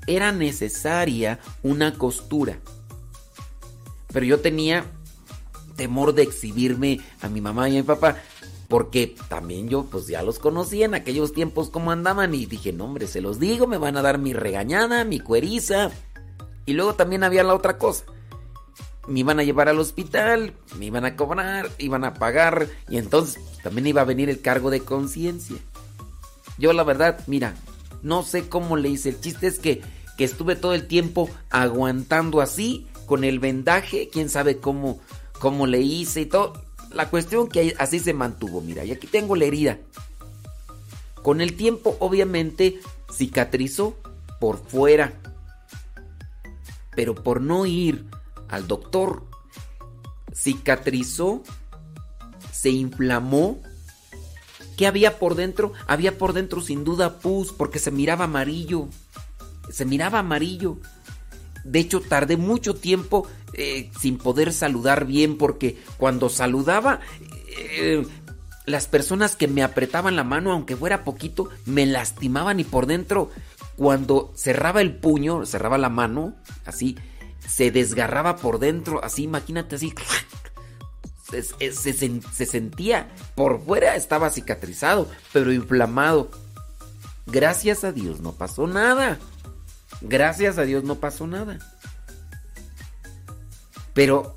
Era 0.06 0.32
necesaria 0.32 1.38
una 1.62 1.96
costura. 1.96 2.58
Pero 4.12 4.26
yo 4.26 4.40
tenía 4.40 4.84
temor 5.76 6.14
de 6.14 6.22
exhibirme 6.22 7.00
a 7.20 7.28
mi 7.28 7.40
mamá 7.40 7.68
y 7.68 7.76
a 7.76 7.80
mi 7.80 7.86
papá. 7.86 8.16
Porque 8.68 9.16
también 9.28 9.68
yo 9.68 9.84
pues 9.84 10.06
ya 10.06 10.22
los 10.22 10.38
conocía 10.38 10.84
en 10.84 10.94
aquellos 10.94 11.32
tiempos 11.32 11.70
como 11.70 11.90
andaban 11.90 12.34
y 12.34 12.46
dije, 12.46 12.72
no 12.72 12.84
hombre, 12.84 13.06
se 13.06 13.20
los 13.20 13.40
digo, 13.40 13.66
me 13.66 13.78
van 13.78 13.96
a 13.96 14.02
dar 14.02 14.18
mi 14.18 14.32
regañada, 14.32 15.04
mi 15.04 15.20
cueriza. 15.20 15.90
Y 16.70 16.72
luego 16.72 16.94
también 16.94 17.24
había 17.24 17.42
la 17.42 17.54
otra 17.54 17.78
cosa. 17.78 18.04
Me 19.08 19.18
iban 19.18 19.40
a 19.40 19.42
llevar 19.42 19.68
al 19.68 19.80
hospital, 19.80 20.54
me 20.78 20.86
iban 20.86 21.04
a 21.04 21.16
cobrar, 21.16 21.68
iban 21.78 22.04
a 22.04 22.14
pagar 22.14 22.68
y 22.88 22.96
entonces 22.96 23.42
también 23.64 23.88
iba 23.88 24.02
a 24.02 24.04
venir 24.04 24.30
el 24.30 24.40
cargo 24.40 24.70
de 24.70 24.78
conciencia. 24.78 25.56
Yo 26.58 26.72
la 26.72 26.84
verdad, 26.84 27.18
mira, 27.26 27.56
no 28.02 28.22
sé 28.22 28.48
cómo 28.48 28.76
le 28.76 28.88
hice. 28.88 29.08
El 29.08 29.20
chiste 29.20 29.48
es 29.48 29.58
que, 29.58 29.82
que 30.16 30.22
estuve 30.22 30.54
todo 30.54 30.74
el 30.74 30.86
tiempo 30.86 31.28
aguantando 31.50 32.40
así, 32.40 32.86
con 33.06 33.24
el 33.24 33.40
vendaje, 33.40 34.08
quién 34.12 34.28
sabe 34.28 34.58
cómo, 34.58 35.00
cómo 35.40 35.66
le 35.66 35.80
hice 35.80 36.20
y 36.20 36.26
todo 36.26 36.52
la 36.92 37.10
cuestión 37.10 37.48
que 37.48 37.74
así 37.78 37.98
se 37.98 38.14
mantuvo, 38.14 38.60
mira, 38.60 38.84
y 38.84 38.92
aquí 38.92 39.08
tengo 39.08 39.34
la 39.34 39.46
herida. 39.46 39.78
Con 41.22 41.40
el 41.40 41.56
tiempo, 41.56 41.96
obviamente, 41.98 42.78
cicatrizó 43.12 43.96
por 44.40 44.58
fuera. 44.58 45.19
Pero 46.94 47.14
por 47.14 47.40
no 47.40 47.66
ir 47.66 48.06
al 48.48 48.66
doctor, 48.66 49.24
cicatrizó, 50.34 51.42
se 52.52 52.70
inflamó. 52.70 53.60
¿Qué 54.76 54.86
había 54.86 55.18
por 55.18 55.34
dentro? 55.34 55.72
Había 55.86 56.18
por 56.18 56.32
dentro 56.32 56.60
sin 56.60 56.84
duda 56.84 57.18
pus, 57.18 57.52
porque 57.52 57.78
se 57.78 57.90
miraba 57.90 58.24
amarillo. 58.24 58.88
Se 59.70 59.84
miraba 59.84 60.20
amarillo. 60.20 60.78
De 61.64 61.78
hecho, 61.80 62.00
tardé 62.00 62.36
mucho 62.36 62.74
tiempo 62.74 63.26
eh, 63.52 63.90
sin 64.00 64.18
poder 64.18 64.52
saludar 64.52 65.06
bien, 65.06 65.36
porque 65.36 65.78
cuando 65.98 66.28
saludaba, 66.28 67.00
eh, 67.58 68.06
las 68.66 68.86
personas 68.86 69.36
que 69.36 69.48
me 69.48 69.62
apretaban 69.62 70.16
la 70.16 70.24
mano, 70.24 70.52
aunque 70.52 70.76
fuera 70.76 71.04
poquito, 71.04 71.48
me 71.66 71.86
lastimaban 71.86 72.60
y 72.60 72.64
por 72.64 72.86
dentro, 72.86 73.30
cuando 73.80 74.30
cerraba 74.36 74.82
el 74.82 74.94
puño, 74.94 75.46
cerraba 75.46 75.78
la 75.78 75.88
mano, 75.88 76.34
así, 76.66 76.98
se 77.38 77.70
desgarraba 77.70 78.36
por 78.36 78.58
dentro, 78.58 79.02
así, 79.02 79.22
imagínate 79.22 79.76
así. 79.76 79.94
Se, 81.30 81.72
se, 81.72 82.20
se, 82.20 82.44
sentía, 82.44 83.08
por 83.34 83.64
fuera 83.64 83.96
estaba 83.96 84.28
cicatrizado, 84.28 85.08
pero 85.32 85.50
inflamado. 85.50 86.30
Gracias 87.24 87.82
a 87.82 87.92
Dios 87.92 88.20
no 88.20 88.32
pasó 88.32 88.66
nada. 88.66 89.18
Gracias 90.02 90.58
a 90.58 90.64
Dios 90.64 90.84
no 90.84 90.96
pasó 90.96 91.26
nada. 91.26 91.58
Pero 93.94 94.36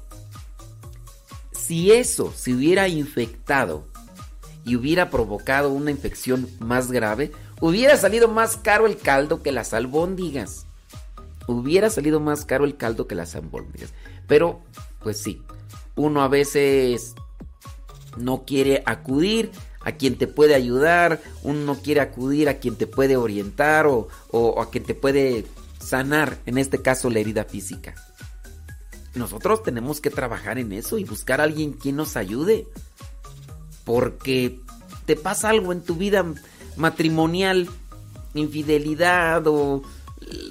si 1.51 1.91
eso 1.91 2.31
se 2.33 2.53
hubiera 2.53 2.87
infectado 2.87 3.85
y 4.63 4.77
hubiera 4.77 5.09
provocado 5.09 5.69
una 5.71 5.91
infección 5.91 6.47
más 6.59 6.93
grave, 6.93 7.33
hubiera 7.61 7.97
salido 7.97 8.27
más 8.27 8.57
caro 8.57 8.85
el 8.85 8.97
caldo 8.97 9.41
que 9.41 9.51
las 9.51 9.73
albóndigas. 9.73 10.65
Hubiera 11.47 11.89
salido 11.89 12.19
más 12.19 12.45
caro 12.45 12.65
el 12.65 12.77
caldo 12.77 13.07
que 13.07 13.15
las 13.15 13.35
albóndigas. 13.35 13.93
Pero, 14.27 14.61
pues 15.01 15.17
sí, 15.19 15.41
uno 15.95 16.21
a 16.21 16.27
veces 16.27 17.15
no 18.17 18.43
quiere 18.45 18.83
acudir 18.85 19.51
a 19.83 19.93
quien 19.93 20.17
te 20.17 20.27
puede 20.27 20.55
ayudar, 20.55 21.21
uno 21.43 21.59
no 21.59 21.75
quiere 21.75 22.01
acudir 22.01 22.49
a 22.49 22.59
quien 22.59 22.75
te 22.75 22.87
puede 22.87 23.17
orientar 23.17 23.85
o, 23.87 24.07
a 24.61 24.69
quien 24.69 24.83
te 24.83 24.95
puede 24.95 25.45
sanar, 25.79 26.37
en 26.45 26.57
este 26.57 26.81
caso 26.81 27.09
la 27.09 27.19
herida 27.19 27.43
física. 27.43 27.93
Nosotros 29.15 29.61
tenemos 29.61 30.01
que 30.01 30.09
trabajar 30.09 30.57
en 30.57 30.71
eso 30.71 30.97
y 30.97 31.03
buscar 31.03 31.39
a 31.39 31.43
alguien 31.43 31.73
quien 31.73 31.97
nos 31.97 32.17
ayude 32.17 32.67
porque 33.83 34.59
te 35.05 35.15
pasa 35.15 35.49
algo 35.49 35.71
en 35.71 35.81
tu 35.81 35.95
vida 35.95 36.25
matrimonial, 36.75 37.69
infidelidad 38.33 39.45
o 39.47 39.83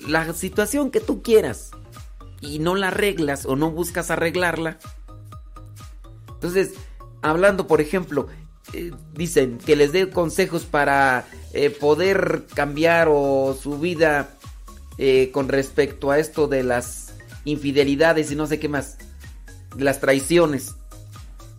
la 0.06 0.32
situación 0.34 0.90
que 0.90 1.00
tú 1.00 1.22
quieras 1.22 1.70
y 2.40 2.58
no 2.58 2.74
la 2.74 2.88
arreglas 2.88 3.46
o 3.46 3.56
no 3.56 3.70
buscas 3.70 4.10
arreglarla. 4.10 4.78
Entonces, 6.34 6.72
hablando, 7.22 7.66
por 7.66 7.80
ejemplo, 7.80 8.28
eh, 8.72 8.92
dicen 9.14 9.58
que 9.58 9.76
les 9.76 9.92
dé 9.92 10.10
consejos 10.10 10.64
para 10.64 11.26
eh, 11.52 11.70
poder 11.70 12.46
cambiar 12.54 13.08
o 13.10 13.56
su 13.60 13.78
vida 13.78 14.30
eh, 14.98 15.30
con 15.32 15.48
respecto 15.48 16.10
a 16.10 16.18
esto 16.18 16.48
de 16.48 16.62
las 16.62 17.14
infidelidades 17.44 18.30
y 18.30 18.36
no 18.36 18.46
sé 18.46 18.58
qué 18.58 18.68
más, 18.68 18.98
las 19.76 20.00
traiciones. 20.00 20.74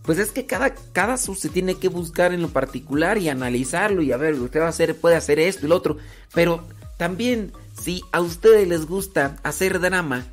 Pues 0.03 0.19
es 0.19 0.31
que 0.31 0.45
cada 0.45 0.75
caso 0.75 1.34
se 1.34 1.49
tiene 1.49 1.75
que 1.75 1.88
buscar 1.88 2.34
en 2.34 2.41
lo 2.41 2.49
particular 2.49 3.17
y 3.17 3.30
analizarlo 3.30 4.01
y 4.01 4.11
a 4.11 4.17
ver, 4.17 4.34
usted 4.35 4.59
va 4.59 4.65
a 4.65 4.69
hacer, 4.69 4.97
puede 4.97 5.15
hacer 5.15 5.39
esto 5.39 5.65
y 5.65 5.69
lo 5.69 5.77
otro. 5.77 5.97
Pero 6.34 6.63
también, 6.97 7.53
si 7.81 8.03
a 8.11 8.19
ustedes 8.19 8.67
les 8.67 8.85
gusta 8.85 9.38
hacer 9.43 9.80
drama, 9.80 10.25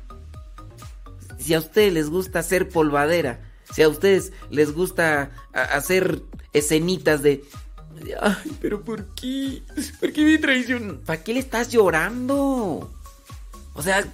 si 1.39 1.53
a 1.53 1.59
ustedes 1.59 1.93
les 1.93 2.09
gusta 2.09 2.39
hacer 2.39 2.69
polvadera, 2.69 3.39
si 3.73 3.81
a 3.81 3.89
ustedes 3.89 4.33
les 4.49 4.73
gusta 4.73 5.31
hacer 5.53 6.21
escenitas 6.53 7.21
de... 7.21 7.43
Ay, 8.21 8.57
pero 8.59 8.83
¿por 8.83 9.05
qué? 9.15 9.61
¿Por 9.99 10.11
qué 10.11 10.23
mi 10.23 10.37
traición? 10.37 11.01
¿Para 11.05 11.23
qué 11.23 11.33
le 11.33 11.39
estás 11.39 11.69
llorando? 11.69 12.91
O 13.73 13.81
sea, 13.81 14.05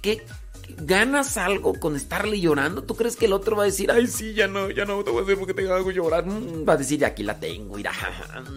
¿qué, 0.00 0.24
ganas 0.68 1.36
algo 1.36 1.74
con 1.78 1.96
estarle 1.96 2.40
llorando. 2.40 2.82
¿Tú 2.82 2.96
crees 2.96 3.16
que 3.16 3.26
el 3.26 3.32
otro 3.32 3.56
va 3.56 3.62
a 3.64 3.66
decir, 3.66 3.90
ay, 3.90 4.06
sí, 4.06 4.34
ya 4.34 4.48
no, 4.48 4.70
ya 4.70 4.84
no 4.84 5.02
te 5.04 5.10
voy 5.10 5.20
a 5.20 5.22
hacer 5.24 5.38
porque 5.38 5.54
te 5.54 5.70
hago 5.70 5.90
llorar? 5.90 6.26
Mm, 6.26 6.68
va 6.68 6.74
a 6.74 6.76
decir, 6.76 7.04
aquí 7.04 7.22
la 7.22 7.38
tengo, 7.38 7.76
mira. 7.76 7.92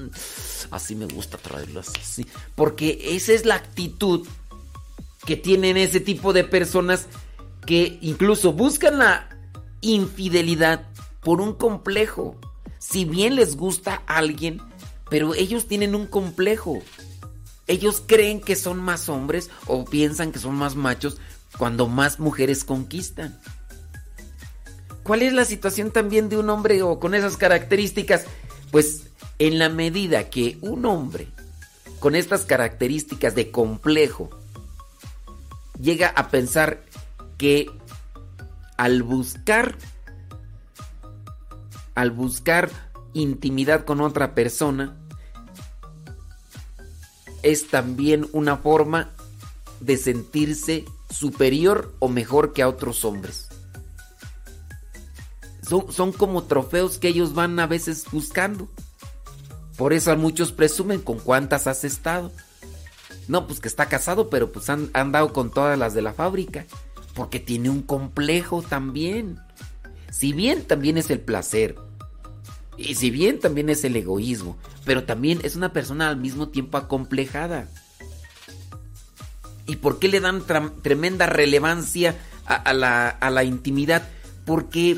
Así 0.72 0.96
me 0.96 1.06
gusta 1.06 1.38
traerlo 1.38 1.80
así. 1.80 2.26
Porque 2.56 3.00
esa 3.16 3.32
es 3.32 3.46
la 3.46 3.56
actitud 3.56 4.28
que 5.26 5.38
tienen 5.38 5.78
ese 5.78 6.00
tipo 6.00 6.34
de 6.34 6.44
personas 6.44 7.08
que 7.66 7.98
incluso 8.02 8.52
buscan 8.52 8.98
la 8.98 9.30
infidelidad 9.82 10.88
por 11.22 11.40
un 11.40 11.54
complejo. 11.54 12.38
Si 12.80 13.06
bien 13.06 13.36
les 13.36 13.56
gusta 13.56 14.04
alguien, 14.08 14.62
pero 15.10 15.34
ellos 15.36 15.68
tienen 15.68 15.96
un 15.96 16.08
complejo. 16.08 16.82
Ellos 17.68 18.02
creen 18.06 18.42
que 18.42 18.56
son 18.56 18.80
más 18.80 19.10
hombres 19.10 19.50
o 19.68 19.86
piensan 19.86 20.32
que 20.32 20.40
son 20.40 20.56
más 20.56 20.76
machos 20.76 21.18
cuando 21.58 21.88
más 21.88 22.20
mujeres 22.20 22.64
conquistan. 22.64 23.40
¿Cuál 25.04 25.22
es 25.22 25.34
la 25.34 25.46
situación 25.46 25.92
también 25.92 26.30
de 26.30 26.38
un 26.38 26.50
hombre 26.50 26.82
o 26.84 27.00
con 27.00 27.16
esas 27.16 27.38
características? 27.38 28.26
Pues 28.72 29.08
en 29.40 29.60
la 29.60 29.70
medida 29.70 30.30
que 30.30 30.58
un 30.62 30.86
hombre 30.86 31.28
con 32.00 32.16
estas 32.16 32.46
características 32.46 33.34
de 33.34 33.52
complejo 33.52 34.30
llega 35.80 36.10
a 36.10 36.30
pensar 36.30 36.84
que 37.38 37.70
al 38.78 39.04
buscar 39.04 39.78
al 41.96 42.12
buscar 42.12 42.70
intimidad 43.14 43.86
con 43.86 44.02
otra 44.02 44.36
persona 44.36 44.96
es 47.42 47.68
también 47.70 48.28
una 48.34 48.58
forma 48.58 49.12
de 49.80 49.98
sentirse 49.98 50.86
superior 51.10 51.96
o 52.00 52.10
mejor 52.10 52.54
que 52.54 52.62
a 52.62 52.70
otros 52.70 53.06
hombres. 53.06 53.50
Son, 55.62 56.14
como 56.14 56.44
trofeos 56.44 56.98
que 56.98 57.10
ellos 57.10 57.34
van 57.34 57.60
a 57.60 57.68
veces 57.68 58.06
buscando. 58.12 58.70
Por 59.76 59.92
eso 59.92 60.16
muchos 60.16 60.54
presumen 60.54 61.02
con 61.02 61.20
cuántas 61.20 61.68
has 61.68 61.84
estado. 61.84 62.32
No, 63.28 63.48
pues 63.48 63.60
que 63.60 63.68
está 63.68 63.88
casado, 63.88 64.30
pero 64.30 64.52
pues 64.54 64.70
han, 64.70 64.90
han 64.94 65.12
dado 65.12 65.34
con 65.34 65.52
todas 65.52 65.78
las 65.78 65.94
de 65.94 66.02
la 66.02 66.14
fábrica. 66.14 66.66
Porque 67.14 67.40
tiene 67.40 67.70
un 67.70 67.82
complejo 67.82 68.62
también. 68.62 69.40
Si 70.10 70.32
bien 70.32 70.64
también 70.64 70.98
es 70.98 71.10
el 71.10 71.20
placer. 71.20 71.76
Y 72.78 72.96
si 72.96 73.12
bien 73.12 73.40
también 73.40 73.70
es 73.70 73.84
el 73.84 73.96
egoísmo. 73.98 74.58
Pero 74.86 75.04
también 75.04 75.40
es 75.44 75.58
una 75.58 75.74
persona 75.74 76.08
al 76.08 76.18
mismo 76.18 76.48
tiempo 76.48 76.78
acomplejada. 76.78 77.68
¿Y 79.68 79.76
por 79.78 80.00
qué 80.00 80.08
le 80.08 80.20
dan 80.20 80.44
tremenda 80.82 81.28
relevancia 81.28 82.16
a, 82.46 82.74
la, 82.74 83.10
a 83.10 83.30
la 83.30 83.44
intimidad? 83.44 84.08
Porque 84.46 84.98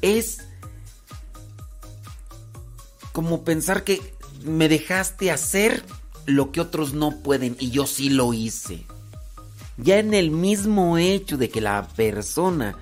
es 0.00 0.38
como 3.12 3.44
pensar 3.44 3.84
que 3.84 4.00
me 4.44 4.68
dejaste 4.68 5.30
hacer 5.30 5.84
lo 6.26 6.52
que 6.52 6.60
otros 6.60 6.94
no 6.94 7.18
pueden 7.18 7.56
y 7.58 7.70
yo 7.70 7.86
sí 7.86 8.08
lo 8.10 8.32
hice. 8.32 8.86
Ya 9.76 9.98
en 9.98 10.14
el 10.14 10.30
mismo 10.30 10.96
hecho 10.96 11.36
de 11.36 11.50
que 11.50 11.60
la 11.60 11.88
persona 11.88 12.76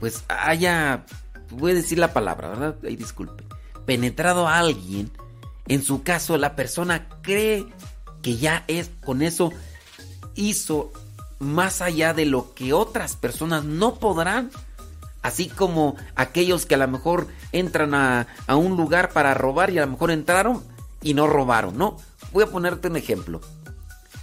pues 0.00 0.24
haya, 0.28 1.04
voy 1.50 1.72
a 1.72 1.74
decir 1.74 1.98
la 1.98 2.12
palabra, 2.12 2.48
¿verdad? 2.48 2.76
Ay, 2.82 2.96
disculpe, 2.96 3.44
penetrado 3.84 4.48
a 4.48 4.58
alguien, 4.58 5.10
en 5.68 5.84
su 5.84 6.02
caso 6.02 6.36
la 6.38 6.56
persona 6.56 7.08
cree 7.22 7.66
que 8.22 8.36
ya 8.36 8.64
es 8.66 8.90
con 9.04 9.22
eso 9.22 9.52
hizo 10.34 10.92
más 11.40 11.80
allá 11.80 12.14
de 12.14 12.26
lo 12.26 12.54
que 12.54 12.72
otras 12.72 13.16
personas 13.16 13.64
no 13.64 13.96
podrán. 13.96 14.50
Así 15.22 15.48
como 15.48 15.96
aquellos 16.14 16.64
que 16.64 16.76
a 16.76 16.78
lo 16.78 16.88
mejor 16.88 17.26
entran 17.52 17.94
a, 17.94 18.26
un 18.48 18.76
lugar 18.76 19.12
para 19.12 19.34
robar 19.34 19.70
y 19.70 19.78
a 19.78 19.84
lo 19.84 19.92
mejor 19.92 20.10
entraron 20.10 20.62
y 21.02 21.14
no 21.14 21.26
robaron, 21.26 21.76
¿no? 21.76 21.96
Voy 22.32 22.44
a 22.44 22.46
ponerte 22.46 22.88
un 22.88 22.96
ejemplo. 22.96 23.40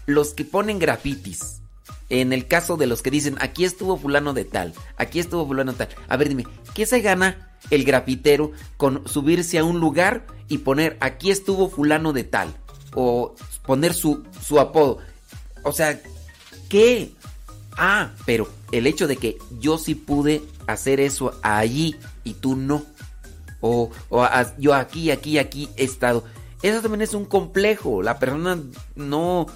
Los 0.06 0.34
que 0.34 0.46
ponen 0.46 0.80
grafitis. 0.80 1.62
En 2.10 2.32
el 2.32 2.48
caso 2.48 2.78
de 2.78 2.88
los 2.88 3.02
que 3.02 3.12
dicen, 3.12 3.36
aquí 3.42 3.66
estuvo 3.66 3.98
fulano 3.98 4.34
de 4.34 4.46
tal, 4.46 4.74
aquí 4.96 5.20
estuvo 5.20 5.46
fulano 5.46 5.74
de 5.74 5.86
tal. 5.86 5.90
A 6.08 6.16
ver, 6.16 6.30
dime, 6.30 6.46
¿qué 6.74 6.86
se 6.86 7.02
gana 7.02 7.58
el 7.70 7.84
grafitero 7.84 8.54
con 8.78 9.06
subirse 9.10 9.58
a 9.58 9.66
un 9.66 9.82
lugar 9.82 10.26
y 10.48 10.60
poner, 10.60 10.96
aquí 11.02 11.32
estuvo 11.32 11.70
fulano 11.70 12.14
de 12.14 12.24
tal? 12.24 12.56
O 12.94 13.36
poner 13.66 13.94
su, 13.94 14.24
su 14.42 14.62
apodo. 14.62 15.00
O 15.68 15.73
sea, 15.73 15.99
¿qué? 16.69 17.11
Ah, 17.77 18.11
pero 18.26 18.48
el 18.72 18.88
hecho 18.88 19.06
de 19.06 19.18
que 19.18 19.38
yo 19.60 19.77
sí 19.77 19.95
pude 19.95 20.41
hacer 20.65 20.99
eso 20.99 21.38
allí 21.44 21.95
y 22.23 22.35
tú 22.35 22.56
no. 22.56 22.85
O, 23.60 23.91
yo 24.57 24.73
aquí, 24.73 25.11
aquí, 25.11 25.38
aquí 25.38 25.69
he 25.76 25.84
estado. 25.84 26.23
Eso 26.61 26.81
también 26.81 27.02
es 27.02 27.14
un 27.14 27.26
complejo. 27.26 28.02
La 28.02 28.18
persona 28.18 28.57
no, 28.95 29.48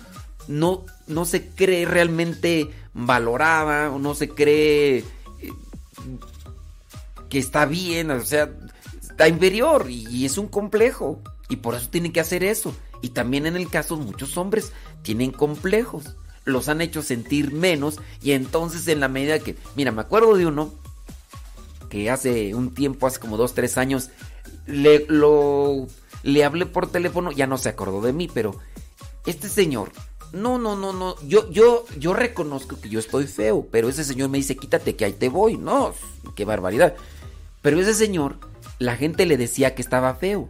no, 0.47 0.85
no 1.07 1.25
se 1.25 1.47
cree 1.47 1.85
realmente 1.85 2.69
valorada 2.93 3.89
o 3.89 3.97
no 3.97 4.13
se 4.13 4.27
cree 4.27 4.97
eh, 4.97 5.03
que 7.29 7.39
está 7.39 7.65
bien, 7.65 8.11
o 8.11 8.19
sea, 8.21 8.51
está 9.01 9.29
inferior 9.29 9.85
y, 9.89 10.25
es 10.25 10.38
un 10.38 10.47
complejo. 10.47 11.21
Y 11.47 11.57
por 11.57 11.75
eso 11.75 11.89
tiene 11.89 12.11
que 12.11 12.19
hacer 12.19 12.43
eso. 12.43 12.75
Y 13.01 13.09
también 13.09 13.45
en 13.45 13.55
el 13.55 13.69
caso 13.69 13.97
muchos 13.97 14.38
hombres 14.38 14.73
tienen 15.02 15.32
complejos. 15.32 16.15
Los 16.45 16.69
han 16.69 16.82
hecho 16.82 17.02
sentir 17.02 17.53
menos 17.53 17.99
y 18.22 18.32
entonces 18.32 18.88
en 18.88 18.99
la 18.99 19.07
medida 19.07 19.40
que... 19.40 19.56
Mira, 19.76 19.91
me 19.91 20.02
acuerdo 20.02 20.36
de 20.36 20.45
uno 20.45 20.73
que 21.90 22.10
hace 22.10 22.56
un 22.56 22.73
tiempo, 22.73 23.06
hace 23.06 23.19
como 23.19 23.38
dos, 23.38 23.53
tres 23.53 23.78
años, 23.78 24.10
le, 24.65 25.06
le 26.23 26.44
hablé 26.44 26.65
por 26.65 26.90
teléfono, 26.90 27.32
ya 27.32 27.48
no 27.48 27.57
se 27.57 27.69
acordó 27.69 28.02
de 28.02 28.14
mí, 28.14 28.30
pero 28.34 28.56
este 29.26 29.49
señor, 29.49 29.91
no, 30.32 30.57
no, 30.57 30.78
no, 30.78 30.94
no, 30.94 31.15
yo, 31.28 31.49
yo, 31.52 31.86
yo 31.99 32.14
reconozco 32.14 32.80
que 32.80 32.90
yo 32.90 32.99
estoy 32.99 33.28
feo, 33.28 33.68
pero 33.69 33.90
ese 33.90 34.06
señor 34.06 34.30
me 34.30 34.38
dice, 34.38 34.56
quítate 34.56 34.95
que 34.95 35.06
ahí 35.06 35.14
te 35.14 35.30
voy, 35.30 35.57
no, 35.57 35.94
qué 36.36 36.45
barbaridad. 36.45 36.95
Pero 37.61 37.80
ese 37.80 37.94
señor, 37.94 38.38
la 38.80 38.95
gente 38.95 39.26
le 39.26 39.38
decía 39.38 39.76
que 39.76 39.82
estaba 39.82 40.15
feo, 40.15 40.48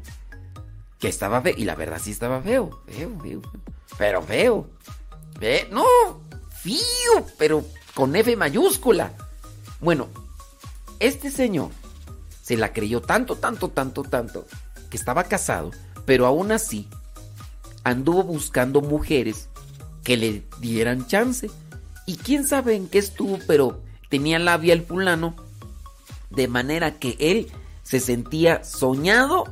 que 0.99 1.07
estaba 1.07 1.41
feo, 1.41 1.56
y 1.57 1.65
la 1.65 1.76
verdad 1.76 1.99
sí 2.02 2.11
estaba 2.11 2.41
feo, 2.41 2.82
feo, 2.88 3.11
feo, 3.22 3.41
pero 3.97 4.22
feo, 4.22 4.68
¿Ve? 5.39 5.68
no, 5.72 5.85
fío, 6.61 7.26
pero 7.38 7.65
con 7.95 8.15
F 8.15 8.35
mayúscula. 8.35 9.13
Bueno, 9.80 10.07
este 10.99 11.31
señor 11.31 11.72
se 12.41 12.57
la 12.57 12.73
creyó 12.73 13.01
tanto, 13.01 13.35
tanto, 13.35 13.69
tanto, 13.69 14.03
tanto, 14.03 14.45
que 14.89 14.97
estaba 14.97 15.23
casado, 15.23 15.72
pero 16.05 16.26
aún 16.26 16.51
así 16.51 16.88
anduvo 17.84 18.23
buscando 18.23 18.81
mujeres 18.81 19.49
que 20.03 20.18
le 20.18 20.43
dieran 20.59 21.07
chance. 21.07 21.49
Y 22.05 22.18
quién 22.18 22.47
sabe 22.47 22.76
en 22.76 22.88
qué 22.88 22.99
estuvo, 22.99 23.39
pero 23.47 23.81
tenía 24.09 24.39
labia 24.39 24.73
el 24.73 24.84
fulano, 24.84 25.35
de 26.30 26.47
manera 26.47 26.99
que 26.99 27.15
él 27.19 27.51
se 27.84 27.99
sentía 27.99 28.63
soñado 28.63 29.45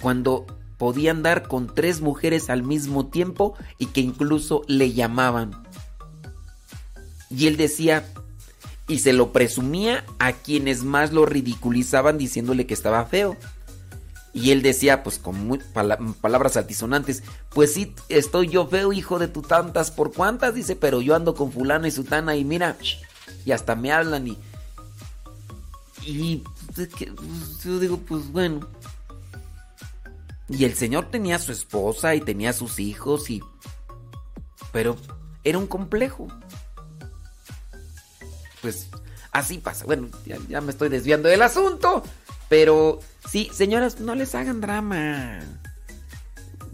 cuando 0.00 0.46
podía 0.82 1.12
andar 1.12 1.46
con 1.46 1.72
tres 1.72 2.00
mujeres 2.00 2.50
al 2.50 2.64
mismo 2.64 3.06
tiempo 3.06 3.54
y 3.78 3.86
que 3.86 4.00
incluso 4.00 4.62
le 4.66 4.92
llamaban. 4.92 5.62
Y 7.30 7.46
él 7.46 7.56
decía, 7.56 8.04
y 8.88 8.98
se 8.98 9.12
lo 9.12 9.30
presumía 9.30 10.04
a 10.18 10.32
quienes 10.32 10.82
más 10.82 11.12
lo 11.12 11.24
ridiculizaban 11.24 12.18
diciéndole 12.18 12.66
que 12.66 12.74
estaba 12.74 13.06
feo. 13.06 13.36
Y 14.34 14.50
él 14.50 14.60
decía, 14.62 15.04
pues 15.04 15.20
con 15.20 15.56
palabras 16.20 16.56
altisonantes, 16.56 17.22
pues 17.50 17.72
sí, 17.72 17.94
estoy 18.08 18.48
yo 18.48 18.66
feo, 18.66 18.92
hijo 18.92 19.20
de 19.20 19.28
tu 19.28 19.42
tantas 19.42 19.92
por 19.92 20.12
cuantas, 20.12 20.52
dice, 20.52 20.74
pero 20.74 21.00
yo 21.00 21.14
ando 21.14 21.36
con 21.36 21.52
fulano 21.52 21.86
y 21.86 21.92
sutana 21.92 22.34
y 22.34 22.44
mira, 22.44 22.76
y 23.44 23.52
hasta 23.52 23.76
me 23.76 23.92
hablan 23.92 24.26
y... 24.26 24.36
Y 26.04 26.42
pues, 26.74 26.88
pues, 26.96 27.62
yo 27.62 27.78
digo, 27.78 27.98
pues 27.98 28.32
bueno. 28.32 28.66
Y 30.48 30.64
el 30.64 30.74
señor 30.74 31.10
tenía 31.10 31.38
su 31.38 31.52
esposa 31.52 32.14
y 32.14 32.20
tenía 32.20 32.52
sus 32.52 32.78
hijos 32.78 33.30
y... 33.30 33.42
Pero 34.72 34.96
era 35.44 35.58
un 35.58 35.66
complejo. 35.66 36.28
Pues 38.60 38.88
así 39.32 39.58
pasa. 39.58 39.84
Bueno, 39.84 40.08
ya, 40.24 40.38
ya 40.48 40.60
me 40.60 40.70
estoy 40.70 40.88
desviando 40.88 41.28
del 41.28 41.42
asunto. 41.42 42.02
Pero 42.48 43.00
sí, 43.28 43.50
señoras, 43.52 44.00
no 44.00 44.14
les 44.14 44.34
hagan 44.34 44.60
drama. 44.60 45.40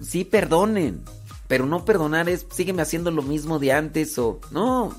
Sí, 0.02 0.24
perdonen. 0.24 1.04
Pero 1.46 1.66
no 1.66 1.84
perdonar 1.84 2.28
es, 2.28 2.46
sígueme 2.50 2.82
haciendo 2.82 3.10
lo 3.10 3.22
mismo 3.22 3.58
de 3.58 3.72
antes 3.72 4.18
o... 4.18 4.40
No. 4.50 4.94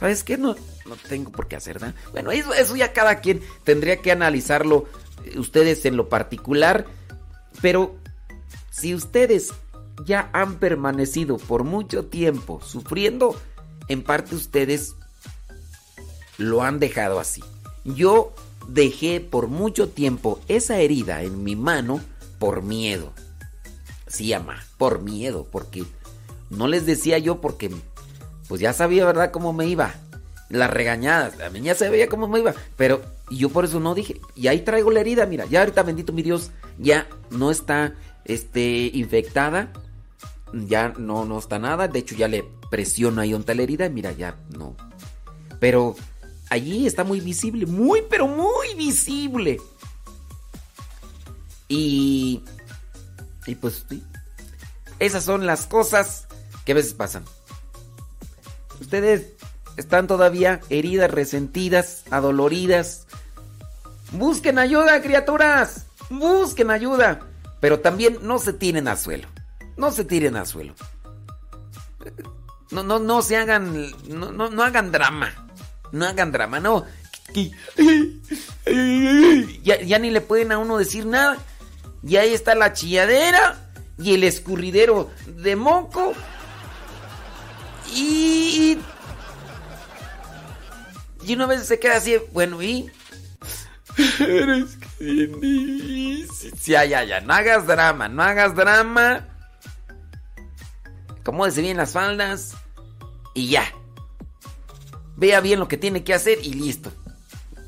¿Sabes 0.00 0.24
qué? 0.24 0.36
No, 0.36 0.56
no 0.86 0.96
tengo 1.08 1.30
por 1.30 1.46
qué 1.46 1.56
hacer 1.56 1.80
nada. 1.80 1.94
Bueno, 2.10 2.32
eso, 2.32 2.52
eso 2.54 2.74
ya 2.74 2.92
cada 2.92 3.20
quien 3.20 3.40
tendría 3.62 3.98
que 3.98 4.10
analizarlo 4.10 4.86
eh, 5.24 5.38
ustedes 5.38 5.84
en 5.84 5.96
lo 5.96 6.08
particular. 6.08 6.86
Pero 7.60 7.96
si 8.70 8.94
ustedes 8.94 9.52
ya 10.04 10.30
han 10.32 10.58
permanecido 10.58 11.36
por 11.36 11.64
mucho 11.64 12.06
tiempo 12.06 12.60
sufriendo, 12.64 13.36
en 13.88 14.02
parte 14.02 14.34
ustedes 14.34 14.94
lo 16.38 16.62
han 16.62 16.78
dejado 16.78 17.20
así. 17.20 17.42
Yo 17.84 18.32
dejé 18.68 19.20
por 19.20 19.48
mucho 19.48 19.88
tiempo 19.88 20.40
esa 20.48 20.78
herida 20.78 21.22
en 21.22 21.44
mi 21.44 21.56
mano 21.56 22.00
por 22.38 22.62
miedo. 22.62 23.12
Sí, 24.06 24.32
ama, 24.32 24.62
por 24.78 25.00
miedo, 25.00 25.46
porque 25.50 25.84
no 26.50 26.68
les 26.68 26.86
decía 26.86 27.18
yo 27.18 27.40
porque 27.40 27.70
pues 28.48 28.60
ya 28.60 28.72
sabía, 28.72 29.06
¿verdad?, 29.06 29.30
cómo 29.30 29.52
me 29.52 29.66
iba. 29.66 29.94
Las 30.52 30.70
regañadas, 30.70 31.40
a 31.40 31.48
mí 31.48 31.62
ya 31.62 31.74
sabía 31.74 32.10
cómo 32.10 32.28
me 32.28 32.40
iba, 32.40 32.52
pero 32.76 33.00
yo 33.30 33.48
por 33.48 33.64
eso 33.64 33.80
no 33.80 33.94
dije. 33.94 34.20
Y 34.34 34.48
ahí 34.48 34.60
traigo 34.60 34.90
la 34.90 35.00
herida, 35.00 35.24
mira, 35.24 35.46
ya 35.46 35.60
ahorita 35.60 35.82
bendito 35.82 36.12
mi 36.12 36.22
Dios, 36.22 36.50
ya 36.78 37.08
no 37.30 37.50
está 37.50 37.94
este 38.26 38.90
infectada. 38.92 39.72
Ya 40.52 40.90
no 40.98 41.24
no 41.24 41.38
está 41.38 41.58
nada, 41.58 41.88
de 41.88 42.00
hecho 42.00 42.14
ya 42.14 42.28
le 42.28 42.44
presiono 42.70 43.22
ahí 43.22 43.32
onta 43.32 43.54
la 43.54 43.62
herida, 43.62 43.88
mira, 43.88 44.12
ya 44.12 44.36
no. 44.54 44.76
Pero 45.58 45.96
allí 46.50 46.86
está 46.86 47.02
muy 47.02 47.20
visible, 47.20 47.64
muy 47.64 48.02
pero 48.10 48.28
muy 48.28 48.74
visible. 48.76 49.58
Y 51.68 52.44
y 53.46 53.54
pues. 53.54 53.86
Esas 54.98 55.24
son 55.24 55.46
las 55.46 55.66
cosas 55.66 56.28
que 56.66 56.72
a 56.72 56.74
veces 56.74 56.92
pasan. 56.92 57.24
Ustedes 58.82 59.32
están 59.76 60.06
todavía 60.06 60.60
heridas, 60.68 61.10
resentidas, 61.10 62.04
adoloridas. 62.10 63.06
Busquen 64.12 64.58
ayuda, 64.58 65.00
criaturas. 65.02 65.86
Busquen 66.10 66.70
ayuda. 66.70 67.20
Pero 67.60 67.80
también 67.80 68.18
no 68.22 68.38
se 68.38 68.52
tiren 68.52 68.88
al 68.88 68.98
suelo. 68.98 69.28
No 69.76 69.90
se 69.90 70.04
tiren 70.04 70.36
al 70.36 70.46
suelo. 70.46 70.74
No, 72.70 72.82
no, 72.82 72.98
no 72.98 73.22
se 73.22 73.36
hagan. 73.36 73.90
No, 74.08 74.32
no, 74.32 74.50
no 74.50 74.62
hagan 74.62 74.92
drama. 74.92 75.32
No 75.92 76.06
hagan 76.06 76.32
drama, 76.32 76.60
no. 76.60 76.84
Ya, 79.62 79.80
ya 79.80 79.98
ni 79.98 80.10
le 80.10 80.20
pueden 80.20 80.52
a 80.52 80.58
uno 80.58 80.78
decir 80.78 81.06
nada. 81.06 81.38
Y 82.02 82.16
ahí 82.16 82.34
está 82.34 82.54
la 82.54 82.72
chilladera 82.72 83.70
y 83.98 84.14
el 84.14 84.24
escurridero 84.24 85.10
de 85.26 85.56
moco. 85.56 86.14
Y. 87.94 88.78
Y 91.24 91.34
una 91.34 91.46
vez 91.46 91.66
se 91.66 91.78
queda 91.78 91.96
así, 91.96 92.16
bueno, 92.32 92.62
y. 92.62 92.90
Eres 94.18 94.76
que. 94.76 96.26
Ya, 96.64 96.84
ya, 96.84 97.04
ya, 97.04 97.20
no 97.20 97.34
hagas 97.34 97.66
drama, 97.66 98.08
no 98.08 98.22
hagas 98.22 98.54
drama. 98.54 99.28
Acomódese 101.20 101.60
bien 101.60 101.76
las 101.76 101.92
faldas. 101.92 102.54
Y 103.34 103.48
ya. 103.48 103.72
Vea 105.16 105.40
bien 105.40 105.60
lo 105.60 105.68
que 105.68 105.76
tiene 105.76 106.02
que 106.04 106.14
hacer 106.14 106.38
y 106.42 106.54
listo. 106.54 106.92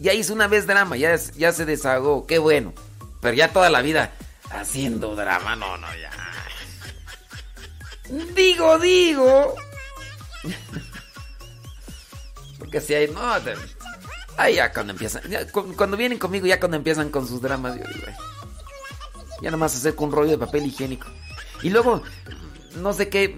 Ya 0.00 0.12
hizo 0.12 0.32
una 0.32 0.48
vez 0.48 0.66
drama, 0.66 0.96
ya, 0.96 1.14
ya 1.36 1.52
se 1.52 1.64
desahogó, 1.64 2.26
qué 2.26 2.38
bueno. 2.38 2.72
Pero 3.20 3.34
ya 3.34 3.52
toda 3.52 3.70
la 3.70 3.80
vida 3.80 4.12
haciendo 4.50 5.14
drama, 5.14 5.56
no, 5.56 5.76
no, 5.76 5.86
ya. 5.96 6.10
Digo, 8.34 8.78
digo. 8.78 9.54
Porque 12.64 12.80
si 12.80 12.94
hay, 12.94 13.08
no, 13.08 13.40
de- 13.40 13.54
ahí 14.38 14.56
ya 14.56 14.72
cuando 14.72 14.92
empiezan, 14.92 15.22
cuando 15.76 15.96
vienen 15.96 16.18
conmigo, 16.18 16.46
ya 16.46 16.58
cuando 16.58 16.76
empiezan 16.78 17.10
con 17.10 17.28
sus 17.28 17.40
dramas, 17.42 17.76
yo 17.76 17.84
digo, 17.86 18.06
"Ay, 18.08 18.14
ya 19.42 19.50
nomás 19.50 19.74
hacer 19.74 19.94
con 19.94 20.08
un 20.08 20.14
rollo 20.14 20.30
de 20.30 20.38
papel 20.38 20.64
higiénico. 20.66 21.06
Y 21.62 21.70
luego, 21.70 22.02
no 22.76 22.92
sé 22.92 23.08
qué, 23.08 23.36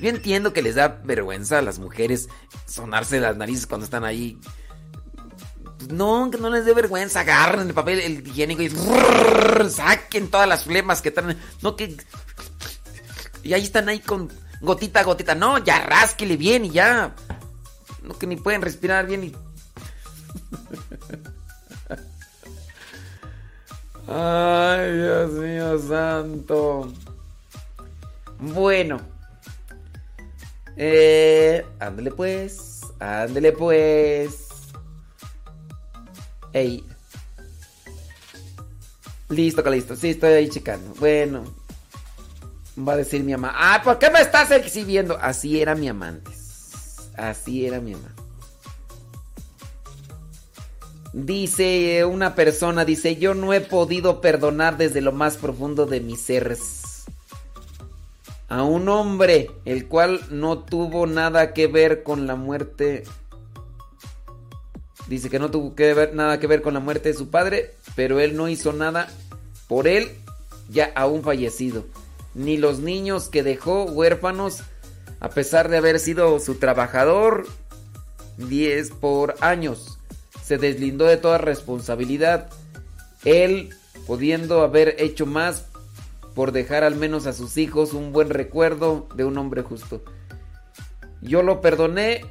yo 0.00 0.08
entiendo 0.08 0.52
que 0.52 0.62
les 0.62 0.74
da 0.74 1.00
vergüenza 1.04 1.58
a 1.58 1.62
las 1.62 1.78
mujeres 1.78 2.28
sonarse 2.66 3.18
las 3.20 3.36
narices 3.36 3.66
cuando 3.66 3.84
están 3.84 4.04
ahí. 4.04 4.38
Pues 5.78 5.90
No, 5.90 6.28
que 6.30 6.38
no 6.38 6.50
les 6.50 6.64
dé 6.66 6.74
vergüenza, 6.74 7.20
agarren 7.20 7.66
el 7.68 7.74
papel 7.74 8.00
el 8.00 8.26
higiénico 8.28 8.62
y 8.62 8.70
saquen 9.70 10.28
todas 10.30 10.46
las 10.48 10.64
flemas 10.64 11.00
que 11.00 11.10
traen. 11.10 11.38
No 11.62 11.74
que 11.76 11.96
y 13.42 13.54
ahí 13.54 13.62
están 13.64 13.88
ahí 13.88 14.00
con 14.00 14.30
gotita 14.60 15.00
a 15.00 15.04
gotita. 15.04 15.34
No, 15.34 15.56
ya 15.58 15.80
rásquele 15.80 16.36
bien 16.36 16.66
y 16.66 16.70
ya. 16.70 17.14
No 18.02 18.18
que 18.18 18.26
ni 18.26 18.36
pueden 18.36 18.62
respirar 18.62 19.06
bien 19.06 19.24
y. 19.24 19.36
Ay, 24.08 24.92
Dios 24.96 25.30
mío 25.32 25.78
santo. 25.78 26.92
Bueno. 28.38 29.00
Eh, 30.76 31.64
ándale 31.78 32.10
pues. 32.10 32.80
Ándale 32.98 33.52
pues. 33.52 34.48
Ey. 36.52 36.84
Listo, 39.28 39.62
listo. 39.70 39.94
Sí, 39.94 40.10
estoy 40.10 40.32
ahí 40.32 40.48
checando. 40.48 40.94
Bueno. 40.94 41.44
Va 42.78 42.94
a 42.94 42.96
decir 42.96 43.22
mi 43.22 43.32
mamá, 43.32 43.52
ah, 43.54 43.82
¿por 43.82 43.98
qué 43.98 44.10
me 44.10 44.20
estás 44.20 44.50
exhibiendo? 44.52 45.18
Así 45.20 45.60
era 45.60 45.74
mi 45.74 45.88
amante. 45.88 46.39
Así 47.20 47.66
era 47.66 47.80
mi 47.80 47.92
mamá. 47.92 48.14
Dice 51.12 52.04
una 52.04 52.34
persona, 52.34 52.84
dice, 52.84 53.16
yo 53.16 53.34
no 53.34 53.52
he 53.52 53.60
podido 53.60 54.20
perdonar 54.20 54.76
desde 54.76 55.00
lo 55.00 55.12
más 55.12 55.36
profundo 55.36 55.86
de 55.86 56.00
mis 56.00 56.20
seres 56.20 56.80
a 58.50 58.64
un 58.64 58.88
hombre 58.88 59.50
el 59.64 59.86
cual 59.86 60.20
no 60.30 60.58
tuvo 60.58 61.06
nada 61.06 61.54
que 61.54 61.68
ver 61.68 62.02
con 62.02 62.26
la 62.26 62.34
muerte. 62.34 63.04
Dice 65.06 65.30
que 65.30 65.38
no 65.38 65.50
tuvo 65.50 65.74
que 65.74 65.94
ver, 65.94 66.14
nada 66.14 66.40
que 66.40 66.48
ver 66.48 66.60
con 66.60 66.74
la 66.74 66.80
muerte 66.80 67.10
de 67.10 67.18
su 67.18 67.30
padre, 67.30 67.74
pero 67.94 68.18
él 68.18 68.36
no 68.36 68.48
hizo 68.48 68.72
nada 68.72 69.08
por 69.68 69.86
él, 69.86 70.10
ya 70.68 70.90
aún 70.96 71.22
fallecido. 71.22 71.84
Ni 72.34 72.56
los 72.56 72.80
niños 72.80 73.28
que 73.28 73.42
dejó 73.42 73.84
huérfanos, 73.84 74.62
a 75.20 75.28
pesar 75.28 75.68
de 75.68 75.76
haber 75.76 76.00
sido 76.00 76.40
su 76.40 76.56
trabajador 76.56 77.46
10 78.38 78.90
por 78.92 79.36
años 79.40 79.98
se 80.42 80.58
deslindó 80.58 81.04
de 81.04 81.16
toda 81.16 81.38
responsabilidad. 81.38 82.48
Él, 83.24 83.70
pudiendo 84.06 84.62
haber 84.62 84.96
hecho 84.98 85.26
más 85.26 85.66
por 86.34 86.52
dejar 86.52 86.82
al 86.82 86.96
menos 86.96 87.26
a 87.26 87.32
sus 87.32 87.56
hijos 87.56 87.92
un 87.92 88.12
buen 88.12 88.30
recuerdo 88.30 89.06
de 89.14 89.24
un 89.24 89.38
hombre 89.38 89.62
justo. 89.62 90.02
Yo 91.20 91.42
lo 91.42 91.60
perdoné 91.60 92.24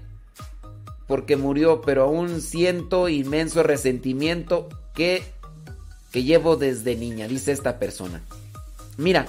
porque 1.07 1.37
murió, 1.37 1.81
pero 1.81 2.03
aún 2.03 2.41
siento 2.41 3.07
inmenso 3.07 3.63
resentimiento 3.63 4.67
que, 4.93 5.23
que 6.11 6.23
llevo 6.23 6.55
desde 6.55 6.95
niña, 6.95 7.27
dice 7.27 7.51
esta 7.51 7.79
persona. 7.79 8.21
Mira, 8.97 9.27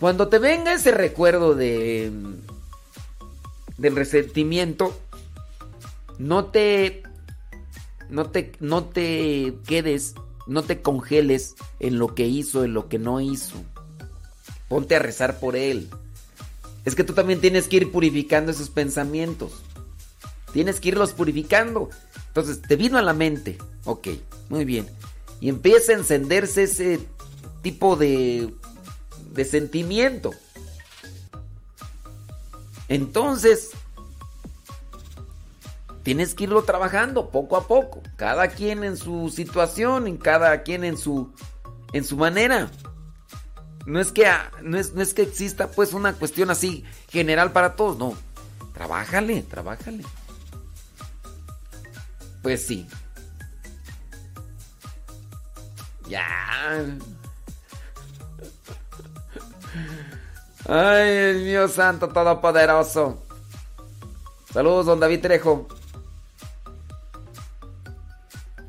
cuando 0.00 0.28
te 0.28 0.38
venga 0.38 0.74
ese 0.74 0.90
recuerdo 0.90 1.54
de 1.54 2.12
del 3.78 3.96
resentimiento, 3.96 4.98
no 6.18 6.46
te 6.46 7.02
no 8.08 8.30
te, 8.30 8.52
no 8.60 8.84
te 8.84 9.54
quedes, 9.66 10.14
no 10.46 10.62
te 10.62 10.80
congeles 10.80 11.54
en 11.80 11.98
lo 11.98 12.14
que 12.14 12.26
hizo, 12.26 12.64
en 12.64 12.74
lo 12.74 12.88
que 12.88 12.98
no 12.98 13.20
hizo. 13.20 13.54
Ponte 14.68 14.96
a 14.96 14.98
rezar 14.98 15.38
por 15.38 15.56
él. 15.56 15.88
Es 16.84 16.94
que 16.94 17.04
tú 17.04 17.12
también 17.12 17.40
tienes 17.40 17.68
que 17.68 17.76
ir 17.76 17.92
purificando 17.92 18.50
esos 18.50 18.70
pensamientos. 18.70 19.52
Tienes 20.52 20.80
que 20.80 20.88
irlos 20.88 21.12
purificando. 21.12 21.90
Entonces, 22.28 22.62
te 22.62 22.76
vino 22.76 22.98
a 22.98 23.02
la 23.02 23.12
mente. 23.12 23.58
Ok, 23.84 24.08
muy 24.48 24.64
bien. 24.64 24.86
Y 25.40 25.50
empieza 25.50 25.92
a 25.92 25.96
encenderse 25.96 26.64
ese 26.64 27.00
tipo 27.62 27.96
de, 27.96 28.54
de 29.32 29.44
sentimiento. 29.44 30.32
Entonces, 32.88 33.70
tienes 36.02 36.34
que 36.34 36.44
irlo 36.44 36.62
trabajando 36.62 37.30
poco 37.30 37.56
a 37.56 37.66
poco, 37.66 38.02
cada 38.16 38.48
quien 38.48 38.82
en 38.82 38.96
su 38.96 39.28
situación, 39.28 40.06
en 40.06 40.16
cada 40.16 40.62
quien 40.62 40.84
en 40.84 40.96
su 40.96 41.32
en 41.92 42.04
su 42.04 42.16
manera. 42.16 42.70
No 43.86 44.00
es 44.00 44.12
que 44.12 44.26
no 44.62 44.78
es, 44.78 44.92
no 44.92 45.02
es 45.02 45.14
que 45.14 45.22
exista 45.22 45.70
pues 45.70 45.92
una 45.94 46.12
cuestión 46.12 46.50
así 46.50 46.84
general 47.08 47.52
para 47.52 47.74
todos, 47.76 47.98
no. 47.98 48.14
Trabájale, 48.74 49.42
trabájale. 49.42 50.04
Pues 52.42 52.66
sí. 52.66 52.86
Ya. 56.08 56.86
Ay, 60.66 61.42
mío 61.44 61.68
santo 61.68 62.08
todopoderoso. 62.08 63.22
Saludos, 64.52 64.86
don 64.86 65.00
David 65.00 65.20
Trejo. 65.20 65.68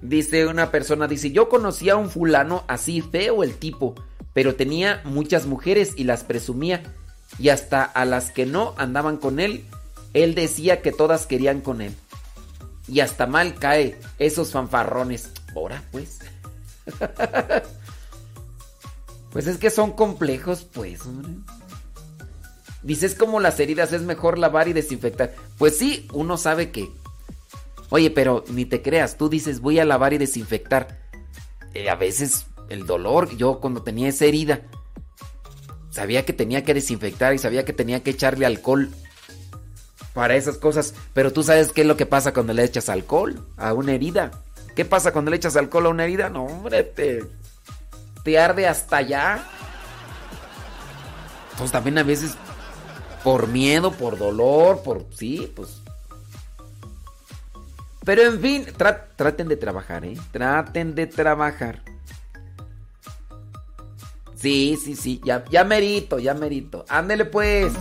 Dice 0.01 0.47
una 0.47 0.71
persona, 0.71 1.07
dice, 1.07 1.31
yo 1.31 1.49
conocía 1.49 1.93
a 1.93 1.97
un 1.97 2.09
fulano 2.09 2.63
así 2.67 3.01
feo 3.01 3.43
el 3.43 3.55
tipo, 3.55 3.95
pero 4.33 4.55
tenía 4.55 5.01
muchas 5.03 5.45
mujeres 5.45 5.93
y 5.97 6.05
las 6.05 6.23
presumía, 6.23 6.83
y 7.37 7.49
hasta 7.49 7.83
a 7.83 8.05
las 8.05 8.31
que 8.31 8.45
no 8.45 8.73
andaban 8.77 9.17
con 9.17 9.39
él, 9.39 9.65
él 10.13 10.35
decía 10.35 10.81
que 10.81 10.91
todas 10.91 11.25
querían 11.25 11.61
con 11.61 11.81
él. 11.81 11.95
Y 12.87 13.01
hasta 13.01 13.27
mal 13.27 13.55
cae 13.55 13.99
esos 14.17 14.51
fanfarrones. 14.51 15.31
Ahora, 15.55 15.83
pues. 15.91 16.19
pues 19.31 19.47
es 19.47 19.57
que 19.57 19.69
son 19.69 19.91
complejos, 19.91 20.63
pues, 20.63 21.05
hombre. 21.05 21.33
Dices 22.81 23.15
como 23.15 23.39
las 23.39 23.59
heridas 23.59 23.91
es 23.93 24.01
mejor 24.01 24.37
lavar 24.37 24.67
y 24.67 24.73
desinfectar. 24.73 25.33
Pues 25.57 25.77
sí, 25.77 26.07
uno 26.13 26.37
sabe 26.37 26.71
que 26.71 26.89
Oye, 27.89 28.11
pero 28.11 28.43
ni 28.49 28.65
te 28.65 28.81
creas, 28.81 29.17
tú 29.17 29.29
dices 29.29 29.61
voy 29.61 29.79
a 29.79 29.85
lavar 29.85 30.13
y 30.13 30.19
desinfectar. 30.19 30.99
Eh, 31.73 31.89
a 31.89 31.95
veces 31.95 32.45
el 32.69 32.85
dolor, 32.85 33.35
yo 33.35 33.59
cuando 33.59 33.81
tenía 33.81 34.09
esa 34.09 34.25
herida, 34.25 34.61
sabía 35.89 36.23
que 36.23 36.33
tenía 36.33 36.63
que 36.63 36.75
desinfectar 36.75 37.33
y 37.33 37.39
sabía 37.39 37.65
que 37.65 37.73
tenía 37.73 38.03
que 38.03 38.11
echarle 38.11 38.45
alcohol 38.45 38.89
para 40.13 40.35
esas 40.35 40.57
cosas. 40.57 40.93
Pero 41.13 41.33
tú 41.33 41.41
sabes 41.41 41.71
qué 41.71 41.81
es 41.81 41.87
lo 41.87 41.97
que 41.97 42.05
pasa 42.05 42.31
cuando 42.31 42.53
le 42.53 42.63
echas 42.63 42.89
alcohol 42.89 43.43
a 43.57 43.73
una 43.73 43.93
herida. 43.93 44.31
¿Qué 44.75 44.85
pasa 44.85 45.11
cuando 45.11 45.31
le 45.31 45.37
echas 45.37 45.55
alcohol 45.55 45.87
a 45.87 45.89
una 45.89 46.03
herida? 46.03 46.29
No, 46.29 46.45
hombre, 46.45 46.83
te, 46.83 47.23
te 48.23 48.37
arde 48.37 48.67
hasta 48.67 48.97
allá. 48.97 49.43
Entonces 51.51 51.71
también 51.71 51.97
a 51.97 52.03
veces 52.03 52.35
por 53.23 53.47
miedo, 53.47 53.91
por 53.91 54.17
dolor, 54.17 54.81
por... 54.83 55.05
Sí, 55.13 55.51
pues 55.55 55.81
pero 58.09 58.23
en 58.23 58.41
fin, 58.41 58.65
traten 59.17 59.47
de 59.47 59.55
trabajar, 59.55 60.03
¿eh? 60.03 60.17
Traten 60.31 60.95
de 60.95 61.05
trabajar. 61.05 61.83
Sí, 64.35 64.79
sí, 64.83 64.95
sí, 64.95 65.21
ya, 65.23 65.45
ya 65.51 65.63
merito, 65.63 66.17
ya 66.17 66.33
merito. 66.33 66.85
Ándele 66.89 67.25
pues. 67.25 67.71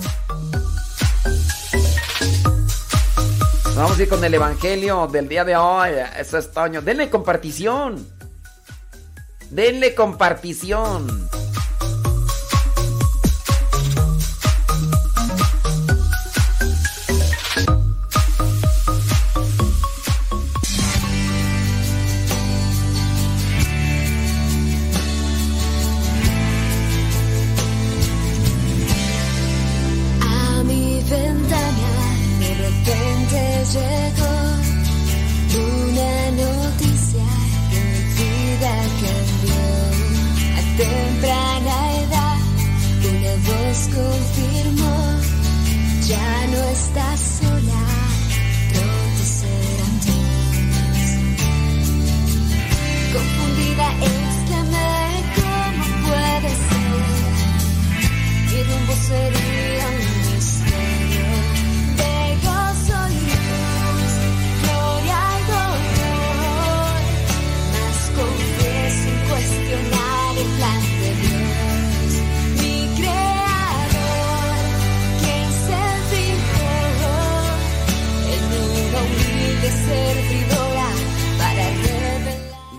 Vamos 3.74 3.98
a 3.98 4.02
ir 4.02 4.08
con 4.10 4.22
el 4.22 4.34
evangelio 4.34 5.06
del 5.06 5.28
día 5.28 5.46
de 5.46 5.56
hoy. 5.56 5.92
Eso 6.18 6.36
es 6.36 6.52
Toño. 6.52 6.82
Denle 6.82 7.08
compartición. 7.08 8.06
Denle 9.48 9.94
compartición. 9.94 11.26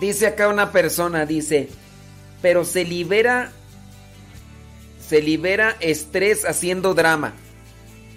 Dice 0.09 0.25
acá 0.25 0.47
una 0.47 0.71
persona, 0.71 1.27
dice, 1.27 1.69
pero 2.41 2.65
se 2.65 2.83
libera, 2.83 3.51
se 5.07 5.21
libera 5.21 5.77
estrés 5.81 6.45
haciendo 6.45 6.95
drama. 6.95 7.35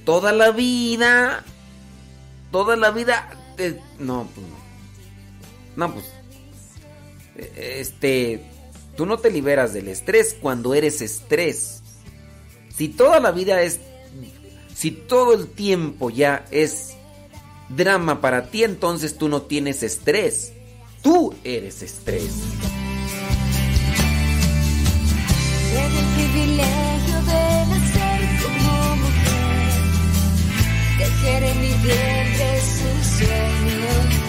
Toda 0.07 0.33
la 0.33 0.53
vida, 0.53 1.45
toda 2.51 2.77
la 2.77 2.93
vida, 2.93 3.29
no, 3.99 4.27
pues 4.35 4.47
no. 5.77 5.87
No, 5.87 5.93
pues, 5.93 6.07
este, 7.59 8.43
tú 8.97 9.05
no 9.05 9.19
te 9.19 9.31
liberas 9.31 9.75
del 9.75 9.89
estrés 9.89 10.35
cuando 10.41 10.73
eres 10.73 11.03
estrés. 11.03 11.83
Si 12.75 12.89
toda 12.89 13.21
la 13.21 13.33
vida 13.33 13.61
es, 13.61 13.81
si 14.75 14.93
todo 14.93 15.35
el 15.35 15.47
tiempo 15.47 16.09
ya 16.09 16.47
es 16.51 16.95
drama 17.69 18.23
para 18.23 18.51
ti, 18.51 18.65
entonces 18.65 19.19
tú 19.19 19.29
no 19.29 19.43
tienes 19.43 19.83
estrés. 19.83 20.55
Tú 21.03 21.35
eres 21.45 21.83
estrés. 21.83 22.33
Tengo 25.73 25.99
el 25.99 26.07
privilegio 26.15 27.17
de 27.31 27.67
nacer 27.67 28.21
como 28.43 28.97
mujer, 28.97 29.71
tejer 30.99 31.43
en 31.43 31.61
mi 31.61 31.73
vientre 31.83 32.61
su 32.61 33.19
sueño 33.19 34.23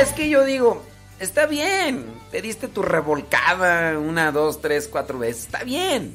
es 0.00 0.12
que 0.12 0.28
yo 0.28 0.44
digo, 0.44 0.82
está 1.18 1.46
bien, 1.46 2.04
te 2.36 2.42
diste 2.42 2.68
tu 2.68 2.82
revolcada 2.82 3.98
una, 3.98 4.30
dos, 4.30 4.60
tres, 4.60 4.88
cuatro 4.88 5.18
veces, 5.18 5.44
está 5.44 5.64
bien. 5.64 6.14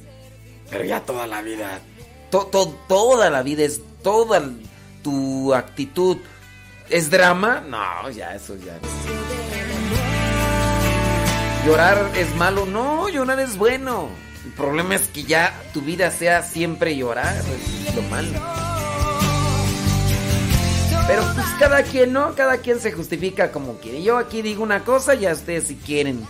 Pero 0.70 0.84
ya 0.86 1.00
toda 1.00 1.26
la 1.26 1.42
vida, 1.42 1.80
to- 2.30 2.46
to- 2.46 2.78
toda 2.88 3.32
la 3.32 3.42
vida 3.42 3.64
es 3.64 3.82
toda 4.04 4.40
tu 5.02 5.52
actitud. 5.56 6.18
¿Es 6.90 7.10
drama? 7.10 7.64
No, 7.68 8.08
ya 8.12 8.36
eso 8.36 8.56
ya. 8.56 8.78
¿Llorar 11.66 12.12
es 12.16 12.36
malo? 12.36 12.68
No, 12.68 13.10
llorar 13.10 13.40
es 13.40 13.58
bueno. 13.58 14.08
El 14.46 14.52
problema 14.52 14.94
es 14.94 15.08
que 15.08 15.24
ya 15.24 15.60
tu 15.74 15.82
vida 15.82 16.12
sea 16.12 16.44
siempre 16.44 16.96
llorar, 16.96 17.34
es 17.88 17.96
lo 17.96 18.04
malo. 18.04 18.30
Pero 21.12 21.26
pues 21.36 21.46
cada 21.60 21.84
quien, 21.84 22.14
¿no? 22.14 22.36
Cada 22.36 22.60
quien 22.60 22.80
se 22.80 22.94
justifica 22.94 23.52
como 23.52 23.74
quiere. 23.80 24.02
Yo 24.02 24.18
aquí 24.18 24.42
digo 24.42 24.64
una 24.64 24.86
cosa, 24.86 25.14
ya 25.14 25.34
ustedes 25.34 25.68
si 25.68 25.76
quieren 25.76 26.26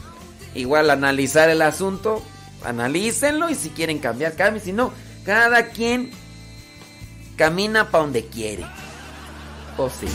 igual 0.55 0.89
analizar 0.89 1.51
el 1.51 1.61
asunto, 1.61 2.23
analícenlo 2.63 3.51
y 3.51 3.53
si 3.53 3.69
quieren 3.69 3.99
cambiar, 3.99 4.35
cambien. 4.35 4.65
Si 4.65 4.73
no, 4.73 4.91
cada 5.23 5.67
quien 5.67 6.09
camina 7.35 7.91
para 7.91 8.05
donde 8.05 8.25
quiere. 8.25 8.65
O 9.77 9.87
sí. 9.87 10.07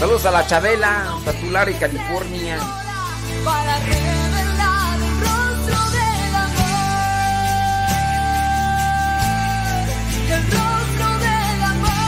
Saludos 0.00 0.24
a 0.24 0.30
la 0.30 0.46
Chabela, 0.46 1.14
Tatular 1.26 1.68
y 1.68 1.74
California. 1.74 2.58
para 3.44 3.78
revelar 3.80 4.96
el 4.96 5.20
rostro 5.20 5.76
del 5.92 6.34
amor, 6.36 6.80
el 10.30 10.42
rostro 10.50 11.06
del 11.18 11.62
amor, 11.62 12.00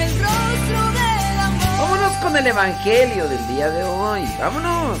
el 0.00 0.12
rostro 0.22 0.80
del 0.92 1.40
amor. 1.40 1.74
Vámonos 1.80 2.12
con 2.22 2.36
el 2.36 2.46
Evangelio 2.46 3.28
del 3.28 3.48
día 3.48 3.68
de 3.68 3.82
hoy. 3.82 4.32
Vámonos. 4.38 5.00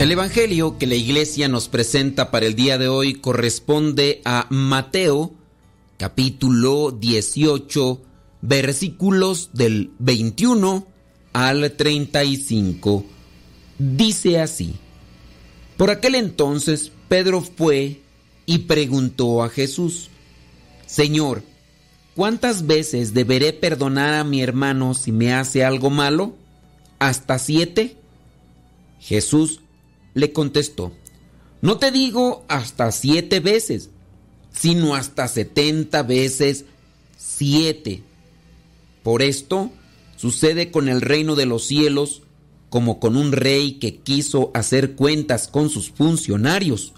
El 0.00 0.10
Evangelio 0.10 0.78
que 0.78 0.86
la 0.86 0.94
iglesia 0.94 1.46
nos 1.46 1.68
presenta 1.68 2.30
para 2.30 2.46
el 2.46 2.54
día 2.54 2.78
de 2.78 2.88
hoy 2.88 3.12
corresponde 3.12 4.22
a 4.24 4.46
Mateo, 4.48 5.34
capítulo 5.98 6.90
18, 6.90 8.00
versículos 8.40 9.50
del 9.52 9.90
21 9.98 10.86
al 11.34 11.72
35. 11.72 13.04
Dice 13.78 14.40
así, 14.40 14.76
por 15.76 15.90
aquel 15.90 16.14
entonces 16.14 16.92
Pedro 17.10 17.42
fue 17.42 18.00
y 18.46 18.60
preguntó 18.60 19.42
a 19.42 19.50
Jesús, 19.50 20.08
Señor, 20.86 21.42
¿cuántas 22.16 22.66
veces 22.66 23.12
deberé 23.12 23.52
perdonar 23.52 24.14
a 24.14 24.24
mi 24.24 24.40
hermano 24.40 24.94
si 24.94 25.12
me 25.12 25.34
hace 25.34 25.62
algo 25.62 25.90
malo? 25.90 26.36
¿Hasta 26.98 27.38
siete? 27.38 27.98
Jesús 28.98 29.60
le 30.14 30.32
contestó, 30.32 30.92
no 31.62 31.78
te 31.78 31.90
digo 31.90 32.44
hasta 32.48 32.90
siete 32.90 33.40
veces, 33.40 33.90
sino 34.52 34.94
hasta 34.94 35.28
setenta 35.28 36.02
veces 36.02 36.64
siete. 37.16 38.02
Por 39.02 39.22
esto 39.22 39.70
sucede 40.16 40.70
con 40.70 40.88
el 40.88 41.00
reino 41.00 41.36
de 41.36 41.46
los 41.46 41.66
cielos 41.66 42.22
como 42.70 43.00
con 43.00 43.16
un 43.16 43.32
rey 43.32 43.72
que 43.72 43.96
quiso 43.96 44.50
hacer 44.54 44.94
cuentas 44.94 45.48
con 45.48 45.68
sus 45.68 45.90
funcionarios. 45.90 46.92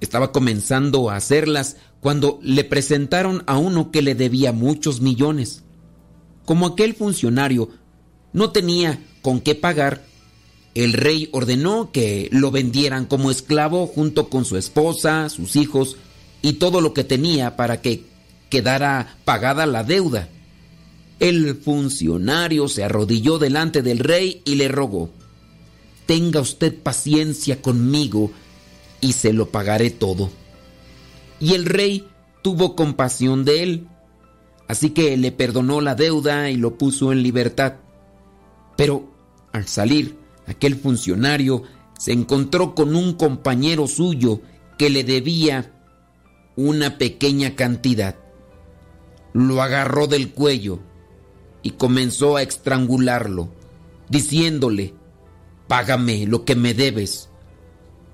Estaba 0.00 0.32
comenzando 0.32 1.08
a 1.08 1.16
hacerlas 1.16 1.76
cuando 2.00 2.38
le 2.42 2.64
presentaron 2.64 3.44
a 3.46 3.56
uno 3.56 3.90
que 3.90 4.02
le 4.02 4.14
debía 4.14 4.52
muchos 4.52 5.00
millones. 5.00 5.62
Como 6.44 6.66
aquel 6.66 6.94
funcionario 6.94 7.70
no 8.32 8.50
tenía 8.50 9.02
con 9.22 9.40
qué 9.40 9.54
pagar, 9.54 10.04
el 10.74 10.92
rey 10.92 11.28
ordenó 11.32 11.92
que 11.92 12.28
lo 12.32 12.50
vendieran 12.50 13.06
como 13.06 13.30
esclavo 13.30 13.86
junto 13.86 14.28
con 14.28 14.44
su 14.44 14.56
esposa, 14.56 15.28
sus 15.28 15.54
hijos 15.54 15.96
y 16.42 16.54
todo 16.54 16.80
lo 16.80 16.92
que 16.92 17.04
tenía 17.04 17.56
para 17.56 17.80
que 17.80 18.04
quedara 18.50 19.16
pagada 19.24 19.66
la 19.66 19.84
deuda. 19.84 20.28
El 21.20 21.54
funcionario 21.56 22.68
se 22.68 22.82
arrodilló 22.82 23.38
delante 23.38 23.82
del 23.82 24.00
rey 24.00 24.42
y 24.44 24.56
le 24.56 24.68
rogó, 24.68 25.10
Tenga 26.06 26.40
usted 26.40 26.76
paciencia 26.76 27.62
conmigo 27.62 28.30
y 29.00 29.12
se 29.12 29.32
lo 29.32 29.48
pagaré 29.50 29.90
todo. 29.90 30.30
Y 31.40 31.54
el 31.54 31.66
rey 31.66 32.06
tuvo 32.42 32.76
compasión 32.76 33.44
de 33.44 33.62
él, 33.62 33.88
así 34.68 34.90
que 34.90 35.16
le 35.16 35.32
perdonó 35.32 35.80
la 35.80 35.94
deuda 35.94 36.50
y 36.50 36.56
lo 36.56 36.76
puso 36.76 37.12
en 37.12 37.22
libertad. 37.22 37.76
Pero 38.76 39.14
al 39.52 39.66
salir, 39.66 40.23
aquel 40.46 40.76
funcionario 40.76 41.62
se 41.98 42.12
encontró 42.12 42.74
con 42.74 42.96
un 42.96 43.14
compañero 43.14 43.86
suyo 43.86 44.40
que 44.78 44.90
le 44.90 45.04
debía 45.04 45.72
una 46.56 46.98
pequeña 46.98 47.54
cantidad. 47.56 48.16
Lo 49.32 49.62
agarró 49.62 50.06
del 50.06 50.32
cuello 50.32 50.80
y 51.62 51.72
comenzó 51.72 52.36
a 52.36 52.42
estrangularlo, 52.42 53.48
diciéndole, 54.08 54.94
Págame 55.66 56.26
lo 56.26 56.44
que 56.44 56.54
me 56.56 56.74
debes. 56.74 57.30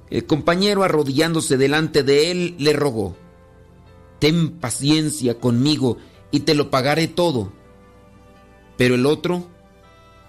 El 0.09 0.25
compañero 0.25 0.84
arrodillándose 0.84 1.57
delante 1.57 2.02
de 2.02 2.31
él 2.31 2.55
le 2.59 2.73
rogó, 2.73 3.17
Ten 4.20 4.50
paciencia 4.59 5.39
conmigo 5.39 5.97
y 6.31 6.41
te 6.41 6.55
lo 6.55 6.70
pagaré 6.70 7.09
todo. 7.09 7.52
Pero 8.76 8.94
el 8.94 9.07
otro 9.07 9.47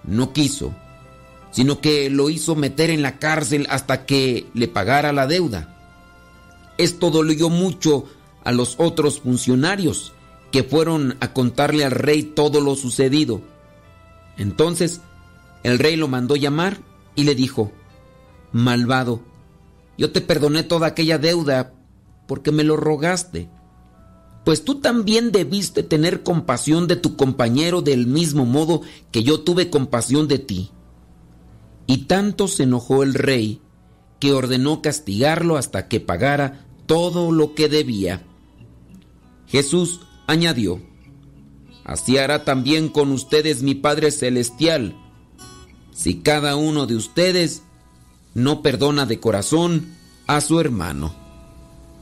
no 0.04 0.32
quiso, 0.32 0.74
sino 1.52 1.80
que 1.80 2.10
lo 2.10 2.30
hizo 2.30 2.56
meter 2.56 2.90
en 2.90 3.02
la 3.02 3.18
cárcel 3.18 3.66
hasta 3.70 4.04
que 4.04 4.46
le 4.54 4.66
pagara 4.66 5.12
la 5.12 5.26
deuda. 5.26 5.76
Esto 6.78 7.10
dolió 7.10 7.50
mucho 7.50 8.06
a 8.42 8.50
los 8.50 8.74
otros 8.78 9.20
funcionarios 9.20 10.12
que 10.50 10.64
fueron 10.64 11.16
a 11.20 11.32
contarle 11.32 11.84
al 11.84 11.92
rey 11.92 12.22
todo 12.22 12.60
lo 12.60 12.74
sucedido. 12.74 13.42
Entonces 14.36 15.00
el 15.62 15.78
rey 15.78 15.96
lo 15.96 16.08
mandó 16.08 16.34
llamar 16.34 16.78
y 17.14 17.24
le 17.24 17.34
dijo, 17.34 17.70
Malvado, 18.50 19.20
yo 19.96 20.10
te 20.10 20.20
perdoné 20.20 20.62
toda 20.62 20.88
aquella 20.88 21.18
deuda 21.18 21.74
porque 22.26 22.50
me 22.50 22.64
lo 22.64 22.76
rogaste. 22.76 23.48
pues 24.44 24.64
tú 24.64 24.80
también 24.80 25.30
debiste 25.30 25.84
tener 25.84 26.24
compasión 26.24 26.88
de 26.88 26.96
tu 26.96 27.16
compañero 27.16 27.80
del 27.80 28.08
mismo 28.08 28.44
modo 28.44 28.80
que 29.12 29.22
yo 29.22 29.40
tuve 29.40 29.70
compasión 29.70 30.26
de 30.26 30.38
ti. 30.40 30.70
Y 31.86 32.04
tanto 32.06 32.48
se 32.48 32.64
enojó 32.64 33.02
el 33.02 33.14
rey 33.14 33.60
que 34.20 34.32
ordenó 34.32 34.82
castigarlo 34.82 35.56
hasta 35.56 35.88
que 35.88 36.00
pagara 36.00 36.66
todo 36.86 37.32
lo 37.32 37.54
que 37.54 37.68
debía. 37.68 38.22
Jesús 39.48 40.00
añadió, 40.26 40.80
Así 41.84 42.16
hará 42.16 42.44
también 42.44 42.88
con 42.88 43.10
ustedes 43.10 43.62
mi 43.62 43.74
Padre 43.74 44.10
Celestial, 44.12 44.96
si 45.92 46.20
cada 46.20 46.56
uno 46.56 46.86
de 46.86 46.96
ustedes 46.96 47.62
no 48.34 48.62
perdona 48.62 49.04
de 49.04 49.20
corazón 49.20 49.94
a 50.26 50.40
su 50.40 50.60
hermano. 50.60 51.14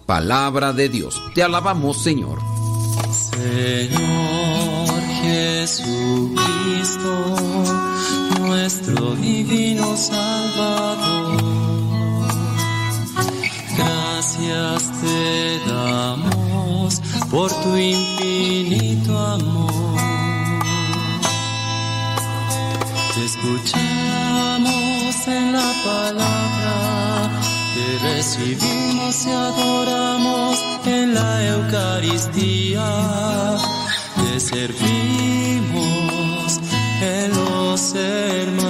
Palabra 0.07 0.73
de 0.73 0.89
Dios. 0.89 1.21
Te 1.35 1.43
alabamos, 1.43 2.03
Señor. 2.03 2.39
Señor 3.13 5.01
Jesucristo, 5.23 6.37
nuestro 8.51 9.15
divino 9.15 9.97
Salvador, 9.97 11.41
gracias 13.79 14.91
te 15.01 15.61
damos 15.71 17.01
por 17.31 17.49
tu 17.63 17.77
infinito 17.77 19.17
amor. 19.17 20.01
Te 23.15 23.25
escuchamos 23.25 23.69
en 25.29 25.53
la 25.53 25.73
palabra, 25.85 26.75
te 27.75 27.87
recibimos 28.09 29.27
y 29.27 29.31
adoramos 29.31 30.59
en 30.87 31.15
la 31.15 31.47
Eucaristía, 31.55 32.89
te 34.17 34.41
servimos 34.41 36.10
en 37.01 37.31
los 37.31 37.95
hermanos. 37.95 38.61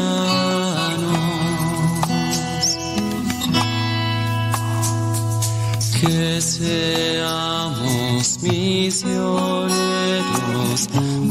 Que 6.01 6.41
seamos 6.41 8.39
misioneros 8.43 9.69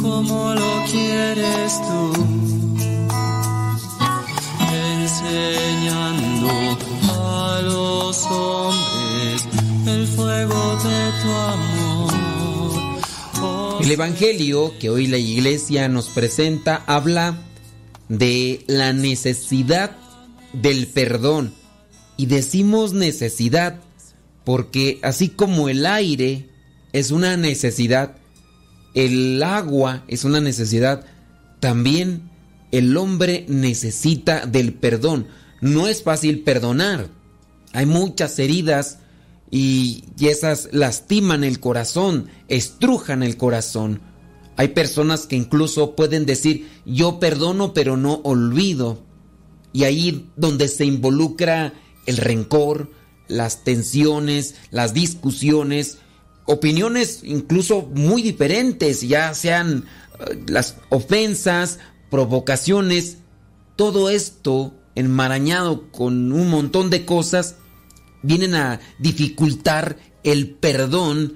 como 0.02 0.54
lo 0.54 0.84
quieres 0.92 1.82
tú 1.82 2.14
enseñando 4.72 6.50
a 7.12 7.62
los 7.64 8.26
hombres 8.28 8.69
El 13.90 13.94
Evangelio 13.94 14.76
que 14.80 14.92
hoy 14.92 15.08
la 15.08 15.18
iglesia 15.18 15.90
nos 15.90 16.10
presenta 16.10 16.84
habla 16.86 17.42
de 18.08 18.64
la 18.68 18.94
necesidad 18.94 19.98
del 20.54 20.86
perdón. 20.86 21.56
Y 22.16 22.28
decimos 22.28 22.94
necesidad 22.94 23.80
porque 24.44 25.00
así 25.02 25.30
como 25.30 25.70
el 25.70 25.88
aire 25.88 26.50
es 26.94 27.10
una 27.10 27.36
necesidad, 27.36 28.16
el 28.94 29.42
agua 29.42 30.04
es 30.08 30.24
una 30.24 30.40
necesidad, 30.40 31.08
también 31.60 32.30
el 32.72 32.96
hombre 32.96 33.46
necesita 33.48 34.46
del 34.46 34.72
perdón. 34.76 35.26
No 35.62 35.88
es 35.88 36.04
fácil 36.04 36.42
perdonar. 36.42 37.08
Hay 37.74 37.88
muchas 37.88 38.38
heridas 38.38 39.00
y, 39.52 40.06
y 40.18 40.28
esas 40.28 40.70
lastiman 40.72 41.44
el 41.44 41.60
corazón, 41.60 42.30
estrujan 42.48 43.24
el 43.24 43.38
corazón. 43.38 44.02
Hay 44.56 44.70
personas 44.70 45.26
que 45.26 45.36
incluso 45.36 45.96
pueden 45.96 46.26
decir, 46.26 46.70
yo 46.86 47.20
perdono 47.20 47.74
pero 47.74 47.98
no 47.98 48.22
olvido. 48.24 49.04
Y 49.72 49.84
ahí 49.84 50.30
donde 50.36 50.68
se 50.68 50.86
involucra 50.86 51.74
el 52.06 52.18
rencor, 52.18 52.92
las 53.28 53.64
tensiones, 53.64 54.56
las 54.72 54.94
discusiones, 54.94 56.00
opiniones 56.46 57.22
incluso 57.24 57.84
muy 57.84 58.22
diferentes, 58.24 59.02
ya 59.02 59.34
sean 59.36 59.86
eh, 60.20 60.44
las 60.48 60.78
ofensas, 60.90 61.78
provocaciones, 62.10 63.18
todo 63.76 64.10
esto 64.10 64.74
enmarañado 64.96 65.92
con 65.92 66.32
un 66.32 66.50
montón 66.50 66.90
de 66.90 67.06
cosas, 67.06 67.56
vienen 68.24 68.56
a 68.56 68.80
dificultar 69.00 69.98
el 70.24 70.50
perdón 70.52 71.36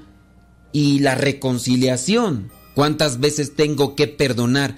y 0.71 0.99
la 0.99 1.15
reconciliación. 1.15 2.51
¿Cuántas 2.75 3.19
veces 3.19 3.55
tengo 3.55 3.95
que 3.95 4.07
perdonar? 4.07 4.77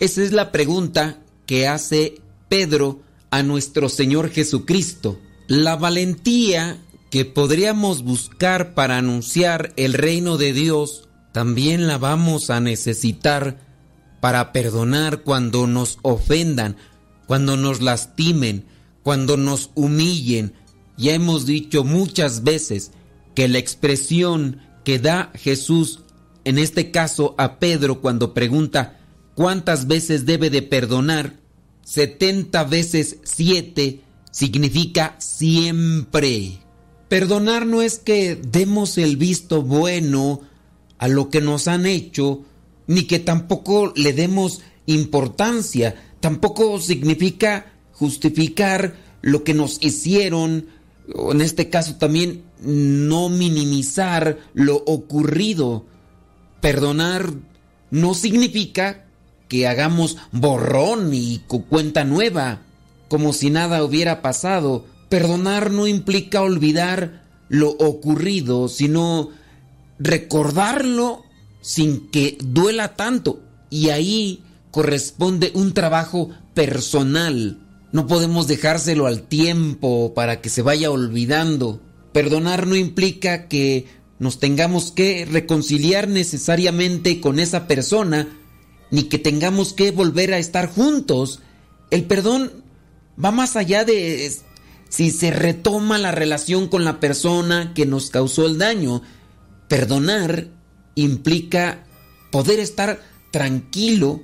Esa 0.00 0.22
es 0.22 0.32
la 0.32 0.52
pregunta 0.52 1.18
que 1.46 1.66
hace 1.66 2.20
Pedro 2.48 3.02
a 3.30 3.42
nuestro 3.42 3.88
Señor 3.88 4.30
Jesucristo. 4.30 5.18
La 5.48 5.76
valentía 5.76 6.78
que 7.10 7.24
podríamos 7.24 8.02
buscar 8.02 8.74
para 8.74 8.98
anunciar 8.98 9.72
el 9.76 9.92
reino 9.92 10.36
de 10.36 10.52
Dios, 10.52 11.08
también 11.32 11.86
la 11.86 11.98
vamos 11.98 12.50
a 12.50 12.60
necesitar 12.60 13.58
para 14.20 14.52
perdonar 14.52 15.22
cuando 15.22 15.66
nos 15.66 15.98
ofendan, 16.02 16.76
cuando 17.26 17.56
nos 17.56 17.82
lastimen, 17.82 18.64
cuando 19.02 19.36
nos 19.36 19.70
humillen. 19.74 20.54
Ya 20.96 21.14
hemos 21.14 21.46
dicho 21.46 21.84
muchas 21.84 22.44
veces 22.44 22.92
que 23.34 23.48
la 23.48 23.58
expresión 23.58 24.60
que 24.84 24.98
da 24.98 25.32
Jesús, 25.34 26.00
en 26.44 26.58
este 26.58 26.90
caso 26.90 27.34
a 27.38 27.58
Pedro 27.58 28.00
cuando 28.00 28.34
pregunta 28.34 29.00
cuántas 29.34 29.86
veces 29.86 30.26
debe 30.26 30.50
de 30.50 30.62
perdonar, 30.62 31.40
70 31.84 32.64
veces 32.64 33.18
7 33.24 34.00
significa 34.30 35.16
siempre. 35.18 36.58
Perdonar 37.08 37.66
no 37.66 37.82
es 37.82 37.98
que 37.98 38.36
demos 38.36 38.98
el 38.98 39.16
visto 39.16 39.62
bueno 39.62 40.40
a 40.98 41.08
lo 41.08 41.28
que 41.28 41.40
nos 41.40 41.68
han 41.68 41.86
hecho, 41.86 42.42
ni 42.86 43.04
que 43.04 43.18
tampoco 43.18 43.92
le 43.94 44.12
demos 44.12 44.62
importancia, 44.86 45.94
tampoco 46.20 46.80
significa 46.80 47.72
justificar 47.92 48.96
lo 49.22 49.44
que 49.44 49.54
nos 49.54 49.78
hicieron, 49.82 50.66
en 51.08 51.40
este 51.40 51.68
caso 51.68 51.96
también 51.96 52.44
no 52.60 53.28
minimizar 53.28 54.38
lo 54.54 54.76
ocurrido. 54.76 55.84
Perdonar 56.60 57.30
no 57.90 58.14
significa 58.14 59.04
que 59.48 59.66
hagamos 59.66 60.16
borrón 60.32 61.12
y 61.12 61.42
cuenta 61.68 62.04
nueva, 62.04 62.62
como 63.08 63.32
si 63.32 63.50
nada 63.50 63.84
hubiera 63.84 64.22
pasado. 64.22 64.86
Perdonar 65.08 65.70
no 65.70 65.86
implica 65.86 66.42
olvidar 66.42 67.24
lo 67.48 67.70
ocurrido, 67.70 68.68
sino 68.68 69.30
recordarlo 69.98 71.22
sin 71.60 72.10
que 72.10 72.38
duela 72.42 72.96
tanto. 72.96 73.40
Y 73.70 73.90
ahí 73.90 74.42
corresponde 74.70 75.52
un 75.54 75.72
trabajo 75.72 76.30
personal. 76.54 77.63
No 77.94 78.08
podemos 78.08 78.48
dejárselo 78.48 79.06
al 79.06 79.22
tiempo 79.22 80.14
para 80.14 80.40
que 80.40 80.48
se 80.48 80.62
vaya 80.62 80.90
olvidando. 80.90 81.80
Perdonar 82.12 82.66
no 82.66 82.74
implica 82.74 83.46
que 83.46 83.86
nos 84.18 84.40
tengamos 84.40 84.90
que 84.90 85.24
reconciliar 85.26 86.08
necesariamente 86.08 87.20
con 87.20 87.38
esa 87.38 87.68
persona, 87.68 88.36
ni 88.90 89.04
que 89.04 89.20
tengamos 89.20 89.74
que 89.74 89.92
volver 89.92 90.34
a 90.34 90.38
estar 90.38 90.68
juntos. 90.68 91.38
El 91.92 92.02
perdón 92.02 92.64
va 93.24 93.30
más 93.30 93.54
allá 93.54 93.84
de 93.84 94.28
si 94.88 95.12
se 95.12 95.30
retoma 95.30 95.96
la 95.96 96.10
relación 96.10 96.66
con 96.66 96.84
la 96.84 96.98
persona 96.98 97.74
que 97.74 97.86
nos 97.86 98.10
causó 98.10 98.46
el 98.46 98.58
daño. 98.58 99.02
Perdonar 99.68 100.48
implica 100.96 101.86
poder 102.32 102.58
estar 102.58 103.00
tranquilo 103.30 104.20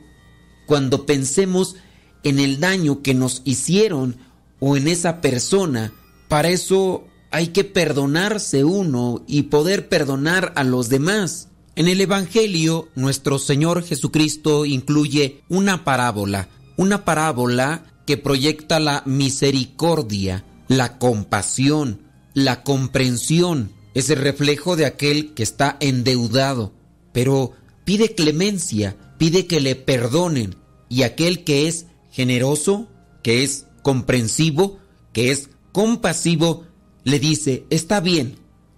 cuando 0.66 1.07
pensemos 1.07 1.76
en 2.23 2.39
el 2.39 2.60
daño 2.60 3.02
que 3.02 3.15
nos 3.15 3.42
hicieron 3.44 4.16
o 4.58 4.76
en 4.76 4.89
esa 4.89 5.20
persona. 5.20 5.92
Para 6.28 6.49
eso 6.49 7.05
hay 7.31 7.49
que 7.49 7.65
perdonarse 7.65 8.65
uno 8.65 9.23
y 9.26 9.42
poder 9.42 9.89
perdonar 9.89 10.52
a 10.57 10.65
los 10.65 10.89
demás. 10.89 11.49
En 11.76 11.89
el 11.89 12.00
Evangelio, 12.00 12.89
nuestro 12.94 13.39
Señor 13.39 13.84
Jesucristo 13.84 14.66
incluye 14.66 15.42
una 15.49 15.84
parábola, 15.84 16.49
una 16.76 17.05
parábola 17.05 17.84
que 18.07 18.16
proyecta 18.16 18.81
la 18.81 19.02
misericordia, 19.07 20.44
la 20.68 20.99
compasión, 20.99 22.00
la 22.34 22.62
comprensión, 22.62 23.73
ese 23.94 24.15
reflejo 24.15 24.76
de 24.76 24.86
aquel 24.86 25.32
que 25.34 25.42
está 25.42 25.76
endeudado, 25.81 26.73
pero 27.12 27.52
pide 27.84 28.15
clemencia, 28.15 28.97
pide 29.18 29.47
que 29.47 29.60
le 29.60 29.76
perdonen, 29.76 30.57
y 30.89 31.02
aquel 31.02 31.44
que 31.44 31.68
es 31.68 31.86
generoso, 32.10 32.89
que 33.22 33.42
es 33.42 33.66
comprensivo, 33.82 34.78
que 35.12 35.30
es 35.30 35.50
compasivo, 35.72 36.64
le 37.05 37.18
dice, 37.18 37.64
está 37.70 38.00
bien, 38.00 38.36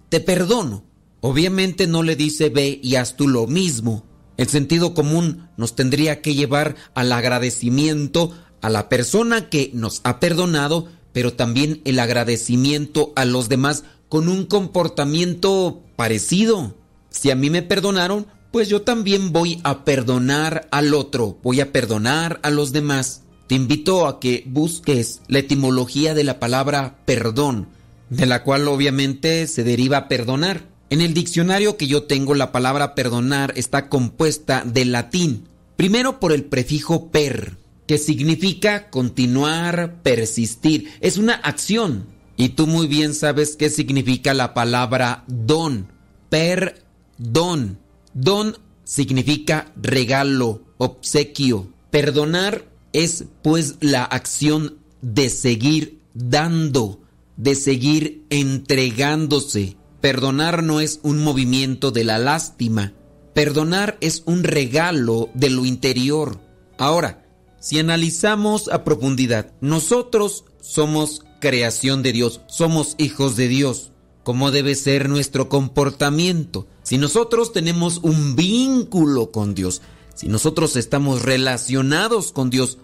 te 0.09 0.19
perdono, 0.19 0.83
Obviamente 1.25 1.87
no 1.87 2.03
le 2.03 2.17
dice 2.17 2.49
ve 2.49 2.81
y 2.83 2.95
haz 2.95 3.15
tú 3.15 3.29
lo 3.29 3.47
mismo. 3.47 4.03
El 4.35 4.49
sentido 4.49 4.93
común 4.93 5.47
nos 5.55 5.73
tendría 5.73 6.21
que 6.21 6.35
llevar 6.35 6.75
al 6.95 7.13
agradecimiento 7.13 8.33
a 8.59 8.69
la 8.69 8.89
persona 8.89 9.47
que 9.49 9.71
nos 9.73 10.01
ha 10.03 10.19
perdonado, 10.19 10.89
pero 11.13 11.31
también 11.31 11.81
el 11.85 11.99
agradecimiento 11.99 13.13
a 13.15 13.23
los 13.23 13.47
demás 13.47 13.85
con 14.09 14.27
un 14.27 14.45
comportamiento 14.45 15.81
parecido. 15.95 16.75
Si 17.09 17.31
a 17.31 17.37
mí 17.37 17.49
me 17.49 17.61
perdonaron, 17.61 18.27
pues 18.51 18.67
yo 18.67 18.81
también 18.81 19.31
voy 19.31 19.61
a 19.63 19.85
perdonar 19.85 20.67
al 20.71 20.93
otro, 20.93 21.37
voy 21.41 21.61
a 21.61 21.71
perdonar 21.71 22.41
a 22.43 22.49
los 22.49 22.73
demás. 22.73 23.22
Te 23.53 23.57
invito 23.57 24.07
a 24.07 24.19
que 24.19 24.43
busques 24.47 25.21
la 25.27 25.37
etimología 25.37 26.15
de 26.15 26.23
la 26.23 26.39
palabra 26.39 26.95
perdón, 27.05 27.67
de 28.09 28.25
la 28.25 28.41
cual 28.41 28.67
obviamente 28.67 29.45
se 29.45 29.63
deriva 29.63 30.07
perdonar. 30.07 30.65
En 30.89 31.01
el 31.01 31.13
diccionario 31.13 31.77
que 31.77 31.85
yo 31.85 32.05
tengo 32.05 32.33
la 32.33 32.51
palabra 32.51 32.95
perdonar 32.95 33.53
está 33.55 33.89
compuesta 33.89 34.63
del 34.65 34.91
latín, 34.91 35.49
primero 35.75 36.19
por 36.19 36.31
el 36.31 36.45
prefijo 36.45 37.11
per, 37.11 37.57
que 37.85 37.99
significa 37.99 38.89
continuar, 38.89 40.01
persistir, 40.01 40.89
es 40.99 41.17
una 41.17 41.35
acción. 41.35 42.07
Y 42.35 42.49
tú 42.49 42.65
muy 42.65 42.87
bien 42.87 43.13
sabes 43.13 43.55
qué 43.55 43.69
significa 43.69 44.33
la 44.33 44.55
palabra 44.55 45.25
don, 45.27 45.91
perdón. 46.29 47.77
Don 48.15 48.57
significa 48.83 49.71
regalo, 49.75 50.63
obsequio. 50.79 51.67
Perdonar 51.91 52.72
es 52.93 53.25
pues 53.41 53.75
la 53.81 54.03
acción 54.03 54.77
de 55.01 55.29
seguir 55.29 55.99
dando, 56.13 57.01
de 57.37 57.55
seguir 57.55 58.23
entregándose. 58.29 59.77
Perdonar 59.99 60.63
no 60.63 60.79
es 60.79 60.99
un 61.03 61.23
movimiento 61.23 61.91
de 61.91 62.03
la 62.03 62.19
lástima. 62.19 62.93
Perdonar 63.33 63.97
es 63.99 64.23
un 64.25 64.43
regalo 64.43 65.29
de 65.33 65.49
lo 65.49 65.65
interior. 65.65 66.39
Ahora, 66.77 67.25
si 67.59 67.79
analizamos 67.79 68.67
a 68.67 68.83
profundidad, 68.83 69.53
nosotros 69.61 70.45
somos 70.61 71.23
creación 71.39 72.03
de 72.03 72.11
Dios, 72.11 72.41
somos 72.47 72.95
hijos 72.97 73.35
de 73.35 73.47
Dios. 73.47 73.91
¿Cómo 74.23 74.51
debe 74.51 74.75
ser 74.75 75.09
nuestro 75.09 75.49
comportamiento? 75.49 76.67
Si 76.83 76.97
nosotros 76.97 77.51
tenemos 77.51 77.99
un 78.03 78.35
vínculo 78.35 79.31
con 79.31 79.53
Dios, 79.53 79.81
si 80.13 80.27
nosotros 80.27 80.75
estamos 80.75 81.21
relacionados 81.23 82.31
con 82.31 82.49
Dios, 82.49 82.77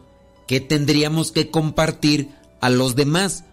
¿qué 0.49 0.59
tendríamos 0.59 1.31
que 1.31 1.51
compartir 1.51 2.31
a 2.59 2.71
los 2.71 2.95
demás? 2.95 3.43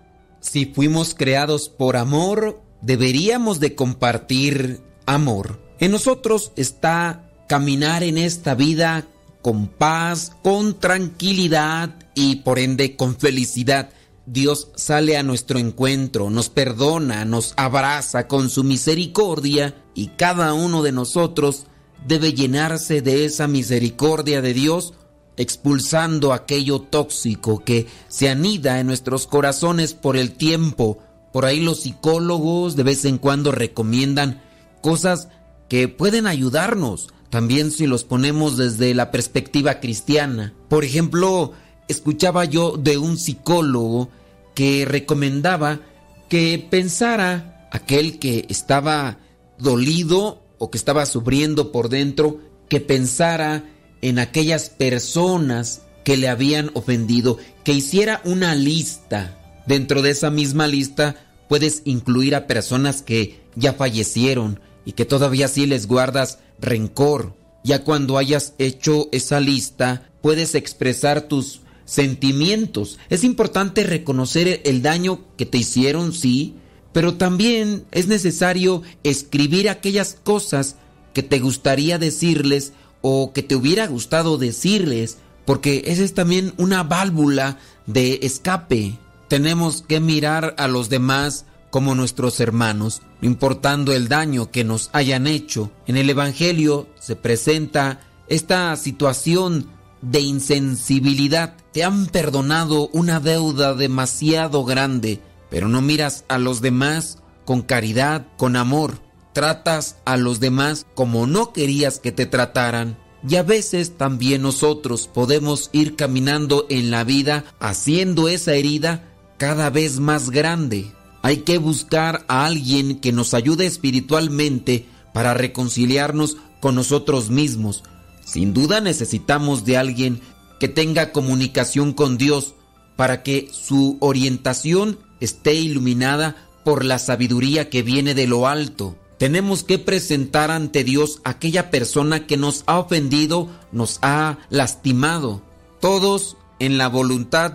Si 0.41 0.65
fuimos 0.65 1.15
creados 1.15 1.69
por 1.69 1.99
amor, 1.99 2.63
deberíamos 2.81 3.61
de 3.61 3.75
compartir 3.75 4.81
amor. 5.05 5.61
En 5.79 5.91
nosotros 5.93 6.53
está 6.57 7.31
caminar 7.51 8.03
en 8.03 8.17
esta 8.17 8.55
vida 8.55 9.05
con 9.43 9.69
paz, 9.69 10.33
con 10.43 10.81
tranquilidad 10.81 11.95
y 12.15 12.37
por 12.37 12.59
ende 12.59 12.97
con 12.97 13.17
felicidad. 13.17 13.91
Dios 14.25 14.69
sale 14.75 15.19
a 15.19 15.23
nuestro 15.23 15.59
encuentro, 15.59 16.31
nos 16.31 16.49
perdona, 16.49 17.27
nos 17.27 17.53
abraza 17.59 18.27
con 18.27 18.49
su 18.49 18.65
misericordia 18.65 19.75
y 19.95 20.07
cada 20.17 20.55
uno 20.55 20.83
de 20.83 20.93
nosotros 20.93 21.67
debe 22.09 22.33
llenarse 22.33 23.03
de 23.03 23.27
esa 23.27 23.49
misericordia 23.49 24.41
de 24.41 24.55
Dios, 24.55 24.95
expulsando 25.37 26.33
aquello 26.33 26.81
tóxico 26.81 27.63
que 27.65 27.87
se 28.09 28.29
anida 28.29 28.81
en 28.81 28.87
nuestros 28.87 29.27
corazones 29.27 29.95
por 29.95 30.17
el 30.17 30.33
tiempo. 30.33 30.99
Por 31.33 31.45
ahí 31.45 31.61
los 31.61 31.81
psicólogos 31.81 32.77
de 32.77 32.83
vez 32.83 33.05
en 33.05 33.19
cuando 33.19 33.53
recomiendan 33.53 34.43
cosas 34.81 35.29
que 35.69 35.89
pueden 35.89 36.27
ayudarnos, 36.27 37.09
también 37.31 37.71
si 37.71 37.87
los 37.87 38.05
ponemos 38.05 38.57
desde 38.57 38.95
la 38.95 39.11
perspectiva 39.11 39.81
cristiana. 39.81 40.55
Por 40.69 40.85
ejemplo, 40.85 41.53
escuchaba 41.89 42.45
yo 42.45 42.77
de 42.77 42.99
un 42.99 43.19
psicólogo 43.19 44.09
que 44.55 44.85
recomendaba 44.87 45.81
que 46.29 46.67
pensara 46.71 47.69
aquel 47.73 48.19
que 48.19 48.47
estaba 48.49 49.19
dolido 49.59 50.43
o 50.59 50.71
que 50.71 50.79
estaba 50.79 51.05
sufriendo 51.05 51.73
por 51.73 51.89
dentro, 51.89 52.41
que 52.69 52.81
pensara 52.81 53.65
en 54.07 54.21
aquellas 54.21 54.71
personas 54.71 55.83
que 56.05 56.17
le 56.17 56.29
habían 56.29 56.71
ofendido, 56.75 57.39
que 57.65 57.73
hiciera 57.73 58.21
una 58.25 58.55
lista. 58.55 59.37
Dentro 59.67 60.01
de 60.01 60.11
esa 60.11 60.31
misma 60.31 60.69
lista 60.69 61.17
puedes 61.49 61.83
incluir 61.85 62.37
a 62.37 62.47
personas 62.47 63.03
que 63.03 63.41
ya 63.57 63.73
fallecieron 63.73 64.61
y 64.85 64.93
que 64.93 65.07
todavía 65.07 65.49
sí 65.49 65.67
les 65.67 65.89
guardas 65.89 66.39
rencor. 66.61 67.35
Ya 67.65 67.83
cuando 67.83 68.17
hayas 68.17 68.55
hecho 68.59 69.09
esa 69.11 69.41
lista, 69.41 70.09
puedes 70.23 70.55
expresar 70.55 71.23
tus 71.23 71.63
sentimientos. 71.85 73.01
Es 73.11 73.25
importante 73.25 73.83
reconocer 73.83 74.61
el 74.65 74.83
daño 74.83 75.25
que 75.37 75.47
te 75.47 75.59
hicieron, 75.59 76.13
sí, 76.13 76.55
pero 76.93 77.15
también 77.15 77.87
es 77.91 78.07
necesario 78.07 78.83
escribir 79.03 79.69
aquellas 79.69 80.15
cosas 80.15 80.77
que 81.13 81.25
te 81.25 81.41
gustaría 81.41 81.99
decirles 81.99 82.73
o 83.03 83.33
que 83.33 83.43
te 83.43 83.57
hubiera 83.57 83.87
gustado 83.87 84.39
decirles, 84.39 85.19
porque 85.45 85.85
esa 85.87 86.03
es 86.03 86.15
también 86.15 86.55
una 86.57 86.83
válvula 86.83 87.59
de 87.87 88.21
escape. 88.23 88.99
Tenemos 89.29 89.83
que 89.87 90.01
mirar 90.01 90.55
a 90.59 90.69
los 90.69 90.89
demás 90.89 91.47
como 91.71 91.95
nuestros 91.95 92.41
hermanos, 92.41 93.03
no 93.21 93.29
importando 93.29 93.93
el 93.93 94.09
daño 94.09 94.51
que 94.51 94.65
nos 94.65 94.91
hayan 94.93 95.27
hecho. 95.27 95.71
En 95.87 95.97
el 95.97 96.09
Evangelio 96.09 96.89
se 96.99 97.17
presenta 97.17 98.01
esta 98.29 98.75
situación 98.77 99.69
de 100.01 100.21
insensibilidad. 100.21 101.57
Te 101.73 101.85
han 101.85 102.07
perdonado 102.07 102.89
una 102.89 103.21
deuda 103.21 103.75
demasiado 103.75 104.65
grande, 104.65 105.21
pero 105.51 105.69
no 105.69 105.83
miras 105.83 106.25
a 106.29 106.39
los 106.39 106.61
demás 106.61 107.19
con 107.45 107.63
caridad, 107.63 108.27
con 108.37 108.57
amor. 108.57 109.06
Tratas 109.37 109.97
a 110.07 110.17
los 110.17 110.41
demás 110.41 110.87
como 110.95 111.27
no 111.27 111.53
querías 111.53 111.99
que 111.99 112.11
te 112.11 112.25
trataran. 112.25 112.97
Y 113.29 113.37
a 113.37 113.43
veces 113.43 113.99
también 113.99 114.41
nosotros 114.41 115.11
podemos 115.13 115.69
ir 115.75 115.95
caminando 115.95 116.65
en 116.71 116.91
la 116.91 117.05
vida 117.05 117.45
haciendo 117.61 118.31
esa 118.31 118.55
herida 118.55 119.13
cada 119.37 119.69
vez 119.69 120.01
más 120.01 120.31
grande. 120.31 120.91
Hay 121.21 121.43
que 121.43 121.59
buscar 121.59 122.25
a 122.29 122.47
alguien 122.47 122.99
que 122.99 123.13
nos 123.13 123.35
ayude 123.35 123.67
espiritualmente 123.67 124.87
para 125.13 125.35
reconciliarnos 125.35 126.39
con 126.63 126.75
nosotros 126.75 127.29
mismos. 127.29 127.85
Sin 128.25 128.55
duda 128.55 128.81
necesitamos 128.81 129.67
de 129.67 129.77
alguien 129.77 130.23
que 130.59 130.69
tenga 130.69 131.13
comunicación 131.13 131.93
con 131.93 132.17
Dios 132.17 132.55
para 132.97 133.23
que 133.23 133.51
su 133.53 133.99
orientación 134.01 134.99
esté 135.21 135.53
iluminada 135.53 136.37
por 136.65 136.87
la 136.87 136.99
sabiduría 136.99 137.69
que 137.69 137.83
viene 137.83 138.15
de 138.15 138.27
lo 138.27 138.47
alto. 138.47 138.97
Tenemos 139.19 139.65
que 139.65 139.79
presentar 139.79 140.51
ante 140.51 140.85
Dios 140.85 141.21
aquella 141.25 141.71
persona 141.71 142.27
que 142.27 142.37
nos 142.37 142.65
ha 142.67 142.79
ofendido, 142.79 143.49
nos 143.73 143.99
ha 144.03 144.39
lastimado. 144.51 145.43
Todos 145.81 146.37
en 146.59 146.77
la 146.79 146.89
voluntad 146.89 147.55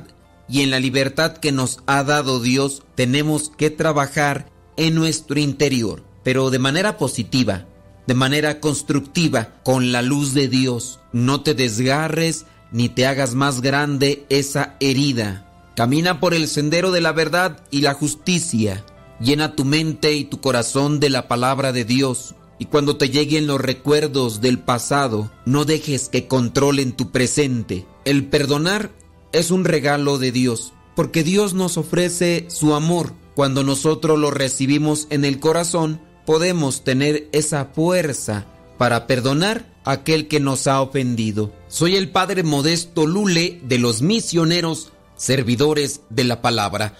y 0.50 0.62
en 0.62 0.72
la 0.72 0.80
libertad 0.80 1.38
que 1.38 1.52
nos 1.52 1.80
ha 1.86 2.04
dado 2.04 2.40
Dios 2.40 2.84
tenemos 2.96 3.52
que 3.56 3.70
trabajar 3.70 4.50
en 4.76 4.96
nuestro 4.96 5.40
interior, 5.40 6.04
pero 6.24 6.50
de 6.50 6.60
manera 6.60 6.98
positiva, 6.98 7.68
de 8.08 8.14
manera 8.16 8.60
constructiva, 8.60 9.50
con 9.64 9.92
la 9.92 10.02
luz 10.02 10.34
de 10.34 10.48
Dios. 10.48 11.00
No 11.14 11.42
te 11.42 11.54
desgarres 11.54 12.46
ni 12.72 12.90
te 12.90 13.06
hagas 13.06 13.36
más 13.36 13.62
grande 13.62 14.26
esa 14.30 14.76
herida. 14.80 15.48
Camina 15.76 16.20
por 16.20 16.34
el 16.34 16.48
sendero 16.48 16.92
de 16.92 17.02
la 17.02 17.12
verdad 17.12 17.64
y 17.70 17.82
la 17.82 17.94
justicia. 17.94 18.84
Llena 19.22 19.56
tu 19.56 19.66
mente 19.66 20.16
y 20.16 20.24
tu 20.24 20.41
corazón 20.41 21.00
de 21.00 21.11
la 21.11 21.27
palabra 21.27 21.72
de 21.72 21.85
Dios. 21.85 22.33
Y 22.58 22.66
cuando 22.66 22.98
te 22.98 23.09
lleguen 23.09 23.45
los 23.45 23.61
recuerdos 23.61 24.41
del 24.41 24.58
pasado, 24.58 25.32
no 25.45 25.64
dejes 25.64 26.09
que 26.09 26.27
controlen 26.27 26.93
tu 26.93 27.11
presente. 27.11 27.85
El 28.03 28.25
perdonar 28.25 28.91
es 29.32 29.51
un 29.51 29.64
regalo 29.64 30.17
de 30.17 30.32
Dios, 30.32 30.74
porque 30.95 31.24
Dios 31.24 31.53
nos 31.53 31.77
ofrece 31.77 32.45
su 32.50 32.74
amor. 32.74 33.14
Cuando 33.35 33.64
nosotros 33.64 34.17
lo 34.17 34.32
recibimos 34.32 35.06
en 35.11 35.24
el 35.24 35.40
corazón, 35.40 36.01
podemos 36.25 36.83
tener 36.83 37.30
esa 37.32 37.66
fuerza 37.66 38.48
para 38.80 39.06
perdonar 39.06 39.72
a 39.83 39.91
aquel 39.91 40.27
que 40.27 40.40
nos 40.40 40.66
ha 40.66 40.82
ofendido. 40.82 41.53
Soy 41.67 41.95
el 41.95 42.09
Padre 42.09 42.41
Modesto 42.41 43.06
Lule 43.06 43.61
de 43.64 43.77
los 43.77 44.01
misioneros 44.01 44.91
servidores 45.16 46.01
de 46.09 46.24
la 46.24 46.41
palabra. 46.41 46.98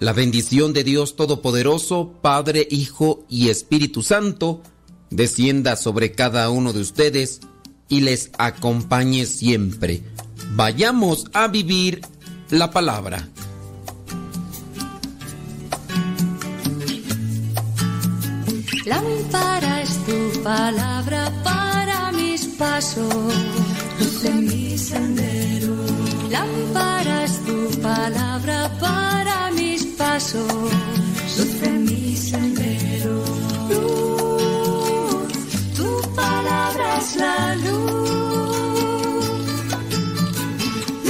La 0.00 0.12
bendición 0.12 0.72
de 0.72 0.82
Dios 0.82 1.14
Todopoderoso, 1.14 2.14
Padre, 2.20 2.66
Hijo 2.70 3.24
y 3.28 3.50
Espíritu 3.50 4.02
Santo, 4.02 4.62
descienda 5.10 5.76
sobre 5.76 6.12
cada 6.12 6.50
uno 6.50 6.72
de 6.72 6.80
ustedes 6.80 7.40
y 7.88 8.00
les 8.00 8.30
acompañe 8.38 9.26
siempre. 9.26 10.02
Vayamos 10.54 11.26
a 11.32 11.48
vivir 11.48 12.00
la 12.50 12.70
palabra. 12.70 13.28
Lámpara 18.86 19.70
palabra 20.42 21.30
para 21.44 22.12
mis 22.12 22.46
pasos, 22.58 23.14
luz 23.98 24.34
mi 24.34 24.78
sendero. 24.78 25.76
Lámpara 26.30 27.24
es 27.24 27.44
tu 27.44 27.80
palabra 27.80 28.70
para 28.80 29.50
mis 29.52 29.79
pasos, 30.00 30.72
luz 31.36 31.62
en 31.62 31.84
mi 31.84 32.16
sendero. 32.16 33.16
Luz, 33.70 35.28
tu 35.78 35.90
palabra 36.20 36.86
es 37.02 37.08
la 37.24 37.38
luz. 37.66 38.80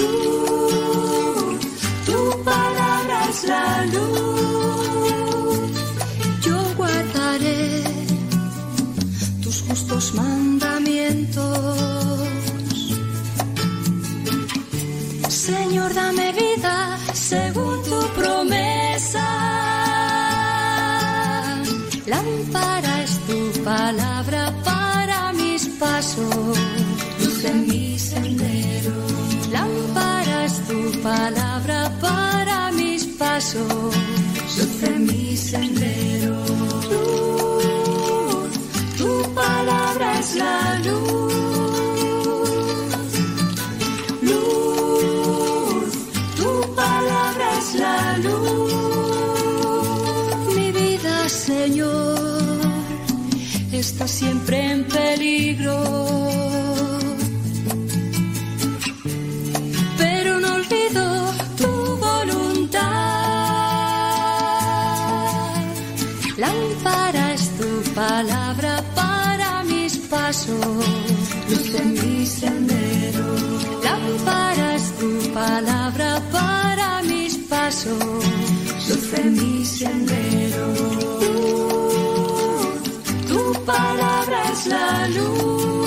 Luz, 0.01 1.61
tu 2.09 2.21
palabra 2.51 3.17
es 3.31 3.41
la 3.53 3.69
luz. 3.95 5.71
Yo 6.47 6.59
guardaré 6.81 7.85
tus 9.43 9.57
justos 9.67 10.05
mandamientos. 10.15 11.79
Señor, 15.29 15.91
dame 15.95 16.33
vida 16.33 16.75
según 17.15 17.77
tu 17.85 18.01
promesa. 18.19 18.80
Lámpara 22.07 23.03
es 23.03 23.19
tu 23.27 23.65
palabra 23.65 24.53
para 24.65 25.33
mis 25.33 25.67
pasos, 25.79 26.59
luz 27.19 27.45
en 27.45 27.67
mi 27.67 27.99
sendero. 27.99 28.93
Lámpara 29.51 30.45
es 30.45 30.61
tu 30.69 31.03
palabra 31.03 31.91
para 32.01 32.71
mis 32.73 33.05
pasos, 33.19 33.95
luz 34.57 34.83
en 34.83 35.07
mi 35.07 35.37
sendero. 35.37 36.37
Luz, 36.91 38.53
tu 38.97 39.35
palabra 39.35 40.21
es 40.21 40.35
la 40.37 40.79
luz. 40.87 41.33
Luz, 44.23 45.93
tu 46.37 46.75
palabra 46.75 47.59
es 47.59 47.75
la 47.75 48.19
luz. 48.19 48.60
Señor, 51.51 52.61
está 53.73 54.07
siempre 54.07 54.57
en 54.73 54.85
peligro. 54.85 55.77
Pero 59.99 60.39
no 60.39 60.49
olvido 60.61 61.05
tu 61.61 61.73
voluntad. 62.07 62.81
Lámpara 66.37 67.35
es 67.35 67.45
tu 67.59 67.71
palabra 67.95 68.73
para 68.95 69.65
mis 69.65 69.97
pasos, 70.15 70.67
luz 71.51 71.75
en 71.83 71.93
mi 72.01 72.27
sendero. 72.27 73.27
Lámpara 73.89 74.77
es 74.77 74.87
tu 75.01 75.11
palabra 75.33 76.23
para 76.31 77.03
mis 77.03 77.35
pasos, 77.53 78.25
luz 78.89 79.13
en 79.15 79.33
mi 79.33 79.65
sendero. 79.65 80.40
Palabra 83.73 84.43
es 84.53 84.67
la 84.67 85.09
luz. 85.09 85.80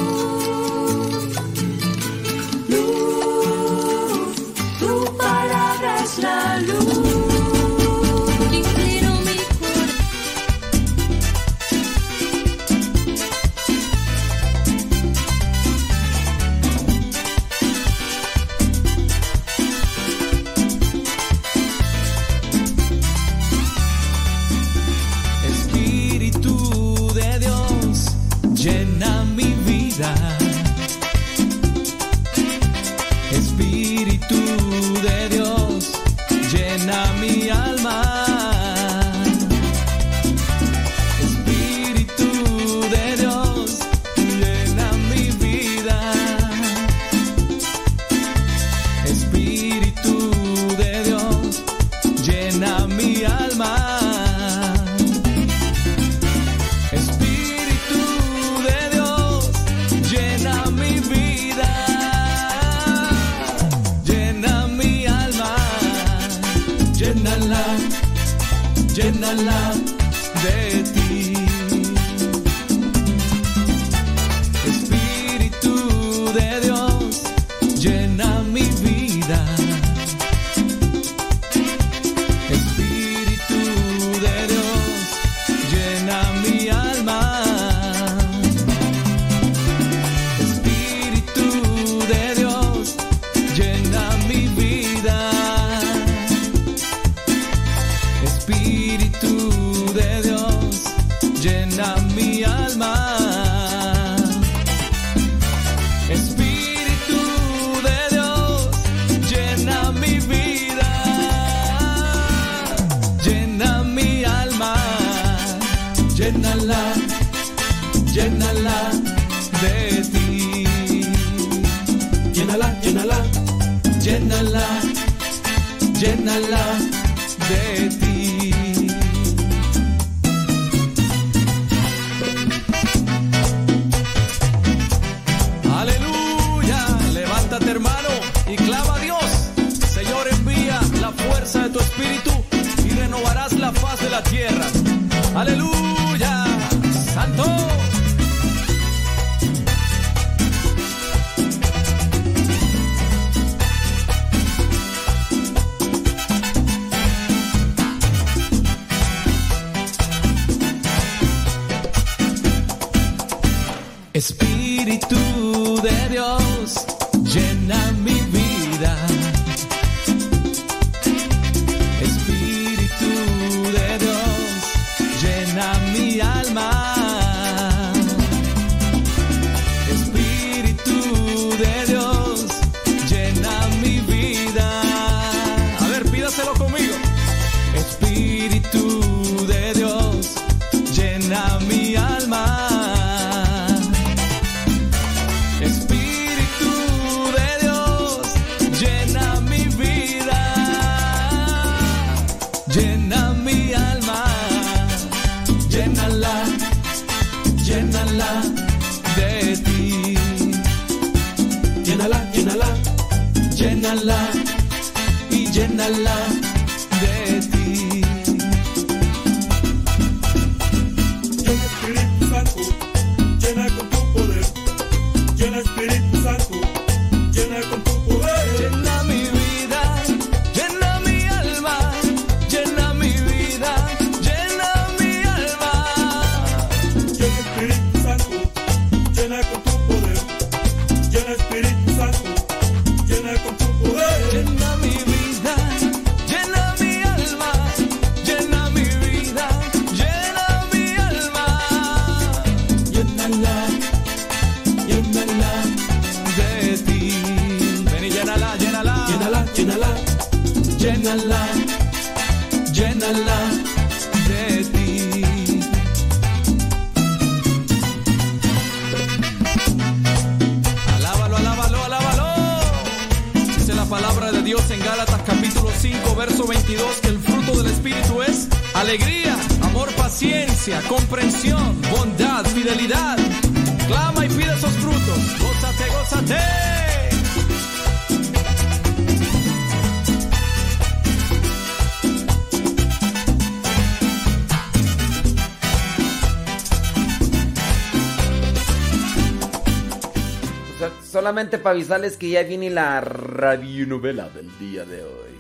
Solamente 301.43 301.61
para 301.61 301.75
avisarles 301.75 302.15
que 302.15 302.29
ya 302.29 302.43
viene 302.43 302.69
la 302.69 303.01
radionovela 303.01 304.29
del 304.29 304.47
día 304.59 304.85
de 304.85 305.03
hoy. 305.03 305.35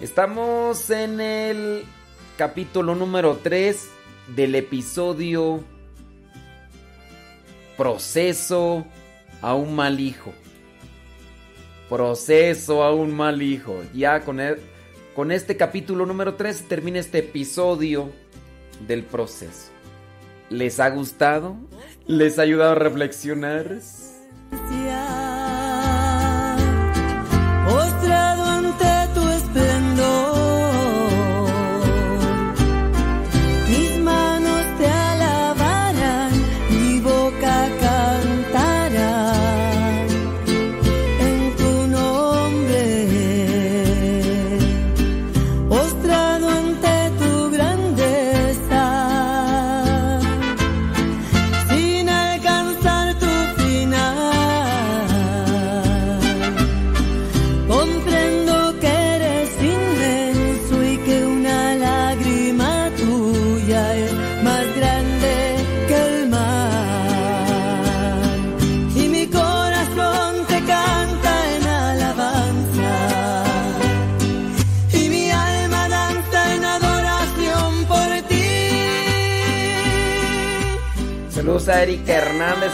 Estamos 0.00 0.88
en 0.88 1.20
el 1.20 1.84
capítulo 2.38 2.94
número 2.94 3.40
3 3.42 3.86
del 4.34 4.54
episodio 4.54 5.62
Proceso 7.76 8.86
a 9.42 9.54
un 9.54 9.76
mal 9.76 10.00
hijo. 10.00 10.32
Proceso 11.90 12.82
a 12.82 12.94
un 12.94 13.14
mal 13.14 13.42
hijo. 13.42 13.82
Ya 13.92 14.24
con, 14.24 14.40
e-, 14.40 14.56
con 15.14 15.32
este 15.32 15.58
capítulo 15.58 16.06
número 16.06 16.36
3 16.36 16.66
termina 16.66 16.98
este 16.98 17.18
episodio 17.18 18.10
del 18.88 19.02
proceso. 19.02 19.70
¿Les 20.48 20.80
ha 20.80 20.88
gustado? 20.88 21.56
¿Les 22.06 22.38
ha 22.38 22.42
ayudado 22.42 22.72
a 22.72 22.76
reflexionar? 22.76 23.82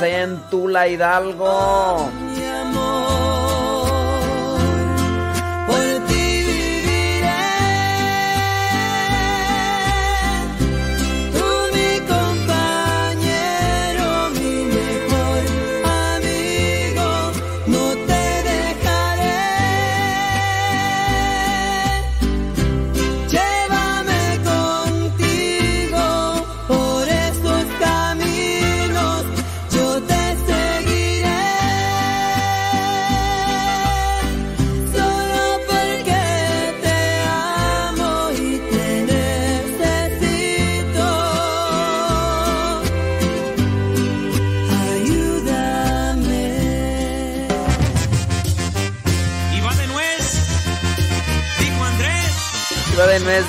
en 0.04 0.38
Tula 0.50 0.88
Hidalgo. 0.88 2.10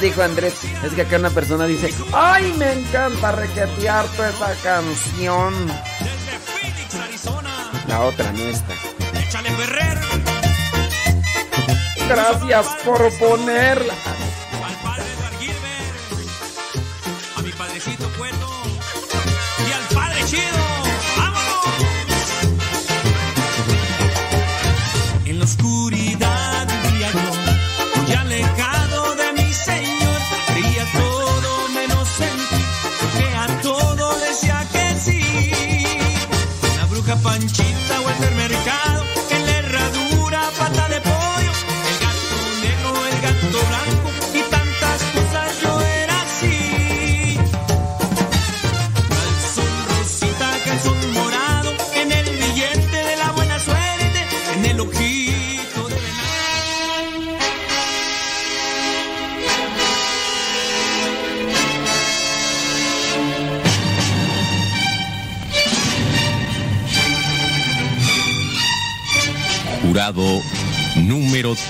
dijo 0.01 0.21
Andrés, 0.21 0.55
es 0.83 0.93
que 0.93 1.01
acá 1.01 1.17
una 1.17 1.29
persona 1.29 1.65
dice, 1.65 1.93
¡ay, 2.13 2.53
me 2.57 2.71
encanta 2.73 3.31
requetear 3.31 4.05
toda 4.07 4.29
esa 4.29 4.53
canción! 4.63 5.53
La 7.87 8.01
otra 8.01 8.31
no 8.31 8.39
está. 8.39 8.73
Gracias 12.07 12.67
por 12.85 13.17
ponerla. 13.17 13.93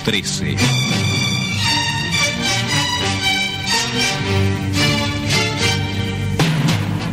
13. 0.04 0.56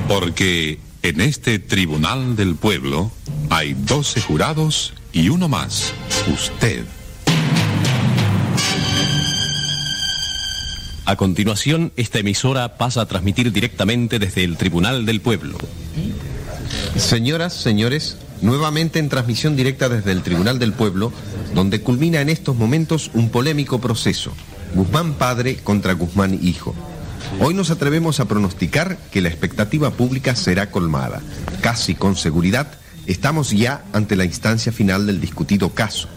Porque 0.10 0.78
en 1.02 1.22
este 1.22 1.60
tribunal 1.60 2.36
del 2.36 2.56
pueblo 2.56 3.12
hay 3.50 3.74
12 3.74 4.20
jurados 4.22 4.94
y 5.14 5.30
uno 5.30 5.48
más, 5.48 5.94
usted. 6.34 6.86
A 11.06 11.16
continuación, 11.16 11.94
esta 11.96 12.20
emisora 12.20 12.78
pasa 12.78 13.02
a 13.02 13.06
transmitir 13.06 13.52
directamente 13.52 14.20
desde 14.20 14.44
el 14.44 14.58
Tribunal 14.58 15.06
del 15.06 15.20
Pueblo. 15.20 15.58
Señoras, 17.02 17.54
señores, 17.54 18.16
nuevamente 18.42 19.00
en 19.00 19.10
transmisión 19.10 19.58
directa 19.58 19.90
desde 19.90 20.14
el 20.14 20.22
Tribunal 20.22 20.60
del 20.60 20.72
Pueblo, 20.72 21.12
donde 21.54 21.82
culmina 21.82 22.22
en 22.22 22.30
estos 22.30 22.56
momentos 22.56 23.12
un 23.14 23.30
polémico 23.30 23.82
proceso. 23.82 24.32
Guzmán 24.76 25.16
padre 25.16 25.58
contra 25.58 25.94
Guzmán 25.94 26.40
hijo. 26.42 26.74
Hoy 27.42 27.54
nos 27.54 27.70
atrevemos 27.70 28.22
a 28.22 28.26
pronosticar 28.26 28.98
que 29.12 29.20
la 29.20 29.28
expectativa 29.28 29.90
pública 29.92 30.36
será 30.36 30.72
colmada. 30.72 31.22
Casi 31.60 31.96
con 31.96 32.16
seguridad, 32.16 32.72
estamos 33.08 33.50
ya 33.50 33.84
ante 33.92 34.16
la 34.16 34.24
instancia 34.24 34.72
final 34.72 35.06
del 35.08 35.20
discutido 35.20 35.72
caso. 35.72 36.08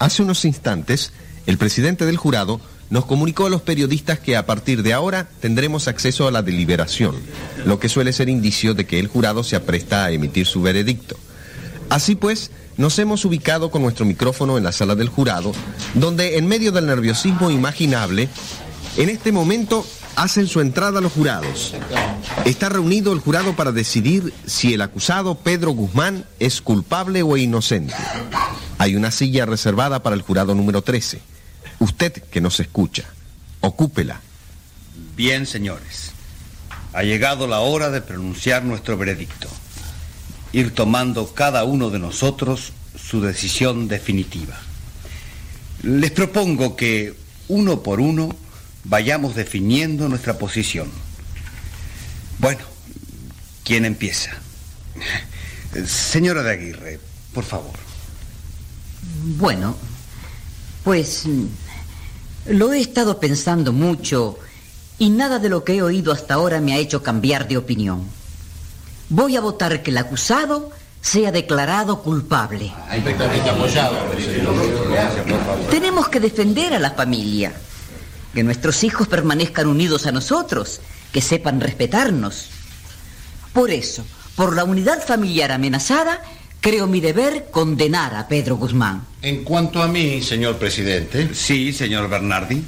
Hace 0.00 0.22
unos 0.22 0.44
instantes, 0.44 1.12
el 1.46 1.58
presidente 1.58 2.04
del 2.04 2.16
jurado 2.16 2.60
nos 2.92 3.06
comunicó 3.06 3.46
a 3.46 3.50
los 3.50 3.62
periodistas 3.62 4.18
que 4.18 4.36
a 4.36 4.44
partir 4.44 4.82
de 4.82 4.92
ahora 4.92 5.26
tendremos 5.40 5.88
acceso 5.88 6.28
a 6.28 6.30
la 6.30 6.42
deliberación, 6.42 7.16
lo 7.64 7.80
que 7.80 7.88
suele 7.88 8.12
ser 8.12 8.28
indicio 8.28 8.74
de 8.74 8.84
que 8.84 8.98
el 8.98 9.08
jurado 9.08 9.42
se 9.44 9.56
apresta 9.56 10.04
a 10.04 10.10
emitir 10.10 10.44
su 10.44 10.60
veredicto. 10.60 11.16
Así 11.88 12.16
pues, 12.16 12.50
nos 12.76 12.98
hemos 12.98 13.24
ubicado 13.24 13.70
con 13.70 13.80
nuestro 13.80 14.04
micrófono 14.04 14.58
en 14.58 14.64
la 14.64 14.72
sala 14.72 14.94
del 14.94 15.08
jurado, 15.08 15.52
donde 15.94 16.36
en 16.36 16.46
medio 16.46 16.70
del 16.70 16.84
nerviosismo 16.84 17.50
imaginable, 17.50 18.28
en 18.98 19.08
este 19.08 19.32
momento 19.32 19.86
hacen 20.14 20.46
su 20.46 20.60
entrada 20.60 21.00
los 21.00 21.12
jurados. 21.12 21.72
Está 22.44 22.68
reunido 22.68 23.14
el 23.14 23.20
jurado 23.20 23.56
para 23.56 23.72
decidir 23.72 24.34
si 24.44 24.74
el 24.74 24.82
acusado 24.82 25.36
Pedro 25.36 25.70
Guzmán 25.70 26.26
es 26.40 26.60
culpable 26.60 27.22
o 27.22 27.38
inocente. 27.38 27.94
Hay 28.76 28.96
una 28.96 29.10
silla 29.10 29.46
reservada 29.46 30.02
para 30.02 30.14
el 30.14 30.20
jurado 30.20 30.54
número 30.54 30.82
13. 30.82 31.32
Usted 31.82 32.12
que 32.12 32.40
nos 32.40 32.60
escucha, 32.60 33.02
ocúpela. 33.60 34.20
Bien, 35.16 35.46
señores. 35.46 36.12
Ha 36.92 37.02
llegado 37.02 37.48
la 37.48 37.58
hora 37.58 37.90
de 37.90 38.00
pronunciar 38.00 38.62
nuestro 38.62 38.96
veredicto. 38.96 39.48
Ir 40.52 40.72
tomando 40.72 41.34
cada 41.34 41.64
uno 41.64 41.90
de 41.90 41.98
nosotros 41.98 42.72
su 42.96 43.20
decisión 43.20 43.88
definitiva. 43.88 44.56
Les 45.82 46.12
propongo 46.12 46.76
que, 46.76 47.16
uno 47.48 47.82
por 47.82 47.98
uno, 47.98 48.28
vayamos 48.84 49.34
definiendo 49.34 50.08
nuestra 50.08 50.38
posición. 50.38 50.88
Bueno, 52.38 52.62
¿quién 53.64 53.86
empieza? 53.86 54.30
Señora 55.84 56.44
de 56.44 56.52
Aguirre, 56.52 57.00
por 57.34 57.42
favor. 57.42 57.74
Bueno, 59.36 59.76
pues 60.84 61.26
lo 62.46 62.72
he 62.72 62.80
estado 62.80 63.20
pensando 63.20 63.72
mucho 63.72 64.38
y 64.98 65.10
nada 65.10 65.38
de 65.38 65.48
lo 65.48 65.64
que 65.64 65.76
he 65.76 65.82
oído 65.82 66.12
hasta 66.12 66.34
ahora 66.34 66.60
me 66.60 66.74
ha 66.74 66.78
hecho 66.78 67.02
cambiar 67.02 67.48
de 67.48 67.56
opinión. 67.56 68.04
Voy 69.08 69.36
a 69.36 69.40
votar 69.40 69.82
que 69.82 69.90
el 69.90 69.98
acusado 69.98 70.70
sea 71.00 71.32
declarado 71.32 72.02
culpable. 72.02 72.72
Tenemos 75.70 76.08
que 76.08 76.20
defender 76.20 76.74
a 76.74 76.78
la 76.78 76.92
familia, 76.92 77.52
que 78.32 78.44
nuestros 78.44 78.84
hijos 78.84 79.08
permanezcan 79.08 79.66
unidos 79.66 80.06
a 80.06 80.12
nosotros, 80.12 80.80
que 81.12 81.20
sepan 81.20 81.60
respetarnos. 81.60 82.48
Por 83.52 83.70
eso, 83.70 84.04
por 84.36 84.54
la 84.54 84.64
unidad 84.64 85.04
familiar 85.04 85.52
amenazada, 85.52 86.22
creo 86.62 86.86
mi 86.86 87.00
deber 87.00 87.48
condenar 87.50 88.14
a 88.14 88.28
Pedro 88.28 88.56
Guzmán. 88.56 89.04
En 89.20 89.44
cuanto 89.44 89.82
a 89.82 89.88
mí, 89.88 90.22
señor 90.22 90.56
presidente. 90.56 91.34
Sí, 91.34 91.72
señor 91.72 92.08
Bernardi. 92.08 92.62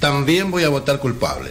También 0.00 0.50
voy 0.50 0.64
a 0.64 0.70
votar 0.70 0.98
culpable. 0.98 1.50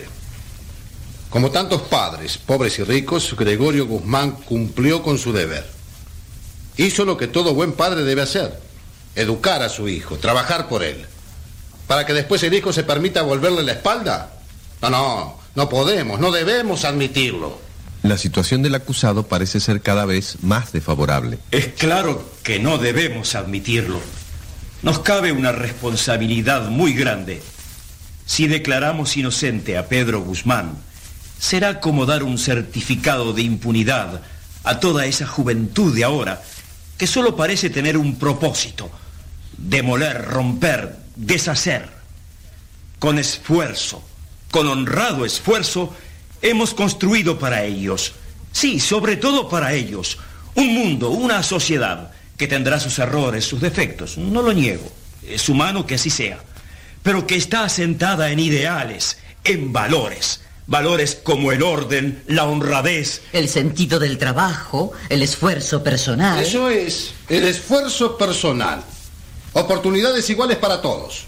Como 1.29 1.51
tantos 1.51 1.83
padres, 1.83 2.37
pobres 2.39 2.79
y 2.79 2.83
ricos, 2.83 3.35
Gregorio 3.37 3.85
Guzmán 3.85 4.31
cumplió 4.31 5.03
con 5.03 5.19
su 5.19 5.31
deber. 5.31 5.65
Hizo 6.77 7.05
lo 7.05 7.17
que 7.17 7.27
todo 7.27 7.53
buen 7.53 7.73
padre 7.73 8.03
debe 8.03 8.23
hacer. 8.23 8.59
Educar 9.15 9.61
a 9.61 9.69
su 9.69 9.87
hijo, 9.87 10.17
trabajar 10.17 10.67
por 10.67 10.83
él. 10.83 11.05
Para 11.87 12.05
que 12.05 12.13
después 12.13 12.41
el 12.43 12.53
hijo 12.55 12.73
se 12.73 12.83
permita 12.83 13.21
volverle 13.21 13.63
la 13.63 13.73
espalda. 13.73 14.33
No, 14.81 14.89
no, 14.89 15.37
no 15.53 15.69
podemos, 15.69 16.19
no 16.19 16.31
debemos 16.31 16.83
admitirlo. 16.83 17.64
La 18.05 18.19
situación 18.19 18.61
del 18.61 18.75
acusado 18.75 19.23
parece 19.23 19.59
ser 19.59 19.81
cada 19.81 20.05
vez 20.05 20.37
más 20.43 20.71
desfavorable. 20.71 21.39
Es 21.49 21.69
claro 21.69 22.23
que 22.43 22.59
no 22.59 22.77
debemos 22.77 23.33
admitirlo. 23.33 23.99
Nos 24.83 24.99
cabe 24.99 25.31
una 25.31 25.51
responsabilidad 25.51 26.69
muy 26.69 26.93
grande. 26.93 27.41
Si 28.27 28.47
declaramos 28.47 29.17
inocente 29.17 29.75
a 29.75 29.87
Pedro 29.87 30.21
Guzmán, 30.21 30.77
será 31.39 31.79
como 31.79 32.05
dar 32.05 32.21
un 32.21 32.37
certificado 32.37 33.33
de 33.33 33.41
impunidad 33.41 34.21
a 34.63 34.79
toda 34.79 35.07
esa 35.07 35.25
juventud 35.25 35.95
de 35.95 36.03
ahora 36.03 36.43
que 36.99 37.07
solo 37.07 37.35
parece 37.35 37.71
tener 37.71 37.97
un 37.97 38.19
propósito, 38.19 38.91
demoler, 39.57 40.25
romper, 40.25 40.95
deshacer. 41.15 41.89
Con 42.99 43.17
esfuerzo, 43.17 44.03
con 44.51 44.67
honrado 44.67 45.25
esfuerzo, 45.25 45.95
hemos 46.45 46.73
construido 46.73 47.39
para 47.39 47.63
ellos, 47.63 48.13
sí, 48.51 48.79
sobre 48.79 49.17
todo 49.17 49.49
para 49.49 49.73
ellos, 49.73 50.19
un 50.53 50.73
mundo, 50.73 51.09
una 51.09 51.41
sociedad 51.41 52.11
que 52.37 52.47
tendrá 52.47 52.79
sus 52.79 52.99
errores, 52.99 53.45
sus 53.45 53.61
defectos, 53.61 54.17
no 54.17 54.41
lo 54.41 54.53
niego, 54.53 54.91
es 55.27 55.49
humano 55.49 55.85
que 55.87 55.95
así 55.95 56.09
sea, 56.09 56.39
pero 57.01 57.25
que 57.25 57.35
está 57.35 57.63
asentada 57.63 58.29
en 58.31 58.39
ideales, 58.39 59.17
en 59.43 59.73
valores, 59.73 60.41
valores 60.67 61.15
como 61.15 61.51
el 61.51 61.63
orden, 61.63 62.23
la 62.27 62.45
honradez. 62.45 63.21
El 63.33 63.49
sentido 63.49 63.97
del 63.99 64.19
trabajo, 64.19 64.91
el 65.09 65.23
esfuerzo 65.23 65.83
personal. 65.83 66.39
Eso 66.39 66.69
es, 66.69 67.13
el 67.27 67.45
esfuerzo 67.45 68.17
personal. 68.17 68.83
Oportunidades 69.53 70.29
iguales 70.29 70.57
para 70.57 70.81
todos. 70.81 71.25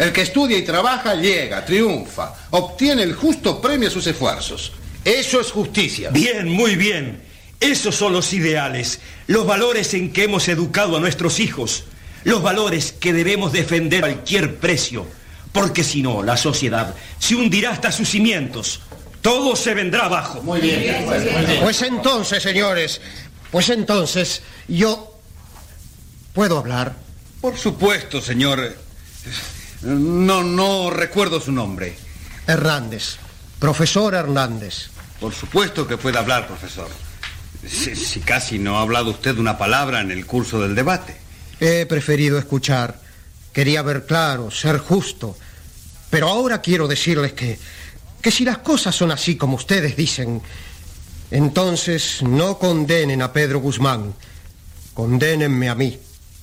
El 0.00 0.12
que 0.14 0.22
estudia 0.22 0.56
y 0.56 0.62
trabaja 0.62 1.14
llega, 1.14 1.62
triunfa, 1.62 2.34
obtiene 2.52 3.02
el 3.02 3.12
justo 3.12 3.60
premio 3.60 3.88
a 3.88 3.90
sus 3.90 4.06
esfuerzos. 4.06 4.72
Eso 5.04 5.42
es 5.42 5.50
justicia. 5.52 6.08
Bien, 6.08 6.48
muy 6.48 6.74
bien. 6.74 7.22
Esos 7.60 7.96
son 7.96 8.14
los 8.14 8.32
ideales, 8.32 9.00
los 9.26 9.46
valores 9.46 9.92
en 9.92 10.10
que 10.10 10.24
hemos 10.24 10.48
educado 10.48 10.96
a 10.96 11.00
nuestros 11.00 11.38
hijos, 11.38 11.84
los 12.24 12.42
valores 12.42 12.92
que 12.92 13.12
debemos 13.12 13.52
defender 13.52 14.02
a 14.02 14.08
cualquier 14.08 14.56
precio, 14.56 15.06
porque 15.52 15.84
si 15.84 16.00
no, 16.00 16.22
la 16.22 16.38
sociedad 16.38 16.94
se 17.18 17.34
hundirá 17.34 17.72
hasta 17.72 17.92
sus 17.92 18.08
cimientos. 18.08 18.80
Todo 19.20 19.54
se 19.54 19.74
vendrá 19.74 20.06
abajo. 20.06 20.42
Muy 20.42 20.62
bien. 20.62 21.04
Pues 21.60 21.82
entonces, 21.82 22.42
señores, 22.42 23.02
pues 23.50 23.68
entonces 23.68 24.40
yo 24.66 25.20
puedo 26.32 26.56
hablar. 26.56 26.96
Por 27.42 27.58
supuesto, 27.58 28.22
señor. 28.22 28.78
No, 29.82 30.42
no 30.42 30.90
recuerdo 30.90 31.40
su 31.40 31.52
nombre. 31.52 31.96
Hernández, 32.46 33.16
profesor 33.58 34.14
Hernández. 34.14 34.90
Por 35.20 35.34
supuesto 35.34 35.86
que 35.86 35.96
puede 35.96 36.18
hablar, 36.18 36.46
profesor. 36.46 36.88
Si, 37.66 37.94
si 37.94 38.20
casi 38.20 38.58
no 38.58 38.78
ha 38.78 38.82
hablado 38.82 39.10
usted 39.10 39.36
una 39.38 39.58
palabra 39.58 40.00
en 40.00 40.10
el 40.10 40.26
curso 40.26 40.60
del 40.60 40.74
debate. 40.74 41.16
He 41.60 41.86
preferido 41.86 42.38
escuchar. 42.38 43.00
Quería 43.52 43.82
ver 43.82 44.06
claro, 44.06 44.50
ser 44.50 44.78
justo. 44.78 45.36
Pero 46.08 46.28
ahora 46.28 46.60
quiero 46.60 46.88
decirles 46.88 47.32
que, 47.32 47.58
que 48.20 48.30
si 48.30 48.44
las 48.44 48.58
cosas 48.58 48.94
son 48.94 49.10
así 49.10 49.36
como 49.36 49.56
ustedes 49.56 49.96
dicen, 49.96 50.42
entonces 51.30 52.22
no 52.22 52.58
condenen 52.58 53.22
a 53.22 53.32
Pedro 53.32 53.60
Guzmán, 53.60 54.14
condénenme 54.94 55.68
a 55.68 55.74
mí. 55.74 55.98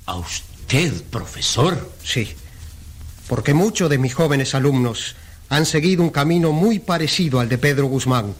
¿A 0.06 0.16
usted, 0.16 1.04
profesor? 1.04 1.92
Sí, 2.04 2.34
porque 3.28 3.54
muchos 3.54 3.90
de 3.90 3.98
mis 3.98 4.14
jóvenes 4.14 4.56
alumnos 4.56 5.16
han 5.50 5.66
seguido 5.66 6.04
un 6.04 6.10
camino 6.10 6.52
muy 6.52 6.80
parecido 6.80 7.40
al 7.40 7.50
de 7.50 7.58
Pedro 7.58 7.88
Guzmán. 7.88 8.34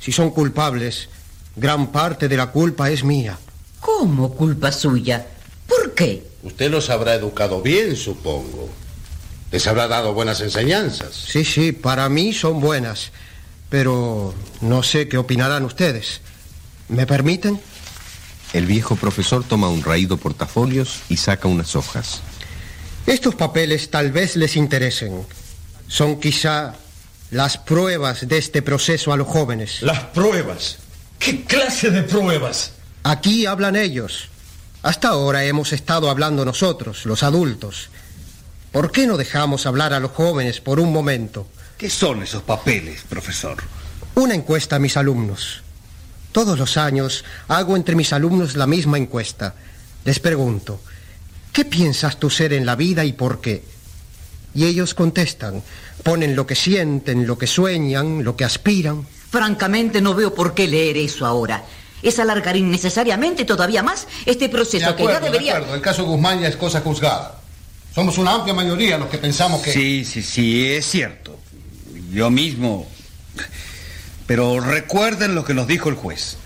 Si 0.00 0.12
son 0.12 0.30
culpables, 0.30 1.08
gran 1.56 1.92
parte 1.92 2.28
de 2.28 2.36
la 2.36 2.48
culpa 2.48 2.90
es 2.90 3.04
mía. 3.04 3.38
¿Cómo 3.80 4.34
culpa 4.34 4.72
suya? 4.72 5.26
¿Por 5.68 5.94
qué? 5.94 6.26
Usted 6.42 6.70
los 6.70 6.90
habrá 6.90 7.14
educado 7.14 7.62
bien, 7.62 7.96
supongo. 7.96 8.68
Les 9.50 9.66
habrá 9.66 9.86
dado 9.86 10.14
buenas 10.14 10.40
enseñanzas. 10.40 11.14
Sí, 11.14 11.44
sí, 11.44 11.72
para 11.72 12.08
mí 12.08 12.32
son 12.32 12.60
buenas, 12.60 13.12
pero 13.70 14.34
no 14.60 14.82
sé 14.82 15.08
qué 15.08 15.16
opinarán 15.16 15.64
ustedes. 15.64 16.20
¿Me 16.88 17.06
permiten? 17.06 17.60
El 18.52 18.66
viejo 18.66 18.96
profesor 18.96 19.44
toma 19.44 19.68
un 19.68 19.82
raído 19.82 20.16
portafolios 20.16 21.00
y 21.08 21.16
saca 21.16 21.48
unas 21.48 21.76
hojas. 21.76 22.20
Estos 23.06 23.34
papeles 23.34 23.90
tal 23.90 24.12
vez 24.12 24.36
les 24.36 24.56
interesen. 24.56 25.26
Son 25.88 26.18
quizá 26.18 26.74
las 27.30 27.58
pruebas 27.58 28.26
de 28.26 28.38
este 28.38 28.62
proceso 28.62 29.12
a 29.12 29.16
los 29.16 29.28
jóvenes. 29.28 29.82
¿Las 29.82 30.00
pruebas? 30.04 30.78
¿Qué 31.18 31.44
clase 31.44 31.90
de 31.90 32.02
pruebas? 32.02 32.72
Aquí 33.02 33.44
hablan 33.44 33.76
ellos. 33.76 34.28
Hasta 34.82 35.08
ahora 35.08 35.44
hemos 35.44 35.72
estado 35.72 36.08
hablando 36.10 36.44
nosotros, 36.44 37.04
los 37.06 37.22
adultos. 37.22 37.90
¿Por 38.72 38.90
qué 38.90 39.06
no 39.06 39.16
dejamos 39.16 39.66
hablar 39.66 39.92
a 39.92 40.00
los 40.00 40.10
jóvenes 40.10 40.60
por 40.60 40.80
un 40.80 40.92
momento? 40.92 41.46
¿Qué 41.76 41.90
son 41.90 42.22
esos 42.22 42.42
papeles, 42.42 43.02
profesor? 43.08 43.62
Una 44.14 44.34
encuesta 44.34 44.76
a 44.76 44.78
mis 44.78 44.96
alumnos. 44.96 45.62
Todos 46.32 46.58
los 46.58 46.76
años 46.76 47.24
hago 47.48 47.76
entre 47.76 47.94
mis 47.94 48.12
alumnos 48.12 48.56
la 48.56 48.66
misma 48.66 48.98
encuesta. 48.98 49.54
Les 50.04 50.18
pregunto, 50.18 50.80
¿qué 51.54 51.64
piensas 51.64 52.18
tú 52.18 52.28
ser 52.28 52.52
en 52.52 52.66
la 52.66 52.74
vida 52.76 53.04
y 53.04 53.12
por 53.14 53.40
qué? 53.40 53.62
Y 54.54 54.66
ellos 54.66 54.92
contestan, 54.92 55.62
ponen 56.02 56.36
lo 56.36 56.46
que 56.46 56.56
sienten, 56.56 57.26
lo 57.26 57.38
que 57.38 57.46
sueñan, 57.46 58.24
lo 58.24 58.36
que 58.36 58.44
aspiran. 58.44 59.06
Francamente 59.30 60.00
no 60.00 60.14
veo 60.14 60.34
por 60.34 60.52
qué 60.52 60.66
leer 60.68 60.96
eso 60.96 61.24
ahora. 61.24 61.64
Es 62.02 62.18
alargar 62.18 62.56
innecesariamente 62.56 63.44
todavía 63.44 63.82
más 63.82 64.06
este 64.26 64.48
proceso 64.48 64.90
De 64.90 64.96
que 64.96 65.04
ya 65.04 65.10
acuerdo, 65.10 65.20
de 65.20 65.26
debería... 65.26 65.56
acuerdo. 65.56 65.74
El 65.76 65.80
caso 65.80 66.04
Guzmán 66.04 66.40
ya 66.40 66.48
es 66.48 66.56
cosa 66.56 66.80
juzgada. 66.80 67.40
Somos 67.94 68.18
una 68.18 68.32
amplia 68.34 68.52
mayoría 68.52 68.98
los 68.98 69.08
que 69.08 69.18
pensamos 69.18 69.62
que... 69.62 69.72
Sí, 69.72 70.04
sí, 70.04 70.22
sí, 70.22 70.66
es 70.66 70.84
cierto. 70.86 71.38
Yo 72.10 72.30
mismo... 72.30 72.86
Pero 74.26 74.58
recuerden 74.60 75.34
lo 75.34 75.44
que 75.44 75.54
nos 75.54 75.66
dijo 75.66 75.88
el 75.88 75.94
juez. 75.94 76.36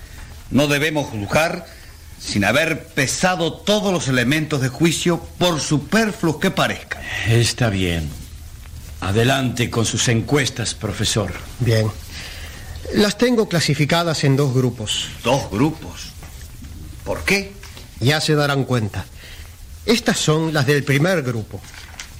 No 0.51 0.67
debemos 0.67 1.09
juzgar 1.09 1.67
sin 2.21 2.45
haber 2.45 2.87
pesado 2.89 3.53
todos 3.53 3.93
los 3.93 4.09
elementos 4.09 4.61
de 4.61 4.69
juicio 4.69 5.21
por 5.39 5.61
superfluos 5.61 6.37
que 6.39 6.51
parezcan. 6.51 7.03
Está 7.29 7.71
bien. 7.71 8.09
Adelante 9.01 9.71
con 9.71 9.87
sus 9.87 10.09
encuestas, 10.09 10.75
profesor. 10.75 11.33
Bien. 11.61 11.89
Las 12.95 13.19
tengo 13.19 13.49
clasificadas 13.49 14.25
en 14.25 14.37
dos 14.37 14.55
grupos. 14.55 15.09
¿Dos 15.23 15.51
grupos? 15.51 16.11
¿Por 17.05 17.25
qué? 17.25 17.53
Ya 18.01 18.21
se 18.21 18.35
darán 18.35 18.65
cuenta. 18.65 19.05
Estas 19.87 20.19
son 20.19 20.53
las 20.53 20.67
del 20.67 20.85
primer 20.85 21.23
grupo. 21.23 21.61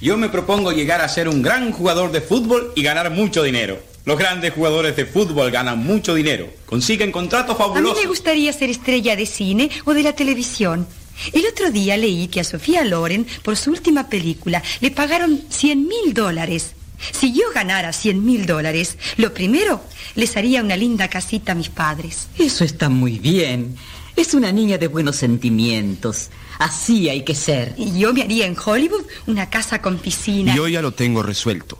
Yo 0.01 0.17
me 0.17 0.29
propongo 0.29 0.71
llegar 0.71 1.01
a 1.01 1.09
ser 1.09 1.27
un 1.27 1.41
gran 1.41 1.71
jugador 1.71 2.11
de 2.11 2.21
fútbol 2.21 2.71
y 2.75 2.83
ganar 2.83 3.11
mucho 3.11 3.43
dinero. 3.43 3.79
Los 4.09 4.17
grandes 4.17 4.53
jugadores 4.53 4.95
de 4.95 5.05
fútbol 5.05 5.51
ganan 5.51 5.77
mucho 5.85 6.15
dinero, 6.15 6.51
consiguen 6.65 7.11
contratos 7.11 7.55
A 7.55 7.59
mí 7.59 7.59
fabulosos. 7.59 8.01
me 8.01 8.07
gustaría 8.07 8.51
ser 8.51 8.71
estrella 8.71 9.15
de 9.15 9.27
cine 9.27 9.69
o 9.85 9.93
de 9.93 10.01
la 10.01 10.13
televisión. 10.13 10.87
El 11.31 11.45
otro 11.45 11.69
día 11.69 11.95
leí 11.95 12.27
que 12.27 12.39
a 12.39 12.43
Sofía 12.43 12.83
Loren, 12.83 13.27
por 13.43 13.55
su 13.55 13.69
última 13.69 14.09
película, 14.09 14.63
le 14.81 14.89
pagaron 14.89 15.43
100 15.49 15.87
mil 15.87 16.15
dólares. 16.15 16.73
Si 17.11 17.33
yo 17.33 17.43
ganara 17.53 17.93
100 17.93 18.25
mil 18.25 18.47
dólares, 18.47 18.97
lo 19.17 19.31
primero, 19.31 19.79
les 20.15 20.35
haría 20.35 20.63
una 20.63 20.75
linda 20.75 21.07
casita 21.07 21.51
a 21.51 21.55
mis 21.55 21.69
padres. 21.69 22.29
Eso 22.35 22.63
está 22.63 22.89
muy 22.89 23.19
bien. 23.19 23.75
Es 24.15 24.33
una 24.33 24.51
niña 24.51 24.79
de 24.79 24.87
buenos 24.87 25.17
sentimientos. 25.17 26.31
Así 26.57 27.09
hay 27.09 27.23
que 27.23 27.35
ser. 27.35 27.75
Y 27.77 27.99
yo 27.99 28.11
me 28.11 28.23
haría 28.23 28.47
en 28.47 28.57
Hollywood 28.57 29.05
una 29.27 29.51
casa 29.51 29.83
con 29.83 29.99
piscina. 29.99 30.55
Yo 30.55 30.67
ya 30.67 30.81
lo 30.81 30.93
tengo 30.93 31.21
resuelto. 31.21 31.77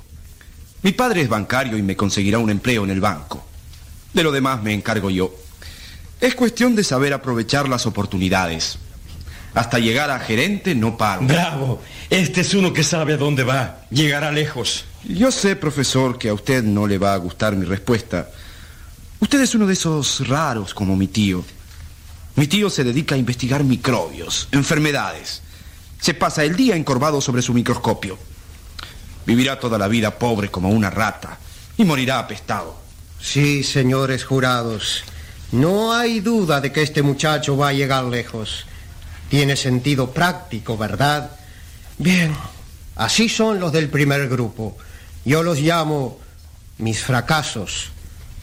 Mi 0.81 0.93
padre 0.93 1.21
es 1.21 1.29
bancario 1.29 1.77
y 1.77 1.81
me 1.81 1.95
conseguirá 1.95 2.39
un 2.39 2.49
empleo 2.49 2.83
en 2.83 2.89
el 2.89 3.01
banco. 3.01 3.43
De 4.13 4.23
lo 4.23 4.31
demás 4.31 4.63
me 4.63 4.73
encargo 4.73 5.09
yo. 5.09 5.33
Es 6.21 6.35
cuestión 6.35 6.75
de 6.75 6.83
saber 6.83 7.13
aprovechar 7.13 7.67
las 7.67 7.85
oportunidades. 7.85 8.77
Hasta 9.53 9.79
llegar 9.79 10.09
a 10.09 10.19
gerente 10.19 10.75
no 10.75 10.97
paro. 10.97 11.21
Bravo. 11.23 11.81
Este 12.09 12.41
es 12.41 12.53
uno 12.53 12.71
que 12.71 12.83
sabe 12.83 13.13
a 13.13 13.17
dónde 13.17 13.43
va. 13.43 13.81
Llegará 13.89 14.31
lejos. 14.31 14.85
Yo 15.03 15.31
sé, 15.31 15.55
profesor, 15.55 16.17
que 16.17 16.29
a 16.29 16.33
usted 16.33 16.63
no 16.63 16.87
le 16.87 16.97
va 16.97 17.13
a 17.13 17.17
gustar 17.17 17.55
mi 17.55 17.65
respuesta. 17.65 18.29
Usted 19.19 19.41
es 19.41 19.55
uno 19.55 19.67
de 19.67 19.73
esos 19.73 20.27
raros 20.27 20.73
como 20.73 20.95
mi 20.95 21.07
tío. 21.07 21.43
Mi 22.35 22.47
tío 22.47 22.69
se 22.69 22.83
dedica 22.83 23.15
a 23.15 23.17
investigar 23.17 23.63
microbios, 23.63 24.47
enfermedades. 24.51 25.41
Se 25.99 26.13
pasa 26.13 26.43
el 26.43 26.55
día 26.55 26.75
encorvado 26.75 27.19
sobre 27.19 27.41
su 27.41 27.53
microscopio. 27.53 28.17
Vivirá 29.25 29.59
toda 29.59 29.77
la 29.77 29.87
vida 29.87 30.17
pobre 30.17 30.49
como 30.49 30.69
una 30.69 30.89
rata 30.89 31.37
y 31.77 31.85
morirá 31.85 32.19
apestado. 32.19 32.79
Sí, 33.19 33.63
señores 33.63 34.23
jurados. 34.23 35.03
No 35.51 35.93
hay 35.93 36.19
duda 36.19 36.61
de 36.61 36.71
que 36.71 36.83
este 36.83 37.01
muchacho 37.01 37.57
va 37.57 37.69
a 37.69 37.73
llegar 37.73 38.03
lejos. 38.05 38.65
Tiene 39.29 39.55
sentido 39.55 40.11
práctico, 40.11 40.77
¿verdad? 40.77 41.31
Bien, 41.97 42.35
así 42.95 43.29
son 43.29 43.59
los 43.59 43.71
del 43.71 43.89
primer 43.89 44.29
grupo. 44.29 44.77
Yo 45.25 45.43
los 45.43 45.59
llamo 45.59 46.19
mis 46.77 47.03
fracasos. 47.03 47.89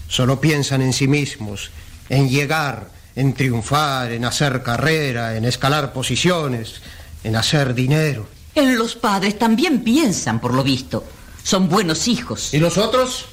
Solo 0.09 0.41
piensan 0.41 0.83
en 0.83 0.93
sí 0.93 1.09
mismos, 1.09 1.71
en 2.09 2.29
llegar, 2.29 2.91
en 3.17 3.35
triunfar, 3.35 4.13
en 4.13 4.25
hacer 4.25 4.63
carrera, 4.63 5.37
en 5.37 5.45
escalar 5.45 5.93
posiciones, 5.93 6.83
en 7.25 7.35
hacer 7.35 7.75
dinero. 7.75 8.29
En 8.57 8.79
los 8.79 8.97
padres 8.97 9.39
también 9.39 9.85
piensan, 9.85 10.41
por 10.41 10.55
lo 10.55 10.65
visto. 10.65 11.05
Son 11.43 11.69
buenos 11.69 12.09
hijos. 12.09 12.55
¿Y 12.55 12.59
los 12.59 12.79
otros? 12.79 13.27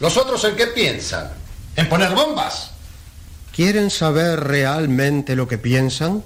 ¿Los 0.00 0.16
otros 0.16 0.42
en 0.42 0.56
qué 0.56 0.66
piensan? 0.66 1.30
¿En 1.76 1.88
poner 1.88 2.12
bombas? 2.14 2.72
¿Quieren 3.54 3.90
saber 3.90 4.40
realmente 4.40 5.36
lo 5.36 5.46
que 5.46 5.56
piensan? 5.56 6.24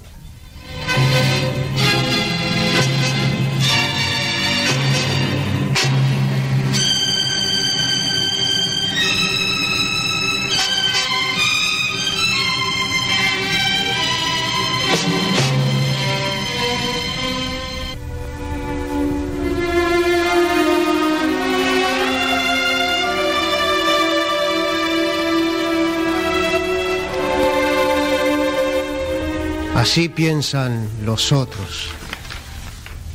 Así 29.89 30.07
piensan 30.07 30.87
los 31.03 31.31
otros. 31.31 31.87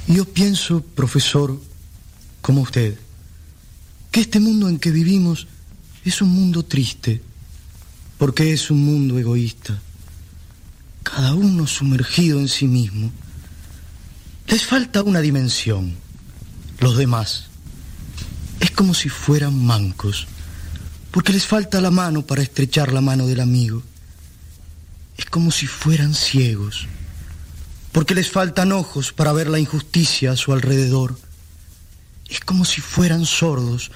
Yo 0.09 0.25
pienso, 0.25 0.83
profesor, 0.83 1.57
como 2.41 2.63
usted, 2.63 2.99
que 4.11 4.23
este 4.23 4.41
mundo 4.41 4.69
en 4.69 4.81
que 4.81 4.91
vivimos 4.91 5.47
es 6.05 6.21
un 6.21 6.31
mundo 6.31 6.65
triste, 6.65 7.23
porque 8.19 8.53
es 8.53 8.73
un 8.73 8.85
mundo 8.85 9.21
egoísta. 9.21 9.81
Cada 11.05 11.35
uno 11.35 11.69
sumergido 11.69 12.41
en 12.41 12.49
sí 12.49 12.67
mismo. 12.67 13.13
Les 14.49 14.67
falta 14.67 15.05
una 15.05 15.21
dimensión. 15.21 15.95
Los 16.81 16.97
demás. 16.97 17.45
Es 18.59 18.73
como 18.73 18.95
si 18.95 19.09
fueran 19.09 19.65
mancos, 19.65 20.27
porque 21.13 21.33
les 21.33 21.47
falta 21.47 21.81
la 21.81 21.93
mano 21.93 22.27
para 22.27 22.43
estrechar 22.43 22.93
la 22.93 23.01
mano 23.01 23.29
del 23.29 23.39
amigo. 23.39 23.85
Es 25.17 25.27
como 25.27 25.51
si 25.51 25.67
fueran 25.67 26.15
ciegos, 26.15 26.87
porque 27.93 28.15
les 28.15 28.31
faltan 28.31 28.73
ojos 28.73 29.13
para 29.13 29.33
ver 29.33 29.49
la 29.49 29.59
injusticia 29.59 30.33
a 30.33 30.37
su 30.37 30.53
alrededor. 30.53 31.19
Es 32.29 32.41
como 32.41 32.65
si 32.65 32.81
fueran 32.81 33.25
sordos, 33.27 33.91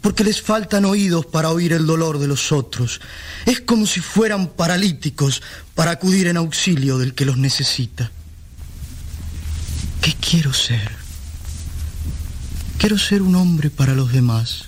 porque 0.00 0.24
les 0.24 0.42
faltan 0.42 0.84
oídos 0.84 1.26
para 1.26 1.50
oír 1.50 1.72
el 1.72 1.86
dolor 1.86 2.18
de 2.18 2.28
los 2.28 2.52
otros. 2.52 3.00
Es 3.46 3.60
como 3.60 3.86
si 3.86 4.00
fueran 4.00 4.48
paralíticos 4.48 5.42
para 5.74 5.92
acudir 5.92 6.26
en 6.26 6.36
auxilio 6.36 6.98
del 6.98 7.14
que 7.14 7.24
los 7.24 7.38
necesita. 7.38 8.10
¿Qué 10.00 10.14
quiero 10.14 10.52
ser? 10.52 10.90
Quiero 12.78 12.98
ser 12.98 13.22
un 13.22 13.36
hombre 13.36 13.70
para 13.70 13.94
los 13.94 14.12
demás, 14.12 14.64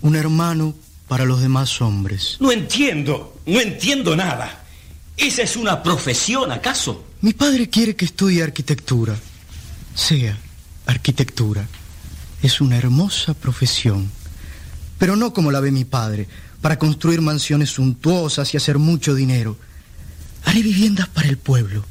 un 0.00 0.16
hermano 0.16 0.74
para 1.06 1.24
los 1.24 1.40
demás 1.40 1.80
hombres. 1.80 2.36
No 2.40 2.50
entiendo, 2.50 3.40
no 3.46 3.60
entiendo 3.60 4.16
nada. 4.16 4.61
¿Esa 5.16 5.42
es 5.42 5.56
una 5.56 5.82
profesión, 5.82 6.52
acaso? 6.52 7.04
Mi 7.20 7.32
padre 7.32 7.68
quiere 7.68 7.94
que 7.94 8.04
estudie 8.04 8.42
arquitectura. 8.42 9.14
Sea 9.94 10.36
arquitectura. 10.86 11.66
Es 12.42 12.60
una 12.60 12.76
hermosa 12.76 13.34
profesión. 13.34 14.10
Pero 14.98 15.16
no 15.16 15.32
como 15.32 15.52
la 15.52 15.60
ve 15.60 15.70
mi 15.70 15.84
padre, 15.84 16.28
para 16.60 16.78
construir 16.78 17.20
mansiones 17.20 17.70
suntuosas 17.70 18.54
y 18.54 18.56
hacer 18.56 18.78
mucho 18.78 19.14
dinero. 19.14 19.56
Haré 20.44 20.62
viviendas 20.62 21.08
para 21.08 21.28
el 21.28 21.36
pueblo, 21.36 21.84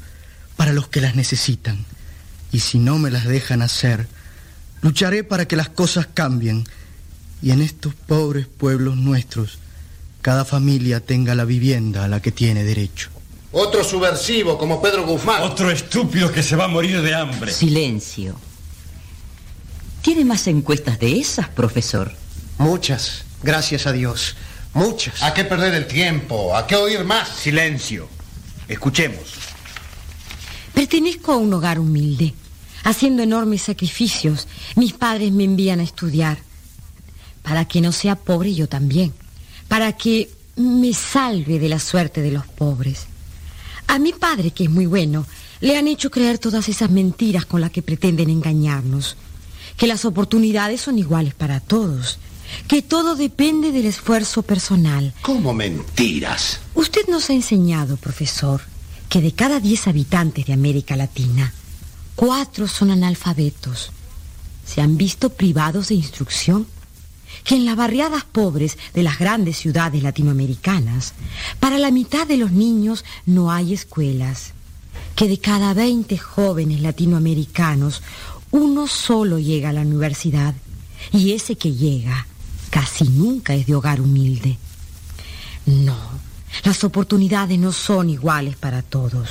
para 0.56 0.72
los 0.72 0.88
que 0.88 1.00
las 1.00 1.14
necesitan. 1.14 1.84
Y 2.52 2.60
si 2.60 2.78
no 2.78 2.98
me 2.98 3.10
las 3.10 3.24
dejan 3.24 3.62
hacer, 3.62 4.08
lucharé 4.82 5.24
para 5.24 5.46
que 5.46 5.56
las 5.56 5.68
cosas 5.68 6.08
cambien. 6.12 6.64
Y 7.40 7.50
en 7.50 7.62
estos 7.62 7.94
pobres 7.94 8.46
pueblos 8.46 8.96
nuestros, 8.96 9.58
cada 10.22 10.44
familia 10.44 11.00
tenga 11.00 11.34
la 11.34 11.44
vivienda 11.44 12.04
a 12.04 12.08
la 12.08 12.22
que 12.22 12.30
tiene 12.30 12.62
derecho. 12.62 13.10
Otro 13.50 13.84
subversivo 13.84 14.56
como 14.56 14.80
Pedro 14.80 15.04
Guzmán. 15.04 15.42
Otro 15.42 15.70
estúpido 15.70 16.32
que 16.32 16.42
se 16.42 16.56
va 16.56 16.64
a 16.64 16.68
morir 16.68 17.02
de 17.02 17.14
hambre. 17.14 17.52
Silencio. 17.52 18.36
¿Tiene 20.00 20.24
más 20.24 20.46
encuestas 20.46 20.98
de 20.98 21.18
esas, 21.18 21.48
profesor? 21.48 22.12
Muchas, 22.58 23.24
gracias 23.42 23.86
a 23.86 23.92
Dios. 23.92 24.36
Muchas. 24.74 25.22
¿A 25.22 25.34
qué 25.34 25.44
perder 25.44 25.74
el 25.74 25.86
tiempo? 25.86 26.56
¿A 26.56 26.66
qué 26.66 26.76
oír 26.76 27.04
más? 27.04 27.28
Silencio. 27.28 28.08
Escuchemos. 28.68 29.34
Pertenezco 30.72 31.32
a 31.32 31.36
un 31.36 31.52
hogar 31.52 31.78
humilde. 31.78 32.32
Haciendo 32.84 33.22
enormes 33.22 33.62
sacrificios, 33.62 34.48
mis 34.76 34.92
padres 34.92 35.30
me 35.32 35.44
envían 35.44 35.80
a 35.80 35.84
estudiar. 35.84 36.38
Para 37.42 37.66
que 37.66 37.80
no 37.80 37.92
sea 37.92 38.16
pobre 38.16 38.54
yo 38.54 38.68
también. 38.68 39.12
Para 39.72 39.94
que 39.94 40.28
me 40.56 40.92
salve 40.92 41.58
de 41.58 41.70
la 41.70 41.78
suerte 41.78 42.20
de 42.20 42.30
los 42.30 42.46
pobres. 42.46 43.06
A 43.86 43.98
mi 43.98 44.12
padre, 44.12 44.50
que 44.50 44.64
es 44.64 44.70
muy 44.70 44.84
bueno, 44.84 45.24
le 45.62 45.78
han 45.78 45.88
hecho 45.88 46.10
creer 46.10 46.36
todas 46.36 46.68
esas 46.68 46.90
mentiras 46.90 47.46
con 47.46 47.62
las 47.62 47.70
que 47.70 47.80
pretenden 47.80 48.28
engañarnos. 48.28 49.16
Que 49.78 49.86
las 49.86 50.04
oportunidades 50.04 50.82
son 50.82 50.98
iguales 50.98 51.32
para 51.32 51.58
todos. 51.58 52.18
Que 52.68 52.82
todo 52.82 53.16
depende 53.16 53.72
del 53.72 53.86
esfuerzo 53.86 54.42
personal. 54.42 55.14
¿Cómo 55.22 55.54
mentiras? 55.54 56.60
Usted 56.74 57.08
nos 57.08 57.30
ha 57.30 57.32
enseñado, 57.32 57.96
profesor, 57.96 58.60
que 59.08 59.22
de 59.22 59.32
cada 59.32 59.58
diez 59.58 59.88
habitantes 59.88 60.44
de 60.44 60.52
América 60.52 60.96
Latina, 60.96 61.50
cuatro 62.14 62.68
son 62.68 62.90
analfabetos. 62.90 63.90
Se 64.66 64.82
han 64.82 64.98
visto 64.98 65.30
privados 65.30 65.88
de 65.88 65.94
instrucción. 65.94 66.66
Que 67.44 67.56
en 67.56 67.64
las 67.64 67.76
barriadas 67.76 68.24
pobres 68.24 68.78
de 68.94 69.02
las 69.02 69.18
grandes 69.18 69.58
ciudades 69.58 70.02
latinoamericanas, 70.02 71.14
para 71.60 71.78
la 71.78 71.90
mitad 71.90 72.26
de 72.26 72.36
los 72.36 72.52
niños 72.52 73.04
no 73.26 73.50
hay 73.50 73.72
escuelas. 73.72 74.52
Que 75.16 75.28
de 75.28 75.38
cada 75.38 75.74
20 75.74 76.16
jóvenes 76.18 76.80
latinoamericanos, 76.80 78.02
uno 78.50 78.86
solo 78.86 79.38
llega 79.38 79.70
a 79.70 79.72
la 79.72 79.82
universidad. 79.82 80.54
Y 81.12 81.32
ese 81.32 81.56
que 81.56 81.72
llega 81.72 82.26
casi 82.70 83.04
nunca 83.04 83.54
es 83.54 83.66
de 83.66 83.74
hogar 83.74 84.00
humilde. 84.00 84.56
No, 85.66 85.96
las 86.64 86.84
oportunidades 86.84 87.58
no 87.58 87.72
son 87.72 88.08
iguales 88.08 88.56
para 88.56 88.82
todos. 88.82 89.28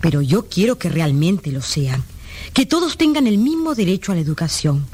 Pero 0.00 0.22
yo 0.22 0.48
quiero 0.48 0.78
que 0.78 0.88
realmente 0.88 1.52
lo 1.52 1.62
sean. 1.62 2.02
Que 2.52 2.66
todos 2.66 2.96
tengan 2.96 3.26
el 3.26 3.38
mismo 3.38 3.74
derecho 3.74 4.12
a 4.12 4.14
la 4.14 4.20
educación. 4.20 4.86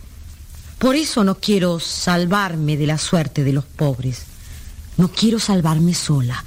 Por 0.79 0.97
eso 0.97 1.25
no 1.25 1.37
quiero 1.37 1.81
salvarme 1.81 2.77
de 2.77 2.87
la 2.87 2.99
suerte 2.99 3.45
de 3.45 3.53
los 3.53 3.65
pobres. 3.65 4.25
No 4.97 5.09
quiero 5.09 5.39
salvarme 5.39 5.95
sola. 5.95 6.45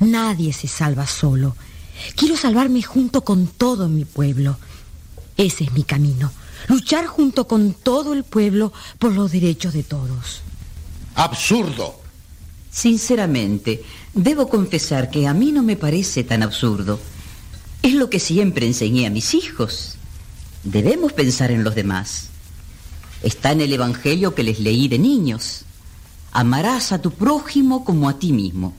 Nadie 0.00 0.52
se 0.52 0.68
salva 0.68 1.06
solo. 1.06 1.56
Quiero 2.16 2.36
salvarme 2.36 2.82
junto 2.82 3.24
con 3.24 3.46
todo 3.46 3.88
mi 3.88 4.04
pueblo. 4.04 4.58
Ese 5.36 5.64
es 5.64 5.72
mi 5.72 5.84
camino. 5.84 6.32
Luchar 6.68 7.06
junto 7.06 7.46
con 7.46 7.74
todo 7.74 8.12
el 8.12 8.24
pueblo 8.24 8.72
por 8.98 9.12
los 9.12 9.32
derechos 9.32 9.74
de 9.74 9.82
todos. 9.82 10.40
Absurdo. 11.14 12.00
Sinceramente, 12.70 13.84
debo 14.14 14.48
confesar 14.48 15.10
que 15.10 15.28
a 15.28 15.34
mí 15.34 15.52
no 15.52 15.62
me 15.62 15.76
parece 15.76 16.24
tan 16.24 16.42
absurdo. 16.42 16.98
Es 17.82 17.94
lo 17.94 18.10
que 18.10 18.18
siempre 18.18 18.66
enseñé 18.66 19.06
a 19.06 19.10
mis 19.10 19.34
hijos. 19.34 19.96
Debemos 20.64 21.12
pensar 21.12 21.50
en 21.50 21.62
los 21.62 21.74
demás. 21.74 22.30
Está 23.24 23.52
en 23.52 23.62
el 23.62 23.72
Evangelio 23.72 24.34
que 24.34 24.42
les 24.42 24.60
leí 24.60 24.86
de 24.86 24.98
niños. 24.98 25.64
Amarás 26.30 26.92
a 26.92 27.00
tu 27.00 27.10
prójimo 27.10 27.82
como 27.82 28.10
a 28.10 28.18
ti 28.18 28.34
mismo. 28.34 28.74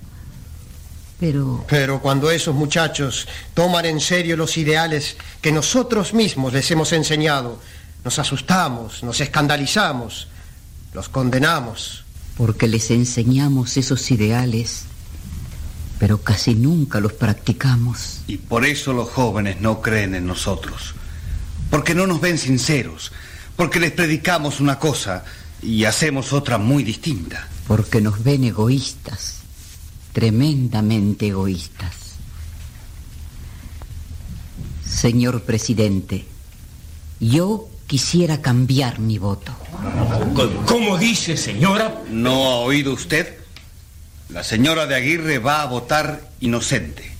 Pero... 1.20 1.66
Pero 1.68 2.00
cuando 2.00 2.30
esos 2.30 2.54
muchachos 2.54 3.28
toman 3.56 3.86
en 3.86 4.00
serio 4.00 4.38
los 4.38 4.56
ideales 4.58 5.18
que 5.42 5.52
nosotros 5.52 6.14
mismos 6.14 6.54
les 6.54 6.70
hemos 6.70 6.94
enseñado, 6.94 7.60
nos 8.04 8.20
asustamos, 8.20 9.02
nos 9.02 9.20
escandalizamos, 9.20 10.28
los 10.94 11.10
condenamos. 11.10 12.04
Porque 12.38 12.68
les 12.68 12.92
enseñamos 12.92 13.78
esos 13.78 14.12
ideales, 14.12 14.84
pero 15.98 16.20
casi 16.20 16.54
nunca 16.54 17.00
los 17.00 17.14
practicamos. 17.14 18.20
Y 18.28 18.38
por 18.38 18.64
eso 18.64 18.94
los 18.94 19.10
jóvenes 19.10 19.60
no 19.60 19.82
creen 19.82 20.14
en 20.14 20.28
nosotros. 20.28 20.94
Porque 21.72 21.96
no 21.96 22.06
nos 22.06 22.22
ven 22.22 22.38
sinceros. 22.38 23.12
Porque 23.56 23.80
les 23.80 23.92
predicamos 23.92 24.60
una 24.60 24.80
cosa 24.80 25.24
y 25.62 25.86
hacemos 25.86 26.34
otra 26.34 26.58
muy 26.58 26.84
distinta. 26.84 27.48
Porque 27.68 28.02
nos 28.02 28.24
ven 28.24 28.44
egoístas, 28.44 29.40
tremendamente 30.14 31.28
egoístas. 31.28 31.94
Señor 34.86 35.44
presidente, 35.44 36.26
yo 37.20 37.68
quisiera 37.88 38.42
cambiar 38.42 39.00
mi 39.00 39.18
voto. 39.18 39.54
¿Cómo 40.66 40.98
dice, 40.98 41.38
señora? 41.38 42.04
¿No 42.10 42.46
ha 42.46 42.56
oído 42.58 42.94
usted? 42.94 43.38
La 44.30 44.44
señora 44.44 44.86
de 44.88 44.96
Aguirre 44.96 45.40
va 45.40 45.62
a 45.62 45.66
votar 45.66 46.30
inocente. 46.40 47.12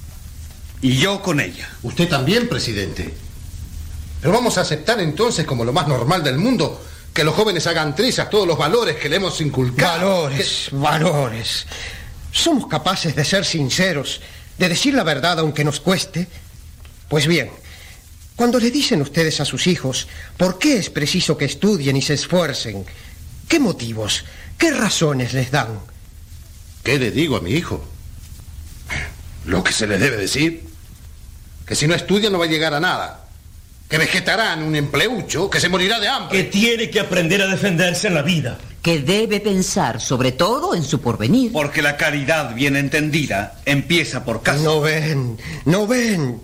Y 0.82 0.98
yo 0.98 1.22
con 1.22 1.40
ella. 1.40 1.70
Usted 1.84 2.08
también, 2.08 2.48
presidente. 2.48 3.14
Pero 4.26 4.38
vamos 4.38 4.58
a 4.58 4.62
aceptar 4.62 5.00
entonces 5.02 5.46
como 5.46 5.64
lo 5.64 5.72
más 5.72 5.88
normal 5.88 6.24
del 6.24 6.40
mundo 6.40 6.84
que 7.14 7.24
los 7.24 7.36
jóvenes 7.36 7.68
hagan 7.68 7.96
trizas 7.96 8.28
todos 8.28 8.48
los 8.48 8.58
valores 8.58 8.96
que 8.96 9.08
le 9.08 9.18
hemos 9.18 9.40
inculcado. 9.40 10.24
Valores, 10.24 10.70
valores. 10.72 11.68
¿Somos 12.32 12.66
capaces 12.66 13.16
de 13.16 13.24
ser 13.24 13.46
sinceros, 13.46 14.22
de 14.58 14.68
decir 14.68 14.96
la 14.96 15.04
verdad 15.04 15.38
aunque 15.38 15.64
nos 15.64 15.80
cueste? 15.80 16.28
Pues 17.08 17.28
bien, 17.28 17.52
cuando 18.36 18.60
le 18.60 18.72
dicen 18.72 19.00
ustedes 19.04 19.42
a 19.42 19.46
sus 19.46 19.68
hijos 19.68 20.08
por 20.38 20.58
qué 20.58 20.78
es 20.78 20.90
preciso 20.90 21.38
que 21.38 21.46
estudien 21.46 21.96
y 21.96 22.02
se 22.02 22.16
esfuercen, 22.16 22.84
¿qué 23.48 23.60
motivos, 23.60 24.26
qué 24.58 24.72
razones 24.72 25.34
les 25.34 25.52
dan? 25.52 25.82
¿Qué 26.84 26.98
le 26.98 27.12
digo 27.12 27.36
a 27.36 27.42
mi 27.42 27.52
hijo? 27.52 27.86
Lo 29.46 29.64
que 29.64 29.72
se 29.72 29.86
le 29.86 30.00
debe 30.00 30.18
decir. 30.18 30.68
Que 31.68 31.76
si 31.76 31.86
no 31.86 31.94
estudia 31.94 32.32
no 32.32 32.40
va 32.40 32.46
a 32.46 32.50
llegar 32.50 32.74
a 32.74 32.80
nada. 32.80 33.25
Que 33.90 33.98
vegetará 33.98 34.54
en 34.54 34.64
un 34.64 34.76
empleucho, 34.76 35.50
que 35.50 35.60
se 35.60 35.70
morirá 35.70 36.00
de 36.00 36.08
hambre. 36.08 36.38
Que 36.38 36.44
tiene 36.46 36.90
que 36.90 37.00
aprender 37.00 37.42
a 37.42 37.48
defenderse 37.48 38.08
en 38.08 38.16
la 38.16 38.24
vida. 38.24 38.58
Que 38.82 39.00
debe 39.00 39.40
pensar 39.40 40.02
sobre 40.02 40.32
todo 40.32 40.76
en 40.76 40.84
su 40.84 41.02
porvenir. 41.02 41.52
Porque 41.52 41.82
la 41.82 41.98
caridad 41.98 42.54
bien 42.54 42.76
entendida 42.76 43.60
empieza 43.66 44.24
por 44.24 44.42
casa. 44.42 44.64
No 44.64 44.82
ven, 44.82 45.38
no 45.66 45.88
ven. 45.88 46.42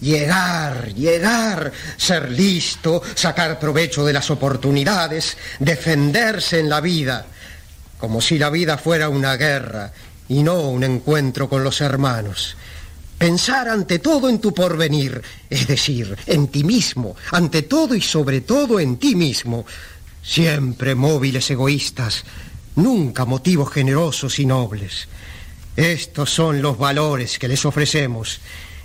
Llegar, 0.00 0.94
llegar, 0.94 1.72
ser 1.96 2.30
listo, 2.30 3.02
sacar 3.14 3.58
provecho 3.58 4.04
de 4.04 4.14
las 4.14 4.30
oportunidades, 4.30 5.36
defenderse 5.58 6.58
en 6.58 6.70
la 6.70 6.80
vida, 6.80 7.26
como 7.98 8.22
si 8.22 8.38
la 8.38 8.48
vida 8.48 8.78
fuera 8.78 9.10
una 9.10 9.36
guerra 9.36 9.92
y 10.26 10.42
no 10.42 10.60
un 10.60 10.84
encuentro 10.84 11.50
con 11.50 11.62
los 11.62 11.82
hermanos. 11.82 12.56
Pensar 13.20 13.68
ante 13.68 13.98
todo 13.98 14.30
en 14.30 14.38
tu 14.38 14.54
porvenir, 14.54 15.20
es 15.50 15.66
decir, 15.66 16.16
en 16.24 16.48
ti 16.48 16.64
mismo, 16.64 17.16
ante 17.32 17.60
todo 17.60 17.94
y 17.94 18.00
sobre 18.00 18.40
todo 18.40 18.80
en 18.80 18.96
ti 18.96 19.14
mismo. 19.14 19.66
Siempre 20.22 20.94
móviles 20.94 21.50
egoístas, 21.50 22.24
nunca 22.76 23.26
motivos 23.26 23.70
generosos 23.70 24.38
y 24.38 24.46
nobles. 24.46 25.06
Estos 25.76 26.30
son 26.30 26.62
los 26.62 26.78
valores 26.78 27.38
que 27.38 27.46
les 27.46 27.62
ofrecemos 27.66 28.40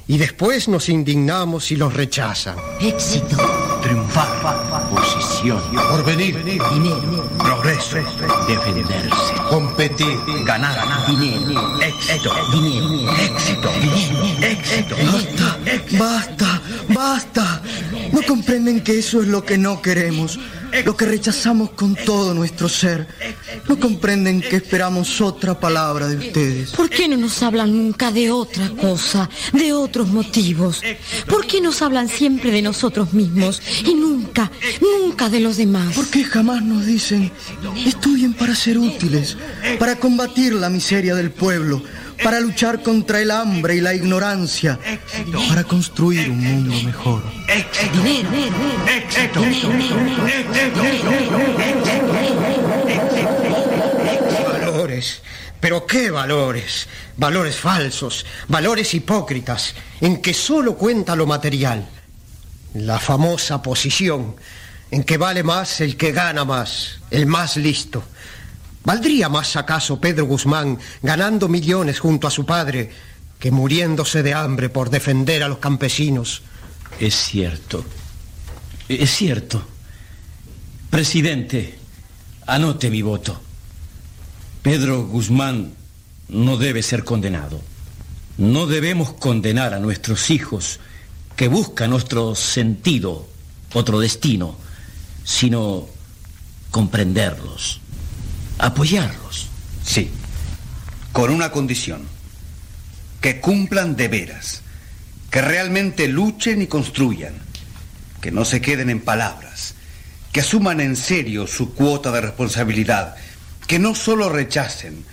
y 0.06 0.18
después 0.18 0.68
nos 0.68 0.90
indignamos 0.90 1.72
y 1.72 1.78
los 1.78 1.94
rechazan. 1.94 2.58
Éxito. 2.82 3.38
Triunfar. 3.82 4.75
Posición. 4.96 5.62
Porvenir. 5.90 6.42
Dinero. 6.44 7.28
Progreso. 7.38 7.98
Defenderse. 8.48 9.34
Competir. 9.50 10.18
Ganar. 10.46 10.78
Dinero. 11.08 11.82
Éxito. 11.82 12.32
Dinero. 12.54 13.12
Éxito. 13.20 13.70
Dinero. 13.82 14.26
Éxito. 14.42 14.96
Basta, 15.12 15.60
basta, 16.00 16.62
basta. 16.88 17.62
No 18.16 18.22
comprenden 18.24 18.82
que 18.82 18.98
eso 18.98 19.22
es 19.22 19.28
lo 19.28 19.44
que 19.44 19.58
no 19.58 19.82
queremos, 19.82 20.40
lo 20.86 20.96
que 20.96 21.06
rechazamos 21.06 21.72
con 21.72 21.96
todo 21.96 22.34
nuestro 22.34 22.70
ser. 22.70 23.10
No 23.68 23.78
comprenden 23.78 24.40
que 24.40 24.56
esperamos 24.56 25.20
otra 25.20 25.60
palabra 25.60 26.08
de 26.08 26.16
ustedes. 26.16 26.70
¿Por 26.70 26.90
qué 26.90 27.10
no 27.10 27.18
nos 27.18 27.44
hablan 27.44 27.76
nunca 27.76 28.14
de 28.14 28.32
otra 28.32 28.70
cosa, 28.70 29.30
de 29.52 29.74
otros 29.74 30.08
motivos? 30.08 30.82
¿Por 31.28 31.46
qué 31.46 31.60
nos 31.60 31.82
hablan 31.82 32.08
siempre 32.08 32.52
de 32.52 32.62
nosotros 32.62 33.12
mismos 33.12 33.62
y 33.84 33.94
nunca, 33.96 34.50
nunca 34.80 35.28
de 35.28 35.42
los 35.42 35.58
demás? 35.58 35.94
¿Por 35.94 36.08
qué 36.08 36.24
jamás 36.24 36.64
nos 36.64 36.86
dicen, 36.86 37.34
estudien 37.86 38.34
para 38.34 38.56
ser 38.56 38.78
útiles, 38.78 39.36
para 39.78 39.98
combatir 39.98 40.54
la 40.54 40.70
miseria 40.70 41.16
del 41.16 41.32
pueblo, 41.32 41.84
para 42.24 42.40
luchar 42.40 42.82
contra 42.82 43.22
el 43.22 43.32
hambre 43.32 43.76
y 43.76 43.82
la 43.82 43.94
ignorancia, 43.94 44.80
para 45.50 45.64
construir 45.64 46.30
un 46.30 46.40
mundo 46.40 46.74
mejor? 46.84 47.24
Dinero. 48.04 48.56
Valores, 54.52 55.22
Pero 55.60 55.86
qué 55.86 56.12
valores, 56.12 56.88
valores 57.18 57.56
falsos, 57.56 58.26
valores 58.48 58.94
hipócritas, 58.94 59.74
en 60.02 60.22
que 60.22 60.34
solo 60.34 60.76
cuenta 60.76 61.16
lo 61.16 61.26
material. 61.26 61.88
La 62.74 63.00
famosa 63.00 63.62
posición, 63.62 64.36
en 64.92 65.04
que 65.04 65.18
vale 65.18 65.44
más 65.44 65.82
el 65.82 65.98
que 65.98 66.12
gana 66.12 66.46
más, 66.46 67.00
el 67.10 67.26
más 67.26 67.58
listo. 67.58 68.04
¿Valdría 68.86 69.30
más 69.30 69.56
acaso 69.56 70.00
Pedro 70.00 70.26
Guzmán 70.26 70.78
ganando 71.02 71.50
millones 71.50 72.00
junto 72.00 72.28
a 72.28 72.32
su 72.32 72.46
padre 72.46 72.92
que 73.40 73.52
muriéndose 73.52 74.22
de 74.22 74.36
hambre 74.36 74.70
por 74.70 74.92
defender 74.92 75.44
a 75.44 75.48
los 75.48 75.58
campesinos? 75.58 76.44
Es 77.00 77.16
cierto. 77.16 77.84
Es 78.88 79.10
cierto. 79.10 79.66
Presidente, 80.92 81.78
anote 82.46 82.92
mi 82.92 83.02
voto. 83.02 83.42
Pedro 84.62 85.06
Guzmán 85.06 85.74
no 86.30 86.58
debe 86.58 86.84
ser 86.84 87.04
condenado. 87.04 87.62
No 88.38 88.68
debemos 88.68 89.14
condenar 89.14 89.74
a 89.74 89.80
nuestros 89.80 90.30
hijos 90.30 90.80
que 91.36 91.48
buscan 91.48 91.92
otro 91.92 92.36
sentido, 92.36 93.28
otro 93.74 94.00
destino, 94.00 94.58
sino 95.24 95.88
comprenderlos, 96.72 97.82
apoyarlos. 98.58 99.48
Sí, 99.84 100.12
con 101.12 101.32
una 101.32 101.52
condición, 101.52 102.08
que 103.22 103.40
cumplan 103.40 103.96
de 103.96 104.08
veras, 104.08 104.62
que 105.32 105.42
realmente 105.42 106.08
luchen 106.08 106.62
y 106.62 106.68
construyan, 106.68 107.34
que 108.22 108.32
no 108.32 108.46
se 108.46 108.62
queden 108.62 108.90
en 108.90 109.02
palabras, 109.02 109.76
que 110.32 110.42
asuman 110.42 110.82
en 110.82 110.96
serio 110.96 111.48
su 111.48 111.74
cuota 111.74 112.12
de 112.12 112.22
responsabilidad, 112.22 113.16
que 113.68 113.80
no 113.80 113.96
solo 113.96 114.30
rechacen, 114.30 115.06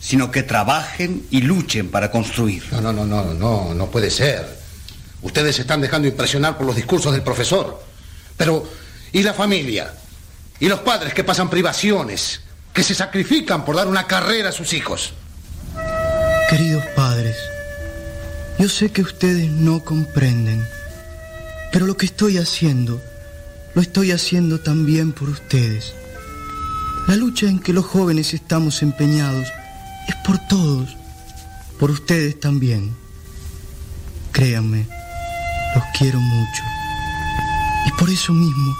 sino 0.00 0.30
que 0.30 0.42
trabajen 0.42 1.26
y 1.30 1.42
luchen 1.42 1.90
para 1.90 2.10
construir. 2.10 2.64
No, 2.72 2.80
no, 2.80 2.92
no, 2.92 3.04
no, 3.04 3.34
no, 3.34 3.74
no 3.74 3.90
puede 3.90 4.10
ser. 4.10 4.58
Ustedes 5.22 5.56
se 5.56 5.62
están 5.62 5.80
dejando 5.80 6.08
impresionar 6.08 6.56
por 6.56 6.66
los 6.66 6.76
discursos 6.76 7.12
del 7.12 7.22
profesor. 7.22 7.84
Pero, 8.36 8.66
¿y 9.12 9.22
la 9.22 9.34
familia? 9.34 9.92
¿Y 10.58 10.68
los 10.68 10.80
padres 10.80 11.12
que 11.12 11.24
pasan 11.24 11.50
privaciones? 11.50 12.40
Que 12.80 12.84
se 12.84 12.94
sacrifican 12.94 13.66
por 13.66 13.76
dar 13.76 13.88
una 13.88 14.06
carrera 14.06 14.48
a 14.48 14.52
sus 14.52 14.72
hijos. 14.72 15.12
Queridos 16.48 16.82
padres, 16.96 17.36
yo 18.58 18.70
sé 18.70 18.90
que 18.90 19.02
ustedes 19.02 19.50
no 19.50 19.84
comprenden, 19.84 20.66
pero 21.72 21.84
lo 21.84 21.98
que 21.98 22.06
estoy 22.06 22.38
haciendo, 22.38 22.98
lo 23.74 23.82
estoy 23.82 24.12
haciendo 24.12 24.60
también 24.60 25.12
por 25.12 25.28
ustedes. 25.28 25.92
La 27.06 27.16
lucha 27.16 27.50
en 27.50 27.58
que 27.58 27.74
los 27.74 27.84
jóvenes 27.84 28.32
estamos 28.32 28.80
empeñados 28.80 29.46
es 30.08 30.14
por 30.24 30.38
todos, 30.48 30.96
por 31.78 31.90
ustedes 31.90 32.40
también. 32.40 32.96
Créanme, 34.32 34.86
los 35.74 35.84
quiero 35.98 36.18
mucho. 36.18 36.62
Y 37.88 37.92
por 37.98 38.08
eso 38.08 38.32
mismo, 38.32 38.74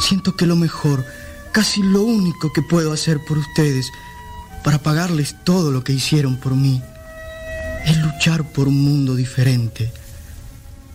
siento 0.00 0.34
que 0.34 0.44
lo 0.44 0.56
mejor, 0.56 1.06
casi 1.52 1.82
lo 1.82 2.02
único 2.02 2.52
que 2.52 2.62
puedo 2.62 2.92
hacer 2.92 3.22
por 3.24 3.38
ustedes, 3.38 3.92
para 4.64 4.78
pagarles 4.78 5.36
todo 5.44 5.70
lo 5.70 5.84
que 5.84 5.92
hicieron 5.92 6.36
por 6.36 6.54
mí, 6.54 6.82
es 7.84 7.98
luchar 7.98 8.44
por 8.44 8.68
un 8.68 8.82
mundo 8.82 9.14
diferente. 9.14 9.92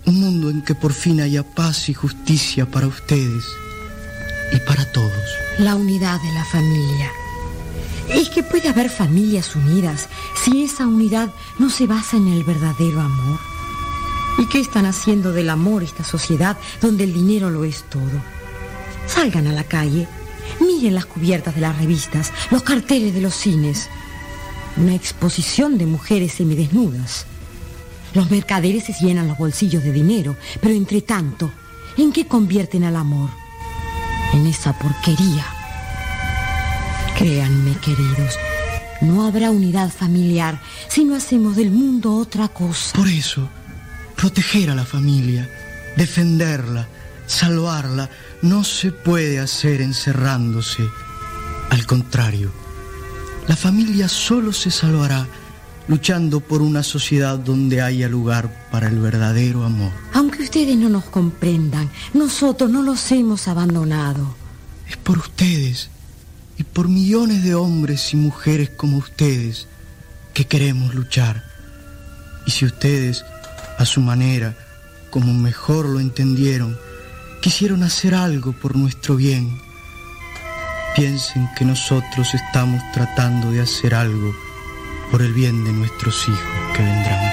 Un 0.06 0.20
mundo 0.22 0.50
en 0.50 0.62
que 0.62 0.74
por 0.74 0.94
fin 0.94 1.22
haya 1.22 1.44
paz 1.44 1.90
y 1.90 1.94
justicia 1.94 2.66
para 2.66 2.88
ustedes 2.88 3.44
y 4.54 4.60
para 4.60 4.90
todos. 4.92 5.12
La 5.60 5.76
unidad 5.76 6.22
de 6.22 6.32
la 6.34 6.46
familia. 6.46 7.12
Es 8.10 8.30
que 8.30 8.42
puede 8.42 8.70
haber 8.70 8.90
familias 8.90 9.54
unidas 9.56 10.08
si 10.44 10.64
esa 10.64 10.88
unidad 10.88 11.30
no 11.60 11.70
se 11.70 11.88
basa 11.88 12.16
en 12.16 12.30
el 12.30 12.46
verdadero 12.46 13.02
amor. 13.02 13.40
¿Y 14.40 14.46
qué 14.48 14.60
están 14.60 14.86
haciendo 14.86 15.34
del 15.34 15.50
amor 15.50 15.84
esta 15.84 16.06
sociedad 16.06 16.58
donde 16.80 17.04
el 17.04 17.14
dinero 17.14 17.50
lo 17.50 17.66
es 17.66 17.84
todo? 17.90 18.22
Salgan 19.08 19.48
a 19.48 19.52
la 19.52 19.66
calle, 19.66 20.08
miren 20.60 20.96
las 20.96 21.06
cubiertas 21.06 21.56
de 21.56 21.62
las 21.62 21.78
revistas, 21.78 22.32
los 22.52 22.64
carteles 22.64 23.14
de 23.14 23.22
los 23.22 23.36
cines. 23.36 23.90
Una 24.78 24.96
exposición 24.96 25.78
de 25.78 25.86
mujeres 25.86 26.34
semidesnudas. 26.34 27.26
Los 28.14 28.30
mercaderes 28.32 28.86
se 28.86 28.94
llenan 28.94 29.28
los 29.28 29.38
bolsillos 29.38 29.84
de 29.84 29.92
dinero, 29.92 30.36
pero 30.62 30.74
entre 30.74 31.02
tanto, 31.02 31.52
¿en 31.98 32.12
qué 32.12 32.28
convierten 32.28 32.84
al 32.84 32.96
amor? 32.96 33.30
En 34.34 34.46
esa 34.48 34.78
porquería. 34.78 35.46
Créanme, 37.18 37.76
queridos, 37.78 38.36
no 39.02 39.26
habrá 39.26 39.52
unidad 39.52 39.90
familiar 39.90 40.62
si 40.88 41.04
no 41.04 41.16
hacemos 41.16 41.56
del 41.56 41.72
mundo 41.72 42.16
otra 42.16 42.48
cosa. 42.48 42.96
Por 42.96 43.08
eso, 43.08 43.50
proteger 44.16 44.70
a 44.70 44.76
la 44.76 44.86
familia, 44.86 45.50
defenderla, 45.96 46.88
salvarla, 47.26 48.10
no 48.42 48.64
se 48.64 48.92
puede 48.92 49.40
hacer 49.40 49.82
encerrándose. 49.82 50.88
Al 51.70 51.86
contrario, 51.86 52.52
la 53.48 53.56
familia 53.56 54.08
solo 54.08 54.54
se 54.54 54.72
salvará 54.72 55.28
luchando 55.88 56.42
por 56.42 56.62
una 56.62 56.84
sociedad 56.84 57.40
donde 57.40 57.82
haya 57.82 58.10
lugar 58.10 58.68
para 58.72 58.88
el 58.88 59.00
verdadero 59.00 59.64
amor. 59.64 59.92
Aunque 60.14 60.44
ustedes 60.44 60.78
no 60.78 60.90
nos 60.90 61.06
comprendan, 61.06 61.90
nosotros 62.14 62.70
no 62.70 62.82
los 62.82 63.12
hemos 63.12 63.48
abandonado. 63.48 64.36
Es 64.88 64.98
por 64.98 65.18
ustedes 65.18 65.90
y 66.58 66.64
por 66.64 66.90
millones 66.90 67.44
de 67.44 67.56
hombres 67.56 68.14
y 68.14 68.18
mujeres 68.18 68.70
como 68.70 68.98
ustedes 68.98 69.68
que 70.34 70.46
queremos 70.46 70.94
luchar. 70.94 71.44
Y 72.46 72.52
si 72.52 72.66
ustedes, 72.66 73.24
a 73.78 73.86
su 73.86 74.02
manera, 74.02 74.56
como 75.10 75.34
mejor 75.34 75.88
lo 75.88 76.00
entendieron, 76.00 76.78
quisieron 77.48 77.82
hacer 77.84 78.14
algo 78.14 78.52
por 78.52 78.76
nuestro 78.76 79.16
bien, 79.16 79.58
piensen 80.98 81.50
que 81.58 81.64
nosotros 81.64 82.34
estamos 82.34 82.82
tratando 82.92 83.52
de 83.52 83.62
hacer 83.62 83.96
algo 83.96 84.36
por 85.10 85.22
el 85.22 85.32
bien 85.32 85.64
de 85.64 85.72
nuestros 85.72 86.28
hijos 86.28 86.76
que 86.76 86.84
vendrán. 86.84 87.32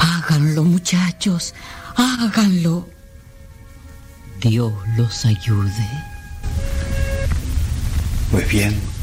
Háganlo, 0.00 0.64
muchachos, 0.64 1.54
háganlo. 1.94 2.88
Dios 4.40 4.72
los 4.96 5.26
ayude. 5.26 5.86
Pues 8.30 8.48
bien, 8.48 8.93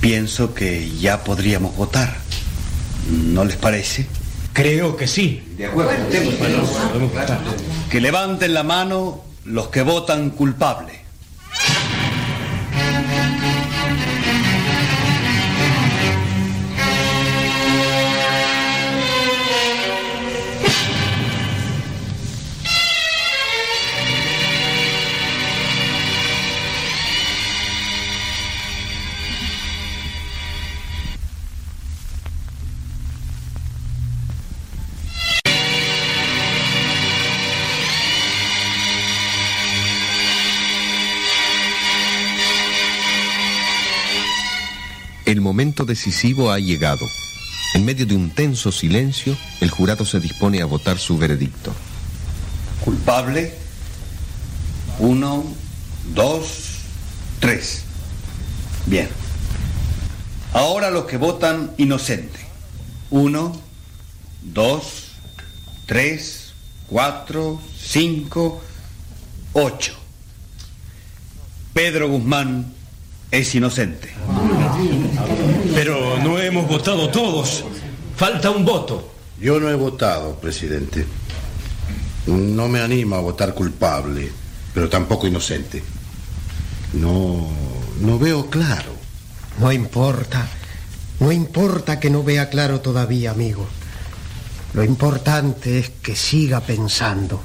pienso 0.00 0.54
que 0.54 0.90
ya 0.98 1.24
podríamos 1.24 1.76
votar. 1.76 2.16
¿No 3.10 3.44
les 3.44 3.56
parece? 3.56 4.06
Creo 4.52 4.96
que 4.96 5.06
sí. 5.06 5.42
De 5.56 5.66
acuerdo. 5.66 5.92
Que 7.90 8.00
levanten 8.00 8.54
la 8.54 8.62
mano 8.62 9.22
los 9.44 9.68
que 9.68 9.82
votan 9.82 10.30
culpable. 10.30 11.05
El 45.26 45.40
momento 45.40 45.84
decisivo 45.84 46.52
ha 46.52 46.60
llegado. 46.60 47.04
En 47.74 47.84
medio 47.84 48.06
de 48.06 48.14
un 48.14 48.30
tenso 48.30 48.70
silencio, 48.70 49.36
el 49.60 49.70
jurado 49.70 50.04
se 50.04 50.20
dispone 50.20 50.62
a 50.62 50.66
votar 50.66 50.98
su 51.00 51.18
veredicto. 51.18 51.74
Culpable. 52.84 53.52
Uno, 55.00 55.44
dos, 56.14 56.76
tres. 57.40 57.82
Bien. 58.86 59.08
Ahora 60.52 60.90
los 60.90 61.06
que 61.06 61.16
votan 61.16 61.72
inocente. 61.76 62.38
Uno, 63.10 63.60
dos, 64.42 65.08
tres, 65.86 66.52
cuatro, 66.86 67.60
cinco, 67.76 68.62
ocho. 69.54 69.96
Pedro 71.74 72.10
Guzmán 72.10 72.72
es 73.32 73.52
inocente. 73.56 74.14
Pero 75.74 76.18
no 76.22 76.38
hemos 76.38 76.68
votado 76.68 77.08
todos. 77.10 77.64
Falta 78.16 78.50
un 78.50 78.64
voto. 78.64 79.12
Yo 79.40 79.60
no 79.60 79.68
he 79.68 79.74
votado, 79.74 80.34
presidente. 80.36 81.06
No 82.26 82.68
me 82.68 82.80
anima 82.80 83.16
a 83.16 83.20
votar 83.20 83.54
culpable, 83.54 84.30
pero 84.74 84.88
tampoco 84.88 85.26
inocente. 85.26 85.82
No, 86.94 87.48
no 88.00 88.18
veo 88.18 88.46
claro. 88.48 88.92
No 89.58 89.72
importa. 89.72 90.48
No 91.20 91.32
importa 91.32 91.98
que 91.98 92.10
no 92.10 92.22
vea 92.22 92.48
claro 92.48 92.80
todavía, 92.80 93.30
amigo. 93.30 93.66
Lo 94.74 94.84
importante 94.84 95.78
es 95.78 95.90
que 95.90 96.16
siga 96.16 96.60
pensando. 96.60 97.40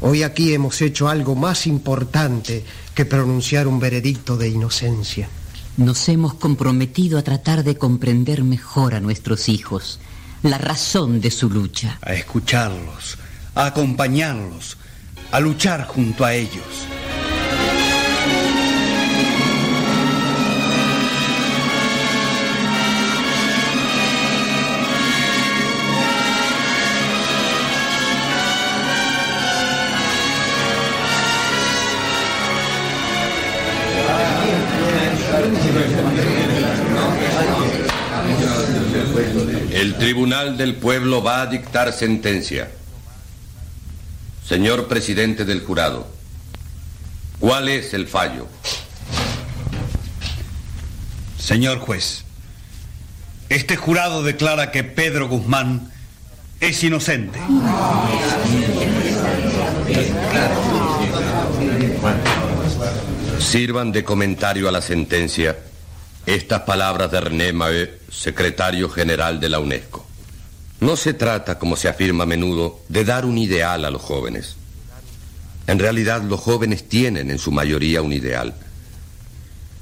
Hoy 0.00 0.22
aquí 0.22 0.52
hemos 0.52 0.80
hecho 0.82 1.08
algo 1.08 1.34
más 1.34 1.66
importante 1.66 2.64
que 2.94 3.04
pronunciar 3.04 3.66
un 3.66 3.80
veredicto 3.80 4.36
de 4.36 4.48
inocencia. 4.48 5.28
Nos 5.76 6.08
hemos 6.08 6.32
comprometido 6.32 7.18
a 7.18 7.22
tratar 7.22 7.62
de 7.62 7.76
comprender 7.76 8.42
mejor 8.42 8.94
a 8.94 9.00
nuestros 9.00 9.50
hijos, 9.50 10.00
la 10.42 10.56
razón 10.56 11.20
de 11.20 11.30
su 11.30 11.50
lucha. 11.50 11.98
A 12.00 12.14
escucharlos, 12.14 13.18
a 13.54 13.66
acompañarlos, 13.66 14.78
a 15.30 15.38
luchar 15.40 15.86
junto 15.86 16.24
a 16.24 16.32
ellos. 16.32 16.86
El 39.70 39.96
Tribunal 39.98 40.56
del 40.56 40.76
Pueblo 40.76 41.22
va 41.22 41.42
a 41.42 41.46
dictar 41.46 41.92
sentencia. 41.92 42.70
Señor 44.46 44.88
presidente 44.88 45.44
del 45.44 45.60
jurado, 45.60 46.08
¿cuál 47.40 47.68
es 47.68 47.92
el 47.94 48.06
fallo? 48.06 48.46
Señor 51.38 51.78
juez, 51.78 52.24
este 53.48 53.76
jurado 53.76 54.22
declara 54.22 54.70
que 54.70 54.82
Pedro 54.84 55.28
Guzmán 55.28 55.92
es 56.60 56.82
inocente. 56.82 57.38
Sirvan 63.38 63.92
de 63.92 64.04
comentario 64.04 64.68
a 64.68 64.72
la 64.72 64.80
sentencia 64.80 65.56
estas 66.26 66.62
palabras 66.62 67.10
de 67.10 67.20
René 67.20 67.52
Maheu, 67.52 67.88
secretario 68.10 68.88
general 68.88 69.38
de 69.40 69.48
la 69.48 69.60
UNESCO. 69.60 70.04
No 70.80 70.96
se 70.96 71.14
trata, 71.14 71.58
como 71.58 71.76
se 71.76 71.88
afirma 71.88 72.24
a 72.24 72.26
menudo, 72.26 72.80
de 72.88 73.04
dar 73.04 73.24
un 73.24 73.38
ideal 73.38 73.84
a 73.84 73.90
los 73.90 74.02
jóvenes. 74.02 74.56
En 75.66 75.78
realidad 75.78 76.22
los 76.22 76.40
jóvenes 76.40 76.88
tienen 76.88 77.30
en 77.30 77.38
su 77.38 77.50
mayoría 77.50 78.02
un 78.02 78.12
ideal. 78.12 78.54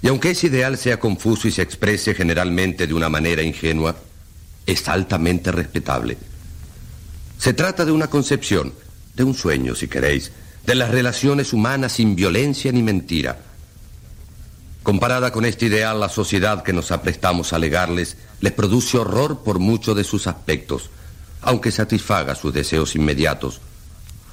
Y 0.02 0.08
aunque 0.08 0.30
ese 0.30 0.48
ideal 0.48 0.76
sea 0.76 1.00
confuso 1.00 1.48
y 1.48 1.50
se 1.50 1.62
exprese 1.62 2.14
generalmente 2.14 2.86
de 2.86 2.94
una 2.94 3.08
manera 3.08 3.42
ingenua, 3.42 3.96
es 4.66 4.86
altamente 4.88 5.50
respetable. 5.50 6.18
Se 7.38 7.54
trata 7.54 7.84
de 7.84 7.92
una 7.92 8.08
concepción, 8.08 8.72
de 9.14 9.24
un 9.24 9.34
sueño, 9.34 9.74
si 9.74 9.88
queréis, 9.88 10.30
de 10.66 10.74
las 10.74 10.90
relaciones 10.90 11.52
humanas 11.52 11.92
sin 11.92 12.16
violencia 12.16 12.70
ni 12.70 12.82
mentira. 12.82 13.38
Comparada 14.84 15.32
con 15.32 15.46
este 15.46 15.64
ideal, 15.64 15.98
la 15.98 16.10
sociedad 16.10 16.62
que 16.62 16.74
nos 16.74 16.90
aprestamos 16.90 17.54
a 17.54 17.58
legarles 17.58 18.18
les 18.42 18.52
produce 18.52 18.98
horror 18.98 19.42
por 19.42 19.58
muchos 19.58 19.96
de 19.96 20.04
sus 20.04 20.26
aspectos, 20.26 20.90
aunque 21.40 21.70
satisfaga 21.70 22.34
sus 22.34 22.52
deseos 22.52 22.94
inmediatos, 22.94 23.62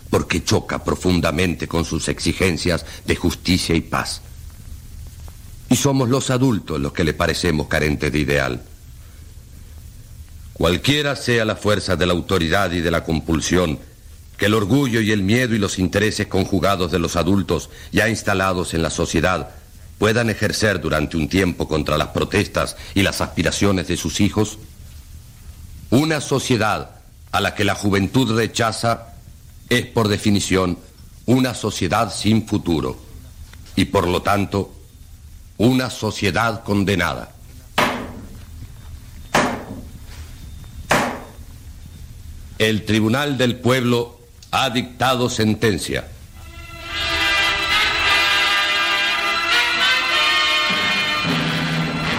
porque 0.10 0.44
choca 0.44 0.84
profundamente 0.84 1.70
con 1.70 1.86
sus 1.86 2.10
exigencias 2.10 2.86
de 3.06 3.16
justicia 3.16 3.76
y 3.76 3.80
paz. 3.80 4.24
Y 5.70 5.78
somos 5.78 6.10
los 6.10 6.30
adultos 6.30 6.82
los 6.82 6.92
que 6.92 7.06
le 7.06 7.14
parecemos 7.14 7.68
carentes 7.68 8.12
de 8.12 8.20
ideal. 8.20 8.62
Cualquiera 10.52 11.16
sea 11.16 11.46
la 11.46 11.56
fuerza 11.56 11.96
de 11.96 12.06
la 12.06 12.12
autoridad 12.12 12.74
y 12.74 12.82
de 12.82 12.92
la 12.92 13.06
compulsión, 13.06 13.80
que 14.36 14.48
el 14.48 14.54
orgullo 14.54 15.00
y 15.00 15.14
el 15.14 15.24
miedo 15.24 15.56
y 15.56 15.60
los 15.60 15.80
intereses 15.80 16.28
conjugados 16.28 16.92
de 16.92 17.00
los 17.00 17.16
adultos 17.16 17.70
ya 17.94 18.10
instalados 18.10 18.74
en 18.74 18.84
la 18.84 18.90
sociedad 18.90 19.61
puedan 20.02 20.32
ejercer 20.32 20.82
durante 20.82 21.16
un 21.16 21.30
tiempo 21.30 21.68
contra 21.68 21.96
las 21.96 22.08
protestas 22.08 22.76
y 22.96 23.04
las 23.04 23.22
aspiraciones 23.22 23.88
de 23.88 23.98
sus 23.98 24.20
hijos? 24.20 24.58
Una 25.92 26.22
sociedad 26.22 26.90
a 27.32 27.40
la 27.40 27.54
que 27.54 27.64
la 27.64 27.76
juventud 27.76 28.36
rechaza 28.36 29.14
es 29.70 29.86
por 29.86 30.08
definición 30.08 30.80
una 31.28 31.54
sociedad 31.54 32.12
sin 32.12 32.48
futuro 32.48 33.00
y 33.76 33.86
por 33.86 34.08
lo 34.08 34.24
tanto 34.24 34.74
una 35.60 35.92
sociedad 35.92 36.64
condenada. 36.64 37.34
El 42.58 42.86
Tribunal 42.86 43.38
del 43.38 43.58
Pueblo 43.58 44.20
ha 44.50 44.72
dictado 44.72 45.30
sentencia. 45.30 46.08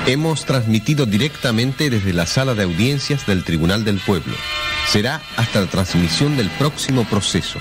Hemos 0.07 0.45
transmitido 0.47 1.07
directamente 1.07 1.89
desde 1.89 2.13
la 2.13 2.27
sala 2.27 2.55
de 2.55 2.65
audiencias 2.65 3.25
del 3.25 3.45
Tribunal 3.45 3.85
del 3.85 4.01
Pueblo. 4.01 4.35
Será 4.89 5.23
hasta 5.37 5.61
la 5.61 5.69
transmisión 5.69 6.37
del 6.37 6.51
próximo 6.51 7.05
proceso. 7.05 7.61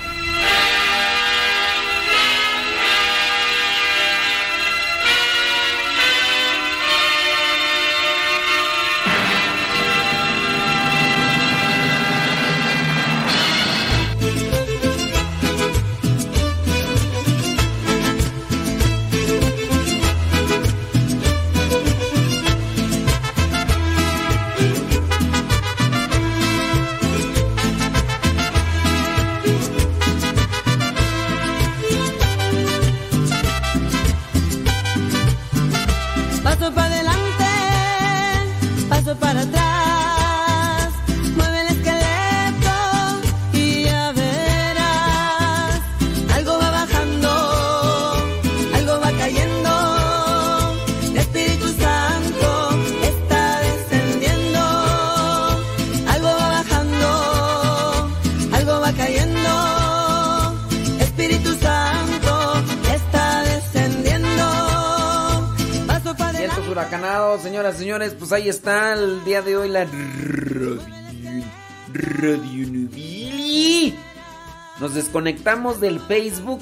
Nos 75.11 75.23
desconectamos 75.25 75.81
del 75.81 75.99
Facebook 75.99 76.61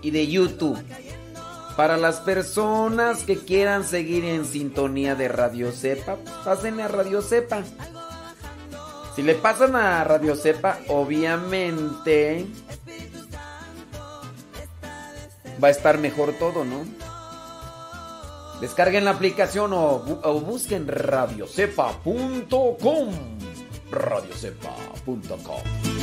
y 0.00 0.10
de 0.12 0.26
YouTube. 0.26 0.82
Para 1.76 1.98
las 1.98 2.20
personas 2.20 3.24
que 3.24 3.36
quieran 3.36 3.84
seguir 3.84 4.24
en 4.24 4.46
sintonía 4.46 5.14
de 5.14 5.28
Radio 5.28 5.70
Cepa, 5.72 6.16
pues 6.44 6.80
a 6.80 6.88
Radio 6.88 7.20
Cepa. 7.20 7.62
Si 9.14 9.20
le 9.22 9.34
pasan 9.34 9.76
a 9.76 10.02
Radio 10.04 10.36
Cepa, 10.36 10.78
obviamente 10.88 12.46
va 15.62 15.68
a 15.68 15.70
estar 15.70 15.98
mejor 15.98 16.32
todo, 16.38 16.64
¿no? 16.64 16.86
Descarguen 18.62 19.04
la 19.04 19.10
aplicación 19.10 19.74
o, 19.74 20.02
bu- 20.02 20.20
o 20.22 20.40
busquen 20.40 20.88
radiocepa.com. 20.88 23.10
Radiocepa.com. 23.90 25.93